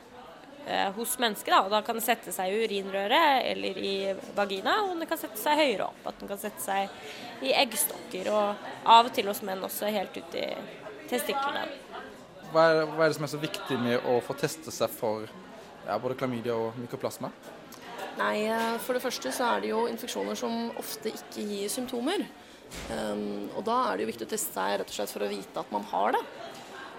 eh, 0.64 0.88
hos 0.96 1.18
mennesker. 1.20 1.52
Da. 1.52 1.60
Og 1.66 1.74
da 1.76 1.82
kan 1.84 2.00
det 2.00 2.06
sette 2.06 2.32
seg 2.32 2.52
i 2.54 2.62
urinrøret 2.64 3.44
eller 3.50 3.82
i 3.84 3.94
vagina, 4.36 4.78
og 4.88 4.96
det 5.00 5.10
kan 5.12 5.20
sette 5.20 5.40
seg 5.40 5.60
høyere 5.60 5.90
opp. 5.90 6.00
At 6.08 6.22
den 6.22 6.32
kan 6.32 6.40
sette 6.40 6.64
seg 6.64 7.44
i 7.44 7.52
eggstokker, 7.52 8.32
og 8.32 8.88
av 8.88 9.12
og 9.12 9.12
til 9.16 9.28
hos 9.28 9.44
menn 9.44 9.60
også 9.68 9.92
helt 9.92 10.16
ut 10.16 10.40
i 10.40 10.46
testiklene. 11.08 11.68
Hva 12.52 12.64
er, 12.64 12.82
hva 12.88 13.04
er 13.04 13.10
det 13.10 13.18
som 13.18 13.26
er 13.26 13.32
så 13.34 13.40
viktig 13.42 13.76
med 13.82 14.04
å 14.08 14.18
få 14.24 14.36
teste 14.38 14.72
seg 14.72 14.92
for 14.92 15.28
ja, 15.84 15.98
både 16.00 16.16
klamydia 16.16 16.56
og 16.56 16.76
mykoplasma? 16.80 17.30
Nei, 18.18 18.48
eh, 18.48 18.76
for 18.82 18.96
det 18.96 19.02
første 19.04 19.32
så 19.34 19.52
er 19.52 19.64
det 19.64 19.72
jo 19.72 19.84
infeksjoner 19.90 20.38
som 20.38 20.70
ofte 20.80 21.12
ikke 21.12 21.44
gir 21.44 21.72
symptomer. 21.72 22.24
Um, 22.92 23.48
og 23.56 23.62
da 23.64 23.78
er 23.88 23.96
det 23.96 24.04
jo 24.04 24.10
viktig 24.10 24.26
å 24.26 24.30
teste 24.32 24.52
seg 24.52 24.74
rett 24.80 24.90
og 24.90 24.96
slett 24.96 25.12
for 25.12 25.24
å 25.24 25.30
vite 25.30 25.60
at 25.60 25.70
man 25.72 25.86
har 25.92 26.16
det. 26.16 26.24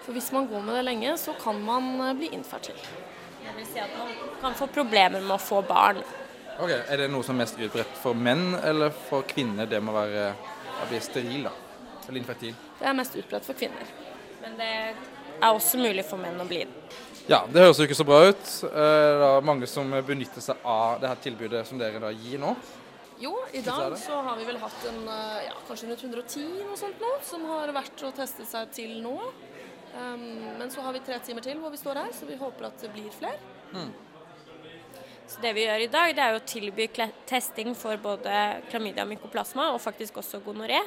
For 0.04 0.16
hvis 0.16 0.30
man 0.34 0.48
går 0.50 0.64
med 0.66 0.78
det 0.78 0.86
lenge, 0.86 1.12
så 1.20 1.34
kan 1.38 1.60
man 1.62 1.92
eh, 2.06 2.14
bli 2.18 2.30
infertil. 2.34 2.78
Jeg 3.44 3.56
vil 3.56 3.68
si 3.68 3.82
at 3.82 3.92
man 3.98 4.10
kan 4.40 4.56
få 4.56 4.68
problemer 4.72 5.20
med 5.20 5.36
å 5.36 5.40
få 5.42 5.60
barn. 5.66 6.00
Ok, 6.60 6.72
Er 6.72 7.00
det 7.00 7.10
noe 7.12 7.24
som 7.24 7.36
er 7.36 7.44
mest 7.44 7.60
utbredt 7.60 7.92
for 8.00 8.16
menn 8.16 8.54
eller 8.58 8.92
for 9.08 9.24
kvinner, 9.28 9.68
det 9.68 9.80
med 9.80 9.94
å 9.94 10.00
være, 10.00 10.24
å 10.82 10.88
bli 10.90 11.00
steril 11.04 11.46
da? 11.48 11.54
Eller 12.06 12.20
infertil? 12.20 12.56
Det 12.80 12.88
er 12.88 12.96
mest 12.96 13.16
utbredt 13.16 13.46
for 13.46 13.56
kvinner. 13.56 13.94
Men 14.42 14.56
det 14.58 14.72
er 15.40 15.54
også 15.54 15.80
mulig 15.80 16.04
for 16.06 16.20
menn 16.20 16.40
å 16.40 16.46
bli 16.48 16.64
det. 16.64 16.98
Ja, 17.30 17.44
det 17.46 17.62
høres 17.62 17.78
jo 17.78 17.86
ikke 17.86 17.98
så 17.98 18.06
bra 18.06 18.24
ut. 18.26 18.46
Eh, 18.66 18.70
Det 18.70 19.26
er 19.28 19.46
mange 19.46 19.66
som 19.70 19.90
benytter 20.06 20.42
seg 20.42 20.56
av 20.64 21.00
det 21.00 21.08
her 21.08 21.20
tilbudet 21.22 21.66
som 21.68 21.78
dere 21.78 22.00
da 22.02 22.10
gir 22.10 22.40
nå. 22.42 22.56
Jo, 23.20 23.34
i 23.52 23.60
dag 23.60 23.94
så 24.00 24.22
har 24.24 24.36
vi 24.38 24.46
vel 24.48 24.58
hatt 24.58 24.84
en, 24.88 25.00
eh, 25.08 25.44
ja, 25.46 25.56
kanskje 25.68 25.90
rundt 25.90 26.02
110 26.02 26.64
noe 26.64 26.76
sånt 26.76 27.00
nå, 27.00 27.10
som 27.22 27.44
har 27.44 27.68
vært 27.68 28.02
og 28.08 28.14
testet 28.16 28.48
seg 28.48 28.70
til 28.72 29.02
nå. 29.02 29.18
Um, 29.90 30.56
men 30.58 30.70
så 30.70 30.80
har 30.80 30.92
vi 30.94 31.00
tre 31.02 31.18
timer 31.18 31.42
til 31.42 31.58
hvor 31.58 31.70
vi 31.70 31.76
står 31.80 31.98
her, 31.98 32.12
så 32.14 32.26
vi 32.26 32.36
håper 32.38 32.68
at 32.68 32.78
det 32.78 32.92
blir 32.94 33.10
flere. 33.10 33.38
Så 35.30 35.40
det 35.42 35.52
vi 35.54 35.64
gjør 35.66 35.82
i 35.84 35.90
dag, 35.90 36.14
det 36.14 36.22
er 36.22 36.32
jo 36.34 36.40
å 36.40 36.46
tilby 36.46 36.86
testing 37.26 37.74
for 37.78 37.98
både 38.02 38.62
klamydia 38.70 39.04
og 39.04 39.10
mykoplasma, 39.12 39.68
og 39.74 39.82
faktisk 39.82 40.18
også 40.22 40.40
gonoré, 40.42 40.80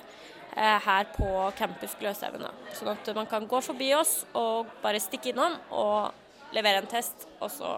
her 0.55 1.07
på 1.15 1.27
campus 1.57 1.95
Gløshaugen. 1.99 2.45
Sånn 2.77 2.91
at 2.93 3.09
man 3.15 3.27
kan 3.29 3.47
gå 3.49 3.61
forbi 3.63 3.91
oss 3.97 4.23
og 4.37 4.69
bare 4.83 5.01
stikke 5.01 5.31
innom 5.33 5.55
og 5.73 6.13
levere 6.53 6.83
en 6.83 6.89
test, 6.89 7.27
og 7.41 7.49
så 7.51 7.75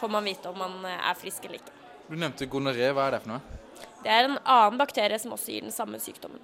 får 0.00 0.08
man 0.12 0.24
vite 0.24 0.48
om 0.48 0.58
man 0.58 0.84
eh, 0.88 0.96
er 1.10 1.16
frisk 1.18 1.44
eller 1.44 1.60
ikke. 1.60 1.76
Du 2.08 2.16
nevnte 2.18 2.48
gonoré. 2.50 2.90
Hva 2.96 3.06
er 3.08 3.16
det 3.16 3.22
for 3.24 3.34
noe? 3.34 3.58
Det 4.00 4.10
er 4.12 4.26
en 4.28 4.38
annen 4.40 4.80
bakterie 4.80 5.18
som 5.20 5.34
også 5.36 5.52
gir 5.54 5.66
den 5.66 5.74
samme 5.74 6.00
sykdommen. 6.00 6.40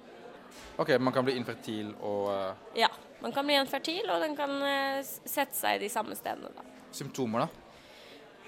Ok, 0.77 0.93
Man 1.01 1.13
kan 1.13 1.25
bli 1.25 1.35
infertil 1.37 1.93
og 2.05 2.29
eh, 2.33 2.81
Ja, 2.83 2.89
man 3.21 3.33
kan 3.33 3.45
bli 3.49 3.57
infertil, 3.57 4.05
og 4.13 4.21
den 4.21 4.35
kan 4.37 4.53
eh, 4.61 5.01
sette 5.05 5.57
seg 5.57 5.77
i 5.79 5.85
de 5.87 5.89
samme 5.89 6.15
stedene. 6.17 6.51
da. 6.53 6.65
symptomer, 6.91 7.45
da? 7.47 7.66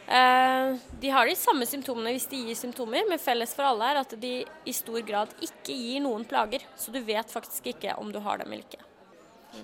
Eh, 0.09 0.77
de 1.01 1.09
har 1.13 1.27
de 1.29 1.35
samme 1.37 1.67
symptomene 1.69 2.15
hvis 2.15 2.25
de 2.31 2.39
gir 2.47 2.57
symptomer, 2.57 3.05
men 3.09 3.21
felles 3.21 3.51
for 3.53 3.67
alle 3.69 3.91
er 3.91 3.99
at 4.01 4.15
de 4.17 4.31
i 4.65 4.73
stor 4.73 5.03
grad 5.05 5.33
ikke 5.45 5.75
gir 5.75 6.01
noen 6.01 6.25
plager. 6.25 6.65
Så 6.79 6.89
du 6.93 6.97
vet 7.05 7.29
faktisk 7.29 7.69
ikke 7.75 7.93
om 8.01 8.09
du 8.13 8.17
har 8.25 8.41
dem 8.41 8.49
eller 8.49 8.65
ikke. 8.65 8.81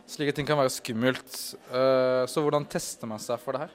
Slike 0.09 0.35
ting 0.37 0.45
kan 0.49 0.57
være 0.59 0.73
skummelt. 0.73 1.33
Eh, 1.69 2.25
Så 2.29 2.41
hvordan 2.45 2.65
tester 2.69 3.09
man 3.09 3.21
seg 3.21 3.41
for 3.41 3.53
det 3.57 3.65
her? 3.65 3.73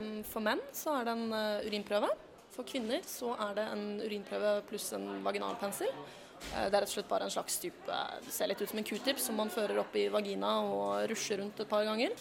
Mm, 0.00 0.22
For 0.24 0.40
menn 0.40 0.60
så 0.72 0.96
er 1.00 1.04
det 1.04 1.16
en 1.18 1.32
eh, 1.32 1.68
urinprøve. 1.68 2.10
For 2.54 2.64
kvinner 2.64 3.02
så 3.04 3.34
er 3.36 3.54
det 3.58 3.64
en 3.74 3.86
urinprøve 4.00 4.62
pluss 4.68 4.92
en 4.96 5.08
vaginalpensel. 5.24 5.90
Det 6.44 6.60
er 6.60 6.70
rett 6.74 6.88
og 6.88 6.92
slett 6.92 7.08
bare 7.08 7.24
en 7.24 7.32
slags 7.32 7.54
type 7.62 7.98
Det 8.24 8.32
ser 8.34 8.50
litt 8.50 8.60
ut 8.60 8.68
som 8.68 8.78
en 8.78 8.84
q-tip 8.84 9.20
som 9.22 9.36
man 9.38 9.48
fører 9.50 9.78
opp 9.80 9.94
i 9.96 10.08
vagina 10.12 10.50
og 10.66 11.06
rusher 11.08 11.38
rundt 11.40 11.60
et 11.62 11.70
par 11.70 11.84
ganger. 11.86 12.12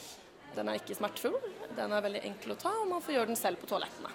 Den 0.56 0.70
er 0.70 0.80
ikke 0.80 0.96
smertefull. 0.98 1.38
Den 1.78 1.92
er 1.96 2.04
veldig 2.06 2.22
enkel 2.30 2.54
å 2.54 2.60
ta, 2.62 2.72
og 2.84 2.90
man 2.92 3.02
får 3.02 3.16
gjøre 3.16 3.32
den 3.32 3.40
selv 3.40 3.62
på 3.62 3.70
toalettene. 3.72 4.12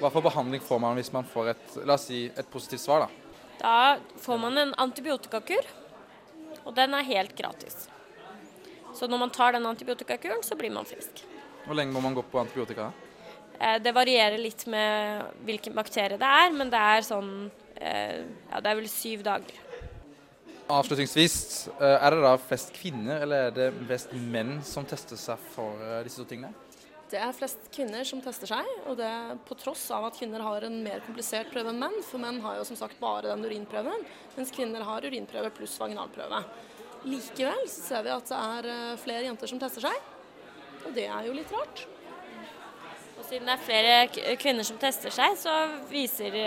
Hva 0.00 0.10
for 0.10 0.24
behandling 0.24 0.62
får 0.64 0.80
man 0.82 0.96
hvis 0.98 1.12
man 1.14 1.26
får 1.28 1.52
et, 1.52 1.76
la 1.86 1.94
oss 1.98 2.06
si, 2.10 2.24
et 2.30 2.50
positivt 2.50 2.82
svar? 2.82 3.06
da? 3.06 3.36
Da 3.60 3.74
får 4.22 4.38
man 4.40 4.58
en 4.58 4.74
antibiotikakur, 4.80 5.66
og 6.64 6.74
den 6.76 6.94
er 6.96 7.06
helt 7.06 7.36
gratis. 7.38 7.86
Så 8.96 9.06
når 9.06 9.22
man 9.22 9.30
tar 9.34 9.52
den 9.54 9.66
antibiotikakuren, 9.68 10.42
så 10.42 10.56
blir 10.58 10.72
man 10.74 10.88
frisk. 10.88 11.22
Hvor 11.66 11.76
lenge 11.78 11.92
må 11.94 12.02
man 12.02 12.16
gå 12.16 12.24
på 12.26 12.40
antibiotika? 12.40 12.90
Eh, 13.60 13.78
Det 13.78 13.92
varierer 13.94 14.38
litt 14.40 14.64
med 14.66 15.22
hvilken 15.46 15.74
bakterie 15.76 16.18
det 16.18 16.26
er, 16.42 16.50
men 16.56 16.70
det 16.72 16.80
er 16.80 17.04
sånn 17.06 17.50
eh, 17.76 18.24
Ja, 18.50 18.60
det 18.60 18.70
er 18.72 18.78
vel 18.80 18.88
syv 18.90 19.22
dager. 19.26 19.60
Avslutningsvis, 20.70 21.68
eh, 21.80 21.96
er 21.98 22.14
det 22.14 22.22
da 22.22 22.36
flest 22.38 22.70
kvinner 22.76 23.24
eller 23.24 23.48
er 23.48 23.54
det 23.54 23.68
flest 23.88 24.12
menn 24.14 24.60
som 24.62 24.84
tester 24.86 25.18
seg 25.18 25.40
for 25.50 25.80
eh, 25.82 26.02
disse 26.06 26.20
to 26.20 26.26
tingene? 26.30 26.52
Det 27.10 27.18
er 27.18 27.34
flest 27.34 27.64
kvinner 27.74 28.06
som 28.06 28.20
tester 28.22 28.52
seg, 28.52 28.68
og 28.86 28.94
det 29.00 29.06
er 29.08 29.38
på 29.48 29.56
tross 29.58 29.88
av 29.90 30.06
at 30.06 30.18
kvinner 30.20 30.44
har 30.46 30.62
en 30.68 30.76
mer 30.84 31.02
komplisert 31.02 31.50
prøve 31.50 31.72
enn 31.72 31.80
menn. 31.82 31.96
For 32.06 32.22
menn 32.22 32.38
har 32.44 32.60
jo 32.60 32.68
som 32.68 32.78
sagt 32.78 33.00
bare 33.02 33.32
den 33.32 33.42
urinprøven, 33.42 34.04
mens 34.36 34.54
kvinner 34.54 34.86
har 34.86 35.02
urinprøve 35.02 35.50
pluss 35.56 35.74
vaginalprøve. 35.82 36.44
Likevel 37.08 37.66
så 37.66 37.82
ser 37.88 38.06
vi 38.06 38.14
at 38.14 38.30
det 38.30 38.38
er 38.38 38.72
eh, 38.74 38.98
flere 39.02 39.26
jenter 39.26 39.50
som 39.50 39.62
tester 39.62 39.88
seg, 39.88 40.12
og 40.84 40.92
det 40.94 41.08
er 41.10 41.26
jo 41.26 41.34
litt 41.34 41.54
rart. 41.56 41.86
Og 43.18 43.24
siden 43.26 43.50
det 43.50 43.56
er 43.56 43.66
flere 43.66 44.36
kvinner 44.38 44.70
som 44.70 44.78
tester 44.78 45.10
seg, 45.14 45.34
så 45.40 45.56
viser 45.90 46.38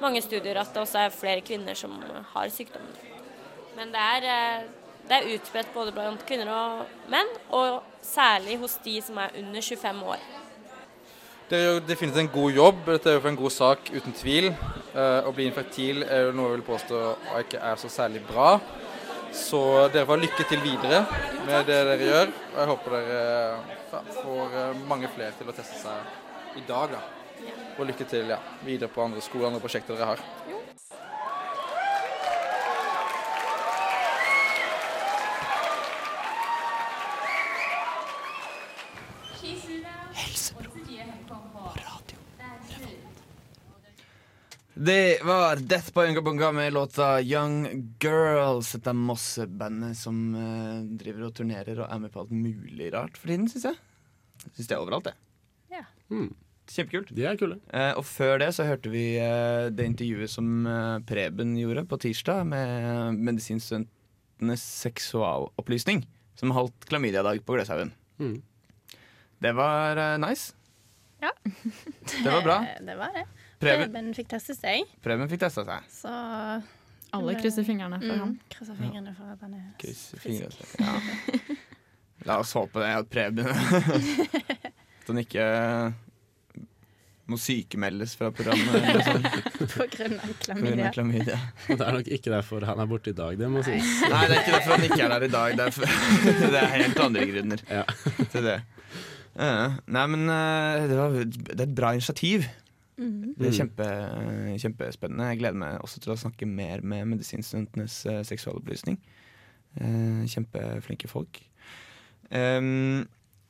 mange 0.00 0.20
studier 0.24 0.60
at 0.60 0.74
det 0.74 0.84
også 0.84 1.06
er 1.06 1.14
flere 1.14 1.46
kvinner 1.46 1.78
som 1.78 1.96
har 2.34 2.52
sykdommen. 2.52 3.09
Men 3.76 3.92
det 3.94 4.00
er, 4.00 4.26
eh, 4.34 4.62
det 5.08 5.16
er 5.16 5.30
utbredt 5.36 5.72
både 5.74 5.92
blant 5.92 6.26
kvinner 6.26 6.50
og 6.52 6.86
menn, 7.10 7.30
og 7.50 7.82
særlig 8.02 8.58
hos 8.58 8.78
de 8.84 9.00
som 9.02 9.18
er 9.18 9.34
under 9.38 9.60
25 9.60 10.02
år. 10.04 10.18
Dere 11.50 11.64
gjør 11.66 11.80
definitivt 11.86 12.20
en 12.22 12.28
god 12.30 12.52
jobb. 12.54 12.84
Dette 12.86 13.10
er 13.10 13.16
jo 13.16 13.20
for 13.24 13.28
en 13.32 13.36
god 13.40 13.50
sak, 13.50 13.90
uten 13.90 14.12
tvil. 14.14 14.52
Eh, 14.94 15.26
Å 15.26 15.32
bli 15.34 15.48
infertil 15.50 16.04
er 16.06 16.28
jo 16.28 16.32
noe 16.36 16.52
jeg 16.52 16.60
vil 16.60 16.68
påstå 16.68 17.00
ikke 17.40 17.58
er 17.58 17.80
så 17.80 17.90
særlig 17.90 18.22
bra. 18.28 18.60
Så 19.34 19.88
dere 19.92 20.06
får 20.06 20.22
lykke 20.22 20.46
til 20.50 20.62
videre 20.62 21.04
med 21.46 21.66
det 21.66 21.80
dere 21.86 22.06
gjør. 22.06 22.30
Og 22.52 22.60
jeg 22.60 22.70
håper 22.70 22.94
dere 22.96 23.18
ja, 23.90 24.02
får 24.22 24.54
eh, 24.62 24.84
mange 24.86 25.10
flere 25.10 25.34
til 25.38 25.50
å 25.50 25.56
teste 25.56 25.82
seg 25.82 26.60
i 26.62 26.64
dag. 26.68 26.94
da. 26.94 27.02
Og 27.78 27.86
lykke 27.88 28.06
til 28.06 28.30
ja, 28.30 28.38
videre 28.62 28.90
på 28.92 29.02
andre 29.02 29.22
skoler 29.24 29.48
og 29.48 29.52
andre 29.52 29.64
prosjekter 29.64 29.98
dere 29.98 30.12
har. 30.12 30.24
Det 44.80 45.18
var 45.24 45.56
Death 45.56 45.92
by 45.92 46.00
Ungabunga 46.00 46.52
med 46.52 46.72
låta 46.72 47.20
Young 47.20 47.66
Girls. 48.00 48.70
Dette 48.72 48.88
er 48.88 48.96
Mosse-bandet 48.96 49.98
som 50.00 50.20
uh, 50.32 50.78
driver 50.96 51.26
og 51.26 51.34
turnerer 51.36 51.82
og 51.82 51.84
er 51.84 51.98
med 52.00 52.12
på 52.14 52.22
alt 52.22 52.30
mulig 52.32 52.86
rart 52.94 53.18
for 53.20 53.28
tiden, 53.28 53.44
syns 53.52 53.66
jeg. 53.68 53.76
Syns 54.46 54.70
det 54.70 54.72
er 54.72 54.80
overalt, 54.80 55.10
det. 55.10 55.12
Ja. 55.74 55.82
Kjempekult. 56.72 57.12
De 57.12 57.26
er 57.28 57.36
kule. 57.36 57.58
Uh, 57.74 57.92
og 58.00 58.06
før 58.08 58.40
det 58.40 58.48
så 58.56 58.64
hørte 58.70 58.88
vi 58.94 59.02
uh, 59.20 59.68
det 59.68 59.84
intervjuet 59.90 60.32
som 60.32 60.64
Preben 61.10 61.52
gjorde 61.60 61.84
på 61.90 62.00
tirsdag 62.00 62.48
med 62.48 63.20
medisinstudentenes 63.20 64.64
seksualopplysning, 64.86 66.06
som 66.40 66.56
holdt 66.56 66.88
klamydia-dag 66.88 67.44
på 67.44 67.58
Gløshaugen. 67.58 67.92
Mm. 68.16 68.38
Det 69.44 69.52
var 69.60 70.00
nice. 70.24 70.56
Ja. 71.20 71.36
Det 71.44 72.30
var 72.30 72.48
bra. 72.48 72.58
Det 72.88 72.96
var 72.96 73.12
det. 73.12 73.28
Preben, 73.60 73.90
Preben 73.92 74.12
fikk 74.16 74.28
teste 74.32 74.54
seg, 74.56 74.86
Preben 75.04 75.28
fikk 75.28 75.42
testa 75.44 75.64
seg. 75.68 75.88
så 75.92 76.12
Alle 77.12 77.34
krysser 77.40 77.64
fingrene 77.66 77.98
for 78.00 78.14
Mm, 78.14 78.20
ham. 78.22 78.36
Krysser 78.52 78.76
fingrene 78.78 79.12
for 79.16 79.32
at 79.34 79.40
han 79.44 79.54
er 79.58 79.66
krysser 79.82 80.20
frisk. 80.22 80.46
fingrene. 80.46 80.78
Ja. 80.78 81.56
La 82.28 82.38
oss 82.42 82.52
håpe 82.56 82.80
det 82.80 82.92
at 82.94 83.08
Preben 83.10 83.46
At 85.00 85.08
han 85.08 85.18
ikke 85.22 85.44
må 87.30 87.36
sykemeldes 87.38 88.16
fra 88.18 88.30
programmet. 88.34 88.74
På 89.76 89.84
grunn 89.92 90.16
av 90.18 90.32
klamydia. 90.42 90.86
av 90.88 90.94
klamydia. 90.96 91.36
Det 91.68 91.76
er 91.86 91.94
nok 91.94 92.08
ikke 92.16 92.32
derfor 92.34 92.64
han 92.66 92.80
er 92.82 92.88
borte 92.90 93.12
i 93.12 93.16
dag, 93.20 93.36
det 93.38 93.50
må 93.52 93.62
sies. 93.66 93.86
Nei, 94.10 94.22
det 94.26 94.34
er 94.34 94.40
ikke 94.40 94.54
derfor 94.56 94.72
han 94.74 94.86
ikke 94.88 95.02
er 95.04 95.12
der 95.14 95.26
i 95.28 95.30
dag. 95.36 95.54
Det 95.60 95.66
er, 95.68 95.76
for, 95.76 95.84
det 96.56 96.62
er 96.62 96.72
helt 96.74 97.02
andre 97.04 97.26
grunner 97.30 97.62
Ja. 97.70 97.84
til 98.32 98.48
det. 98.48 98.56
Ja, 99.38 99.52
nei, 99.86 100.06
men 100.10 100.26
eh, 100.34 100.88
det, 100.90 100.96
var, 100.98 101.14
det 101.22 101.54
er 101.60 101.62
et 101.68 101.76
bra 101.78 101.92
initiativ. 101.94 102.48
Mhm. 103.00 103.32
Det 103.38 103.46
er 103.46 103.50
Mm. 103.50 103.58
kjempe, 103.58 103.86
kjempespennende. 104.60 105.28
Jeg 105.30 105.38
gleder 105.40 105.56
meg 105.56 105.78
også 105.80 106.00
til 106.04 106.12
å 106.12 106.18
snakke 106.20 106.46
mer 106.46 106.82
med 106.82 107.06
medisinstudentenes 107.14 108.04
uh, 108.06 108.20
seksualopplysning. 108.28 108.98
Uh, 109.80 110.26
kjempeflinke 110.28 111.08
folk. 111.08 111.40
Um, 112.30 113.08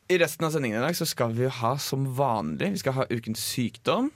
I 0.08 0.18
resten 0.22 0.46
av 0.46 0.52
sendingen 0.54 0.78
i 0.78 0.86
dag 0.86 0.94
så 0.96 1.06
skal 1.06 1.34
vi 1.36 1.48
ha 1.48 1.74
som 1.76 2.06
vanlig 2.16 2.70
Vi 2.72 2.80
skal 2.80 2.96
ha 2.96 3.04
Ukens 3.10 3.42
sykdom. 3.42 4.10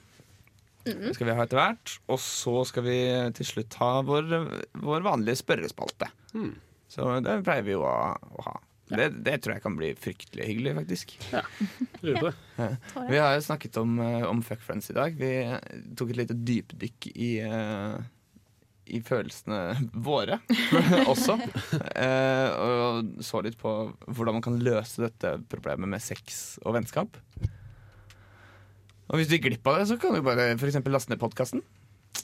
Mm 0.87 1.13
skal 1.15 1.27
vi 1.27 1.35
ha 1.35 1.45
etter 1.47 1.57
hvert. 1.57 1.99
Og 2.13 2.19
så 2.21 2.65
skal 2.69 2.85
vi 2.85 2.97
til 3.33 3.47
slutt 3.49 3.75
ha 3.81 4.03
vår, 4.05 4.27
vår 4.85 5.01
vanlige 5.03 5.41
spørrespalte. 5.41 6.11
Mm. 6.35 6.55
Så 6.93 7.07
det 7.25 7.39
pleier 7.47 7.65
vi 7.65 7.73
jo 7.73 7.81
å, 7.89 8.13
å 8.13 8.43
ha. 8.45 8.59
Det, 8.89 9.09
det 9.25 9.39
tror 9.41 9.57
jeg 9.57 9.65
kan 9.65 9.77
bli 9.79 9.91
fryktelig 9.97 10.49
hyggelig, 10.49 10.75
faktisk. 10.77 11.15
Lurer 12.05 12.35
ja. 12.61 12.73
Vi 13.09 13.21
har 13.21 13.37
jo 13.37 13.45
snakket 13.47 13.79
om, 13.81 13.97
eh, 14.03 14.27
om 14.29 14.43
fuck 14.45 14.61
friends 14.65 14.91
i 14.93 14.97
dag. 14.97 15.17
Vi 15.17 15.31
eh, 15.45 15.57
tok 15.97 16.13
et 16.13 16.21
lite 16.21 16.37
dypdykk 16.37 17.09
i, 17.15 17.31
eh, 17.47 17.97
i 18.93 19.01
følelsene 19.05 19.89
våre 20.05 20.41
også. 21.13 21.39
Eh, 21.97 22.49
og 22.61 23.25
så 23.25 23.41
litt 23.47 23.57
på 23.61 23.75
hvordan 24.05 24.39
man 24.39 24.45
kan 24.45 24.61
løse 24.61 25.07
dette 25.07 25.39
problemet 25.49 25.89
med 25.97 26.05
sex 26.05 26.59
og 26.65 26.77
vennskap. 26.77 27.17
Og 29.09 29.21
hvis 29.21 29.31
du 29.31 29.37
gikk 29.37 29.49
glipp 29.49 29.73
av 29.73 29.81
det, 29.81 29.89
så 29.89 29.99
kan 30.01 30.17
du 30.17 30.25
bare 30.25 30.53
for 30.61 30.93
laste 30.93 31.13
ned 31.13 31.23
podkasten. 31.23 31.65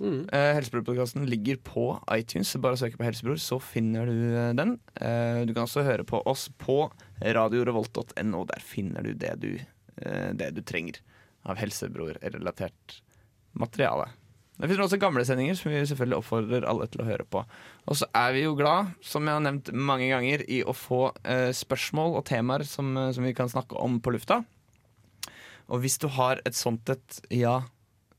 Mm. 0.01 0.23
Eh, 0.33 0.55
Helsebror-podkasten 0.57 1.27
ligger 1.29 1.59
på 1.65 1.85
iTunes. 2.17 2.55
Bare 2.57 2.79
søk 2.81 2.97
på 2.97 3.05
Helsebror, 3.05 3.37
så 3.37 3.61
finner 3.61 4.09
du 4.09 4.17
eh, 4.33 4.53
den. 4.57 4.79
Eh, 4.97 5.43
du 5.45 5.53
kan 5.53 5.67
også 5.67 5.85
høre 5.85 6.07
på 6.09 6.23
oss 6.29 6.49
på 6.61 6.87
radiorevolt.no. 7.21 8.47
Der 8.49 8.65
finner 8.65 9.05
du 9.05 9.13
det 9.13 9.35
du, 9.45 9.53
eh, 10.01 10.31
det 10.33 10.55
du 10.57 10.65
trenger 10.65 11.03
av 11.45 11.61
Helsebror-relatert 11.61 13.01
materiale. 13.53 14.09
Det 14.61 14.69
finnes 14.69 14.85
også 14.85 14.99
gamle 15.01 15.23
sendinger 15.25 15.57
som 15.57 15.73
vi 15.73 15.81
selvfølgelig 15.89 16.19
oppfordrer 16.21 16.67
alle 16.69 16.87
til 16.93 17.01
å 17.01 17.09
høre 17.09 17.25
på. 17.25 17.41
Og 17.89 17.97
så 17.97 18.09
er 18.17 18.35
vi 18.37 18.43
jo 18.45 18.57
glad, 18.59 18.93
som 19.01 19.25
jeg 19.25 19.39
har 19.39 19.45
nevnt 19.45 19.71
mange 19.73 20.11
ganger, 20.11 20.45
i 20.53 20.61
å 20.61 20.75
få 20.77 21.07
eh, 21.25 21.49
spørsmål 21.57 22.19
og 22.21 22.27
temaer 22.29 22.67
som, 22.69 22.93
eh, 23.01 23.13
som 23.17 23.25
vi 23.25 23.33
kan 23.37 23.49
snakke 23.49 23.81
om 23.81 23.97
på 24.05 24.13
lufta. 24.13 24.43
Og 25.71 25.81
hvis 25.81 25.97
du 26.03 26.11
har 26.13 26.43
et 26.45 26.59
sånt 26.59 26.93
et 26.93 27.21
ja, 27.33 27.63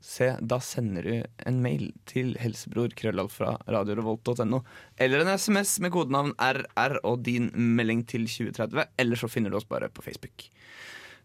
se, 0.02 0.32
da 0.42 0.58
sender 0.64 1.06
du 1.06 1.16
en 1.48 1.60
mail 1.64 1.92
til 2.10 2.34
helsebror 2.42 2.94
krøllalf 2.98 3.38
fra 3.38 3.56
radiorevolt.no. 3.70 4.62
Eller 4.98 5.24
en 5.24 5.34
SMS 5.38 5.78
med 5.84 5.94
kodenavn 5.94 6.34
RR 6.42 6.98
og 7.08 7.22
din 7.28 7.52
melding 7.54 8.04
til 8.10 8.26
2030. 8.26 8.88
Eller 9.02 9.22
så 9.22 9.30
finner 9.32 9.54
du 9.54 9.60
oss 9.60 9.70
bare 9.70 9.92
på 9.94 10.04
Facebook. 10.06 10.48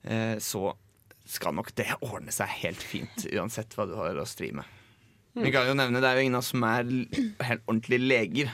Eh, 0.05 0.37
så 0.39 0.75
skal 1.27 1.57
nok 1.57 1.73
det 1.79 1.89
ordne 2.05 2.35
seg 2.35 2.53
helt 2.63 2.83
fint, 2.85 3.27
uansett 3.35 3.73
hva 3.75 3.89
du 3.89 3.97
har 3.99 4.19
å 4.21 4.29
stri 4.29 4.53
med. 4.55 4.67
Vi 5.37 5.51
kan 5.53 5.67
jo 5.69 5.75
nevne 5.77 6.01
Det 6.01 6.09
er 6.09 6.17
jo 6.17 6.25
ingen 6.25 6.39
av 6.39 6.45
oss 6.45 6.53
som 6.55 6.63
er 6.65 6.87
helt 7.45 7.67
ordentlige 7.67 8.05
leger. 8.05 8.53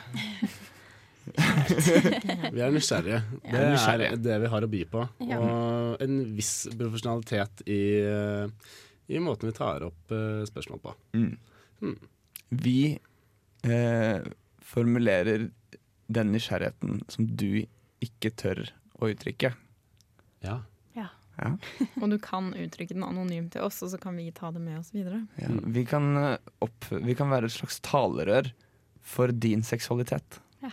Vi 2.53 2.61
er 2.61 2.73
nysgjerrige. 2.75 3.21
Det 3.47 3.61
er 3.63 4.17
det 4.19 4.39
vi 4.43 4.49
har 4.51 4.65
å 4.67 4.71
by 4.71 4.81
på. 4.91 5.05
Og 5.23 6.03
en 6.03 6.17
viss 6.35 6.67
profesjonalitet 6.75 7.63
i, 7.71 7.83
eh, 8.03 8.51
i 9.07 9.19
måten 9.23 9.51
vi 9.51 9.57
tar 9.57 9.85
opp 9.87 10.13
uh, 10.15 10.45
spørsmål 10.49 10.83
på. 10.83 10.95
Mm. 11.19 11.33
Hmm. 11.83 11.99
Vi 12.53 12.99
eh, 13.63 14.21
formulerer 14.61 15.51
den 16.07 16.33
nysgjerrigheten 16.33 17.01
som 17.09 17.27
du 17.37 17.65
ikke 18.05 18.33
tør 18.37 18.67
å 19.01 19.09
uttrykke. 19.13 19.55
Ja. 20.45 20.59
Ja. 20.99 21.09
Ja. 21.39 21.55
Og 22.03 22.13
du 22.13 22.19
kan 22.23 22.53
uttrykke 22.53 22.95
den 22.95 23.07
anonymt 23.07 23.55
til 23.55 23.65
oss, 23.65 23.81
og 23.85 23.93
så 23.95 24.01
kan 24.01 24.19
vi 24.21 24.29
ta 24.37 24.53
det 24.53 24.61
med 24.63 24.83
oss 24.83 24.93
videre. 24.95 25.23
Ja, 25.41 25.49
vi, 25.49 25.87
kan, 25.89 26.13
eh, 26.21 26.53
opp, 26.65 26.91
vi 26.93 27.17
kan 27.19 27.33
være 27.33 27.49
et 27.49 27.57
slags 27.57 27.81
talerør 27.85 28.53
for 29.03 29.33
din 29.33 29.65
seksualitet. 29.67 30.41
Ja, 30.63 30.71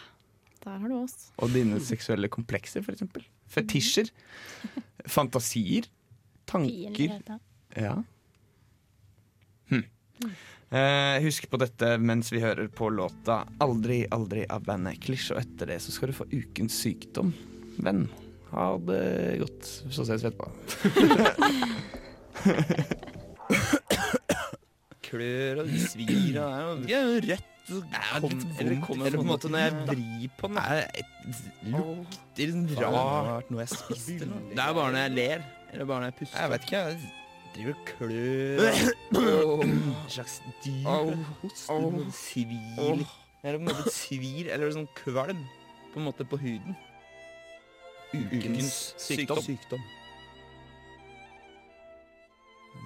Der 0.66 0.78
har 0.84 0.92
du 0.92 0.98
oss. 1.00 1.32
Og 1.40 1.56
dine 1.56 1.80
seksuelle 1.80 2.28
komplekser, 2.28 2.84
f.eks. 2.84 3.08
Fetisjer. 3.50 4.12
Fantasier. 5.16 5.88
Tanker. 6.50 7.40
Ja. 7.78 7.96
Hm. 9.70 9.84
Eh, 10.70 11.18
husk 11.24 11.48
på 11.50 11.58
dette 11.58 11.98
mens 11.98 12.30
vi 12.30 12.40
hører 12.44 12.68
på 12.70 12.92
låta 12.94 13.42
'Aldri, 13.58 14.06
aldri' 14.14 14.46
av 14.50 14.62
bandet 14.68 15.00
Klisj. 15.02 15.32
Og 15.34 15.40
etter 15.42 15.66
det 15.74 15.80
så 15.82 15.92
skal 15.96 16.10
du 16.12 16.16
få 16.20 16.30
ukens 16.30 16.74
sykdom. 16.84 17.30
Venn, 17.82 18.04
ha 18.52 18.78
det 18.90 19.40
godt. 19.42 19.64
Så 19.90 20.06
ses 20.06 20.24
vi 20.24 20.28
etterpå. 20.30 20.48
Klør 25.10 25.56
og 25.64 25.70
svir 25.90 26.36
og 26.38 26.86
det 26.86 26.94
er 26.94 27.02
jo 27.02 27.14
rødt. 27.26 27.50
Kom, 27.70 28.34
eller, 28.58 28.82
kom, 28.82 28.98
eller 29.06 29.14
på 29.18 29.22
en 29.22 29.28
måte 29.30 29.50
når 29.54 29.60
jeg 29.62 29.74
vrir 29.86 30.30
på 30.40 30.48
den, 30.50 30.58
er 30.58 30.90
det 30.90 31.06
lukter 31.70 32.50
rart 32.82 33.46
noe 33.54 33.62
jeg 33.62 33.70
spiste. 33.76 34.26
Det 34.26 34.58
er 34.58 34.74
bare 34.74 34.90
når 34.90 35.02
jeg 35.04 35.14
ler, 35.18 35.40
eller 35.74 35.86
bare 35.86 36.00
når 36.02 36.08
jeg 36.10 36.18
puster. 36.22 36.40
Jeg 36.42 36.50
vet 36.54 36.62
ikke, 36.66 36.82
jeg 36.82 36.98
driver 37.56 37.76
og 37.76 37.86
klør. 37.90 38.62
En 39.64 39.96
slags 40.08 40.40
dyr. 40.66 41.16
Hoster, 41.42 42.00
svir. 42.16 43.06
Eller 43.44 43.58
på 43.58 43.64
en 43.64 43.70
måte 43.70 43.94
svir, 43.96 44.50
eller 44.52 44.74
sånn 44.76 44.90
kvalm, 45.00 45.46
på 45.94 46.02
en 46.02 46.08
måte 46.10 46.28
på 46.28 46.40
huden. 46.42 46.76
Ukens 48.14 48.96
sykdom. 49.00 49.84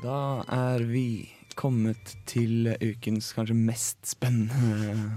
Da 0.03 0.43
er 0.51 0.83
vi 0.83 1.31
kommet 1.55 2.17
til 2.27 2.73
ukens 2.81 3.31
kanskje 3.35 3.55
mest 3.55 4.01
spennende 4.15 5.13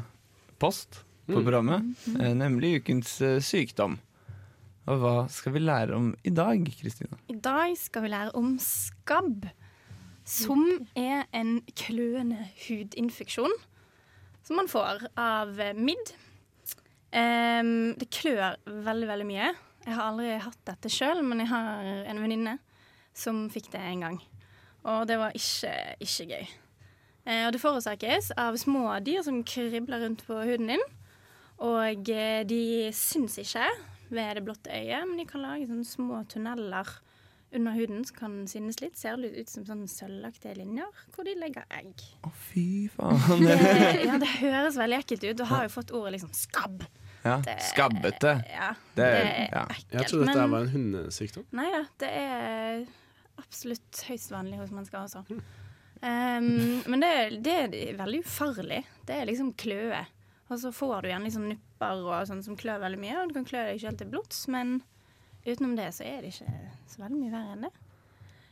post 0.62 1.02
på 1.26 1.40
programmet, 1.42 1.82
eh, 2.20 2.32
nemlig 2.38 2.76
ukens 2.80 3.16
eh, 3.24 3.40
sykdom. 3.42 3.98
Og 4.86 5.00
hva 5.02 5.14
skal 5.32 5.56
vi 5.56 5.64
lære 5.64 5.96
om 5.96 6.12
i 6.22 6.30
dag, 6.30 6.60
Kristina? 6.78 7.16
I 7.26 7.34
dag 7.42 7.72
skal 7.78 8.04
vi 8.04 8.10
lære 8.12 8.34
om 8.38 8.52
skabb, 8.62 9.48
som 10.22 10.62
er 10.94 11.24
en 11.34 11.58
kløende 11.74 12.44
hudinfeksjon 12.66 13.54
som 14.46 14.60
man 14.60 14.70
får 14.70 15.08
av 15.18 15.58
midd. 15.74 16.12
Um, 17.10 17.96
det 17.98 18.12
klør 18.14 18.54
veldig, 18.66 19.08
veldig 19.10 19.26
mye. 19.26 19.48
Jeg 19.86 19.96
har 19.96 20.06
aldri 20.06 20.36
hatt 20.44 20.60
dette 20.70 20.90
sjøl, 20.92 21.22
men 21.26 21.42
jeg 21.42 21.50
har 21.50 21.90
en 22.12 22.22
venninne 22.22 22.54
som 23.16 23.46
fikk 23.50 23.72
det 23.74 23.82
en 23.82 24.06
gang. 24.06 24.20
Og 24.86 25.08
det 25.10 25.18
var 25.18 25.34
ikke, 25.34 25.74
ikke 26.06 26.28
gøy. 26.30 26.54
Uh, 27.26 27.42
og 27.48 27.56
det 27.56 27.62
forårsakes 27.64 28.30
av 28.38 28.58
små 28.62 28.86
dyr 29.02 29.26
som 29.26 29.42
kribler 29.42 30.06
rundt 30.06 30.22
på 30.28 30.38
huden 30.46 30.76
din. 30.76 30.86
Og 31.56 32.10
eh, 32.12 32.42
de 32.44 32.90
syns 32.92 33.38
ikke 33.40 33.64
ved 34.10 34.36
det 34.38 34.44
blotte 34.46 34.70
øyet, 34.70 35.06
men 35.08 35.16
de 35.18 35.24
kan 35.26 35.42
lage 35.42 35.66
sånne 35.68 35.84
små 35.88 36.20
tunneler 36.30 36.90
under 37.56 37.72
huden 37.72 38.04
som 38.04 38.16
kan 38.18 38.32
synes 38.50 38.80
litt. 38.82 38.98
Ser 38.98 39.16
litt 39.16 39.36
ut 39.38 39.48
som 39.48 39.64
sånn 39.64 39.86
sølvaktige 39.88 40.56
linjer 40.58 40.90
hvor 41.14 41.24
de 41.24 41.34
legger 41.38 41.64
egg. 41.70 42.02
Å, 42.26 42.30
fy 42.50 42.64
faen. 42.94 43.42
Det, 43.46 43.56
ja, 44.08 44.18
det 44.22 44.30
høres 44.40 44.76
veldig 44.76 44.98
ekkelt 45.02 45.24
ut. 45.30 45.36
Du 45.40 45.44
har 45.50 45.66
jo 45.66 45.72
fått 45.76 45.92
ordet 45.96 46.16
liksom 46.18 46.32
skabb. 46.36 46.84
Ja, 47.26 47.38
Det- 47.42 47.56
skabbete. 47.72 48.36
Ja, 48.52 48.72
Det 48.94 49.02
det 49.02 49.06
er- 49.06 49.48
ja. 49.50 49.62
ekkelt. 49.70 49.92
Jeg 50.00 50.06
trodde 50.10 50.26
dette 50.26 50.38
men- 50.42 50.50
var 50.50 50.60
en 50.66 50.74
hundesykdom. 50.74 51.46
Nei 51.58 51.70
da, 51.72 51.84
det 52.02 52.10
er 52.10 52.84
absolutt 53.38 54.04
høyst 54.08 54.30
vanlig 54.30 54.58
hos 54.60 54.70
mennesker 54.70 54.98
også. 55.02 55.24
Um, 56.02 56.82
men 56.86 57.00
det, 57.00 57.42
det 57.42 57.54
er 57.56 57.96
veldig 57.98 58.20
ufarlig. 58.26 58.82
Det 59.08 59.16
er 59.16 59.26
liksom 59.30 59.54
kløe. 59.58 60.02
Og 60.46 60.60
så 60.62 60.70
får 60.74 61.02
du 61.02 61.08
gjerne 61.10 61.26
liksom 61.26 61.48
nupper 61.50 62.04
og 62.06 62.28
sånn 62.28 62.44
som 62.44 62.58
klør 62.58 62.84
veldig 62.84 63.00
mye, 63.02 63.16
og 63.18 63.30
du 63.30 63.34
kan 63.38 63.48
klø 63.48 63.64
deg 63.66 63.78
ikke 63.78 63.90
helt 63.90 64.00
til 64.02 64.12
blods, 64.12 64.44
men 64.52 64.76
utenom 65.46 65.74
det 65.78 65.88
så 65.96 66.06
er 66.06 66.22
det 66.22 66.34
ikke 66.34 66.54
så 66.92 67.02
veldig 67.02 67.18
mye 67.18 67.34
verre 67.34 67.56
enn 67.56 67.66
det. 67.66 67.72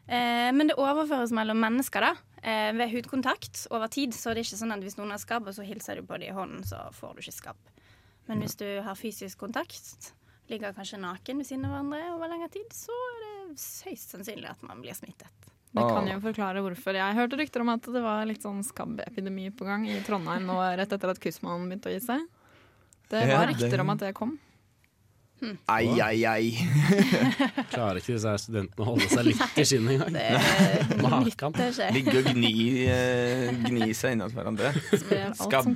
Eh, 0.06 0.50
men 0.52 0.68
det 0.68 0.76
overføres 0.80 1.32
mellom 1.32 1.62
mennesker 1.62 2.04
da, 2.04 2.10
eh, 2.42 2.72
ved 2.76 2.92
hudkontakt 2.92 3.66
over 3.70 3.88
tid. 3.88 4.12
Så 4.14 4.34
det 4.34 4.42
er 4.42 4.48
ikke 4.48 4.60
sånn 4.60 4.74
at 4.74 4.84
hvis 4.84 4.98
noen 4.98 5.14
har 5.14 5.22
skabb, 5.22 5.48
og 5.48 5.56
så 5.56 5.64
hilser 5.64 6.00
du 6.00 6.02
på 6.06 6.18
dem 6.18 6.28
i 6.28 6.36
hånden, 6.36 6.66
så 6.66 6.82
får 6.92 7.14
du 7.14 7.24
ikke 7.24 7.38
skabb. 7.38 7.72
Men 8.28 8.40
hvis 8.40 8.56
du 8.56 8.66
har 8.82 8.98
fysisk 8.98 9.38
kontakt, 9.38 10.12
ligger 10.48 10.74
kanskje 10.76 11.00
naken 11.00 11.40
ved 11.40 11.48
siden 11.48 11.64
av 11.68 11.76
hverandre 11.76 12.14
over 12.16 12.28
lengre 12.32 12.50
tid, 12.52 12.68
så 12.72 12.92
er 12.92 13.18
det 13.24 13.60
høyst 13.86 14.12
sannsynlig 14.12 14.50
at 14.50 14.62
man 14.66 14.80
blir 14.84 14.96
smittet. 14.96 15.53
Det 15.74 15.82
kan 15.90 16.06
jo 16.06 16.20
forklare 16.22 16.60
hvorfor. 16.62 16.94
Jeg 16.94 17.16
hørte 17.18 17.36
rykter 17.40 17.60
om 17.64 17.68
at 17.74 17.82
det 17.90 18.02
var 18.05 18.24
litt 18.30 18.42
sånn 18.46 18.62
skabbepidemi 18.62 19.48
på 19.59 19.66
gang 19.66 19.88
i 19.90 19.96
Trondheim 20.06 20.46
nå 20.46 20.60
rett 20.78 20.92
etter 20.94 21.10
at 21.10 21.18
Kussmannen 21.22 21.66
begynte 21.68 21.90
å 21.90 21.94
gi 21.96 22.01
seg. 22.05 22.26
Det 23.10 23.26
var 23.30 23.48
rykter 23.51 23.80
om 23.82 23.90
at 23.90 23.98
det 24.06 24.12
kom. 24.14 24.36
Ai, 25.68 25.90
ai, 26.01 26.22
ai. 26.24 26.52
Klarer 27.74 27.98
ikke 28.01 28.14
disse 28.14 28.30
her 28.30 28.38
studentene 28.40 28.80
å 28.80 28.86
holde 28.86 29.09
seg 29.10 29.26
litt 29.26 29.59
i 29.60 29.64
skinnet 29.66 29.98
engang? 30.06 30.14
Det 30.14 31.01
Makan. 31.02 31.26
nytter 31.26 31.66
ikke. 31.68 31.88
Ligge 31.98 32.14
og 32.22 32.28
gni, 32.30 32.52
eh, 32.88 33.51
gni 33.66 33.88
seg 33.98 34.14
innat 34.16 34.32
hverandre. 34.32 34.70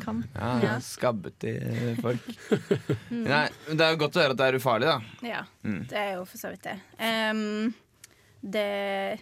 Kan. 0.06 0.22
Ja, 0.38 0.52
Ja. 0.62 0.76
skabbete 0.80 1.52
folk. 2.00 2.30
Nei, 3.10 3.42
det 3.68 3.82
er 3.82 3.92
jo 3.92 4.00
godt 4.06 4.16
å 4.16 4.22
høre 4.24 4.36
at 4.38 4.40
det 4.40 4.46
er 4.54 4.58
ufarlig, 4.62 4.88
da. 4.88 5.26
Ja, 5.26 5.42
Mm. 5.66 5.82
det 5.90 5.98
er 6.06 6.14
jo 6.14 6.24
for 6.24 6.38
så 6.38 6.54
vidt 6.54 6.62
det. 6.64 6.78
Um, 7.02 7.74
det, 8.40 9.20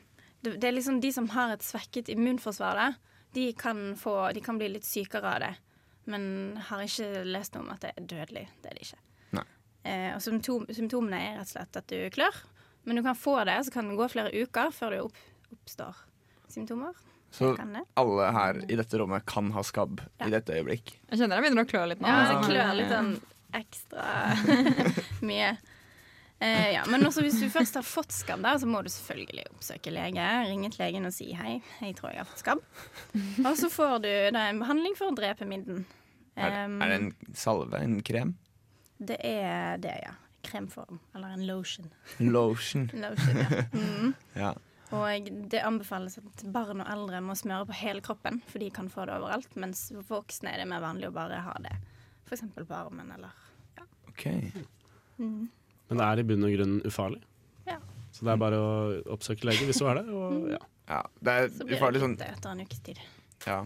det. 0.54 0.60
Det 0.62 0.68
er 0.70 0.76
liksom 0.76 1.00
de 1.02 1.12
som 1.12 1.28
har 1.34 1.54
et 1.54 1.64
svekket 1.66 2.10
immunforsvar, 2.12 2.78
da, 2.78 3.16
de 3.36 3.50
kan, 3.58 3.88
få, 3.98 4.16
de 4.32 4.40
kan 4.44 4.58
bli 4.60 4.70
litt 4.74 4.86
sykere 4.88 5.34
av 5.34 5.42
det. 5.44 5.54
Men 6.06 6.22
har 6.68 6.84
ikke 6.84 7.24
lest 7.26 7.56
noe 7.56 7.64
om 7.66 7.72
at 7.74 7.82
det 7.82 7.92
er 7.96 8.06
dødelig. 8.14 8.44
Det 8.62 8.70
er 8.70 8.78
det 8.78 8.86
ikke. 8.86 9.02
Eh, 9.86 10.10
og 10.16 10.22
symptom, 10.22 10.64
symptomene 10.74 11.18
er 11.22 11.36
rett 11.38 11.46
og 11.46 11.52
slett 11.52 11.78
at 11.78 11.90
du 11.92 11.98
klør. 12.14 12.38
Men 12.86 12.98
du 12.98 13.02
kan 13.06 13.18
få 13.18 13.36
det, 13.46 13.58
så 13.66 13.74
kan 13.74 13.90
det 13.90 13.98
gå 13.98 14.08
flere 14.10 14.32
uker 14.34 14.72
før 14.74 14.94
det 14.94 15.02
opp, 15.04 15.20
oppstår 15.54 16.00
symptomer. 16.50 16.94
Så 17.34 17.52
alle 17.98 18.26
her 18.32 18.58
i 18.70 18.76
dette 18.78 18.98
rommet 19.00 19.26
kan 19.28 19.50
ha 19.52 19.62
skabb 19.66 20.00
i 20.24 20.30
dette 20.32 20.54
øyeblikk. 20.56 20.94
Jeg 21.10 21.20
kjenner 21.20 21.38
jeg 21.38 21.44
begynner 21.46 21.66
å 21.66 21.70
klø 21.70 21.82
litt 21.90 22.02
nå. 22.02 22.08
Ja, 22.08 22.28
jeg 22.30 22.44
klør 22.46 22.70
litt 22.78 22.92
sånn 22.94 23.10
ekstra 23.56 24.06
mye. 25.28 25.50
Eh, 26.38 26.72
ja, 26.74 26.82
men 26.92 27.06
også 27.08 27.22
hvis 27.24 27.38
du 27.40 27.46
først 27.48 27.78
har 27.78 27.84
fått 27.86 28.12
skabb, 28.12 28.42
der, 28.44 28.58
så 28.60 28.68
må 28.68 28.82
du 28.84 28.90
selvfølgelig 28.92 29.46
oppsøke 29.54 29.92
lege. 29.94 30.26
Ringe 30.50 30.68
til 30.74 30.82
legen 30.84 31.08
og 31.08 31.14
si 31.16 31.30
hei, 31.36 31.54
jeg 31.80 31.96
tror 31.96 32.12
jeg 32.12 32.20
har 32.20 32.28
fått 32.28 32.42
skabb. 32.44 32.64
Og 33.46 33.54
så 33.56 33.70
får 33.72 33.94
du 34.04 34.10
da 34.36 34.48
en 34.50 34.60
behandling 34.60 34.98
for 34.98 35.12
å 35.12 35.16
drepe 35.16 35.48
midden. 35.48 35.86
Er, 36.36 36.66
Em, 36.66 36.76
er 36.84 36.92
det 36.92 36.98
en 37.00 37.10
salve? 37.32 37.80
En 37.80 38.02
krem? 38.04 38.36
det 38.98 39.16
er 39.24 39.76
det, 39.80 39.96
ja. 40.04 40.14
Kremform. 40.46 41.00
Eller 41.14 41.34
en 41.34 41.46
lotion. 41.46 41.88
Lotion. 42.18 42.90
lotion 42.94 43.36
ja. 43.42 43.64
Mm. 43.72 44.14
Ja. 44.44 44.54
Og 44.94 45.30
det 45.50 45.58
anbefales 45.66 46.18
at 46.20 46.44
barn 46.54 46.84
og 46.84 46.86
eldre 46.92 47.18
må 47.24 47.34
smøre 47.34 47.66
på 47.66 47.74
hele 47.80 48.00
kroppen, 48.04 48.38
for 48.46 48.62
de 48.62 48.68
kan 48.70 48.86
få 48.92 49.08
det 49.08 49.16
overalt. 49.16 49.56
Mens 49.58 49.88
for 49.90 50.20
voksne 50.20 50.52
er 50.52 50.62
det 50.62 50.68
mer 50.70 50.84
vanlig 50.84 51.08
å 51.10 51.16
bare 51.16 51.40
ha 51.42 51.56
det 51.64 51.74
f.eks. 52.28 52.44
på 52.54 52.74
armen 52.74 53.10
eller 53.16 53.34
OK. 54.12 54.24
mm. 55.18 55.48
Men 55.88 56.00
det 56.00 56.06
er 56.10 56.18
i 56.22 56.26
bunn 56.26 56.44
og 56.48 56.54
grunn 56.56 56.76
ufarlig. 56.88 57.20
Ja. 57.68 57.78
Så 58.12 58.26
det 58.26 58.32
er 58.34 58.40
bare 58.42 58.58
å 58.58 58.70
oppsøke 59.14 59.46
lege 59.48 59.66
hvis 59.68 59.78
du 59.82 59.86
er 59.90 60.00
det. 60.00 60.06
Og, 60.10 60.46
ja. 60.54 60.62
Ja, 60.86 61.00
det 61.26 61.32
er 61.34 61.48
Så 61.50 61.66
blir 61.66 61.76
ufarlig 61.78 61.98
det 62.00 62.04
sånn 62.04 62.14
etter 62.22 62.52
en 62.54 62.62
ukes 62.66 62.80
tid. 62.86 63.02
ja. 63.46 63.64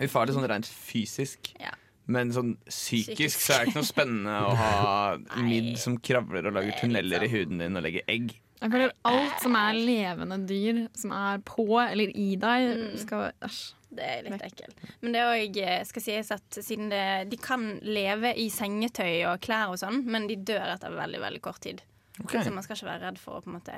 Ufarlig 0.00 0.32
sånn 0.32 0.46
rent 0.48 0.68
fysisk. 0.70 1.50
Ja. 1.60 1.74
Men 2.08 2.30
sånn 2.32 2.52
psykisk, 2.68 3.10
Psykisk. 3.16 3.40
så 3.42 3.52
er 3.52 3.64
det 3.64 3.68
ikke 3.72 3.80
noe 3.82 3.88
spennende 3.88 4.34
å 4.46 4.52
ha 4.56 4.74
midd 5.48 5.72
som 5.82 5.98
kravler 5.98 6.46
og 6.48 6.54
lager 6.56 6.72
er 6.72 6.78
tunneler 6.80 7.24
i 7.26 7.30
huden 7.32 7.58
din 7.60 7.76
og 7.76 7.82
legger 7.84 8.06
egg. 8.08 8.36
Jeg 8.60 8.72
føler 8.72 8.92
alt 9.04 9.42
som 9.42 9.56
er 9.58 9.76
levende 9.76 10.38
dyr, 10.48 10.78
som 10.96 11.12
er 11.12 11.42
på 11.44 11.66
eller 11.82 12.12
i 12.16 12.36
deg, 12.40 12.68
Mm. 12.76 12.96
skal 13.02 13.32
Æsj. 13.44 13.72
Det 13.96 14.04
er 14.04 14.22
litt 14.26 14.42
ekkelt. 14.42 14.76
Men 15.00 15.12
det 15.14 15.20
òg, 15.22 15.58
skal 15.86 16.02
sies 16.02 16.30
at 16.34 16.50
siden 16.50 16.90
det, 16.90 17.30
de 17.30 17.36
kan 17.36 17.78
leve 17.82 18.32
i 18.36 18.48
sengetøy 18.50 19.24
og 19.30 19.40
klær 19.40 19.70
og 19.72 19.78
sånn, 19.78 20.02
men 20.04 20.26
de 20.26 20.36
dør 20.36 20.74
etter 20.74 20.90
veldig, 20.92 21.20
veldig 21.22 21.40
kort 21.44 21.60
tid. 21.60 21.82
Okay. 22.20 22.42
Så 22.42 22.52
man 22.52 22.62
skal 22.64 22.76
ikke 22.76 22.90
være 22.90 23.04
redd 23.06 23.18
for 23.18 23.38
å 23.38 23.44
på 23.44 23.52
en 23.52 23.58
måte 23.60 23.76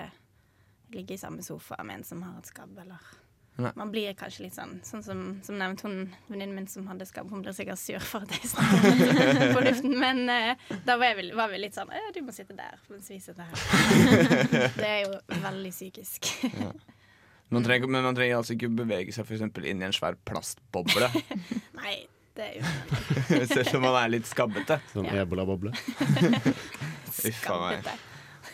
ligge 0.94 1.14
i 1.14 1.20
samme 1.20 1.42
sofa 1.44 1.82
med 1.84 2.00
en 2.00 2.04
som 2.04 2.22
har 2.22 2.38
et 2.38 2.46
skabb, 2.46 2.78
eller 2.78 2.98
Nei. 3.58 3.72
Man 3.74 3.90
blir 3.90 4.12
kanskje 4.14 4.44
litt 4.44 4.54
sånn 4.54 4.76
Sånn 4.86 5.02
som, 5.02 5.22
som 5.42 5.56
nevnt 5.58 5.80
hun 5.82 5.96
venninnen 6.28 6.54
min 6.54 6.68
som 6.70 6.84
hadde 6.86 7.06
skabb, 7.08 7.26
hun 7.32 7.40
blir 7.42 7.56
sikkert 7.56 7.80
sur 7.82 7.98
for 8.06 8.22
at 8.22 8.30
jeg 8.36 8.52
snakker 8.52 9.00
det 9.34 9.48
på 9.56 9.62
luften, 9.66 9.96
men 9.98 10.20
uh, 10.30 10.76
da 10.86 10.94
var, 11.00 11.10
jeg, 11.18 11.32
var 11.34 11.50
vi 11.50 11.58
litt 11.64 11.74
sånn 11.74 11.90
Ja, 11.90 12.12
Du 12.14 12.20
må 12.22 12.34
sitte 12.36 12.54
der 12.54 12.76
mens 12.92 13.08
vi 13.10 13.18
sitter 13.24 13.48
her. 13.48 13.56
det 14.78 14.86
er 14.86 15.00
jo 15.08 15.40
veldig 15.42 15.72
psykisk. 15.74 16.30
Man 17.50 17.64
trenger, 17.66 17.90
men 17.90 18.04
man 18.06 18.14
trenger 18.14 18.38
altså 18.38 18.54
ikke 18.54 18.70
bevege 18.78 19.14
seg 19.16 19.26
eksempel 19.34 19.66
inn 19.70 19.82
i 19.82 19.88
en 19.88 19.96
svær 19.96 20.14
plastboble, 20.28 21.08
Nei, 21.80 21.96
det 22.38 22.44
er 22.46 22.58
jo 22.60 23.40
selv 23.56 23.80
om 23.80 23.86
man 23.88 23.96
er 24.04 24.12
litt 24.14 24.28
skabbete. 24.30 24.78
Sånn 24.92 25.08
Ja. 25.10 25.24
ebola-boble. 25.24 25.72
Skabbete. 27.10 27.96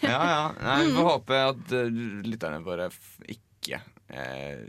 Ja, 0.01 0.17
ja. 0.31 0.41
Nei, 0.63 0.79
Vi 0.87 0.95
får 0.97 1.09
håpe 1.11 1.43
at 1.51 1.75
uh, 1.77 2.01
lytterne 2.25 2.63
våre 2.65 2.89
ikke 3.31 3.81
eh, 4.09 4.65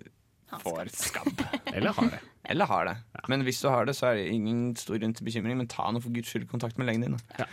får 0.62 0.90
skabb. 0.94 1.44
Eller 1.76 1.94
har 1.94 2.10
det. 2.14 2.20
Eller 2.44 2.66
har 2.66 2.86
det. 2.86 2.98
Men 3.28 3.44
hvis 3.44 3.62
du 3.62 3.70
har 3.70 3.86
det, 3.86 3.96
så 3.98 4.12
er 4.12 4.20
det 4.20 4.28
ingen 4.34 4.76
stor 4.78 5.00
grunn 5.02 5.16
til 5.18 5.26
bekymring. 5.26 5.58
Men 5.58 5.70
ta 5.72 5.88
nå 5.92 6.02
for 6.04 6.14
guds 6.14 6.30
skyld 6.30 6.50
kontakt 6.52 6.78
med 6.78 6.90
legen 6.90 7.06
din. 7.08 7.18
Ja. 7.40 7.48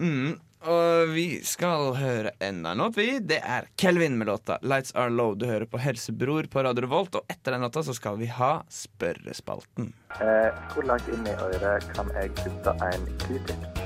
Mm, 0.00 0.38
og 0.60 1.12
vi 1.14 1.40
skal 1.44 1.94
høre 1.96 2.34
enda 2.44 2.72
en 2.74 2.82
låt, 2.82 2.96
vi. 2.98 3.18
Det 3.24 3.38
er 3.40 3.68
Kelvin 3.80 4.18
med 4.18 4.28
låta 4.28 4.58
'Lights 4.62 4.92
Are 4.94 5.10
Low'. 5.10 5.36
Du 5.38 5.46
hører 5.46 5.64
på 5.64 5.78
Helsebror 5.78 6.48
på 6.52 6.64
Radio 6.64 6.84
Revolt, 6.84 7.14
og 7.14 7.24
etter 7.32 7.52
den 7.52 7.64
låta 7.64 7.82
så 7.82 7.94
skal 7.94 8.18
vi 8.20 8.26
ha 8.26 8.62
Spørrespalten. 8.68 9.92
Eh, 10.20 10.52
hvor 10.74 10.84
langt 10.84 11.08
inn 11.08 11.26
i 11.26 11.32
øret 11.32 11.88
kan 11.96 12.12
jeg 12.16 12.34
putte 12.42 12.76
en 12.90 13.08
q-tip? 13.24 13.82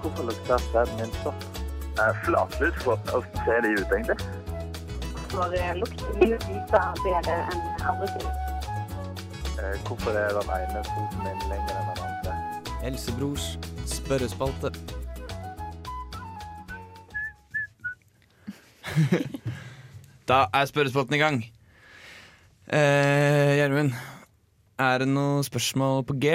Hvorfor 0.00 0.30
lukter 0.30 0.64
den 0.72 0.96
min 0.96 1.16
sånn? 1.20 1.46
Eh, 2.00 2.24
Flatlus, 2.24 2.82
hvordan 2.84 3.24
ser 3.44 3.60
de 3.64 3.76
ut 3.76 3.92
egentlig? 3.92 4.45
For 5.36 5.52
lukter 5.76 6.12
mye 6.16 6.36
lysere 6.48 6.92
bedre 7.04 7.34
enn 7.52 7.64
andre 7.90 8.06
ting. 8.14 8.28
Eh, 9.60 9.74
hvorfor 9.84 10.16
er 10.16 10.30
den 10.36 10.48
ene 10.56 10.80
foten 10.88 11.20
min 11.26 11.42
lenger 11.50 11.74
enn 11.76 11.88
den 11.90 11.98
andre? 12.06 12.32
Helsebrors 12.82 13.46
spørrespalte. 13.90 14.72
Da 20.26 20.40
er 20.56 20.66
spørrespalten 20.66 21.14
i 21.14 21.20
gang. 21.20 21.36
Eh, 22.66 23.52
Gjermund, 23.60 23.92
er 24.82 24.98
det 25.04 25.06
noe 25.12 25.44
spørsmål 25.46 26.02
på 26.08 26.16
G? 26.18 26.32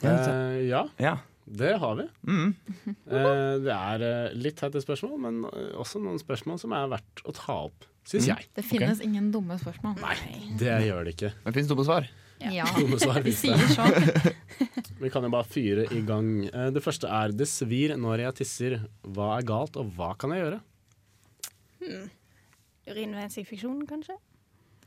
Eh, 0.00 0.60
ja, 0.70 0.86
Ja. 1.02 1.16
det 1.44 1.74
har 1.82 1.94
vi. 1.98 2.06
Mm. 2.24 2.54
Eh, 2.86 3.58
det 3.66 3.74
er 3.74 4.06
eh, 4.06 4.32
litt 4.38 4.56
teite 4.56 4.80
spørsmål, 4.80 5.18
men 5.20 5.42
også 5.76 6.00
noen 6.00 6.16
spørsmål 6.22 6.58
som 6.62 6.72
er 6.72 6.88
verdt 6.94 7.20
å 7.28 7.34
ta 7.36 7.58
opp, 7.66 7.84
syns 8.10 8.26
Mm. 8.26 8.32
jeg. 8.34 8.48
Det 8.58 8.64
finnes 8.66 9.00
ingen 9.06 9.30
dumme 9.32 9.56
spørsmål. 9.60 10.00
Nei, 10.02 10.16
Det 10.58 10.74
gjør 10.88 11.04
det 11.06 11.14
ikke. 11.16 11.32
Men 11.44 11.54
finnes 11.56 11.70
dumme 11.70 11.84
svar? 11.86 12.08
Ja. 12.40 12.64
Dumme 12.80 12.96
svar, 12.98 13.20
Vi 13.22 13.32
sier 13.36 13.52
det. 13.60 13.68
sånn. 13.76 14.34
Vi 15.02 15.10
kan 15.12 15.22
jo 15.22 15.28
bare 15.28 15.44
fyre 15.44 15.84
i 15.92 16.00
gang. 16.08 16.46
Eh, 16.48 16.70
Det 16.72 16.80
første 16.82 17.04
er 17.08 17.32
'Det 17.36 17.46
svir 17.46 17.92
når 18.00 18.18
jeg 18.24 18.34
tisser'. 18.40 18.80
Hva 19.04 19.36
er 19.38 19.42
galt, 19.44 19.76
og 19.76 19.92
hva 19.94 20.14
kan 20.16 20.30
jeg 20.32 20.40
gjøre? 20.46 20.60
Hmm. 21.84 22.08
Urinveisinfeksjon, 22.88 23.82
kanskje? 23.88 24.16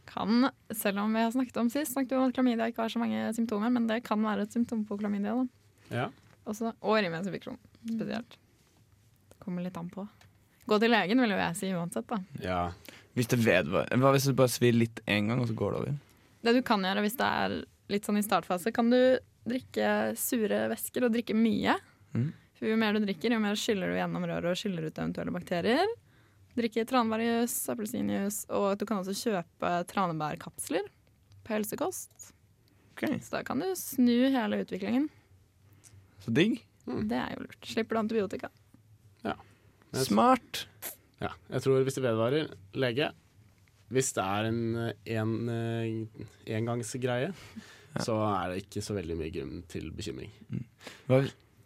Kan, 0.10 0.50
selv 0.76 1.00
om 1.00 1.14
vi 1.14 1.22
har 1.24 1.32
snakket 1.32 1.58
om 1.62 1.70
sist, 1.72 1.94
snakket 1.94 2.18
om 2.18 2.26
at 2.28 2.34
klamydia 2.36 2.68
ikke 2.72 2.84
har 2.84 2.90
så 2.92 3.00
mange 3.00 3.22
symptomer, 3.38 3.72
men 3.72 3.86
det 3.88 4.02
kan 4.04 4.20
være 4.22 4.42
et 4.48 4.52
symptom 4.52 4.84
på 4.86 4.98
klamydia. 5.00 5.36
Da. 5.38 5.96
Ja. 5.96 6.10
Også, 6.50 6.74
og 6.82 6.98
urinveisinfeksjon 6.98 7.58
spesielt. 7.88 8.36
Det 9.30 9.40
kommer 9.46 9.64
litt 9.64 9.78
an 9.80 9.90
på. 9.94 10.08
Gå 10.68 10.80
til 10.80 10.90
legen, 10.92 11.20
vil 11.22 11.30
jo 11.30 11.38
jeg 11.38 11.56
si 11.60 11.72
uansett. 11.76 12.08
da. 12.08 12.18
ja. 12.42 12.72
Hvis 13.14 13.30
det 13.30 13.38
vedvarer 13.44 14.02
Hva 14.02 14.12
hvis 14.16 14.26
det 14.26 14.38
bare 14.38 14.52
svir 14.52 14.74
litt 14.74 15.02
én 15.06 15.30
gang, 15.30 15.42
og 15.44 15.50
så 15.50 15.56
går 15.58 15.74
det 15.74 15.82
over? 15.84 15.98
Det 16.44 16.54
du 16.58 16.62
kan 16.66 16.84
gjøre 16.84 17.04
hvis 17.06 17.18
det 17.20 17.28
er 17.44 17.58
litt 17.94 18.08
sånn 18.08 18.20
i 18.20 18.26
startfase, 18.26 18.74
kan 18.74 18.90
du 18.92 19.00
drikke 19.48 19.90
sure 20.20 20.64
væsker 20.72 21.06
og 21.06 21.14
drikke 21.14 21.36
mye. 21.38 21.76
Mm. 22.16 22.32
For 22.58 22.72
jo 22.72 22.80
mer 22.80 22.96
du 22.96 23.04
drikker, 23.04 23.36
jo 23.36 23.42
mer 23.44 23.60
skyller 23.60 23.92
du 23.92 24.00
gjennom 24.00 24.26
røret 24.30 24.50
og 24.54 24.60
skyller 24.60 24.88
ut 24.88 24.98
eventuelle 24.98 25.36
bakterier. 25.36 25.94
Drikke 26.58 26.86
tranbærjus, 26.90 27.56
appelsinjus, 27.74 28.44
og 28.54 28.78
du 28.80 28.86
kan 28.90 29.02
også 29.02 29.16
kjøpe 29.18 29.72
tranebærkapsler 29.90 30.88
på 31.44 31.56
helsekost. 31.56 32.32
Okay. 32.94 33.18
Så 33.20 33.40
da 33.40 33.44
kan 33.46 33.64
du 33.64 33.72
snu 33.78 34.30
hele 34.32 34.62
utviklingen. 34.64 35.10
Så 36.24 36.32
digg. 36.32 36.62
Mm. 36.86 37.08
Det 37.10 37.20
er 37.20 37.34
jo 37.34 37.46
lurt. 37.48 37.60
Slipper 37.68 37.98
du 37.98 38.04
antibiotika. 38.04 38.52
Ja. 39.26 39.36
Smart. 40.06 40.68
Ja. 41.24 41.32
Jeg 41.56 41.66
tror 41.66 41.86
hvis 41.86 42.00
det 42.00 42.06
vedvarer, 42.06 42.50
lege. 42.78 43.12
Hvis 43.94 44.14
det 44.16 44.24
er 44.24 44.50
en, 44.50 44.62
eh, 44.82 44.94
en 45.18 45.34
engangsgreie, 45.50 46.58
engangsgreie, 46.58 47.34
så 48.02 48.16
er 48.26 48.52
det 48.52 48.64
ikke 48.64 48.82
så 48.82 48.96
veldig 48.98 49.18
mye 49.20 49.34
grunn 49.34 49.64
til 49.70 49.92
bekymring. 49.94 50.32
Hva, 51.08 51.20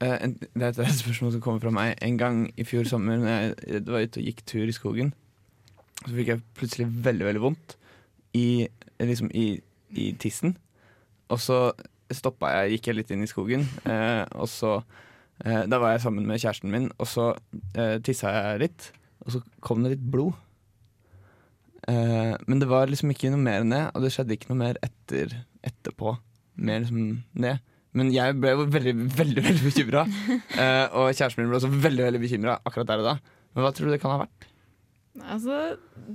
eh, 0.04 0.28
det 0.28 0.66
er 0.66 0.82
et 0.84 1.00
spørsmål 1.04 1.38
som 1.38 1.44
kommer 1.44 1.64
fra 1.64 1.72
meg. 1.72 1.96
En 2.02 2.18
gang 2.20 2.42
i 2.58 2.66
fjor 2.68 2.88
sommer 2.90 3.18
Når 3.18 3.30
jeg 3.30 3.86
var 3.88 4.04
ute 4.04 4.22
og 4.22 4.28
gikk 4.28 4.46
tur 4.46 4.68
i 4.68 4.76
skogen, 4.76 5.14
så 6.04 6.14
fikk 6.14 6.34
jeg 6.34 6.44
plutselig 6.58 6.88
veldig 7.04 7.26
veldig 7.26 7.42
vondt 7.42 7.78
i, 8.38 8.68
liksom 9.00 9.32
i, 9.34 9.62
i 9.92 10.12
tissen. 10.20 10.58
Og 11.34 11.40
så 11.44 11.72
stoppa 12.14 12.54
jeg, 12.54 12.78
gikk 12.78 12.92
jeg 12.92 13.00
litt 13.00 13.12
inn 13.12 13.26
i 13.26 13.30
skogen, 13.30 13.66
eh, 13.90 14.24
og 14.38 14.48
så 14.52 14.78
eh, 15.44 15.66
Da 15.68 15.80
var 15.82 15.96
jeg 15.96 16.06
sammen 16.06 16.28
med 16.28 16.40
kjæresten 16.40 16.72
min, 16.72 16.90
og 16.98 17.10
så 17.10 17.32
eh, 17.76 17.98
tissa 18.04 18.32
jeg 18.36 18.62
litt, 18.64 18.92
og 19.28 19.36
så 19.36 19.44
kom 19.64 19.84
det 19.84 19.98
litt 19.98 20.06
blod. 20.12 20.36
Eh, 21.88 22.34
men 22.48 22.62
det 22.62 22.68
var 22.72 22.90
liksom 22.90 23.12
ikke 23.14 23.32
noe 23.34 23.44
mer 23.44 23.64
enn 23.64 23.74
det, 23.74 23.84
og 23.94 24.04
det 24.04 24.12
skjedde 24.16 24.36
ikke 24.38 24.52
noe 24.52 24.62
mer 24.64 24.80
etter, 24.86 25.36
etterpå. 25.68 26.16
Mer 26.58 26.84
liksom 26.84 27.20
det. 27.38 27.58
Men 27.98 28.12
jeg 28.14 28.36
ble 28.42 28.54
jo 28.54 28.68
veldig, 28.72 28.94
veldig 29.18 29.48
veldig 29.50 29.66
bekymra. 29.70 30.06
Eh, 30.58 30.86
og 30.98 31.12
kjæresten 31.14 31.44
min 31.44 31.52
ble 31.52 31.60
også 31.60 31.70
veldig 31.70 32.06
veldig 32.08 32.20
bekymra 32.24 32.56
akkurat 32.66 32.88
der 32.90 33.02
og 33.04 33.06
da. 33.12 33.12
Men 33.54 33.62
hva 33.62 33.70
tror 33.76 33.90
du 33.90 33.94
det 33.94 34.00
kan 34.02 34.16
ha 34.16 34.24
vært? 34.24 34.48
Altså, 35.18 35.58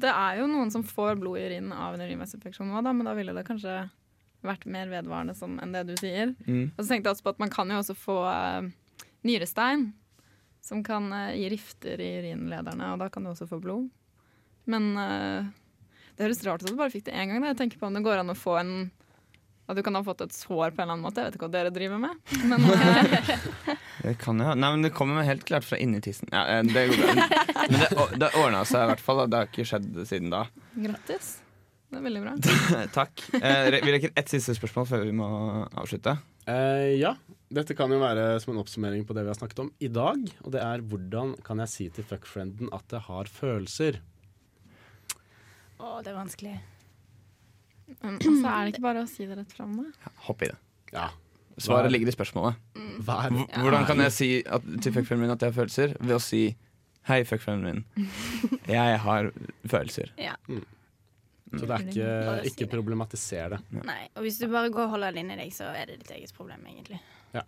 det 0.02 0.10
er 0.10 0.40
jo 0.40 0.48
noen 0.50 0.70
som 0.74 0.82
får 0.86 1.20
blod 1.20 1.38
i 1.38 1.44
urinen 1.46 1.70
av 1.74 1.94
en 1.94 2.02
urinveisinfeksjon 2.02 2.70
nå, 2.70 2.82
da, 2.82 2.94
men 2.94 3.06
da 3.06 3.14
ville 3.14 3.34
det 3.36 3.44
kanskje 3.46 3.76
vært 4.42 4.66
mer 4.70 4.90
vedvarende 4.90 5.34
sånn 5.38 5.60
enn 5.62 5.74
det 5.74 5.84
du 5.90 5.94
sier. 5.98 6.32
Mm. 6.46 6.72
Og 6.74 6.80
så 6.80 6.88
tenkte 6.88 7.10
jeg 7.10 7.16
også 7.16 7.26
på 7.28 7.34
at 7.36 7.42
man 7.42 7.52
kan 7.54 7.70
jo 7.70 7.78
også 7.78 7.96
få 7.98 8.18
uh, 8.26 8.66
nyrestein, 9.26 9.90
som 10.64 10.82
kan 10.86 11.10
eh, 11.12 11.34
gi 11.40 11.50
rifter 11.52 12.00
i 12.00 12.12
urinlederne, 12.22 12.92
og 12.94 13.02
da 13.02 13.10
kan 13.12 13.24
du 13.26 13.32
også 13.32 13.48
få 13.50 13.58
blod. 13.62 13.88
Men 14.70 14.92
eh, 14.96 15.52
det 16.16 16.26
høres 16.28 16.42
rart 16.46 16.62
ut 16.62 16.68
at 16.70 16.74
du 16.74 16.78
bare 16.80 16.92
fikk 16.94 17.08
det 17.08 17.16
én 17.18 17.32
gang. 17.32 17.42
Da. 17.42 17.50
Jeg 17.52 17.60
tenker 17.64 17.80
på 17.80 17.88
om 17.88 17.96
det 17.96 18.04
går 18.06 18.22
an 18.22 18.30
å 18.30 18.38
få 18.38 18.58
en 18.60 18.74
At 19.70 19.78
du 19.78 19.82
kan 19.86 19.94
ha 19.94 20.02
fått 20.04 20.20
et 20.24 20.34
sår 20.34 20.74
på 20.74 20.82
en 20.82 20.84
eller 20.84 20.92
annen 20.96 21.04
måte. 21.06 21.22
Jeg 21.22 21.30
vet 21.30 21.36
ikke 21.38 21.46
hva 21.46 21.54
dere 21.54 21.70
driver 21.74 22.00
med. 22.02 22.18
Men 22.50 22.64
eh, 22.66 23.76
Det 24.02 24.16
kan 24.18 24.40
jeg. 24.42 24.58
Nei, 24.58 24.70
men 24.74 24.82
det 24.82 24.90
kommer 24.94 25.22
helt 25.26 25.44
klart 25.46 25.64
fra 25.66 25.78
inni 25.78 26.00
tissen. 26.02 26.28
Ja, 26.34 26.58
det 26.66 26.88
går 26.90 26.98
bra. 26.98 27.28
Men 27.70 27.78
det, 27.78 27.90
det 28.18 28.32
ordna 28.40 28.64
seg 28.66 28.82
i 28.82 28.90
hvert 28.90 29.04
fall. 29.04 29.22
da. 29.22 29.28
Det 29.30 29.38
har 29.38 29.50
ikke 29.50 29.68
skjedd 29.70 30.02
siden 30.10 30.34
da. 30.34 30.42
grattis. 30.74 31.36
Det 31.92 32.00
er 32.00 32.04
veldig 32.08 32.22
bra. 32.24 32.34
Takk. 32.98 33.22
Eh, 33.38 33.68
vi 33.84 33.94
rekker 33.94 34.14
ett 34.16 34.30
siste 34.32 34.54
spørsmål 34.58 34.86
før 34.88 35.06
vi 35.06 35.14
må 35.16 35.28
avslutte. 35.78 36.16
Eh, 36.50 36.96
ja. 36.98 37.14
Dette 37.52 37.74
kan 37.76 37.92
jo 37.92 37.98
være 38.00 38.40
som 38.42 38.54
en 38.54 38.62
oppsummering 38.62 39.04
på 39.06 39.14
det 39.14 39.22
vi 39.26 39.30
har 39.30 39.36
snakket 39.38 39.60
om 39.66 39.70
i 39.84 39.88
dag. 39.92 40.22
Og 40.42 40.52
det 40.54 40.62
er 40.64 40.82
hvordan 40.88 41.34
kan 41.44 41.60
jeg 41.62 41.68
si 41.72 41.88
til 41.92 42.06
fuckfrienden 42.08 42.70
at 42.72 42.94
jeg 42.96 43.04
har 43.08 43.28
følelser? 43.30 44.00
Å, 45.82 45.98
det 46.02 46.12
er 46.12 46.16
vanskelig. 46.16 46.54
Men 48.00 48.16
altså, 48.16 48.48
er 48.48 48.64
det 48.64 48.72
ikke 48.72 48.84
bare 48.86 49.02
å 49.04 49.08
si 49.10 49.26
det 49.28 49.36
rett 49.36 49.52
fram, 49.52 49.74
da? 49.82 50.12
Hopp 50.28 50.42
i 50.46 50.48
det. 50.48 50.58
Ja. 50.94 51.10
Svaret 51.60 51.92
ligger 51.92 52.08
i 52.08 52.14
spørsmålet. 52.14 52.60
Hva 53.04 53.18
er 53.26 53.34
H- 53.36 53.48
Hvordan 53.60 53.84
kan 53.90 54.00
jeg 54.00 54.14
si 54.16 54.28
at, 54.46 54.64
til 54.82 54.94
fuckfrienden 54.96 55.26
min 55.26 55.34
at 55.34 55.42
jeg 55.44 55.52
har 55.52 55.58
følelser? 55.60 55.92
Ved 56.00 56.16
å 56.16 56.22
si 56.22 56.44
Hei, 57.10 57.24
fuckfrienden 57.26 57.66
min. 57.82 58.08
Jeg 58.70 58.98
har 59.02 59.32
følelser. 59.66 60.12
Ja. 60.22 60.36
Mm. 60.46 60.62
Så 61.52 61.66
det 61.68 61.74
er 61.76 61.88
ikke, 61.88 62.12
Bare 62.26 62.44
ikke 62.48 62.68
problematisere 62.72 63.56
det. 63.56 63.82
Nei, 63.84 64.02
og 64.16 64.24
hvis 64.26 64.38
du 64.40 64.46
bare 64.48 64.70
går 64.72 64.86
og 64.86 64.94
holder 64.96 65.16
det 65.16 65.24
inni 65.24 65.38
deg, 65.38 65.50
så 65.54 65.68
er 65.76 65.90
det 65.90 65.98
ditt 66.02 66.14
eget 66.16 66.32
problem, 66.36 66.62
egentlig. 66.68 67.00
Ja 67.36 67.44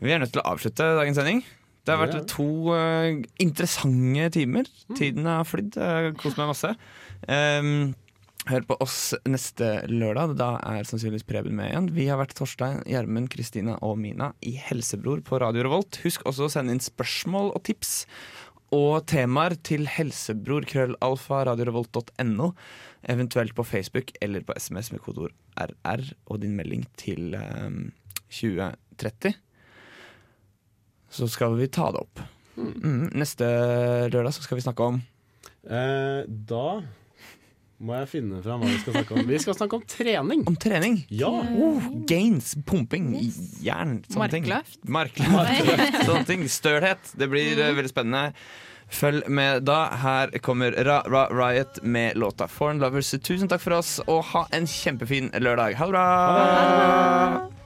Vi 0.00 0.12
er 0.14 0.22
nødt 0.22 0.32
til 0.32 0.42
å 0.42 0.50
avslutte 0.54 0.86
dagens 0.96 1.18
sending. 1.20 1.42
Det 1.84 1.92
har 1.92 2.00
vært 2.00 2.28
to 2.30 2.46
uh, 2.72 3.08
interessante 3.42 4.28
timer. 4.36 4.68
Tiden 4.96 5.26
har 5.28 5.48
flydd. 5.48 5.76
Jeg 5.80 6.14
koser 6.20 6.42
meg 6.42 6.52
masse. 6.52 6.70
Um, 7.26 7.90
hør 8.48 8.66
på 8.68 8.76
oss 8.84 8.98
neste 9.28 9.68
lørdag. 9.90 10.36
Da 10.40 10.54
er 10.70 10.88
sannsynligvis 10.88 11.26
Preben 11.28 11.56
med 11.56 11.72
igjen. 11.72 11.88
Vi 11.96 12.06
har 12.08 12.20
vært 12.20 12.36
Torstein, 12.38 12.82
Gjermund, 12.88 13.30
Kristina 13.32 13.76
og 13.86 13.98
Mina 14.00 14.32
i 14.46 14.54
Helsebror 14.60 15.24
på 15.26 15.40
Radio 15.42 15.66
Revolt. 15.66 16.00
Husk 16.04 16.24
også 16.28 16.46
å 16.46 16.52
sende 16.52 16.76
inn 16.76 16.84
spørsmål 16.84 17.52
og 17.56 17.64
tips 17.68 18.04
og 18.74 19.06
temaer 19.10 19.56
til 19.66 19.88
helsebror 19.90 20.66
krøllalfa 20.68 21.44
radiorevolt.no. 21.50 22.50
Eventuelt 23.10 23.54
på 23.56 23.66
Facebook 23.66 24.12
eller 24.22 24.44
på 24.46 24.54
SMS 24.58 24.92
med 24.94 25.02
kodeord 25.04 25.34
RR 25.58 26.04
og 26.30 26.42
din 26.42 26.56
melding 26.58 26.84
til 27.00 27.34
um, 27.34 27.88
2030 28.30 29.34
så 31.10 31.26
skal 31.26 31.56
vi 31.58 31.66
ta 31.66 31.88
det 31.90 32.04
opp. 32.04 32.20
Mm, 32.54 33.08
neste 33.18 33.46
lørdag 34.12 34.36
så 34.36 34.44
skal 34.44 34.60
vi 34.60 34.62
snakke 34.62 34.86
om 34.86 35.00
Eh, 35.60 36.24
da 36.26 36.80
må 37.80 37.96
jeg 37.96 38.08
finne 38.10 38.40
fram 38.44 38.60
hva 38.62 38.70
vi 38.70 38.78
skal 38.82 38.96
snakke 38.98 39.16
om. 39.16 39.28
Vi 39.30 39.38
skal 39.40 39.56
snakke 39.56 39.78
om 39.78 39.84
trening. 39.88 40.42
Om 40.50 40.56
trening? 40.60 40.98
Ja. 41.08 41.30
Oh, 41.32 41.86
gains, 42.08 42.52
pumping, 42.68 43.12
jern, 43.64 44.00
sånne 44.10 44.28
ting. 44.32 44.48
Markløft. 44.48 44.82
Markløft. 44.84 46.02
sånne 46.08 46.26
ting. 46.28 46.44
Stølhet. 46.50 47.14
Det 47.16 47.30
blir 47.32 47.54
mm. 47.56 47.78
veldig 47.78 47.92
spennende. 47.92 48.42
Følg 48.90 49.28
med 49.30 49.64
da. 49.68 49.84
Her 50.02 50.34
kommer 50.44 50.74
Ra 50.84 51.00
Ra 51.08 51.28
Riot 51.30 51.80
med 51.82 52.18
låta 52.20 52.50
Foreign 52.50 52.82
Lovers. 52.82 53.14
Tusen 53.22 53.48
takk 53.48 53.64
for 53.64 53.78
oss, 53.78 53.96
og 54.08 54.26
ha 54.34 54.44
en 54.56 54.68
kjempefin 54.68 55.32
lørdag. 55.38 55.78
Ha 55.80 55.88
det 55.88 55.96
bra! 55.96 57.59